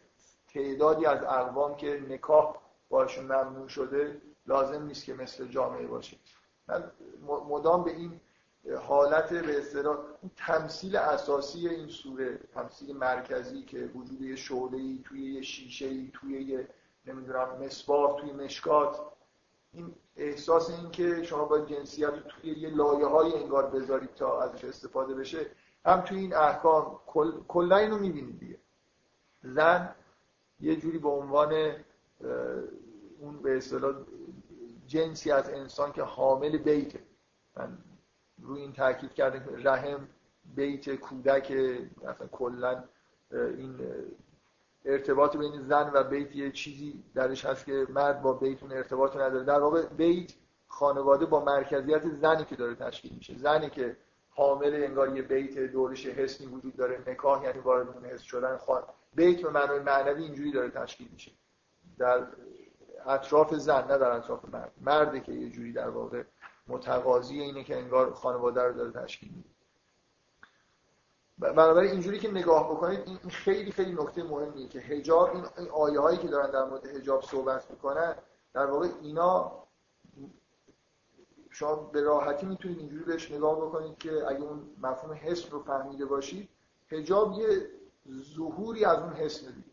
تعدادی 0.53 1.05
از 1.05 1.23
اقوام 1.23 1.75
که 1.75 2.03
نکاح 2.09 2.55
باشون 2.89 3.25
ممنوع 3.25 3.67
شده 3.67 4.21
لازم 4.45 4.83
نیست 4.83 5.05
که 5.05 5.13
مثل 5.13 5.47
جامعه 5.47 5.87
باشه. 5.87 6.17
من 6.67 6.91
مدام 7.49 7.83
به 7.83 7.91
این 7.91 8.19
حالت 8.71 9.33
به 9.33 9.59
اصطلاح 9.59 9.97
تمثیل 10.35 10.95
اساسی 10.95 11.67
این 11.67 11.87
سوره 11.87 12.39
تمثیل 12.53 12.97
مرکزی 12.97 13.61
که 13.61 13.91
وجود 13.95 14.21
یه 14.21 14.35
شعله 14.35 14.97
توی 15.03 15.33
یه 15.33 15.41
شیشه 15.41 15.85
ای 15.85 16.11
توی 16.13 16.43
یه 16.43 16.67
نمی‌دونم 17.05 17.57
مصباح 17.65 18.21
توی 18.21 18.31
مشکات 18.31 18.99
این 19.73 19.95
احساس 20.17 20.69
این 20.69 20.91
که 20.91 21.23
شما 21.23 21.45
باید 21.45 21.67
جنسیت 21.67 22.27
توی 22.27 22.51
یه 22.51 22.69
لایه 22.69 23.05
های 23.05 23.33
انگار 23.33 23.69
بذارید 23.69 24.13
تا 24.13 24.41
ازش 24.41 24.63
استفاده 24.63 25.13
بشه 25.13 25.45
هم 25.85 26.01
توی 26.01 26.17
این 26.17 26.33
احکام 26.33 26.99
کلا 27.47 27.77
اینو 27.77 27.97
می‌بینید 27.97 28.39
دیگه. 28.39 28.57
زن 29.43 29.95
یه 30.59 30.75
جوری 30.75 30.97
به 30.97 31.09
عنوان 31.09 31.75
اون 33.19 33.41
به 33.41 33.57
اصطلاح 33.57 33.95
جنسی 34.87 35.31
از 35.31 35.49
انسان 35.49 35.91
که 35.91 36.03
حامل 36.03 36.57
بیته. 36.57 36.99
من 37.55 37.77
روی 38.43 38.61
این 38.61 38.73
تاکید 38.73 39.13
کردم 39.13 39.39
که 39.39 39.69
رحم 39.69 40.07
بیت 40.55 40.95
کودک 40.95 41.51
مثلا 41.51 42.27
کلا 42.31 42.83
این 43.31 43.79
ارتباط 44.85 45.37
بین 45.37 45.61
زن 45.61 45.91
و 45.93 46.03
بیت 46.03 46.35
یه 46.35 46.51
چیزی 46.51 47.03
درش 47.15 47.45
هست 47.45 47.65
که 47.65 47.87
مرد 47.89 48.21
با 48.21 48.33
بیتون 48.33 48.71
ارتباط 48.71 49.15
نداره. 49.15 49.43
در 49.43 49.59
واقع 49.59 49.85
بیت 49.85 50.33
خانواده 50.67 51.25
با 51.25 51.45
مرکزیت 51.45 52.09
زنی 52.09 52.45
که 52.45 52.55
داره 52.55 52.75
تشکیل 52.75 53.13
میشه. 53.15 53.37
زنی 53.37 53.69
که 53.69 53.97
حامل 54.29 54.83
انگار 54.83 55.15
یه 55.15 55.21
بیت 55.21 55.59
دورش 55.59 56.05
حسی 56.05 56.45
وجود 56.45 56.75
داره 56.75 57.03
نکاح 57.07 57.43
یعنی 57.43 57.59
وارد 57.59 57.87
اون 57.87 58.05
حس 58.05 58.21
شدن 58.21 58.57
خان 58.57 58.83
بیت 59.15 59.41
به 59.41 59.49
معنای 59.49 59.79
معنوی 59.79 60.23
اینجوری 60.23 60.51
داره 60.51 60.69
تشکیل 60.69 61.07
میشه. 61.13 61.31
در 61.97 62.27
اطراف 63.05 63.55
زن 63.55 63.87
نه 63.87 63.97
در 63.97 64.11
اطراف 64.11 64.45
مرد. 64.53 64.71
مرده 64.81 65.19
که 65.19 65.31
یه 65.31 65.49
جوری 65.49 65.73
در 65.73 65.89
واقع 65.89 66.23
متقاضی 66.67 67.41
اینه 67.41 67.63
که 67.63 67.77
انگار 67.77 68.13
خانواده 68.13 68.61
رو 68.61 68.73
داره 68.73 68.91
تشکیل 68.91 69.29
میده. 69.29 69.49
بنابراین 71.39 71.91
اینجوری 71.91 72.19
که 72.19 72.31
نگاه 72.31 72.71
بکنید 72.71 72.99
این 73.05 73.17
خیلی 73.17 73.71
خیلی 73.71 73.93
نکته 73.93 74.23
مهمیه 74.23 74.67
که 74.67 74.79
حجاب 74.79 75.29
این 75.57 75.69
آیه 75.69 75.99
هایی 75.99 76.17
که 76.17 76.27
دارن 76.27 76.51
در 76.51 76.65
مورد 76.65 76.85
حجاب 76.85 77.21
صحبت 77.21 77.71
می‌کنن 77.71 78.15
در 78.53 78.65
واقع 78.65 78.87
اینا 79.01 79.63
شما 81.49 81.75
به 81.75 82.01
راحتی 82.01 82.45
می‌تونید 82.45 82.79
اینجوری 82.79 83.03
بهش 83.03 83.31
نگاه 83.31 83.55
بکنید 83.55 83.97
که 83.97 84.27
اگه 84.27 84.41
اون 84.41 84.69
مفهوم 84.81 85.19
حس 85.21 85.51
رو 85.51 85.63
فهمیده 85.63 86.05
باشید 86.05 86.49
حجاب 86.87 87.33
یه 87.39 87.69
ظهوری 88.35 88.85
از 88.85 88.99
اون 88.99 89.13
حس 89.13 89.43
میده. 89.43 89.63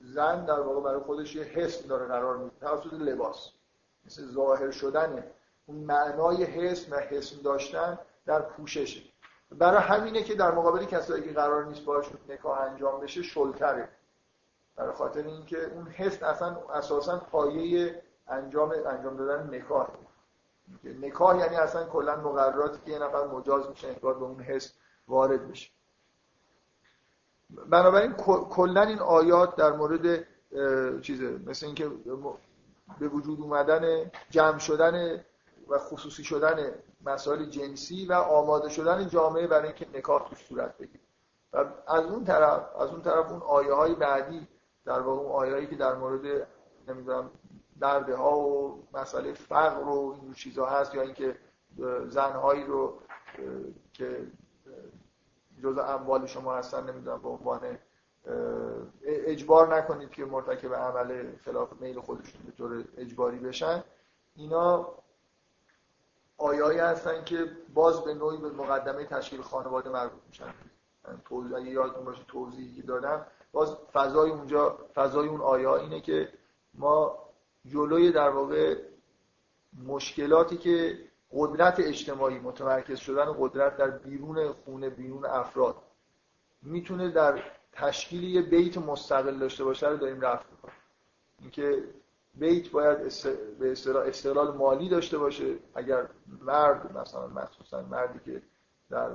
زن 0.00 0.44
در 0.44 0.60
واقع 0.60 0.80
برای 0.80 1.00
خودش 1.00 1.36
یه 1.36 1.42
حس 1.42 1.86
داره 1.86 2.06
قرار 2.06 2.36
میده 2.36 2.56
توسط 2.60 2.92
لباس. 2.92 3.50
مثل 4.06 4.26
ظاهر 4.26 4.70
شدن 4.70 5.24
اون 5.66 5.78
معنای 5.78 6.44
حس 6.44 6.92
و 6.92 6.96
حس 6.96 7.42
داشتن 7.42 7.98
در 8.26 8.42
پوششه. 8.42 9.02
برای 9.50 9.82
همینه 9.82 10.22
که 10.22 10.34
در 10.34 10.50
مقابل 10.50 10.84
کسایی 10.84 11.22
که 11.22 11.32
قرار 11.32 11.64
نیست 11.64 11.84
باشون 11.84 12.18
نکاح 12.28 12.60
انجام 12.60 13.00
بشه 13.00 13.22
شلتره. 13.22 13.88
برای 14.76 14.92
خاطر 14.92 15.26
اینکه 15.26 15.64
اون 15.64 15.86
حس 15.86 16.22
اصلا 16.22 16.56
اساسا 16.74 17.18
پایه 17.18 18.02
انجام 18.28 18.74
انجام 18.86 19.16
دادن 19.16 19.54
نکاح. 19.54 19.88
نکاح 20.84 21.38
یعنی 21.38 21.56
اصلا 21.56 21.84
کلا 21.86 22.16
مقرراتی 22.16 22.78
که 22.84 22.90
یه 22.90 22.98
نفر 22.98 23.26
مجاز 23.26 23.68
میشه 23.68 23.88
انگار 23.88 24.14
به 24.14 24.24
اون 24.24 24.40
حس 24.40 24.72
وارد 25.08 25.48
بشه. 25.48 25.70
بنابراین 27.50 28.12
کلا 28.50 28.82
این 28.82 28.98
آیات 28.98 29.56
در 29.56 29.72
مورد 29.72 30.26
چیزه 31.00 31.38
مثل 31.46 31.66
اینکه 31.66 31.90
به 32.98 33.08
وجود 33.08 33.40
اومدن 33.40 34.10
جمع 34.30 34.58
شدن 34.58 35.24
و 35.68 35.78
خصوصی 35.78 36.24
شدن 36.24 36.74
مسائل 37.04 37.44
جنسی 37.44 38.06
و 38.06 38.12
آماده 38.12 38.68
شدن 38.68 39.08
جامعه 39.08 39.46
برای 39.46 39.66
اینکه 39.66 39.86
نکاح 39.98 40.28
توش 40.28 40.38
صورت 40.38 40.78
بگیره. 40.78 41.04
و 41.52 41.64
از 41.86 42.04
اون 42.04 42.24
طرف 42.24 42.76
از 42.76 42.90
اون 42.90 43.02
طرف 43.02 43.30
اون 43.30 43.42
آیه 43.42 43.72
های 43.72 43.94
بعدی 43.94 44.48
در 44.84 45.00
واقع 45.00 45.22
اون 45.22 45.32
آیه 45.32 45.66
که 45.66 45.76
در 45.76 45.94
مورد 45.94 46.46
نمی‌دونم 46.88 47.30
درده 47.80 48.16
ها 48.16 48.38
و 48.38 48.82
مسئله 48.94 49.32
فقر 49.32 49.88
و 49.88 50.18
این 50.22 50.32
چیزها 50.32 50.66
هست 50.66 50.94
یا 50.94 51.02
اینکه 51.02 51.36
زنهایی 52.08 52.64
رو 52.64 52.98
که 53.92 54.26
جزء 55.62 55.82
اموال 55.82 56.26
شما 56.26 56.54
هستن 56.54 56.90
نمی‌دونم 56.90 57.22
به 57.22 57.28
عنوان 57.28 57.78
اجبار 59.04 59.76
نکنید 59.76 60.10
که 60.10 60.24
مرتکب 60.24 60.74
عمل 60.74 61.36
خلاف 61.44 61.72
میل 61.80 62.00
خودشون 62.00 62.42
به 62.46 62.52
طور 62.52 62.84
اجباری 62.96 63.38
بشن. 63.38 63.84
اینا 64.36 64.88
آیایی 66.38 66.78
هستن 66.78 67.24
که 67.24 67.50
باز 67.74 68.04
به 68.04 68.14
نوعی 68.14 68.36
به 68.36 68.50
مقدمه 68.50 69.04
تشکیل 69.04 69.42
خانواده 69.42 69.90
مربوط 69.90 70.20
میشن. 70.28 70.54
توضیح 71.24 71.56
اگه 71.56 71.70
یادتون 71.70 72.04
باشه 72.04 72.24
توضیحی 72.28 72.82
دادم 72.82 73.26
باز 73.52 73.76
فضای 73.92 74.30
اونجا 74.30 74.78
فضای 74.94 75.28
اون 75.28 75.40
آیا 75.40 75.76
اینه 75.76 76.00
که 76.00 76.28
ما 76.74 77.18
جلوی 77.66 78.12
در 78.12 78.28
واقع 78.28 78.76
مشکلاتی 79.86 80.56
که 80.56 80.98
قدرت 81.32 81.80
اجتماعی 81.80 82.38
متمرکز 82.38 82.98
شدن 82.98 83.34
قدرت 83.38 83.76
در 83.76 83.90
بیرون 83.90 84.52
خونه 84.52 84.90
بیرون 84.90 85.24
افراد 85.24 85.76
می‌تونه 86.62 87.10
در 87.10 87.42
تشکیل 87.72 88.24
یه 88.24 88.42
بیت 88.42 88.78
مستقل 88.78 89.38
داشته 89.38 89.64
باشه 89.64 89.88
رو 89.88 89.96
داریم 89.96 90.20
رفت 90.20 90.46
اینکه 91.40 91.84
بیت 92.36 92.70
باید 92.70 92.98
به 93.58 93.72
استقلال 94.06 94.56
مالی 94.56 94.88
داشته 94.88 95.18
باشه. 95.18 95.54
اگر 95.74 96.08
مرد 96.42 96.98
مثلا 96.98 97.26
مخصوصا 97.26 97.82
مردی 97.82 98.18
که 98.24 98.42
در 98.90 99.10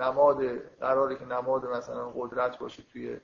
نماد 0.00 0.58
قراره 0.80 1.16
که 1.16 1.24
نماد 1.24 1.66
مثلا 1.66 2.10
قدرت 2.10 2.58
باشه 2.58 2.82
توی 2.92 3.20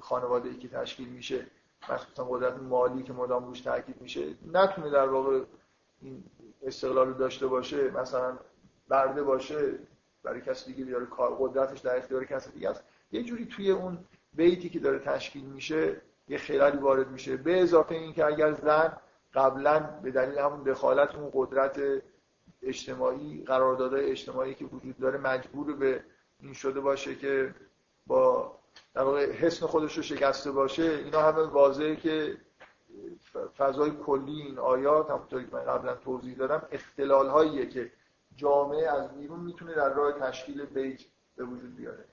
خانواده 0.00 0.48
ای 0.48 0.56
که 0.56 0.68
تشکیل 0.68 1.08
میشه 1.08 1.46
مخصوصا 1.88 2.24
قدرت 2.24 2.62
مالی 2.62 3.02
که 3.02 3.12
مدام 3.12 3.44
روش 3.44 3.60
تاکید 3.60 4.00
میشه 4.00 4.34
نتونه 4.52 4.90
در 4.90 5.08
واقع 5.08 5.44
این 6.02 6.24
استقلال 6.62 7.08
رو 7.08 7.14
داشته 7.14 7.46
باشه. 7.46 7.90
مثلا 7.90 8.38
برده 8.88 9.22
باشه 9.22 9.78
برای 10.22 10.40
کسی 10.40 10.72
دیگه 10.72 10.84
بیاره 10.84 11.06
کار 11.06 11.36
قدرتش 11.40 11.78
در 11.78 11.96
اختیار 11.96 12.24
کسی 12.24 12.50
دیگه 12.50 12.70
است. 12.70 12.84
یه 13.12 13.22
جوری 13.22 13.46
توی 13.46 13.70
اون 13.70 13.98
بیتی 14.34 14.68
که 14.68 14.78
داره 14.78 14.98
تشکیل 14.98 15.44
میشه 15.44 16.00
یه 16.30 16.38
خلالی 16.38 16.78
وارد 16.78 17.10
میشه. 17.10 17.36
به 17.36 17.62
اضافه 17.62 17.94
اینکه 17.94 18.24
اگر 18.24 18.52
زن 18.52 18.96
قبلا 19.34 19.78
به 20.02 20.10
دلیل 20.10 20.38
همون 20.38 20.62
دخالت 20.62 21.14
اون 21.14 21.30
قدرت 21.34 21.80
اجتماعی 22.62 23.44
قراردادهای 23.44 24.10
اجتماعی 24.10 24.54
که 24.54 24.64
وجود 24.64 24.98
داره 24.98 25.18
مجبور 25.18 25.76
به 25.76 26.04
این 26.40 26.52
شده 26.52 26.80
باشه 26.80 27.14
که 27.14 27.54
با 28.06 28.52
در 28.94 29.02
واقع 29.02 29.32
حسن 29.32 29.66
خودش 29.66 29.96
رو 29.96 30.02
شکسته 30.02 30.50
باشه 30.50 30.82
اینا 30.82 31.22
همه 31.22 31.42
واضحه 31.42 31.96
که 31.96 32.36
فضای 33.58 33.90
کلی 33.90 34.42
این 34.42 34.58
آیات 34.58 35.10
همونطوری 35.10 35.46
که 35.46 35.56
من 35.56 35.64
قبلا 35.64 35.94
توضیح 35.94 36.36
دادم 36.36 36.62
اختلال 36.72 37.28
هاییه 37.28 37.66
که 37.66 37.92
جامعه 38.36 38.88
از 38.88 39.14
بیرون 39.14 39.40
می‌تونه 39.40 39.74
در 39.74 39.88
راه 39.92 40.12
تشکیل 40.12 40.64
بیت 40.64 41.00
به 41.36 41.44
وجود 41.44 41.76
بیاره. 41.76 42.04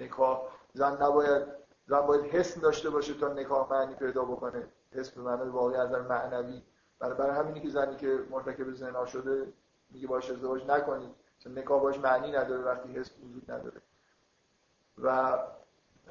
نکاح 0.00 0.42
زن 0.74 1.02
نباید 1.02 1.67
زن 1.88 2.00
باید 2.00 2.24
حسن 2.24 2.60
داشته 2.60 2.90
باشه 2.90 3.14
تا 3.14 3.28
نکاح 3.28 3.70
معنی 3.70 3.94
پیدا 3.94 4.24
بکنه. 4.24 4.68
حسن 4.92 5.24
به 5.24 5.30
معنی 5.30 5.50
واقعی 5.50 5.76
از 5.76 5.90
معنوی. 5.90 6.62
برای 6.98 7.14
برای 7.14 7.36
همینی 7.36 7.60
که 7.60 7.68
زنی 7.68 7.96
که 7.96 8.18
مرتکب 8.30 8.74
زنا 8.74 9.06
شده 9.06 9.52
میگه 9.90 10.06
باش 10.06 10.30
ازدواج 10.30 10.66
نکنید. 10.66 11.10
چون 11.38 11.58
نکاح 11.58 11.82
باش 11.82 11.98
معنی 11.98 12.32
نداره 12.32 12.62
وقتی 12.62 12.92
حس 12.92 13.10
وجود 13.24 13.50
نداره. 13.50 13.80
و 15.02 15.38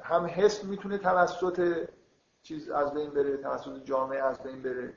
هم 0.02 0.26
حس 0.26 0.64
می‌تونه 0.64 0.98
توسط 0.98 1.88
چیز 2.42 2.70
از 2.70 2.94
بین 2.94 3.10
بره 3.10 3.36
توسط 3.36 3.84
جامعه 3.84 4.22
از 4.22 4.42
بین 4.42 4.62
بره. 4.62 4.94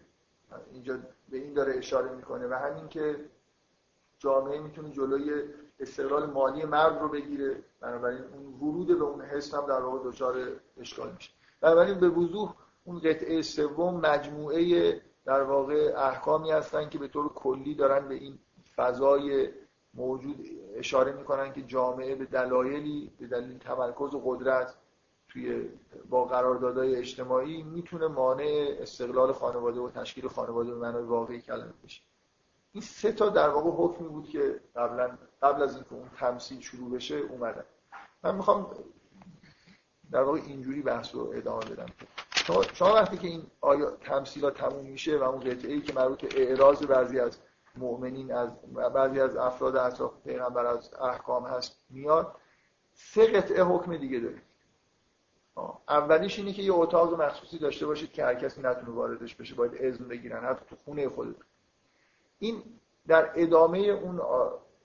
اینجا 0.71 0.99
به 1.29 1.37
این 1.37 1.53
داره 1.53 1.77
اشاره 1.77 2.11
می‌کنه. 2.11 2.47
و 2.47 2.53
همین 2.53 2.87
که 2.87 3.25
جامعه 4.19 4.59
می‌تونه 4.59 4.91
جلوی 4.91 5.43
استقلال 5.81 6.25
مالی 6.25 6.65
مرد 6.65 7.01
رو 7.01 7.09
بگیره 7.09 7.63
بنابراین 7.79 8.21
اون 8.21 8.53
ورود 8.69 8.87
به 8.87 9.03
اون 9.03 9.21
حس 9.21 9.53
هم 9.53 9.65
در 9.65 9.79
واقع 9.79 10.09
دچار 10.09 10.35
اشکال 10.77 11.11
میشه. 11.13 11.31
بنابراین 11.61 11.99
به 11.99 12.09
وضوح 12.09 12.53
اون 12.85 12.99
قطعه 12.99 13.41
سوم 13.41 13.95
مجموعه 13.95 15.01
در 15.25 15.43
واقع 15.43 15.93
احکامی 15.97 16.51
هستن 16.51 16.89
که 16.89 16.97
به 16.97 17.07
طور 17.07 17.33
کلی 17.33 17.75
دارن 17.75 18.07
به 18.07 18.15
این 18.15 18.39
فضای 18.75 19.49
موجود 19.93 20.49
اشاره 20.75 21.11
می‌کنن 21.11 21.53
که 21.53 21.61
جامعه 21.61 22.15
به 22.15 22.25
دلایلی 22.25 23.11
به 23.19 23.27
دلیل 23.27 23.57
تمرکز 23.57 24.13
و 24.13 24.21
قدرت 24.25 24.73
توی 25.29 25.69
با 26.09 26.25
قراردادهای 26.25 26.95
اجتماعی 26.95 27.63
می‌تونه 27.63 28.07
مانع 28.07 28.77
استقلال 28.79 29.31
خانواده 29.31 29.79
و 29.79 29.89
تشکیل 29.89 30.27
خانواده 30.27 30.71
به 30.71 30.77
معنای 30.77 31.03
واقعی 31.03 31.41
کلمه 31.41 31.73
بشه. 31.83 32.01
این 32.71 32.83
سه 32.83 33.11
تا 33.11 33.29
در 33.29 33.49
واقع 33.49 33.69
حکمی 33.69 34.07
بود 34.07 34.29
که 34.29 34.59
قبلا 34.75 35.17
قبل 35.41 35.63
از 35.63 35.75
اینکه 35.75 35.93
اون 35.93 36.09
تمثیل 36.17 36.59
شروع 36.59 36.91
بشه 36.91 37.15
اومدن 37.15 37.63
من 38.23 38.35
می‌خوام 38.35 38.75
در 40.11 40.23
واقع 40.23 40.39
اینجوری 40.39 40.81
بحث 40.81 41.15
رو 41.15 41.31
ادامه 41.35 41.65
بدم. 41.65 41.85
شما, 42.73 42.93
وقتی 42.93 43.17
که 43.17 43.27
این 43.27 43.47
آیا 43.61 43.91
تمثیلات 43.91 44.57
تموم 44.57 44.85
میشه 44.85 45.17
و 45.17 45.23
اون 45.23 45.39
قطعه 45.39 45.73
ای 45.73 45.81
که 45.81 45.93
مربوط 45.93 46.25
به 46.25 46.49
اعراض 46.49 46.83
بعضی 46.83 47.19
از 47.19 47.37
مؤمنین 47.75 48.33
از 48.33 48.49
بعضی 48.93 49.19
از 49.19 49.35
افراد 49.35 49.75
اطراف 49.75 50.13
پیغمبر 50.23 50.65
از 50.65 50.93
احکام 50.93 51.45
هست 51.45 51.75
میاد 51.89 52.35
سه 52.93 53.27
قطعه 53.27 53.63
حکم 53.63 53.97
دیگه 53.97 54.19
داره. 54.19 54.41
اولیش 55.89 56.39
اینه 56.39 56.53
که 56.53 56.61
یه 56.61 56.73
اتاق 56.73 57.21
مخصوصی 57.21 57.57
داشته 57.57 57.85
باشید 57.85 58.11
که 58.11 58.25
هر 58.25 58.35
کسی 58.35 58.61
نتونه 58.61 58.89
واردش 58.89 59.35
بشه 59.35 59.55
باید 59.55 59.71
اذن 59.75 60.07
بگیرن 60.07 60.45
حتی 60.45 60.65
تو 60.69 60.75
خونه 60.75 61.09
خودتون. 61.09 61.45
این 62.39 62.63
در 63.07 63.31
ادامه 63.35 63.77
اون 63.77 64.21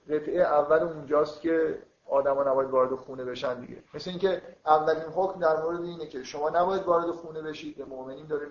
قطعه 0.09 0.41
اول 0.41 0.79
اونجاست 0.79 1.41
که 1.41 1.81
آدما 2.09 2.43
نباید 2.43 2.69
وارد 2.69 2.95
خونه 2.95 3.25
بشن 3.25 3.59
دیگه. 3.59 3.83
مثل 3.93 4.09
اینکه 4.09 4.41
اولین 4.65 5.03
حکم 5.03 5.39
در 5.39 5.61
مورد 5.61 5.81
اینه 5.81 6.07
که 6.07 6.23
شما 6.23 6.49
نباید 6.49 6.83
وارد 6.83 7.11
خونه 7.11 7.41
بشید 7.41 7.77
به 7.77 7.85
مؤمنین 7.85 8.25
داریم 8.25 8.49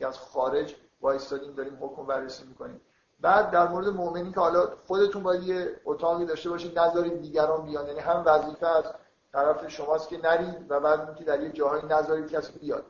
از 0.00 0.18
خارج 0.18 0.74
وایستادیم 1.00 1.52
داریم 1.52 1.78
حکم 1.80 2.06
بررسی 2.06 2.44
می‌کنیم. 2.46 2.80
بعد 3.20 3.50
در 3.50 3.68
مورد 3.68 3.88
مؤمنین 3.88 4.32
که 4.32 4.40
حالا 4.40 4.68
خودتون 4.86 5.22
باید 5.22 5.42
یه 5.42 5.80
اتاقی 5.84 6.24
داشته 6.24 6.50
باشید 6.50 6.78
نذارید 6.78 7.20
دیگران 7.20 7.66
بیان. 7.66 7.86
یعنی 7.86 8.00
هم 8.00 8.22
وظیفه 8.26 8.66
از 8.66 8.84
طرف 9.32 9.68
شماست 9.68 10.08
که 10.08 10.18
نرید 10.18 10.70
و 10.70 10.80
بعد 10.80 11.00
اینکه 11.00 11.24
در 11.24 11.42
یه 11.42 11.50
جاهایی 11.50 11.82
نذارید 11.86 12.30
کسی 12.30 12.58
بیاد. 12.58 12.84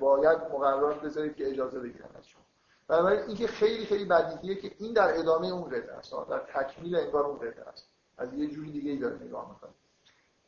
باید 0.00 0.38
مقررات 0.52 1.00
بذارید 1.00 1.36
که 1.36 1.50
اجازه 1.50 1.78
بگیرن 1.78 2.08
از 2.18 2.26
شما. 2.26 2.42
بنابراین 2.88 3.20
اینکه 3.20 3.46
خیلی 3.46 3.86
خیلی 3.86 4.04
بدیهیه 4.04 4.54
که 4.54 4.72
این 4.78 4.92
در 4.92 5.18
ادامه 5.18 5.46
اون 5.46 5.70
قطعه 5.70 5.92
است 5.92 6.12
در 6.30 6.38
تکمیل 6.38 6.96
انگار 6.96 7.26
اون 7.26 7.38
قطعه 7.38 7.68
است. 7.68 7.88
از 8.18 8.34
یه 8.34 8.46
جوری 8.46 8.70
دیگه 8.72 8.90
ای 8.90 8.96
داره 8.96 9.16
نگاه 9.16 9.50
می‌کنه. 9.50 9.70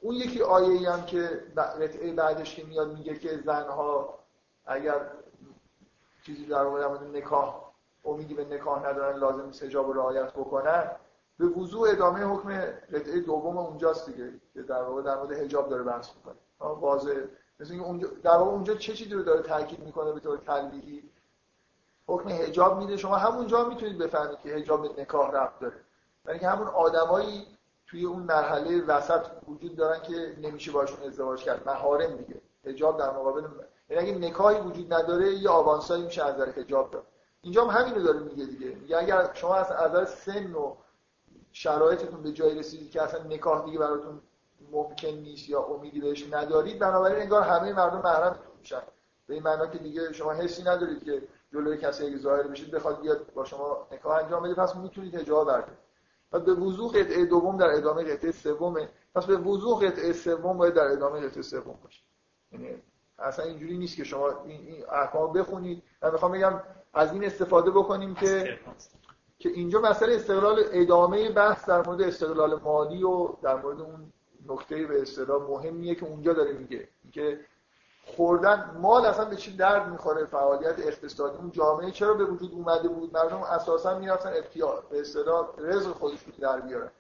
اون 0.01 0.15
یکی 0.15 0.43
آیه 0.43 0.69
ای 0.69 0.87
هم 0.87 1.07
که 1.07 1.43
قطعه 1.57 2.13
بعدش 2.13 2.55
که 2.55 2.65
میاد 2.65 2.93
میگه 2.93 3.19
که 3.19 3.41
زنها 3.45 4.19
اگر 4.67 5.01
چیزی 6.27 6.47
در 6.47 6.65
مورد 6.65 7.17
نکاح 7.17 7.71
امیدی 8.05 8.35
به 8.35 8.45
نکاح 8.45 8.89
ندارن 8.89 9.19
لازم 9.19 9.47
نیست 9.47 9.63
حجاب 9.63 9.87
رو 9.87 9.93
رعایت 9.93 10.33
بکنن 10.33 10.91
به 11.39 11.47
وضوع 11.47 11.91
ادامه 11.91 12.25
حکم 12.25 12.61
قطعه 12.93 13.21
دوم 13.21 13.59
اونجاست 13.59 14.11
دیگه 14.11 14.33
که 14.55 14.63
در 14.63 14.83
واقع 14.83 15.03
در 15.03 15.17
مورد 15.17 15.33
حجاب 15.33 15.69
داره 15.69 15.83
بحث 15.83 16.09
می‌کنه. 16.17 16.35
واضح 16.61 17.15
مثل 17.61 17.75
اونجا 17.75 18.09
در 18.23 18.31
واقع 18.31 18.51
اونجا 18.51 18.75
چه 18.75 18.93
چیزی 18.93 19.15
رو 19.15 19.23
داره 19.23 19.43
تاکید 19.43 19.81
می‌کنه 19.81 20.13
به 20.13 20.21
طور 20.21 20.39
تلویحی 20.39 21.11
حکم 22.11 22.29
حجاب 22.29 22.79
میده. 22.79 22.97
شما 22.97 23.17
همونجا 23.17 23.65
می‌تونید 23.65 23.99
بفهمید 23.99 24.39
که 24.39 24.49
حجاب 24.49 24.95
به 24.95 25.03
نکاح 25.03 25.31
ربط 25.31 25.59
داره. 25.61 25.77
یعنی 26.27 26.39
که 26.39 26.49
همون 26.49 26.67
آدمایی 26.67 27.47
توی 27.87 28.05
اون 28.05 28.23
مرحله 28.23 28.85
وسط 28.85 29.27
وجود 29.49 29.77
دارن 29.77 30.03
که 30.03 30.37
نمیشه 30.43 30.73
باشون 30.73 31.03
ازدواج 31.07 31.43
کرد. 31.43 31.67
محارم 31.67 32.17
دیگه. 32.17 32.41
حجاب 32.65 32.99
در 32.99 33.11
مقابل 33.11 33.43
یعنی 33.91 34.11
اگه 34.11 34.29
نکاحی 34.29 34.61
وجود 34.61 34.95
نداره 34.95 35.35
یه 35.35 35.51
آوانسایی 35.51 36.03
میشه 36.03 36.25
از 36.25 36.35
نظر 36.35 36.51
حجاب 36.51 36.91
داره. 36.91 37.05
اینجا 37.43 37.65
هم 37.65 37.81
همین 37.81 37.95
رو 37.95 38.03
داره 38.03 38.19
میگه 38.19 38.45
دیگه. 38.45 38.67
میگه 38.67 38.99
اگر 38.99 39.31
شما 39.35 39.55
از 39.55 39.73
نظر 39.73 40.05
سن 40.05 40.53
و 40.53 40.75
شرایطتون 41.53 42.23
به 42.23 42.33
جایی 42.33 42.59
رسیدید 42.59 42.91
که 42.91 43.03
اصلا 43.03 43.23
نکاح 43.23 43.65
دیگه 43.65 43.79
براتون 43.79 44.21
ممکن 44.73 45.09
نیست 45.09 45.49
یا 45.49 45.63
امیدی 45.63 46.01
بهش 46.01 46.33
ندارید 46.33 46.79
بنابراین 46.79 47.23
انگار 47.23 47.43
همه 47.43 47.73
مردم 47.73 48.01
محرمتون 48.03 48.53
میشن. 48.59 48.83
به 49.27 49.35
این 49.35 49.43
معنا 49.43 49.67
که 49.67 49.79
دیگه 49.79 50.13
شما 50.13 50.33
حسی 50.33 50.63
ندارید 50.63 51.05
که 51.05 51.23
جلوی 51.53 51.77
کسی 51.77 52.07
اگه 52.07 52.17
ظاهر 52.17 52.43
بشید 52.43 52.71
بخواد 52.71 53.01
بیاد 53.01 53.33
با 53.35 53.45
شما 53.45 53.89
نکاح 53.93 54.25
انجام 54.25 54.43
بده 54.43 54.55
پس 54.55 54.77
می‌تونید 54.77 55.15
حجاب 55.15 55.47
بردارید 55.47 55.91
پس 56.33 56.41
به 56.41 56.55
وضوح 56.55 56.93
قطعه 56.93 57.25
دوم 57.25 57.57
در 57.57 57.67
ادامه 57.67 58.05
قطعه 58.05 58.33
سومه. 58.33 58.89
پس 59.15 59.27
به 59.27 59.37
وضوح 59.37 59.87
قطعه 59.87 60.13
سوم 60.13 60.59
باید 60.59 60.75
در 60.75 60.93
ادامه 60.93 61.21
قطعه 61.21 61.43
سوم 61.43 61.79
باشه. 61.83 62.03
یعنی 62.53 62.83
اصلا 63.19 63.45
اینجوری 63.45 63.79
نیست 63.79 63.97
که 63.97 64.05
شما 64.05 64.29
این, 64.45 64.61
این 64.61 64.85
احکام 64.93 65.33
بخونید. 65.33 65.83
من 66.03 66.13
می‌خوام 66.13 66.33
بگم 66.33 66.63
از 66.95 67.13
این 67.13 67.25
استفاده 67.25 67.71
بکنیم 67.71 68.15
که 68.15 68.59
که 69.39 69.49
اینجا 69.49 69.81
مسئله 69.81 70.15
استقلال 70.15 70.65
ادامه 70.73 71.31
بحث 71.31 71.69
در 71.69 71.87
مورد 71.87 72.03
استقلال 72.03 72.61
مالی 72.61 73.03
و 73.03 73.29
در 73.43 73.55
مورد 73.55 73.81
اون 73.81 74.13
نکته 74.49 74.87
به 74.87 75.03
اصطلاح 75.03 75.43
مهمیه 75.43 75.95
که 75.95 76.07
اونجا 76.07 76.33
داره 76.33 76.53
میگه. 76.53 76.89
که 77.13 77.41
خوردن 78.17 78.77
مال 78.81 79.07
اصلا 79.07 79.25
به 79.25 79.37
چی 79.37 79.57
درد 79.57 79.89
می‌خوره؟ 79.89 80.25
فعالیت 80.25 80.79
اقتصادی. 80.79 81.37
اون 81.37 81.51
جامعه 81.51 81.91
چرا 81.91 82.15
به 82.15 82.25
وجود 82.25 82.53
اومده 82.53 82.89
بود؟ 82.89 83.17
مردم 83.17 83.43
اساسا 83.43 83.99
می‌رفتن 83.99 84.33
افتیار 84.37 84.83
به 84.91 85.01
اصطلاح 85.01 85.49
رزق 85.59 85.93
خودشون 85.93 86.33
در 86.41 86.61
بیارن. 86.61 86.91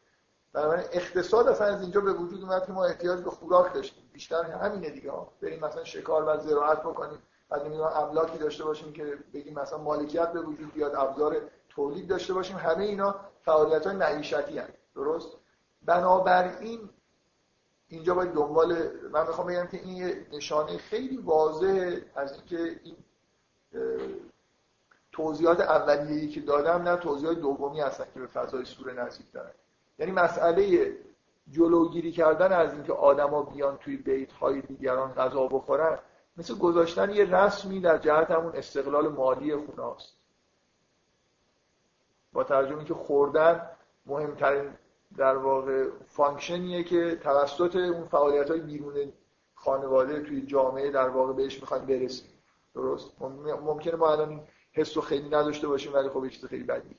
بنابراین 0.52 0.86
اقتصاد 0.92 1.48
اصلا 1.48 1.66
از 1.66 1.82
اینجا 1.82 2.00
به 2.00 2.12
وجود 2.12 2.42
اومد 2.42 2.66
که 2.66 2.72
ما 2.72 2.84
احتیاج 2.84 3.20
به 3.20 3.30
خوراک 3.30 3.74
داشتیم. 3.74 4.02
بیشتر 4.12 4.42
همینه 4.42 4.90
دیگه 4.90 5.12
بریم 5.42 5.64
مثلا 5.64 5.84
شکار 5.84 6.24
و 6.26 6.40
زراعت 6.40 6.80
بکنیم. 6.80 7.18
بعد 7.48 7.62
نمی‌دونم 7.62 7.92
املاکی 7.96 8.38
داشته 8.38 8.64
باشیم 8.64 8.92
که 8.92 9.18
بگیم 9.34 9.58
مثلا 9.58 9.78
مالکیت 9.78 10.32
به 10.32 10.40
وجود 10.40 10.72
بیاد 10.72 10.94
ابزار 10.94 11.36
تولید 11.68 12.08
داشته 12.08 12.32
باشیم. 12.32 12.56
همه 12.56 12.84
اینا 12.84 13.14
فعالیت 13.42 13.86
های 13.86 13.96
معیشتی 13.96 14.60
درست؟ 14.94 15.28
بنابراین 15.82 16.90
اینجا 17.90 18.14
باید 18.14 18.32
دنبال 18.32 18.76
من 19.12 19.26
می‌خوام 19.26 19.46
بگم 19.46 19.66
که 19.66 19.76
این 19.76 20.26
نشانه 20.32 20.78
خیلی 20.78 21.16
واضح 21.16 21.96
از 22.14 22.32
اینکه 22.32 22.80
این 22.82 22.96
توضیحات 25.12 25.60
اولیه‌ای 25.60 26.28
که 26.28 26.40
دادم 26.40 26.82
نه 26.82 26.96
توضیحات 26.96 27.38
دومی 27.38 27.80
هستن 27.80 28.04
که 28.14 28.20
به 28.20 28.26
فضای 28.26 28.64
سوره 28.64 28.92
نزدیک 28.92 29.32
دارن. 29.32 29.50
یعنی 29.98 30.12
مسئله 30.12 30.96
جلوگیری 31.50 32.12
کردن 32.12 32.52
از 32.52 32.72
اینکه 32.72 32.92
آدما 32.92 33.42
بیان 33.42 33.76
توی 33.76 33.96
بیت 33.96 34.32
های 34.32 34.60
دیگران 34.60 35.12
غذا 35.12 35.46
بخورن 35.46 35.98
مثل 36.36 36.58
گذاشتن 36.58 37.10
یه 37.10 37.24
رسمی 37.24 37.80
در 37.80 37.98
جهت 37.98 38.30
همون 38.30 38.56
استقلال 38.56 39.08
مالی 39.08 39.56
خونه 39.56 39.86
است 39.86 40.14
با 42.32 42.44
ترجمه 42.44 42.84
که 42.84 42.94
خوردن 42.94 43.70
مهمترین 44.06 44.70
در 45.16 45.36
واقع 45.36 45.88
function 46.06 46.69
یه 46.69 46.84
که 46.84 47.16
توسط 47.22 47.76
اون 47.76 48.08
فعالیت 48.08 48.50
های 48.50 48.60
بیرون 48.60 49.12
خانواده 49.54 50.20
توی 50.20 50.46
جامعه 50.46 50.90
در 50.90 51.08
واقع 51.08 51.32
بهش 51.32 51.60
می‌خوایم 51.60 51.86
برسیم. 51.86 52.30
درست؟ 52.74 53.22
ممکنه 53.62 53.96
ما 53.96 54.12
الان 54.12 54.46
حس 54.72 54.96
رو 54.96 55.02
خیلی 55.02 55.28
نداشته 55.28 55.68
باشیم 55.68 55.94
ولی 55.94 56.08
خب 56.08 56.28
چیز 56.28 56.44
خیلی 56.44 56.64
بدی 56.64 56.96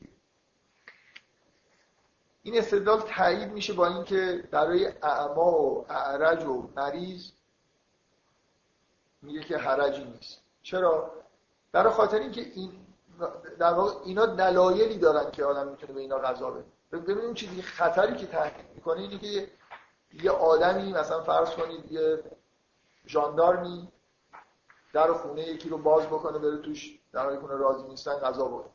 این 2.44 2.58
استدلال 2.58 3.02
تایید 3.02 3.52
میشه 3.52 3.74
با 3.74 3.88
اینکه 3.88 4.44
برای 4.52 4.88
اعما 4.88 5.52
و 5.52 5.86
اعرج 5.90 6.46
و 6.46 6.70
مریض 6.76 7.32
میگه 9.22 9.44
که 9.44 9.58
حرجی 9.58 10.04
نیست. 10.04 10.42
چرا؟ 10.62 11.12
برای 11.72 11.94
خاطر 11.94 12.20
اینکه 12.20 12.42
این 12.42 12.72
در 13.60 13.74
واقع 13.74 13.92
اینا 14.06 14.26
دلایلی 14.26 14.98
دارن 14.98 15.32
که 15.32 15.46
آدم 15.46 15.68
می‌تونه 15.68 15.94
به 15.94 16.02
اینا 16.02 16.18
غذا 16.18 16.52
بده. 16.52 16.66
ببینیم 16.92 17.34
چیزی 17.34 17.62
خطری 17.62 18.16
که 18.16 18.28
تهدید 18.28 18.66
می‌کنه 18.76 19.00
اینه 19.02 19.18
که 19.18 19.48
یه 20.14 20.32
آدمی 20.32 20.94
مثلا 20.94 21.24
فرض 21.24 21.50
کنید 21.50 21.92
یه 21.92 22.24
ژاندارمی 23.08 23.92
در 24.94 25.14
خونه 25.14 25.42
یکی 25.42 25.70
رو 25.70 25.78
باز 25.78 26.06
بکنه 26.06 26.38
بره 26.38 26.58
توش 26.58 27.00
در 27.14 27.24
حالی 27.24 27.38
کنه 27.38 27.56
راضی 27.56 27.84
نیستن 27.84 28.14
غذا 28.14 28.46
بخوره. 28.46 28.70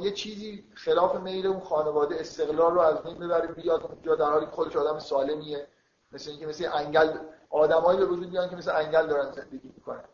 یه 0.00 0.10
چیزی 0.10 0.64
خلاف 0.74 1.16
میل 1.16 1.46
اون 1.46 1.60
خانواده 1.60 2.20
استقلال 2.20 2.74
رو 2.74 2.80
از 2.80 3.02
بین 3.02 3.18
ببره 3.18 3.46
بیاد 3.46 3.82
اونجا 3.82 4.14
در 4.14 4.30
حالی 4.30 4.46
خودش 4.46 4.76
آدم 4.76 4.98
سالمیه. 4.98 5.66
مثل 6.12 6.30
اینکه 6.30 6.46
مثل 6.46 6.70
انگل 6.72 7.18
آدمایی 7.50 7.98
به 7.98 8.04
وجود 8.06 8.28
میان 8.28 8.50
که 8.50 8.56
مثل 8.56 8.76
انگل 8.76 9.06
دارن 9.06 9.32
زندگی 9.32 9.72
می‌کنن. 9.74 10.04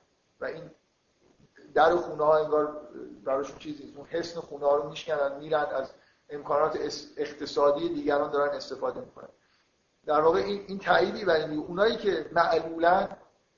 و 0.40 0.44
این 0.44 0.70
در 1.74 1.96
خونه 1.96 2.24
ها 2.24 2.38
انگار 2.38 2.88
براشون 3.24 3.58
چیزی 3.58 3.94
اون 3.96 4.06
حسن 4.06 4.40
خونه 4.40 4.66
ها 4.66 4.76
رو 4.76 4.88
میشکنن 4.88 5.36
میرن 5.36 5.64
از 5.64 5.90
امکانات 6.30 6.78
اقتصادی 7.16 7.88
دیگران 7.88 8.30
دارن 8.30 8.54
استفاده 8.54 9.00
می‌کنن. 9.00 9.28
در 10.06 10.20
واقع 10.20 10.38
این, 10.38 10.64
این 10.68 10.78
تاییدی 10.78 11.24
برای 11.24 11.56
اونایی 11.56 11.96
که 11.96 12.30
معلولا 12.32 13.08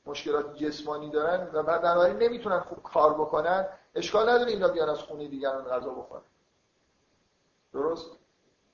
مشکلات 0.06 0.56
جسمانی 0.56 1.10
دارن 1.10 1.50
و 1.52 1.62
بنابراین 1.62 2.16
نمی‌تونن 2.16 2.60
خوب 2.60 2.82
کار 2.82 3.14
بکنن 3.14 3.66
اشکال 3.94 4.28
نداره 4.28 4.50
اینا 4.50 4.68
بیان 4.68 4.88
از 4.88 4.98
خونه 4.98 5.28
دیگران 5.28 5.64
غذا 5.64 5.90
بخورن. 5.90 6.22
درست؟ 7.72 8.10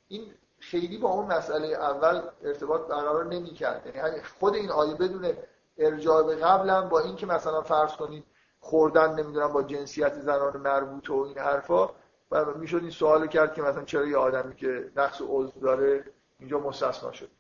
این 0.09 0.35
خیلی 0.59 0.99
با 0.99 1.09
اون 1.09 1.27
مسئله 1.27 1.67
اول 1.67 2.23
ارتباط 2.43 2.81
برقرار 2.81 3.25
نمی‌کرد. 3.25 3.97
یعنی 3.97 4.23
خود 4.41 4.55
این 4.55 4.71
آیه 4.71 4.95
بدون 4.95 5.33
ارجاع 5.79 6.23
به 6.23 6.37
قبلا 6.37 6.89
با 6.89 7.01
اینکه 7.01 7.27
مثلا 7.27 7.63
فرض 7.63 7.93
کنید 7.93 8.25
خوردن 8.61 9.15
نمی‌دونم 9.15 9.53
با 9.53 9.63
جنسیت 9.63 10.15
زنان 10.15 10.57
مربوط 10.57 11.11
و 11.11 11.15
این 11.15 11.39
حرفا 11.39 11.91
می‌شد 12.31 12.81
این 12.81 12.91
سوال 12.91 13.27
کرد 13.27 13.55
که 13.55 13.63
مثلا 13.63 13.85
چرا 13.85 14.07
یه 14.07 14.17
آدمی 14.17 14.55
که 14.55 14.93
نقص 14.97 15.23
عضو 15.29 15.61
داره 15.61 16.05
اینجا 16.39 16.59
مستثنا 16.59 17.13
شد. 17.13 17.31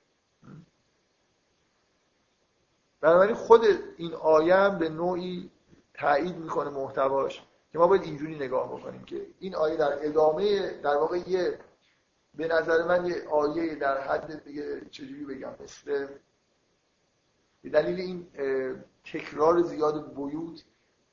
بنابراین 3.01 3.35
خود 3.35 3.65
این 3.97 4.15
آیه 4.15 4.69
به 4.69 4.89
نوعی 4.89 5.51
تایید 5.95 6.37
می‌کنه 6.37 6.71
محتواش 6.71 7.43
که 7.73 7.79
ما 7.79 7.87
باید 7.87 8.03
اینجوری 8.03 8.37
نگاه 8.37 8.79
بکنیم 8.79 9.05
که 9.05 9.27
این 9.39 9.55
آیه 9.55 9.77
در 9.77 10.07
ادامه 10.07 10.71
در 10.71 10.97
واقع 10.97 11.19
یه 11.29 11.59
به 12.35 12.49
نظر 12.49 12.85
من 12.85 13.07
یه 13.07 13.29
آیه 13.29 13.75
در 13.75 14.01
حد 14.01 14.45
دیگه 14.45 14.81
چجوری 14.91 15.25
بگم 15.25 15.55
مثل 15.61 16.07
به 17.63 17.71
دلیل 17.71 18.01
این 18.01 18.27
تکرار 19.05 19.63
زیاد 19.63 20.15
بیوت 20.15 20.65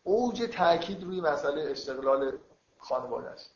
اوج 0.04 0.42
تاکید 0.42 1.04
روی 1.04 1.22
مسئله 1.22 1.72
استقلال 1.72 2.38
خانواده 2.78 3.30
است. 3.30 3.55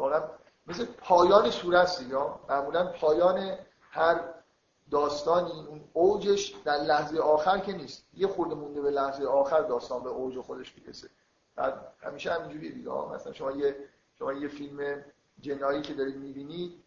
واقعا 0.00 0.22
مثل 0.66 0.84
پایان 0.84 1.50
سوره 1.50 1.78
است 1.78 2.02
یا 2.02 2.40
معمولا 2.48 2.86
پایان 2.86 3.56
هر 3.90 4.20
داستانی 4.90 5.66
اون 5.68 5.80
اوجش 5.92 6.54
در 6.64 6.76
لحظه 6.76 7.18
آخر 7.18 7.58
که 7.58 7.72
نیست. 7.72 8.04
یه 8.14 8.26
خورده 8.26 8.54
مونده 8.54 8.80
به 8.80 8.90
لحظه 8.90 9.26
آخر 9.26 9.60
داستان 9.60 10.02
به 10.02 10.08
اوج 10.08 10.38
خودش 10.38 10.74
می‌رسه. 10.78 11.08
بعد 11.56 11.92
همیشه 12.02 12.32
همینجوری 12.32 12.72
دیگه. 12.72 12.90
مثلا 12.90 13.32
شما 13.32 13.50
یه 13.50 13.76
شما 14.18 14.32
یه 14.32 14.48
فیلم 14.48 15.04
جنایی 15.40 15.82
که 15.82 15.94
دارید 15.94 16.16
می‌بینید 16.16 16.84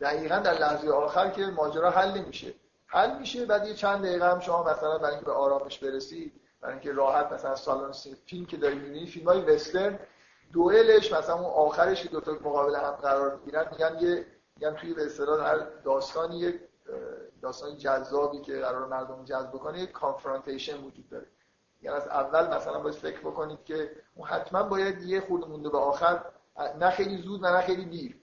دقیقا 0.00 0.38
در 0.38 0.58
لحظه 0.58 0.90
آخر 0.90 1.30
که 1.30 1.46
ماجرا 1.46 1.90
حل 1.90 2.18
نمیشه. 2.18 2.54
حل 2.86 3.18
میشه 3.18 3.46
بعد 3.46 3.66
یه 3.66 3.74
چند 3.74 4.04
دقیقه 4.04 4.30
هم 4.30 4.40
شما 4.40 4.62
مثلا 4.62 4.98
برای 4.98 5.10
اینکه 5.10 5.26
به 5.26 5.32
آرامش 5.32 5.78
برسید 5.78 6.32
برای 6.60 6.74
اینکه 6.74 6.92
راحت 6.92 7.32
مثلا 7.32 7.56
سالن 7.56 7.92
فیلم 8.26 8.46
که 8.46 8.56
دارید 8.56 8.82
می‌بینید 8.82 9.08
فیلم 9.08 9.26
های 9.26 9.40
وسترن 9.40 9.98
دوئلش 10.52 11.12
مثلا 11.12 11.34
اون 11.34 11.44
آخرش 11.44 12.06
دو 12.06 12.20
تا 12.20 12.32
مقابل 12.32 12.74
هم 12.74 12.90
قرار 12.90 13.36
می‌گیرن 13.36 13.66
میگن 13.72 13.98
یه 14.00 14.26
میگن 14.56 14.74
توی 14.74 14.94
به 14.94 15.06
اصطلاح 15.06 15.48
هر 15.48 15.58
داستانی 15.84 16.38
یک 16.38 16.60
داستان 17.42 17.76
جذابی 17.76 18.40
که 18.40 18.60
قرار 18.60 18.86
مردم 18.86 19.24
جذب 19.24 19.48
بکنه 19.48 19.80
یک 19.80 19.92
کانفرانتیشن 19.92 20.76
وجود 20.84 21.08
داره. 21.08 21.26
یعنی 21.82 21.96
از 21.96 22.08
اول 22.08 22.56
مثلا 22.56 22.80
باید 22.80 22.94
فکر 22.94 23.20
بکنید 23.20 23.64
که 23.64 23.90
اون 24.14 24.28
حتما 24.28 24.62
باید 24.62 25.02
یه 25.02 25.20
خورده 25.20 25.46
مونده 25.46 25.68
به 25.68 25.78
آخر 25.78 26.24
نه 26.78 26.90
خیلی 26.90 27.22
زود 27.22 27.46
نه 27.46 27.60
خیلی 27.60 27.84
دیر. 27.84 28.16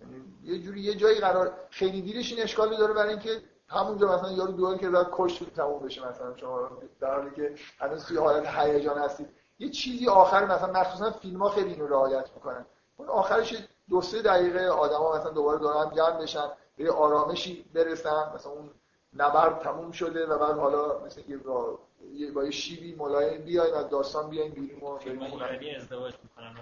یعنی 0.00 0.24
یه 0.42 0.58
جوری 0.58 0.80
یه 0.80 0.94
جایی 0.94 1.20
قرار 1.20 1.52
خیلی 1.70 2.02
دیرش 2.02 2.32
این 2.32 2.42
اشکالی 2.42 2.76
داره 2.76 2.94
برای 2.94 3.10
اینکه 3.10 3.40
همونجا 3.68 4.16
مثلا 4.16 4.32
یارو 4.32 4.52
دوئل 4.52 4.76
که 4.76 4.90
زد 4.90 5.08
کشت 5.12 5.54
تموم 5.54 5.82
بشه 5.82 6.08
مثلا. 6.08 6.36
شما 6.36 6.70
در 7.00 7.14
حالی 7.14 7.30
که 7.30 7.54
هنوز 7.78 8.06
توی 8.06 8.16
حالت 8.16 8.46
هیجان 8.46 8.98
هستید. 8.98 9.28
یه 9.58 9.70
چیزی 9.70 10.08
آخر 10.08 10.44
مثلا 10.44 10.72
مخصوصا 10.72 11.10
فیلم 11.10 11.42
ها 11.42 11.48
خیلی 11.48 11.72
اینو 11.72 11.86
رعایت 11.86 12.30
می‌کنن. 12.34 12.66
اون 12.96 13.08
آخرش 13.08 13.54
دو 13.90 14.02
سه 14.02 14.22
دقیقه 14.22 14.68
آدما 14.68 15.16
مثلا 15.16 15.30
دوباره 15.30 15.58
دارن 15.58 15.94
جمع 15.96 16.22
بشن 16.22 16.48
به 16.76 16.92
آرامشی 16.92 17.64
برسن. 17.74 18.32
مثلا 18.34 18.52
اون 18.52 18.70
نبرد 19.16 19.60
تموم 19.60 19.92
شده 19.92 20.26
و 20.26 20.38
بعد 20.38 20.58
حالا 20.58 21.04
مثل 21.06 21.22
یه 21.28 21.36
با 21.36 21.78
یه 22.12 22.32
با 22.32 22.50
شیبی 22.50 22.94
ملایم 22.94 23.42
بیاین 23.42 23.74
از 23.74 23.88
داستان 23.88 24.30
بیاین 24.30 24.52
بیرون. 24.52 24.92
و 24.92 24.98
فیلم 24.98 25.22
ایرانی 25.22 25.74
ازدواج 25.74 26.14
می‌کنن 26.22 26.54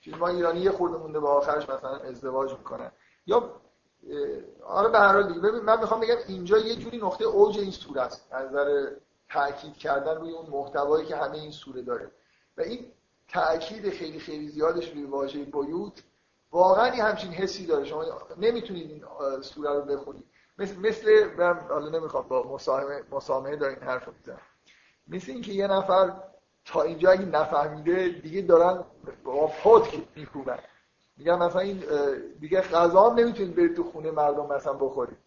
فیلم 0.00 0.22
ایرانی 0.22 0.60
یه 0.60 0.70
خورده 0.70 0.96
مونده 0.96 1.20
به 1.20 1.28
آخرش 1.28 1.68
مثلا 1.68 1.96
ازدواج 1.96 2.52
می‌کنن. 2.52 2.90
یا 3.26 3.50
آره 4.64 4.88
به 4.88 4.98
هر 4.98 5.12
حال 5.12 5.40
ببین 5.40 5.60
من 5.60 5.80
می‌خوام 5.80 6.00
بگم 6.00 6.16
اینجا 6.28 6.58
یه 6.58 6.76
جوری 6.76 6.98
نقطه 6.98 7.24
اوج 7.24 7.58
این 7.58 7.70
سوره 7.70 8.00
است. 8.00 8.28
از 8.30 8.46
نظر 8.46 8.86
تاکید 9.30 9.76
کردن 9.76 10.16
روی 10.16 10.30
اون 10.30 10.46
محتوایی 10.50 11.06
که 11.06 11.16
همه 11.16 11.38
این 11.38 11.50
سوره 11.50 11.82
داره. 11.82 12.10
و 12.56 12.60
این 12.60 12.86
تاکید 13.28 13.90
خیلی 13.90 14.18
خیلی 14.18 14.48
زیادش 14.48 14.92
روی 14.92 15.04
واژه 15.04 15.44
بیوت 15.44 16.02
واقعا 16.52 16.90
همچین 16.90 17.32
حسی 17.32 17.66
داره. 17.66 17.84
شما 17.84 18.04
نمی‌تونید 18.38 18.90
این 18.90 19.04
سوره 19.42 19.70
رو 19.70 19.82
بخونید. 19.82 20.24
مثل 20.58 20.76
مثل 20.76 21.30
من 21.38 21.60
حالا 21.68 21.88
نمی‌خوام 21.88 22.28
با 22.28 22.54
مسامحه 22.54 23.02
مسامحه 23.12 23.56
دارین 23.56 23.78
حرف 23.78 24.08
بزنم 24.08 24.40
مثل 25.08 25.32
اینکه 25.32 25.52
یه 25.52 25.66
نفر 25.66 26.12
تا 26.64 26.82
اینجا 26.82 27.10
اگه 27.10 27.24
نفهمیده 27.24 28.08
دیگه 28.08 28.42
دارن 28.42 28.84
با 29.24 29.46
پتک 29.46 30.02
میکوبن. 30.16 30.58
میگن 31.16 31.34
مثلا 31.34 31.60
این 31.60 31.82
دیگه 32.40 32.60
غذا 32.60 33.10
هم 33.10 33.18
نمی‌تونید 33.18 33.54
برید 33.54 33.76
تو 33.76 33.84
خونه 33.84 34.10
مردم 34.10 34.46
مثلا 34.46 34.72
بخورید. 34.72 35.18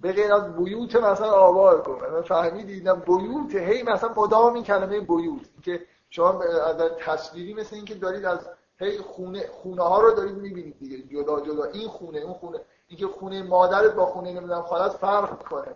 به 0.00 0.12
غیر 0.12 0.32
از 0.34 0.56
بیوت 0.56 0.96
مثلا 0.96 1.30
آوا 1.30 1.78
کن. 1.78 1.94
مثلا 1.94 2.22
فهمیدید 2.22 2.88
نه 2.88 2.94
بیوت 2.94 3.54
هی 3.54 3.82
مثلا 3.82 4.14
مدام 4.16 4.54
این 4.54 4.64
کلمه 4.64 5.00
بیوت 5.00 5.62
که 5.62 5.80
شما 6.10 6.42
از 6.42 6.76
تصویری 6.98 7.54
مثل 7.54 7.76
اینکه 7.76 7.94
دارید 7.94 8.24
از 8.24 8.48
هی 8.80 8.98
خونه 8.98 9.46
خونه 9.46 9.82
ها 9.82 10.00
رو 10.00 10.10
دارید 10.14 10.36
می‌بینید 10.36 10.78
دیگه. 10.78 11.02
جدا 11.02 11.40
جدا. 11.40 11.64
این 11.64 11.88
خونه 11.88 12.18
اون 12.18 12.34
خونه. 12.34 12.60
اینکه 12.88 13.06
خونه 13.06 13.42
مادرت 13.42 13.94
با 13.94 14.06
خونه 14.06 14.32
نمی‌دونم 14.32 14.62
خالت 14.62 14.92
فرق 14.92 15.30
می‌کنه. 15.30 15.74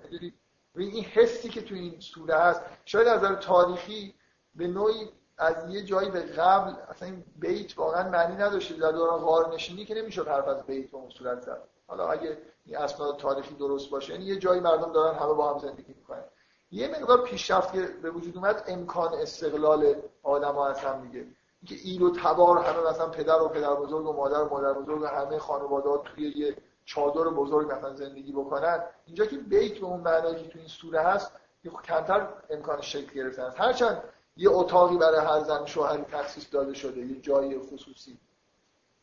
این 0.76 1.04
حسی 1.04 1.48
که 1.48 1.62
تو 1.62 1.74
این 1.74 2.00
سوره 2.00 2.34
هست. 2.34 2.60
شاید 2.84 3.08
از 3.08 3.24
نظر 3.24 3.34
تاریخی 3.34 4.14
به 4.54 4.66
نوعی 4.66 5.08
از 5.38 5.54
یه 5.68 5.82
جایی 5.82 6.10
به 6.10 6.20
قبل 6.20 6.72
اصلا 6.88 7.08
این 7.08 7.24
بیت 7.36 7.78
واقعا 7.78 8.10
معنی 8.10 8.36
نداشته. 8.36 8.74
در 8.74 8.92
دوران 8.92 9.20
غار 9.20 9.54
نشینی 9.54 9.84
که 9.84 9.94
نمی‌شد 9.94 10.28
حرف 10.28 10.48
از 10.48 10.66
بیت 10.66 10.90
به 10.90 10.96
اون 10.96 11.10
صورت 11.10 11.40
زد. 11.40 11.62
حالا 11.86 12.08
اگه 12.08 12.38
این 12.64 12.76
اسناد 12.76 13.16
تاریخی 13.16 13.54
درست 13.54 13.90
باشه 13.90 14.12
یعنی 14.12 14.24
یه 14.24 14.36
جایی 14.36 14.60
مردم 14.60 14.92
دارن 14.92 15.18
همه 15.18 15.32
با 15.32 15.52
هم 15.52 15.58
زندگی 15.58 15.94
می‌کنن. 15.98 16.24
یه 16.72 16.88
مقدار 16.88 17.22
پیشرفت 17.22 17.72
که 17.72 17.80
به 18.02 18.10
وجود 18.10 18.36
اومد 18.36 18.64
امکان 18.66 19.14
استقلال 19.14 19.94
آدما 20.22 20.66
از 20.66 20.78
هم 20.78 21.08
دیگه. 21.08 21.26
اینکه 21.62 21.88
ایل 21.88 22.02
و 22.02 22.10
تبار 22.10 22.58
همه 22.58 22.90
مثلا 22.90 23.08
پدر 23.08 23.42
و 23.42 23.48
پدر 23.48 23.74
بزرگ 23.74 24.06
و 24.06 24.12
مادر 24.12 24.42
و 24.42 24.48
مادر 24.48 24.72
بزرگ 24.72 25.02
و 25.02 25.06
همه 25.06 25.38
خانواده 25.38 26.02
توی 26.04 26.32
یه 26.36 26.56
چادر 26.84 27.24
بزرگ 27.24 27.72
مثلا 27.72 27.94
زندگی 27.94 28.32
بکنن 28.32 28.82
اینجا 29.06 29.26
که 29.26 29.36
بیت 29.36 29.78
به 29.78 29.86
اون 29.86 30.00
معنایی 30.00 30.42
که 30.42 30.48
تو 30.48 30.58
این 30.58 30.68
سوره 30.68 31.00
هست 31.00 31.32
یه 31.64 31.72
کمتر 31.84 32.28
امکان 32.50 32.80
شکل 32.80 33.14
گرفتن 33.14 33.46
هست 33.46 33.60
هرچند 33.60 34.02
یه 34.36 34.50
اتاقی 34.50 34.96
برای 34.96 35.26
هر 35.26 35.40
زن 35.40 35.66
شوهری 35.66 36.02
تخصیص 36.02 36.46
داده 36.52 36.74
شده 36.74 37.00
یه 37.00 37.20
جای 37.20 37.58
خصوصی. 37.58 38.18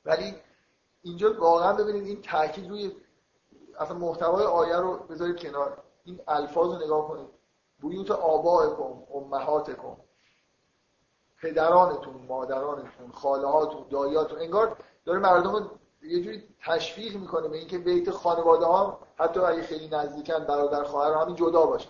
ولی 0.05 0.35
اینجا 1.01 1.33
واقعا 1.39 1.73
ببینید 1.73 2.07
این 2.07 2.21
تاکید 2.21 2.69
روی 2.69 2.91
اصلا 3.79 3.97
محتوای 3.97 4.45
آیه 4.45 4.77
رو 4.77 4.97
بذارید 4.97 5.39
کنار. 5.39 5.77
این 6.05 6.19
الفاظ 6.27 6.71
رو 6.73 6.85
نگاه 6.85 7.07
کنید. 7.07 7.38
بیوت 7.81 8.11
آبائکم 8.11 9.03
امهاتکم 9.13 9.97
پدرانتون 11.41 12.13
مادرانتون 12.27 13.11
خالهاتون 13.13 13.85
دایاتون 13.89 14.39
انگار 14.39 14.77
داره 15.05 15.19
مردم 15.19 15.51
رو 15.51 15.69
یه 16.01 16.23
جوری 16.23 16.43
تشویق 16.65 17.15
می‌کنه 17.15 17.47
به 17.47 17.57
اینکه 17.57 17.77
بیت 17.77 18.11
خانواده 18.11 18.65
ها 18.65 18.99
حتی 19.15 19.39
اگه 19.39 19.63
خیلی 19.63 19.87
نزدیکن 19.87 20.39
برادر 20.39 20.83
خواهر 20.83 21.21
همین 21.21 21.35
جدا 21.35 21.65
باشن. 21.65 21.89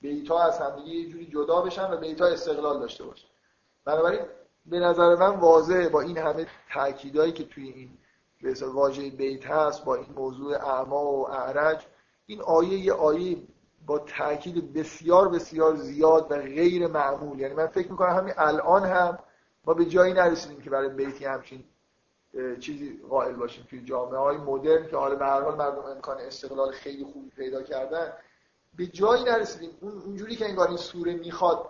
بیت 0.00 0.28
ها 0.28 0.42
از 0.42 0.58
همدیگه 0.58 0.88
یه 0.88 1.08
جوری 1.08 1.26
جدا 1.26 1.60
بشن 1.60 1.92
و 1.92 1.96
بیت 1.96 2.20
ها 2.20 2.26
استقلال 2.26 2.80
داشته 2.80 3.04
باشن. 3.04 3.28
بنابراین 3.84 4.20
به 4.66 4.78
نظر 4.78 5.14
من 5.14 5.40
واضحه 5.40 5.88
با 5.88 6.00
این 6.00 6.18
همه 6.18 6.46
تاکیدایی 6.74 7.32
که 7.32 7.44
توی 7.44 7.68
این 7.68 7.98
به 8.42 8.66
واژه 8.66 9.10
بیت 9.10 9.46
هست 9.46 9.84
با 9.84 9.94
این 9.94 10.12
موضوع 10.16 10.56
اعما 10.56 11.04
و 11.04 11.30
اعرج 11.30 11.86
این 12.26 12.42
آیه 12.42 12.78
یه 12.78 12.92
آیه 12.92 13.36
با 13.88 13.98
تاکید 13.98 14.72
بسیار 14.72 15.28
بسیار 15.28 15.76
زیاد 15.76 16.26
و 16.30 16.36
غیر 16.36 16.86
معمول. 16.86 17.40
یعنی 17.40 17.54
من 17.54 17.66
فکر 17.66 17.90
می‌کنم 17.90 18.16
همین 18.16 18.34
الان 18.36 18.84
هم 18.84 19.18
ما 19.64 19.74
به 19.74 19.84
جایی 19.84 20.12
نرسیدیم 20.12 20.60
که 20.60 20.70
برای 20.70 20.88
بیتی 20.88 21.24
همچین 21.24 21.64
چیزی 22.60 23.00
قائل 23.10 23.32
باشیم 23.32 23.66
توی 23.70 23.84
جامعه 23.84 24.18
های 24.18 24.36
مدرن 24.36 24.86
که 24.86 24.96
حالا 24.96 25.14
به 25.14 25.24
هر 25.24 25.40
حال 25.40 25.54
مردم 25.54 25.84
امکان 25.84 26.18
استقلال 26.18 26.72
خیلی 26.72 27.04
خوبی 27.04 27.30
پیدا 27.30 27.62
کردن. 27.62 28.12
به 28.76 28.86
جایی 28.86 29.24
نرسیدیم. 29.24 29.70
اون 29.80 29.92
اونجوری 29.92 30.36
که 30.36 30.46
انگار 30.46 30.68
این 30.68 30.76
سوره 30.76 31.14
می‌خواد 31.14 31.68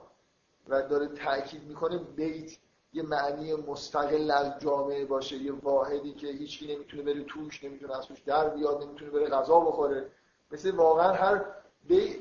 و 0.68 0.82
داره 0.82 1.08
تاکید 1.08 1.62
می‌کنه 1.68 1.98
بیت 1.98 2.52
یه 2.92 3.02
معنی 3.02 3.54
مستقل 3.54 4.30
از 4.30 4.58
جامعه 4.58 5.04
باشه 5.04 5.36
یه 5.36 5.52
واحدی 5.52 6.12
که 6.12 6.26
هیچکی 6.26 6.74
نمی‌تونه 6.74 7.02
بره 7.02 7.24
توش 7.24 7.64
نمی‌تونه 7.64 7.98
از 7.98 8.06
توش 8.06 8.20
در 8.20 8.48
بیاد 8.48 8.82
نمی‌تونه 8.82 9.10
بره 9.10 9.26
غذا 9.26 9.60
بخوره. 9.60 10.06
مثل 10.52 10.70
واقعا 10.70 11.12
هر 11.12 11.44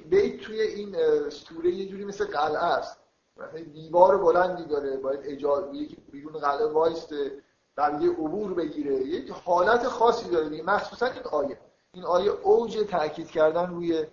بیت 0.10 0.42
توی 0.42 0.62
این 0.62 0.96
سوره 1.30 1.70
یه 1.72 1.86
جوری 1.86 2.06
مثل 2.06 2.26
قلعه 2.26 2.64
است. 2.64 2.98
مثلا 3.38 3.60
دیوار 3.60 4.18
بلندی 4.18 4.66
داره 4.66 4.98
باید 4.98 5.20
اجازه 5.24 5.76
یکی 5.76 5.98
بیرون 6.12 6.34
قلعه 6.34 6.68
وایسته 6.68 7.32
یه 7.78 8.10
عبور 8.10 8.54
بگیره. 8.54 8.96
یه 9.06 9.34
حالت 9.34 9.88
خاصی 9.88 10.30
داره 10.30 10.50
دیگه 10.50 10.64
مخصوصا 10.64 11.06
این 11.06 11.24
آیه. 11.24 11.58
این 11.94 12.06
آیه 12.06 12.32
اوج 12.32 12.78
تاکید 12.78 13.32
کردن 13.32 13.70
روی 13.70 14.06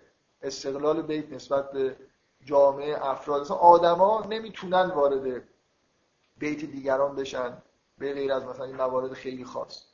استقلال 0.43 1.03
بیت 1.03 1.33
نسبت 1.33 1.71
به 1.73 1.97
جامعه 2.45 3.07
افراد. 3.07 3.41
مثلا 3.41 3.57
آدما 3.57 4.27
نمی‌تونن 4.31 4.91
وارد 4.91 5.43
بیت 6.39 6.65
دیگران 6.65 7.17
بشن 7.17 7.63
به 7.99 8.13
غیر 8.13 8.33
از 8.33 8.45
مثلا 8.45 8.65
این 8.65 8.77
موارد 8.77 9.13
خیلی 9.13 9.45
خاص. 9.45 9.85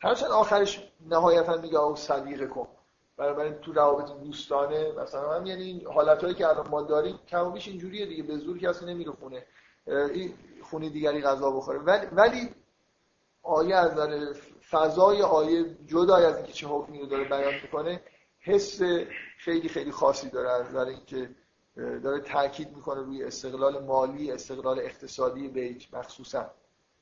هرچند 0.00 0.30
آخرش 0.30 0.92
نهایتا 1.08 1.56
میگه 1.56 1.78
او 1.78 1.96
صدیقه 1.96 2.46
کن. 2.46 2.68
برای 3.16 3.52
تو 3.62 3.72
روابط 3.72 4.12
دوستانه. 4.12 4.92
مثلا 4.92 5.32
هم 5.32 5.46
یعنی 5.46 5.62
این 5.62 5.86
حالتهایی 5.86 6.34
که 6.34 6.48
الان 6.48 6.68
ما 6.68 6.82
داریم 6.82 7.18
کم 7.28 7.52
بیش 7.52 7.68
اینجوریه 7.68 8.06
دیگه. 8.06 8.22
به 8.22 8.36
زور 8.36 8.58
کسی 8.58 8.86
نمیره 8.86 9.12
خونه. 9.12 9.46
این 9.86 10.34
خونه 10.62 10.88
دیگری 10.88 11.22
غذا 11.22 11.50
بخوره. 11.50 11.78
ولی 11.78 12.06
ولی 12.12 12.54
آیه 13.42 13.76
از 13.76 13.92
نظر 13.92 14.32
فضای 14.70 15.22
آیه 15.22 15.76
جدای 15.86 16.24
از 16.24 16.36
اینکه 16.36 16.52
چه 16.52 16.66
حکمی 16.66 17.00
رو 17.00 17.06
داره 17.06 17.24
بیان 17.24 17.54
می‌کنه 17.62 18.00
حس 18.40 18.82
خیلی 19.38 19.68
خیلی 19.68 19.92
خاصی 19.92 20.30
داره 20.30 20.50
از 20.50 20.66
نظر 20.66 20.84
اینکه 20.84 21.30
داره 21.76 22.20
تاکید 22.20 22.76
می‌کنه 22.76 23.00
روی 23.00 23.24
استقلال 23.24 23.84
مالی 23.84 24.32
استقلال 24.32 24.78
اقتصادی 24.78 25.48
بیت 25.48 25.94
مخصوصا. 25.94 26.50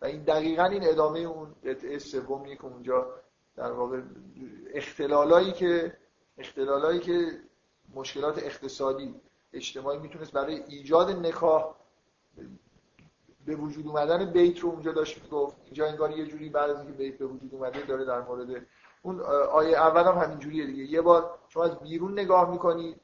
و 0.00 0.04
این 0.04 0.22
دقیقا 0.22 0.64
این 0.64 0.88
ادامه 0.88 1.18
اون 1.18 1.54
قطعه 1.64 1.98
سومیه 1.98 2.56
که 2.56 2.64
اونجا 2.64 3.06
در 3.56 3.72
واقع 3.72 4.00
اختلالایی 4.74 5.52
که 5.52 5.96
اختلالایی 6.42 7.00
که 7.00 7.30
مشکلات 7.94 8.38
اقتصادی 8.38 9.14
اجتماعی 9.52 9.98
می‌تونست 9.98 10.32
برای 10.32 10.62
ایجاد 10.68 11.10
نکاح 11.10 11.74
به 13.46 13.56
وجود 13.56 13.86
اومدن 13.86 14.24
بیت 14.32 14.58
رو 14.58 14.68
اونجا 14.68 14.92
داشت 14.92 15.22
می‌گفت. 15.22 15.56
اینجا 15.64 15.86
انگار 15.86 16.10
یه 16.10 16.26
جوری 16.26 16.48
بعد 16.48 16.70
از 16.70 16.76
اینکه 16.76 16.92
بیت 16.92 17.18
به 17.18 17.26
وجود 17.26 17.54
اومده 17.54 17.86
داره 17.86 18.04
در 18.04 18.20
مورد 18.20 18.66
اون 19.02 19.20
آیه 19.52 19.76
اول 19.76 20.02
هم 20.02 20.18
همین 20.18 20.38
جوریه 20.38 20.66
دیگه. 20.66 20.84
یه 20.84 21.00
بار 21.00 21.38
شما 21.48 21.64
از 21.64 21.78
بیرون 21.78 22.12
نگاه 22.12 22.50
می‌کنید 22.50 23.00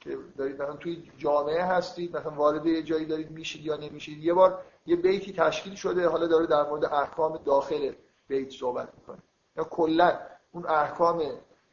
که 0.00 0.18
دارید 0.38 0.62
مثلا 0.62 0.76
توی 0.76 1.10
جامعه 1.18 1.62
هستید 1.62 2.16
مثلا 2.16 2.30
وارد 2.30 2.66
یه 2.66 2.82
جایی 2.82 3.04
دارید 3.06 3.30
میشید 3.30 3.66
یا 3.66 3.76
نمیشید. 3.76 4.24
یه 4.24 4.34
بار 4.34 4.62
یه 4.86 4.96
بیتی 4.96 5.32
تشکیل 5.32 5.74
شده 5.74 6.08
حالا 6.08 6.26
داره 6.26 6.46
در 6.46 6.68
مورد 6.68 6.84
احکام 6.84 7.36
داخل 7.44 7.92
بیت 8.28 8.50
صحبت 8.50 8.88
می‌کنه. 8.98 9.18
یا 9.56 9.64
کلا 9.64 10.18
اون 10.52 10.66
احکام 10.66 11.22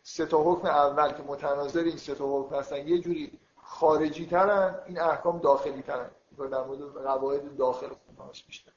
سه 0.09 0.25
تا 0.25 0.43
حکم 0.43 0.67
اول 0.67 1.11
که 1.11 1.23
متناظر 1.23 1.83
این 1.83 1.97
سه 1.97 2.15
تا 2.15 2.39
حکم 2.39 2.55
هستن 2.55 2.87
یه 2.87 2.99
جوری 2.99 3.39
خارجی 3.63 4.25
ترن 4.25 4.79
این 4.85 4.99
احکام 4.99 5.39
داخلی 5.39 5.81
ترن. 5.81 6.09
در 6.37 6.63
مورد 6.63 6.81
قواعد 6.81 7.57
داخل 7.57 7.87
خونه 7.87 8.29
بیشتر. 8.47 8.71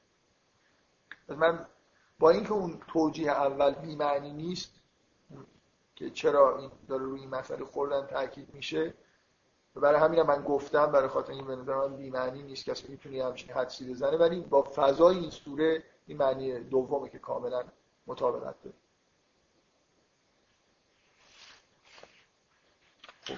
من 1.29 1.65
با 2.19 2.29
اینکه 2.29 2.51
اون 2.51 2.81
توجیه 2.87 3.31
اول 3.31 3.73
بی 3.73 3.95
معنی 3.95 4.33
نیست 4.33 4.71
که 5.95 6.09
چرا 6.09 6.57
این 6.57 6.71
داره 6.87 7.03
روی 7.03 7.19
این 7.19 7.29
مسئله 7.29 7.65
خوردن 7.65 8.07
تاکید 8.07 8.53
میشه 8.53 8.93
برای 9.75 9.99
همین 9.99 10.21
من 10.21 10.43
گفتم 10.43 10.91
برای 10.91 11.07
خاطر 11.07 11.33
این 11.33 11.47
به 11.47 11.55
نظر 11.55 11.75
من 11.75 11.95
بی‌معنی 11.95 12.43
نیست 12.43 12.65
کسی 12.65 12.87
می‌تونی 12.87 13.19
همچین 13.19 13.51
حدسی 13.51 13.91
بزنه. 13.91 14.17
ولی 14.17 14.39
با 14.39 14.63
فضای 14.75 15.17
این 15.17 15.29
سوره 15.29 15.83
این 16.07 16.17
معنی 16.17 16.59
دومه 16.59 17.09
که 17.09 17.19
کاملا 17.19 17.63
مطابقت 18.07 18.55
داره. 18.63 18.75
من 23.27 23.35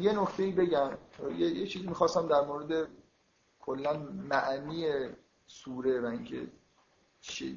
یه 0.00 0.12
نکته 0.20 0.42
ای 0.42 0.52
بگم. 0.52 0.90
یه, 1.38 1.50
یه 1.50 1.66
چیزی 1.66 1.86
می‌خواستم 1.86 2.28
در 2.28 2.40
مورد 2.40 2.88
کلا 3.60 3.92
معنی 4.30 4.86
سوره 5.46 6.00
و 6.00 6.06
اینکه 6.06 6.46
چه 7.20 7.50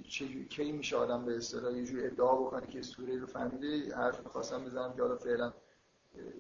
کی 0.50 0.72
میشه 0.72 0.98
آدم 0.98 1.26
به 1.26 1.38
اصطلاح 1.38 1.78
یه 1.78 1.86
جور 1.86 2.06
ادعا 2.06 2.36
بکنه 2.36 2.68
که 2.68 2.82
سوره 2.82 3.20
رو 3.20 3.28
فهمیده 3.28 3.96
حرف 3.96 4.20
می‌خواستم 4.26 4.66
بزنم 4.66 4.94
که 4.96 5.02
حالا 5.02 5.16
فعلا 5.16 5.54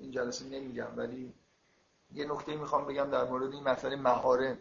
این 0.01 0.11
جلسه 0.11 0.45
نمیگم 0.45 0.87
ولی 0.97 1.33
یه 2.14 2.26
نکته 2.26 2.56
می‌خوام 2.56 2.86
بگم 2.86 3.10
در 3.10 3.23
مورد 3.23 3.53
این 3.53 3.64
مسئله 3.64 3.95
مهارم. 3.95 4.57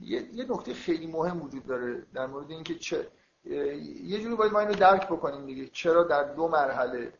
یه, 0.00 0.34
یه 0.34 0.52
نکته 0.52 0.74
خیلی 0.74 1.06
مهم 1.06 1.42
وجود 1.42 1.66
داره 1.66 2.06
در 2.14 2.26
مورد 2.26 2.50
اینکه 2.50 2.74
چه 2.74 3.08
یه 3.44 4.20
جوری 4.20 4.36
باید 4.36 4.52
ما 4.52 4.60
اینو 4.60 4.74
درک 4.74 5.06
بکنیم 5.06 5.46
دیگه. 5.46 5.66
چرا 5.66 6.04
در 6.04 6.32
دو 6.32 6.48
مرحله 6.48 7.12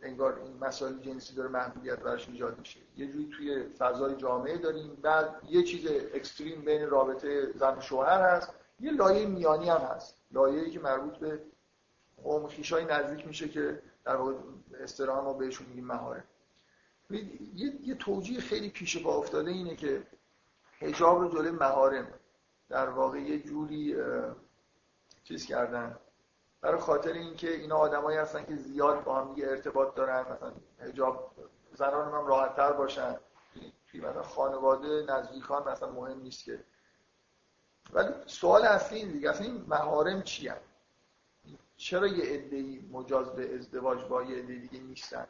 انگار 0.00 0.38
این 0.38 0.58
مسائل 0.60 0.98
جنسی 0.98 1.34
داره 1.34 1.48
محدودیت 1.48 1.98
برش 1.98 2.28
ایجاد 2.28 2.58
میشه؟ 2.58 2.80
یه 2.96 3.06
جوری 3.06 3.30
توی 3.36 3.62
فضای 3.62 4.16
جامعه 4.16 4.58
داریم 4.58 4.98
بعد 5.02 5.42
یه 5.48 5.62
چیز 5.62 5.86
اکستریم 6.14 6.64
بین 6.64 6.88
رابطه 6.88 7.52
زن 7.54 7.80
شوهر 7.80 8.36
هست 8.36 8.54
یه 8.80 8.92
لایه 8.92 9.26
میانی 9.26 9.68
هم 9.70 9.80
هست. 9.80 10.16
لایه‌ای 10.30 10.70
که 10.70 10.80
مربوط 10.80 11.16
به 11.16 11.42
قوم 12.22 12.46
خیشای 12.46 12.84
نزدیک 12.84 13.26
میشه 13.26 13.48
که 13.48 13.82
در 14.04 14.16
واقع 14.16 14.32
اصطلاحا 14.82 15.22
ما 15.22 15.32
بهشون 15.32 15.66
میگیم 15.66 15.84
مهاره 15.84 16.24
یه،, 17.18 17.72
یه 17.82 17.94
توجیه 17.94 18.40
خیلی 18.40 18.70
پیش 18.70 18.96
با 18.96 19.14
افتاده 19.14 19.50
اینه 19.50 19.76
که 19.76 20.06
حجاب 20.78 21.20
رو 21.20 21.28
جلوی 21.28 21.50
مهارم 21.50 22.08
در 22.68 22.88
واقع 22.88 23.18
یه 23.18 23.38
جوری 23.38 23.96
چیز 25.24 25.46
کردن. 25.46 25.98
برای 26.60 26.80
خاطر 26.80 27.12
اینکه 27.12 27.50
اینا 27.50 27.76
آدمایی 27.76 28.18
هستن 28.18 28.44
که 28.44 28.56
زیاد 28.56 29.04
با 29.04 29.20
هم 29.20 29.34
ارتباط 29.38 29.94
دارن 29.94 30.20
مثلا 30.20 30.52
حجاب 30.78 31.34
زنان 31.74 32.14
هم 32.14 32.26
راحت 32.26 32.56
تر 32.56 32.72
باشن. 32.72 33.16
توی 33.86 34.00
مثلا 34.00 34.22
خانواده 34.22 35.04
نزدیکان 35.08 35.68
مثلا 35.68 35.92
مهم 35.92 36.20
نیست 36.20 36.44
که. 36.44 36.64
ولی 37.92 38.12
سوال 38.26 38.62
اصلی 38.62 38.98
این 38.98 39.12
دیگه 39.12 39.30
اصلا 39.30 39.46
این 39.46 39.64
مهارم 39.68 40.22
چی 40.22 40.48
هم؟ 40.48 40.56
چرا 41.76 42.06
یه 42.06 42.24
عده‌ای 42.24 42.88
مجاز 42.92 43.32
به 43.32 43.54
ازدواج 43.54 44.04
با 44.04 44.22
یه 44.22 44.36
عده 44.38 44.54
دیگه 44.54 44.80
نیستن؟ 44.80 45.26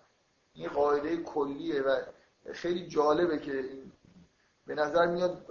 این 0.54 0.68
قاعده 0.68 1.16
کلیه 1.16 1.82
و 1.82 2.00
خیلی 2.52 2.88
جالبه 2.88 3.38
که 3.38 3.64
به 4.66 4.74
نظر 4.74 5.06
میاد 5.06 5.46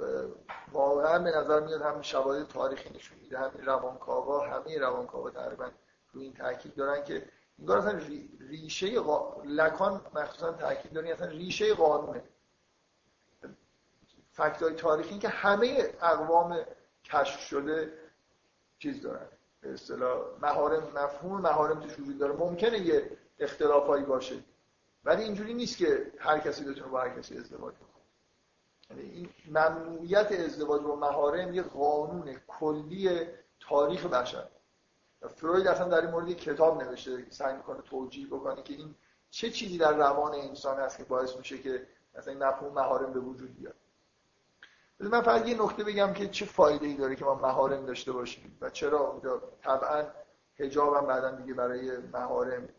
واقعا 0.72 1.20
به 1.20 1.32
نظر 1.38 1.60
میاد 1.60 1.82
هم 1.82 2.02
شواهد 2.02 2.48
تاریخی 2.48 2.90
نشون 2.90 3.18
میده. 3.20 3.40
همین 3.40 3.66
روانکاوا 3.66 4.48
همه 4.48 4.80
روانکاوا 4.80 5.30
تقریبا 5.30 5.70
روی 6.14 6.24
این 6.24 6.34
تاکید 6.34 6.76
دارن 6.76 7.04
که 7.04 7.26
انگار 7.60 7.78
اصلا 7.78 8.00
ریشه 8.40 9.00
قا... 9.00 9.42
لکان 9.46 10.02
مخصوصا 10.16 10.52
تاکید 10.52 10.94
دارن 10.94 11.08
اصلا 11.08 11.28
ریشه 11.28 11.74
قانونه. 11.74 12.24
فکتای 14.32 14.74
تاریخی 14.74 15.20
که 15.20 15.30
همه 15.30 15.94
اقوام 16.02 16.60
کشف 17.04 17.40
شده 17.40 17.94
چیز 18.80 19.02
دارن. 19.02 19.28
به 19.62 19.74
اصطلاح 19.74 20.26
مهارم 20.42 20.84
مفهوم 20.84 21.42
مهارم 21.42 21.80
توش 21.80 22.00
وجود 22.00 22.18
داره. 22.18 22.34
ممکنه 22.34 22.80
یه 22.80 23.18
اختلافایی 23.40 24.06
باشه. 24.06 24.36
ولی 25.04 25.24
اینجوری 25.24 25.54
نیست 25.54 25.78
که 25.78 26.12
هر 26.20 26.40
کسی 26.40 26.64
بتونه 26.66 26.88
با 26.88 27.02
هر 27.02 27.10
کسی 27.10 27.38
ازدواج 27.38 27.74
کنه 27.76 27.90
یعنی 28.90 29.12
این 29.12 29.30
ممنوعیت 29.48 30.32
ازدواج 30.32 30.82
با 30.82 30.96
مهارم 30.96 31.54
یه 31.54 31.62
قانون 31.62 32.36
کلی 32.48 33.28
تاریخ 33.60 34.06
بشر. 34.06 34.48
فروید 35.36 35.68
اصلا 35.68 35.88
در 35.88 36.02
این 36.02 36.10
مورد 36.10 36.34
کتاب 36.34 36.84
نوشته 36.84 37.26
سعی 37.30 37.56
می‌کنه 37.56 37.82
توجیه 37.82 38.28
بکنه 38.28 38.64
که 38.64 38.74
این 38.74 38.96
چه 39.30 39.50
چیزی 39.50 39.78
در 39.78 39.94
روان 39.94 40.34
انسان 40.34 40.80
هست 40.80 40.98
که 40.98 41.04
باعث 41.04 41.36
میشه 41.38 41.58
که 41.58 41.88
مثلا 42.16 42.34
این 42.34 42.44
مفهوم 42.44 42.74
مهارم 42.74 43.14
به 43.14 43.20
وجود 43.20 43.56
بیاد. 43.56 43.76
من 45.00 45.22
فقط 45.22 45.48
یه 45.48 45.64
نکته 45.64 45.84
بگم 45.84 46.14
که 46.14 46.28
چه 46.28 46.46
فایده 46.46 46.86
ای 46.86 46.94
داره 46.94 47.16
که 47.16 47.26
ما 47.26 47.36
مهارم 47.36 47.86
داشته 47.86 48.12
باشیم 48.12 48.58
و 48.62 48.70
چرا 48.70 49.00
اونجا 49.00 49.42
طبعا 49.64 50.04
حجاب 50.60 50.96
هم 50.96 51.06
بعدا 51.08 51.32
دیگه 51.32 51.54
برای 51.54 51.98
مهارم 51.98 52.70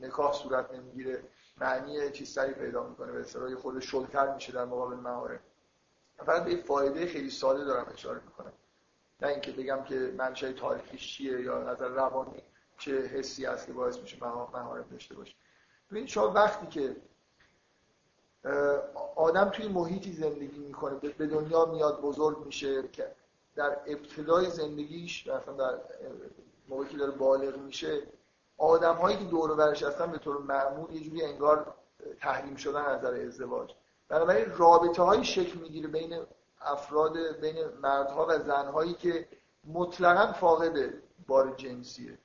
نکاح 0.00 0.32
صورت 0.32 0.74
نمی‌گیره. 0.74 1.22
معنی 1.62 2.10
چیز 2.10 2.32
سری 2.32 2.52
پیدا 2.52 2.88
می‌کنه 2.88 3.12
به 3.12 3.20
اصطلاح 3.20 3.54
خود 3.54 3.80
شلتر 3.80 4.34
میشه 4.34 4.52
در 4.52 4.64
مقابل 4.64 4.96
مهارم 4.96 5.40
فقط 6.16 6.44
به 6.44 6.56
فایده 6.56 7.06
خیلی 7.06 7.30
ساده 7.30 7.64
دارم 7.64 7.92
اشاره 7.94 8.20
می‌کنم. 8.24 8.52
نه 9.22 9.28
اینکه 9.28 9.52
بگم 9.52 9.84
که 9.84 10.14
منشأ 10.18 10.52
تاریخیش 10.52 11.16
چیه 11.16 11.40
یا 11.40 11.72
نظر 11.72 11.88
روانی 11.88 12.42
چه 12.78 13.00
حسی 13.00 13.44
هست 13.44 13.66
که 13.66 13.72
باعث 13.72 13.98
میشه 13.98 14.24
مهارت 14.24 14.90
داشته 14.90 15.14
باشه. 15.14 15.34
ببینید 15.90 16.08
شما 16.08 16.32
وقتی 16.32 16.66
که 16.66 16.96
آدم 19.16 19.48
توی 19.48 19.68
محیطی 19.68 20.12
زندگی 20.12 20.58
می‌کنه 20.58 20.94
به 20.94 21.26
دنیا 21.26 21.64
میاد 21.64 22.00
بزرگ 22.00 22.46
میشه 22.46 22.88
که 22.88 23.12
در 23.54 23.78
ابتدای 23.86 24.50
زندگیش 24.50 25.26
مثلا 25.26 25.54
در 25.54 25.78
موقعی 26.68 26.88
که 26.88 26.96
داره 26.96 27.10
بالغ 27.10 27.58
میشه 27.58 28.02
آدم 28.62 28.94
هایی 28.94 29.16
که 29.16 29.24
دور 29.24 29.50
و 29.50 29.56
برش 29.56 29.82
هستن 29.82 30.10
به 30.10 30.18
طور 30.18 30.38
معمول 30.38 30.92
یه 30.92 31.00
جوری 31.00 31.24
انگار 31.24 31.74
تحریم 32.20 32.56
شدن 32.56 32.84
از 32.84 32.98
نظر 32.98 33.14
ازدواج. 33.26 33.74
بنابراین 34.08 34.52
رابطه 34.56 35.02
های 35.02 35.24
شکل 35.24 35.58
می‌گیره 35.58 35.88
بین 35.88 36.20
افراد 36.60 37.18
بین 37.40 37.64
مردها 37.82 38.26
و 38.26 38.38
زنهایی 38.38 38.94
که 38.94 39.28
مطلقا 39.64 40.32
فاقد 40.32 40.92
بار 41.26 41.54
جنسیه. 41.56 42.18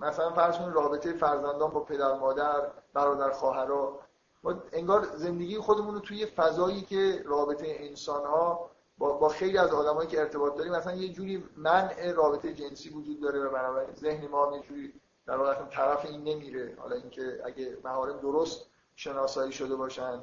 مثلا 0.00 0.30
فرض 0.30 0.58
کنید 0.58 0.74
رابطه 0.74 1.12
فرزندان 1.12 1.70
با 1.70 1.80
پدر 1.80 2.14
مادر 2.18 2.70
برادر 2.94 3.30
خواهرها. 3.30 4.00
ما 4.42 4.54
انگار 4.72 5.02
زندگی 5.16 5.58
خودمون 5.58 5.94
رو 5.94 6.00
توی 6.00 6.26
فضایی 6.26 6.82
که 6.82 7.22
رابطه 7.26 7.66
انسان 7.68 8.24
ها 8.26 8.70
با, 8.98 9.12
با 9.12 9.28
خیلی 9.28 9.58
از 9.58 9.70
آدمایی 9.70 10.08
که 10.08 10.20
ارتباط 10.20 10.56
داریم 10.56 10.72
مثلا 10.72 10.94
یه 10.94 11.08
جوری 11.08 11.44
منع 11.56 12.12
رابطه 12.12 12.54
جنسی 12.54 12.88
وجود 12.88 13.20
داره 13.20 13.40
و 13.40 13.50
بنابراین 13.50 13.94
ذهن 13.94 14.26
ما 14.26 14.56
یه 14.56 14.62
جوری 14.62 14.92
در 15.26 15.36
واقع 15.36 15.64
طرف 15.64 16.04
این 16.04 16.24
نمیره. 16.24 16.76
حالا 16.78 16.96
اینکه 16.96 17.40
اگه 17.44 17.78
مهارم 17.84 18.20
درست 18.20 18.66
شناسایی 18.96 19.52
شده 19.52 19.76
باشن 19.76 20.20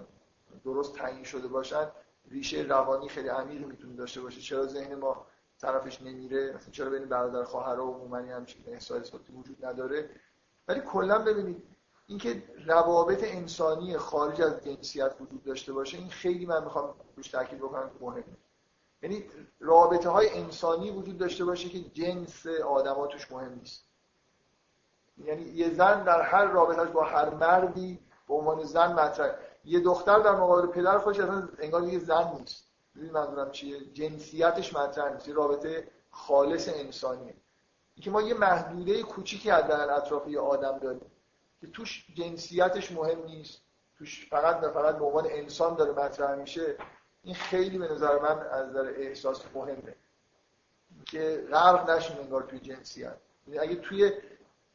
درست 0.63 0.95
تعیین 0.95 1.23
شده 1.23 1.47
باشن 1.47 1.91
ریشه 2.29 2.61
روانی 2.61 3.09
خیلی 3.09 3.27
عمیقی 3.27 3.65
می‌تونه 3.65 3.95
داشته 3.95 4.21
باشه. 4.21 4.41
چرا 4.41 4.65
ذهن 4.65 4.95
ما 4.95 5.25
طرفش 5.61 6.01
نمیره؟ 6.01 6.53
مثلا 6.55 6.71
چرا 6.71 6.89
بین 6.89 7.05
برادر 7.05 7.43
خواهر 7.43 7.79
و 7.79 7.93
عمومی 7.93 8.31
همچین 8.31 8.63
احساساتی 8.67 9.33
وجود 9.33 9.65
نداره؟ 9.65 10.09
ولی 10.67 10.81
کلا 10.81 11.19
ببینید 11.19 11.63
اینکه 12.07 12.43
روابط 12.65 13.23
انسانی 13.23 13.97
خارج 13.97 14.41
از 14.41 14.63
جنسیت 14.65 15.15
وجود 15.21 15.43
داشته 15.43 15.73
باشه 15.73 15.97
این 15.97 16.09
خیلی 16.09 16.45
من 16.45 16.63
می‌خوام 16.63 16.93
روش 17.17 17.27
تاکید 17.27 17.59
بکنم 17.59 17.91
مهمه. 18.01 18.23
یعنی 19.01 19.25
رابطه 19.59 20.09
های 20.09 20.29
انسانی 20.29 20.91
وجود 20.91 21.17
داشته 21.17 21.45
باشه 21.45 21.69
که 21.69 21.79
جنس 21.79 22.47
آدما 22.47 23.07
توش 23.07 23.31
مهم 23.31 23.53
نیست. 23.53 23.85
یعنی 25.17 25.43
یه 25.43 25.73
زن 25.73 26.03
در 26.03 26.21
هر 26.21 26.45
رابطهش 26.45 26.89
با 26.89 27.03
هر 27.03 27.29
مردی 27.29 27.99
به 28.27 28.33
عنوان 28.33 28.63
زن 28.63 28.93
مطرح. 28.93 29.35
یه 29.65 29.79
دختر 29.79 30.19
در 30.19 30.35
مقابل 30.35 30.67
پدر 30.67 30.97
خودش 30.97 31.19
اصلا 31.19 31.49
انگار 31.59 31.83
یه 31.83 31.99
زن 31.99 32.33
نیست. 32.39 32.67
ببین 32.95 33.11
منظورم 33.11 33.51
چیه؟ 33.51 33.79
جنسیتش 33.79 34.75
مطرح 34.75 35.13
نیست. 35.13 35.27
یه 35.27 35.33
رابطه 35.33 35.87
خالص 36.11 36.69
انسانیه. 36.73 37.35
که 38.01 38.11
ما 38.11 38.21
یه 38.21 38.33
محدوده 38.33 39.03
کوچیکی 39.03 39.49
در 39.49 39.91
اطراف 39.93 40.27
یه 40.27 40.39
آدم 40.39 40.79
داریم 40.79 41.11
که 41.61 41.67
توش 41.67 42.05
جنسیتش 42.15 42.91
مهم 42.91 43.23
نیست. 43.25 43.61
توش 43.97 44.29
فقط 44.29 44.63
و 44.63 44.69
فقط 44.69 44.97
به 44.97 45.05
عنوان 45.05 45.27
انسان 45.29 45.75
داره 45.75 45.91
مطرح 45.91 46.35
میشه. 46.35 46.75
این 47.23 47.35
خیلی 47.35 47.77
به 47.77 47.93
نظر 47.93 48.19
من 48.19 48.39
از 48.51 48.69
نظر 48.69 48.93
احساس 48.97 49.41
مهمه. 49.55 49.95
که 51.05 51.47
غرق 51.51 51.89
نشیم 51.89 52.17
انگار 52.19 52.43
توی 52.43 52.59
جنسیت. 52.59 53.17
یعنی 53.47 53.59
اگه 53.59 53.75
توی 53.75 54.11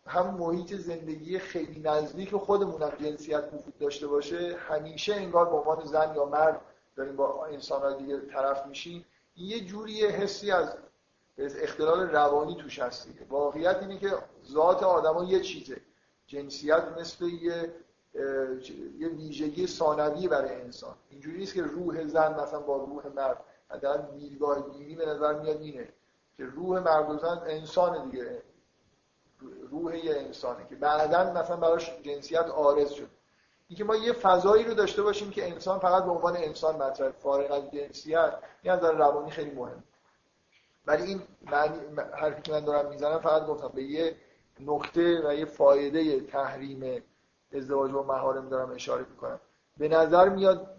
هم 0.06 0.34
محیط 0.34 0.74
زندگی 0.74 1.38
خیلی 1.38 1.80
نزدیک 1.80 2.36
خودمون 2.36 2.82
هم 2.82 2.92
جنسیت 3.00 3.44
وجود 3.52 3.78
داشته 3.78 4.06
باشه 4.06 4.56
همیشه 4.68 5.14
انگار 5.14 5.44
به 5.44 5.56
عنوان 5.56 5.84
زن 5.84 6.14
یا 6.16 6.24
مرد 6.24 6.60
داریم 6.96 7.16
با 7.16 7.46
انسان 7.46 7.98
دیگه 7.98 8.20
طرف 8.20 8.66
میشیم. 8.66 9.04
این 9.34 9.46
یه 9.46 9.60
جوری 9.60 10.06
حسی 10.06 10.50
از 10.50 10.76
اختلال 11.38 12.00
روانی 12.00 12.56
توش 12.56 12.78
هست 12.78 13.08
واقعیت 13.28 13.76
اینه 13.76 13.98
که 13.98 14.18
ذات 14.46 14.82
آدما 14.82 15.24
یه 15.24 15.40
چیزه. 15.40 15.80
جنسیت 16.26 16.84
مثل 16.98 17.24
یه 17.24 17.74
یه 18.98 19.08
ویژگی 19.08 19.66
ثانوی 19.66 20.28
برای 20.28 20.60
انسان. 20.60 20.94
اینجوری 21.10 21.38
نیست 21.38 21.54
که 21.54 21.62
روح 21.62 22.06
زن 22.06 22.40
مثلا 22.40 22.60
با 22.60 22.76
روح 22.76 23.06
مرد 23.06 23.44
حداقل 23.70 24.18
دیدگاه 24.18 24.70
دینی 24.70 24.94
به 24.94 25.06
نظر 25.06 25.40
میاد 25.40 25.60
اینه 25.60 25.88
که 26.36 26.44
روح 26.44 26.80
مرد 26.80 27.10
و 27.10 27.18
زن 27.18 27.42
انسان 27.46 28.10
دیگه. 28.10 28.42
روح 29.70 29.96
یه 30.04 30.16
انسانه 30.16 30.66
که 30.68 30.76
بعدا 30.76 31.32
مثلا 31.32 31.56
براش 31.56 31.92
جنسیت 32.02 32.46
آرز 32.46 32.90
شد. 32.90 33.08
اینکه 33.68 33.84
ما 33.84 33.96
یه 33.96 34.12
فضایی 34.12 34.64
رو 34.64 34.74
داشته 34.74 35.02
باشیم 35.02 35.30
که 35.30 35.50
انسان 35.50 35.78
فقط 35.78 36.04
به 36.04 36.10
عنوان 36.10 36.36
انسان 36.36 36.76
مطرح 36.76 37.10
فارغ 37.10 37.52
از 37.52 37.70
جنسیت 37.70 38.34
این 38.62 38.72
از 38.72 38.84
روانی 38.84 39.30
خیلی 39.30 39.50
مهم. 39.50 39.84
ولی 40.86 41.02
این 41.02 41.22
معنی 41.42 41.78
حرفی 42.12 42.42
که 42.42 42.52
من 42.52 42.64
دارم 42.64 42.90
می‌زنم 42.90 43.18
فقط 43.18 43.46
گفتم 43.46 43.68
به 43.74 43.82
یه 43.82 44.16
نکته 44.60 45.28
و 45.28 45.34
یه 45.34 45.44
فایده 45.44 46.20
تحریم 46.20 47.02
ازدواج 47.56 47.90
با 47.90 48.02
محارم 48.02 48.48
دارم 48.48 48.70
اشاره 48.70 49.04
می‌کنم. 49.10 49.40
به 49.76 49.88
نظر 49.88 50.28
میاد 50.28 50.76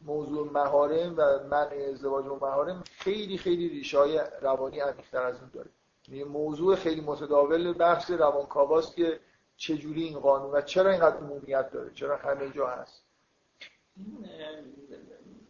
موضوع 0.00 0.50
محارم 0.52 1.14
و 1.16 1.22
منع 1.50 1.86
ازدواج 1.90 2.24
با 2.24 2.38
محارم 2.42 2.84
خیلی 2.98 3.38
خیلی 3.38 3.68
ریشه 3.68 3.98
های 3.98 4.20
روانی 4.40 4.80
عمیق‌تر 4.80 5.22
از 5.22 5.40
اون 5.40 5.50
داره. 5.54 5.70
یه 6.08 6.24
موضوع 6.24 6.76
خیلی 6.76 7.00
متداول 7.00 7.72
بحث 7.72 8.10
روانکاواست 8.10 8.96
که 8.96 9.20
چجوری 9.56 10.02
این 10.02 10.20
قانون 10.20 10.50
و 10.50 10.60
چرا 10.60 10.90
اینقدر 10.90 11.16
عمومیت 11.16 11.70
داره 11.70 11.90
چرا 11.94 12.16
همه 12.16 12.50
جا 12.50 12.66
هست. 12.66 13.04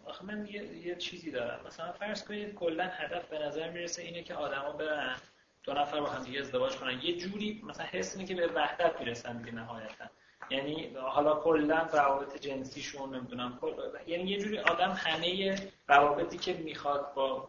آخه 0.05 0.25
من 0.25 0.47
یه،, 0.47 0.87
یه 0.87 0.97
چیزی 0.97 1.31
دارم. 1.31 1.61
مثلا 1.67 1.93
فرض 1.93 2.25
کنید 2.25 2.55
کلا 2.55 2.85
هدف 2.85 3.29
به 3.29 3.39
نظر 3.39 3.71
می‌رسه 3.71 4.03
اینه 4.03 4.23
که 4.23 4.35
آدما 4.35 4.73
برن 4.73 5.17
دو 5.63 5.73
نفر 5.73 6.01
با 6.01 6.07
هم 6.07 6.25
دیگه 6.25 6.41
ازدواج 6.41 6.77
کنن. 6.77 7.01
یه 7.03 7.17
جوری 7.17 7.63
مثلا 7.69 7.87
حس 7.87 8.17
اینه 8.17 8.29
که 8.29 8.35
به 8.35 8.47
وحدت 8.55 9.01
می‌رسن 9.01 9.39
دیگه 9.39 9.53
نهایتا. 9.53 10.05
یعنی 10.51 10.95
حالا 10.97 11.35
کلا 11.35 11.89
روابط 11.93 12.41
جنسیشون 12.41 13.15
نمی‌دونم 13.15 13.59
یعنی 14.07 14.31
یه 14.31 14.39
جوری 14.39 14.59
آدم 14.59 14.91
همه 14.91 15.59
روابطی 15.89 16.39
که 16.39 16.55
می‌خواد 16.55 17.15
با 17.15 17.49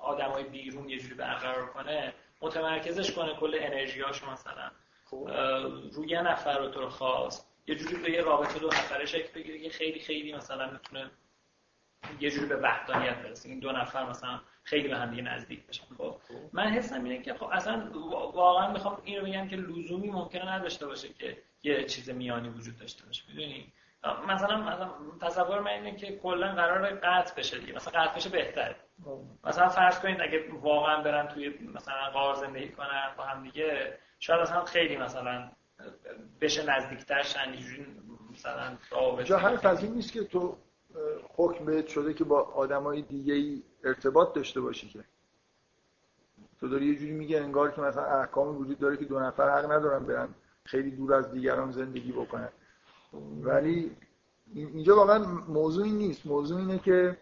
آدمای 0.00 0.44
بیرون 0.44 0.88
یه 0.88 0.98
جوری 0.98 1.14
برقرار 1.14 1.66
کنه 1.66 2.12
متمرکزش 2.40 3.12
کنه 3.12 3.34
کل 3.34 3.56
انرژیاشو 3.60 4.30
مثلا. 4.30 4.70
روی 5.92 6.08
یه 6.08 6.22
نفر 6.22 6.58
رو 6.58 6.68
تو 6.68 6.88
خواست. 6.88 7.50
یه 7.66 7.74
جوری 7.74 7.96
به 7.96 8.10
یه 8.10 8.20
رابطه 8.20 8.58
دو 8.58 8.66
نفره 8.66 9.06
شکل 9.06 9.32
بگیره 9.34 9.58
که 9.58 9.70
خیلی 9.70 10.00
خیلی 10.00 10.32
مثلا 10.32 10.70
می‌تونه 10.70 11.10
یه 12.20 12.30
جوری 12.30 12.46
به 12.46 12.56
وحدانیت 12.56 13.16
برسه. 13.16 13.48
این 13.48 13.58
دو 13.58 13.72
نفر 13.72 14.10
مثلا 14.10 14.40
خیلی 14.64 14.88
به 14.88 14.96
هم 14.96 15.10
دیگه 15.10 15.22
نزدیک 15.22 15.66
بشن. 15.66 15.84
خب 15.98 16.16
من 16.52 16.68
حسم 16.68 17.04
اینه 17.04 17.22
که 17.22 17.34
خب 17.34 17.46
اصلا 17.52 17.90
واقعا 18.34 18.72
می‌خوام 18.72 19.02
این 19.04 19.20
رو 19.20 19.26
بگم 19.26 19.48
که 19.48 19.56
لزومی 19.56 20.10
ممکنه 20.10 20.52
نداشته 20.52 20.86
باشه 20.86 21.08
که 21.08 21.36
یه 21.62 21.84
چیز 21.84 22.10
میانی 22.10 22.48
وجود 22.48 22.78
داشته 22.78 23.06
باشه 23.06 23.22
می‌دونی؟ 23.28 23.72
مثلا 24.28 24.56
مثلا 24.56 24.90
تصور 25.20 25.60
من 25.60 25.70
اینه 25.70 25.96
که 25.96 26.16
کلا 26.16 26.54
قرار 26.54 26.90
قطع 26.90 27.34
بشه 27.34 27.58
دیگه 27.58 27.72
مثلا 27.72 28.02
قطع 28.02 28.16
بشه 28.16 28.30
بهتره. 28.30 28.76
مثلا 29.44 29.68
فرض 29.68 30.00
کنید 30.00 30.20
اگه 30.20 30.44
واقعا 30.52 31.02
برن 31.02 31.28
توی 31.28 31.48
مثلا 31.74 32.10
غار 32.12 32.34
زندگی 32.34 32.68
کنن 32.68 33.14
با 33.16 33.24
هم 33.24 33.42
دیگه 33.42 33.98
شاید 34.18 34.40
مثلا 34.40 34.64
خیلی 34.64 34.96
مثلا 34.96 35.50
بشه 36.40 36.76
نزدیکتر 36.76 37.22
شن 37.22 37.54
مثلا 38.32 38.76
جا 39.24 39.38
حرف 39.38 39.66
از 39.66 39.84
این 39.84 39.94
نیست 39.94 40.12
که 40.12 40.24
تو 40.24 40.56
حکم 41.36 41.64
بهت 41.64 41.86
شده 41.86 42.14
که 42.14 42.24
با 42.24 42.40
آدمای 42.40 43.02
دیگه 43.02 43.34
ای 43.34 43.62
ارتباط 43.84 44.32
داشته 44.32 44.60
باشی 44.60 44.88
که. 44.88 45.04
تو 46.60 46.68
داری 46.68 46.86
یه 46.86 46.94
جوری 46.94 47.12
میگه 47.12 47.40
انگار 47.40 47.70
که 47.70 47.80
مثلا 47.80 48.04
احکام 48.04 48.56
وجود 48.56 48.78
داره 48.78 48.96
که 48.96 49.04
دو 49.04 49.20
نفر 49.20 49.58
حق 49.58 49.72
ندارن 49.72 50.06
برن 50.06 50.28
خیلی 50.64 50.90
دور 50.90 51.14
از 51.14 51.32
دیگران 51.32 51.72
زندگی 51.72 52.12
بکنن. 52.12 52.48
ولی 53.42 53.96
اینجا 54.54 54.96
واقعا 54.96 55.18
موضوعی 55.48 55.90
نیست. 55.90 56.26
موضوع 56.26 56.58
اینه 56.58 56.78
که 56.78 57.16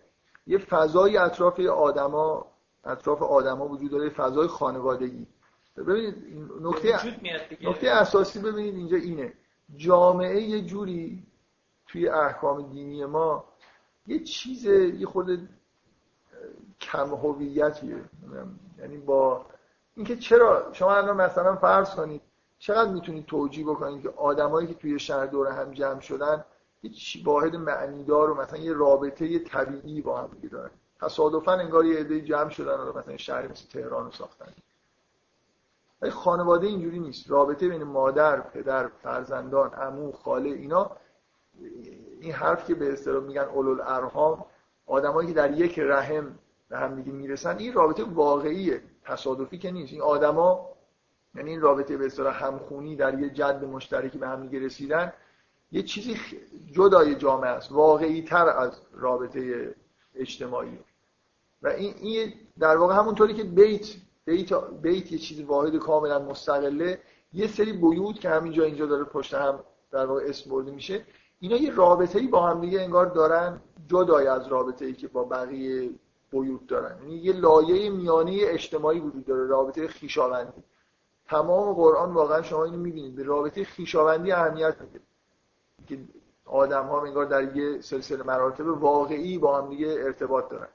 یه 0.47 0.59
فضای 0.59 1.17
اطراف 1.17 1.61
آدما 1.61 2.47
اطراف 2.85 3.23
آدما 3.23 3.69
وجود 3.69 3.91
داره 3.91 4.11
فضای 4.11 4.49
خانوادگی. 4.49 5.27
ببینید 5.77 6.15
نکته 6.61 7.19
نکته 7.63 7.91
اساسی 7.91 8.41
ببینید 8.41 8.75
اینجا 8.75 8.97
اینه. 8.97 9.33
جامعه 9.77 10.43
یه 10.43 10.63
جوری 10.63 11.27
توی 11.87 12.09
احکام 12.09 12.73
دینی 12.73 13.05
ما 13.05 13.52
یه 14.07 14.19
چیز 14.19 14.65
یه 14.65 15.07
خود 15.07 15.49
کم 16.81 17.15
هویتیه. 17.15 18.05
یعنی 18.79 18.97
با 18.97 19.47
اینکه 19.97 20.17
چرا 20.17 20.73
شما 20.73 20.95
الان 20.95 21.17
مثلا 21.17 21.57
فرض 21.57 21.95
کنید 21.95 22.23
چقدر 22.59 22.91
می‌تونید 22.91 23.27
توجیه 23.27 23.65
بکنید 23.65 24.03
که 24.03 24.11
آدمایی 24.11 24.67
که 24.67 24.75
توی 24.75 24.99
شهر 24.99 25.27
دور 25.27 25.49
هم 25.49 25.71
جمع 25.71 26.01
شدن 26.01 26.45
هیچ 26.83 27.23
واحد 27.25 27.57
معنیدار 27.57 28.31
و 28.31 28.35
مثلا 28.35 28.59
یه 28.59 28.73
رابطه 28.73 29.39
طبیعی 29.39 30.01
با 30.01 30.21
هم 30.21 30.29
دیگه 30.35 30.49
دارن. 30.49 30.71
تصادفا 31.01 31.53
انگار 31.53 31.85
یه 31.85 32.01
عده 32.01 32.21
جمع 32.21 32.51
شدن 32.51 32.75
و 32.75 32.99
مثلا 32.99 33.17
شهری 33.17 33.49
مثل 33.49 33.69
تهران 33.69 34.05
رو 34.05 34.11
ساختن. 34.11 34.53
ولی 36.03 36.11
خانواده 36.11 36.67
اینجوری 36.67 36.99
نیست. 36.99 37.31
رابطه 37.31 37.69
بین 37.69 37.83
مادر، 37.83 38.41
پدر، 38.41 38.89
فرزندان، 38.89 39.71
عمو، 39.71 40.13
خاله 40.13 40.51
اینا 40.51 40.91
این 42.23 42.33
حرف 42.33 42.67
که 42.67 42.75
به 42.75 42.93
اصطلاح 42.93 43.23
میگن 43.23 43.43
اولول 43.43 43.81
ارهام 43.81 44.45
آدمایی 44.87 45.29
که 45.29 45.35
در 45.35 45.59
یک 45.59 45.79
رحم 45.79 46.39
به 46.69 46.79
هم 46.79 46.95
دیگه 46.97 47.13
می‌رسن 47.13 47.59
این 47.59 47.73
رابطه 47.73 48.05
واقعیه 48.05 48.83
تصادفی 49.05 49.59
که 49.59 49.71
نیست. 49.71 49.93
این 49.93 50.03
آدما 50.03 50.69
یعنی 51.35 51.51
این 51.51 51.61
رابطه 51.61 51.97
به 51.97 52.07
اصطلاح 52.07 52.45
همخونی 52.45 52.97
در 52.97 53.21
یه 53.21 53.31
جد 53.31 53.65
مشترکی 53.65 54.19
به 54.19 54.29
هم 54.29 54.47
دیگه 54.47 54.67
رسیدن 54.67 55.13
یه 55.73 55.83
چیزی 55.83 56.17
جدای 56.73 57.15
جامعه 57.15 57.51
است 57.51 57.73
واقعی 57.73 58.23
تر 58.23 58.49
از 58.49 58.81
رابطه 58.93 59.75
اجتماعی. 60.15 60.79
و 61.63 61.69
این, 61.69 61.95
این 62.01 62.33
در 62.59 62.77
واقع 62.77 62.95
همونطوری 62.95 63.35
که 63.35 63.45
بیت 63.45 63.87
بیت, 64.25 64.55
بیت 64.83 65.13
یه 65.13 65.19
چیز 65.19 65.41
واحد 65.41 65.77
کاملا 65.77 66.19
مستقله 66.19 67.01
یه 67.33 67.47
سری 67.47 67.73
بیوت 67.73 68.21
که 68.21 68.31
همینجا 68.31 68.65
اینجا 68.65 68.87
داره 68.87 69.05
پشت 69.05 69.35
هم 69.35 69.65
در 69.91 70.07
واقع 70.07 70.23
اسم 70.27 70.51
برده 70.51 70.71
میشه 70.71 71.05
اینا 71.43 71.57
یه 71.57 71.75
رابطه 71.75 72.19
ای 72.19 72.27
با 72.27 72.47
هم 72.47 72.61
دیگه 72.61 72.81
انگار 72.81 73.07
دارن 73.07 73.61
جدای 73.89 74.27
از 74.27 74.47
رابطه 74.49 74.85
ای 74.85 74.93
که 74.93 75.09
با 75.09 75.25
بقیه 75.25 75.91
بیوت 76.31 76.67
دارن. 76.67 76.99
یعنی 77.01 77.15
یه 77.15 77.33
لایه 77.33 77.91
میانی 77.91 78.45
اجتماعی 78.45 79.01
وجود 79.01 79.25
داره 79.25 79.47
رابطه 79.47 79.89
خیشاوندی 79.89 80.63
تمام 81.29 81.73
قرآن 81.73 82.15
واقعا 82.15 82.43
شما 82.43 82.65
اینو 82.65 82.77
می‌بینید. 82.77 83.17
به 83.17 83.23
رابطه 83.23 83.65
خیشاوندی 83.65 84.33
اهمیت 84.33 84.77
میده. 84.81 85.01
که 85.87 85.99
آدم 86.45 86.87
ها 86.87 87.03
انگار 87.03 87.25
در 87.25 87.57
یه 87.57 87.81
سلسله 87.81 88.23
مراتب 88.23 88.67
واقعی 88.67 89.39
با 89.39 89.61
هم 89.61 89.69
دیگه 89.69 89.89
ارتباط 89.89 90.49
دارن. 90.49 90.69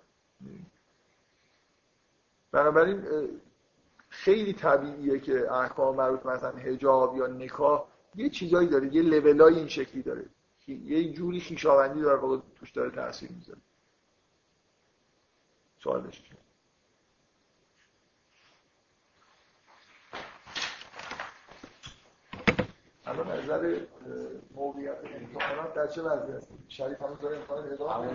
بنابراین 2.52 3.04
خیلی 4.10 4.54
طبیعیه 4.54 5.20
که 5.20 5.52
احکام 5.54 5.96
مربوط 5.96 6.26
مثلا 6.26 6.52
حجاب 6.52 7.18
یا 7.18 7.28
نکاح 7.28 7.84
یه 8.16 8.30
چیزایی 8.30 8.68
داره 8.68 8.96
یه 8.96 9.02
لولای 9.02 9.56
این 9.56 9.68
شکلی 9.68 10.02
داره. 10.02 10.26
یه 10.68 11.14
جوری 11.14 11.40
خیشاوندی 11.40 12.02
داره 12.02 12.42
توش 12.56 12.72
داره 12.72 12.92
تاثیر 12.92 13.32
می‌ذاره. 13.32 13.60
سوال 15.84 16.02
داشت. 16.02 16.24
الان 23.06 23.40
نظر 23.40 23.80
موقعیت 24.56 24.98
امتحانات 25.16 25.74
در 25.74 25.88
چه 25.88 26.02
وضعی 26.02 26.32
هست؟ 26.36 26.50
شریف 26.68 27.02
هم 27.02 27.18
داره 27.22 27.38
امتحان 27.38 27.72
ادامه 27.74 28.08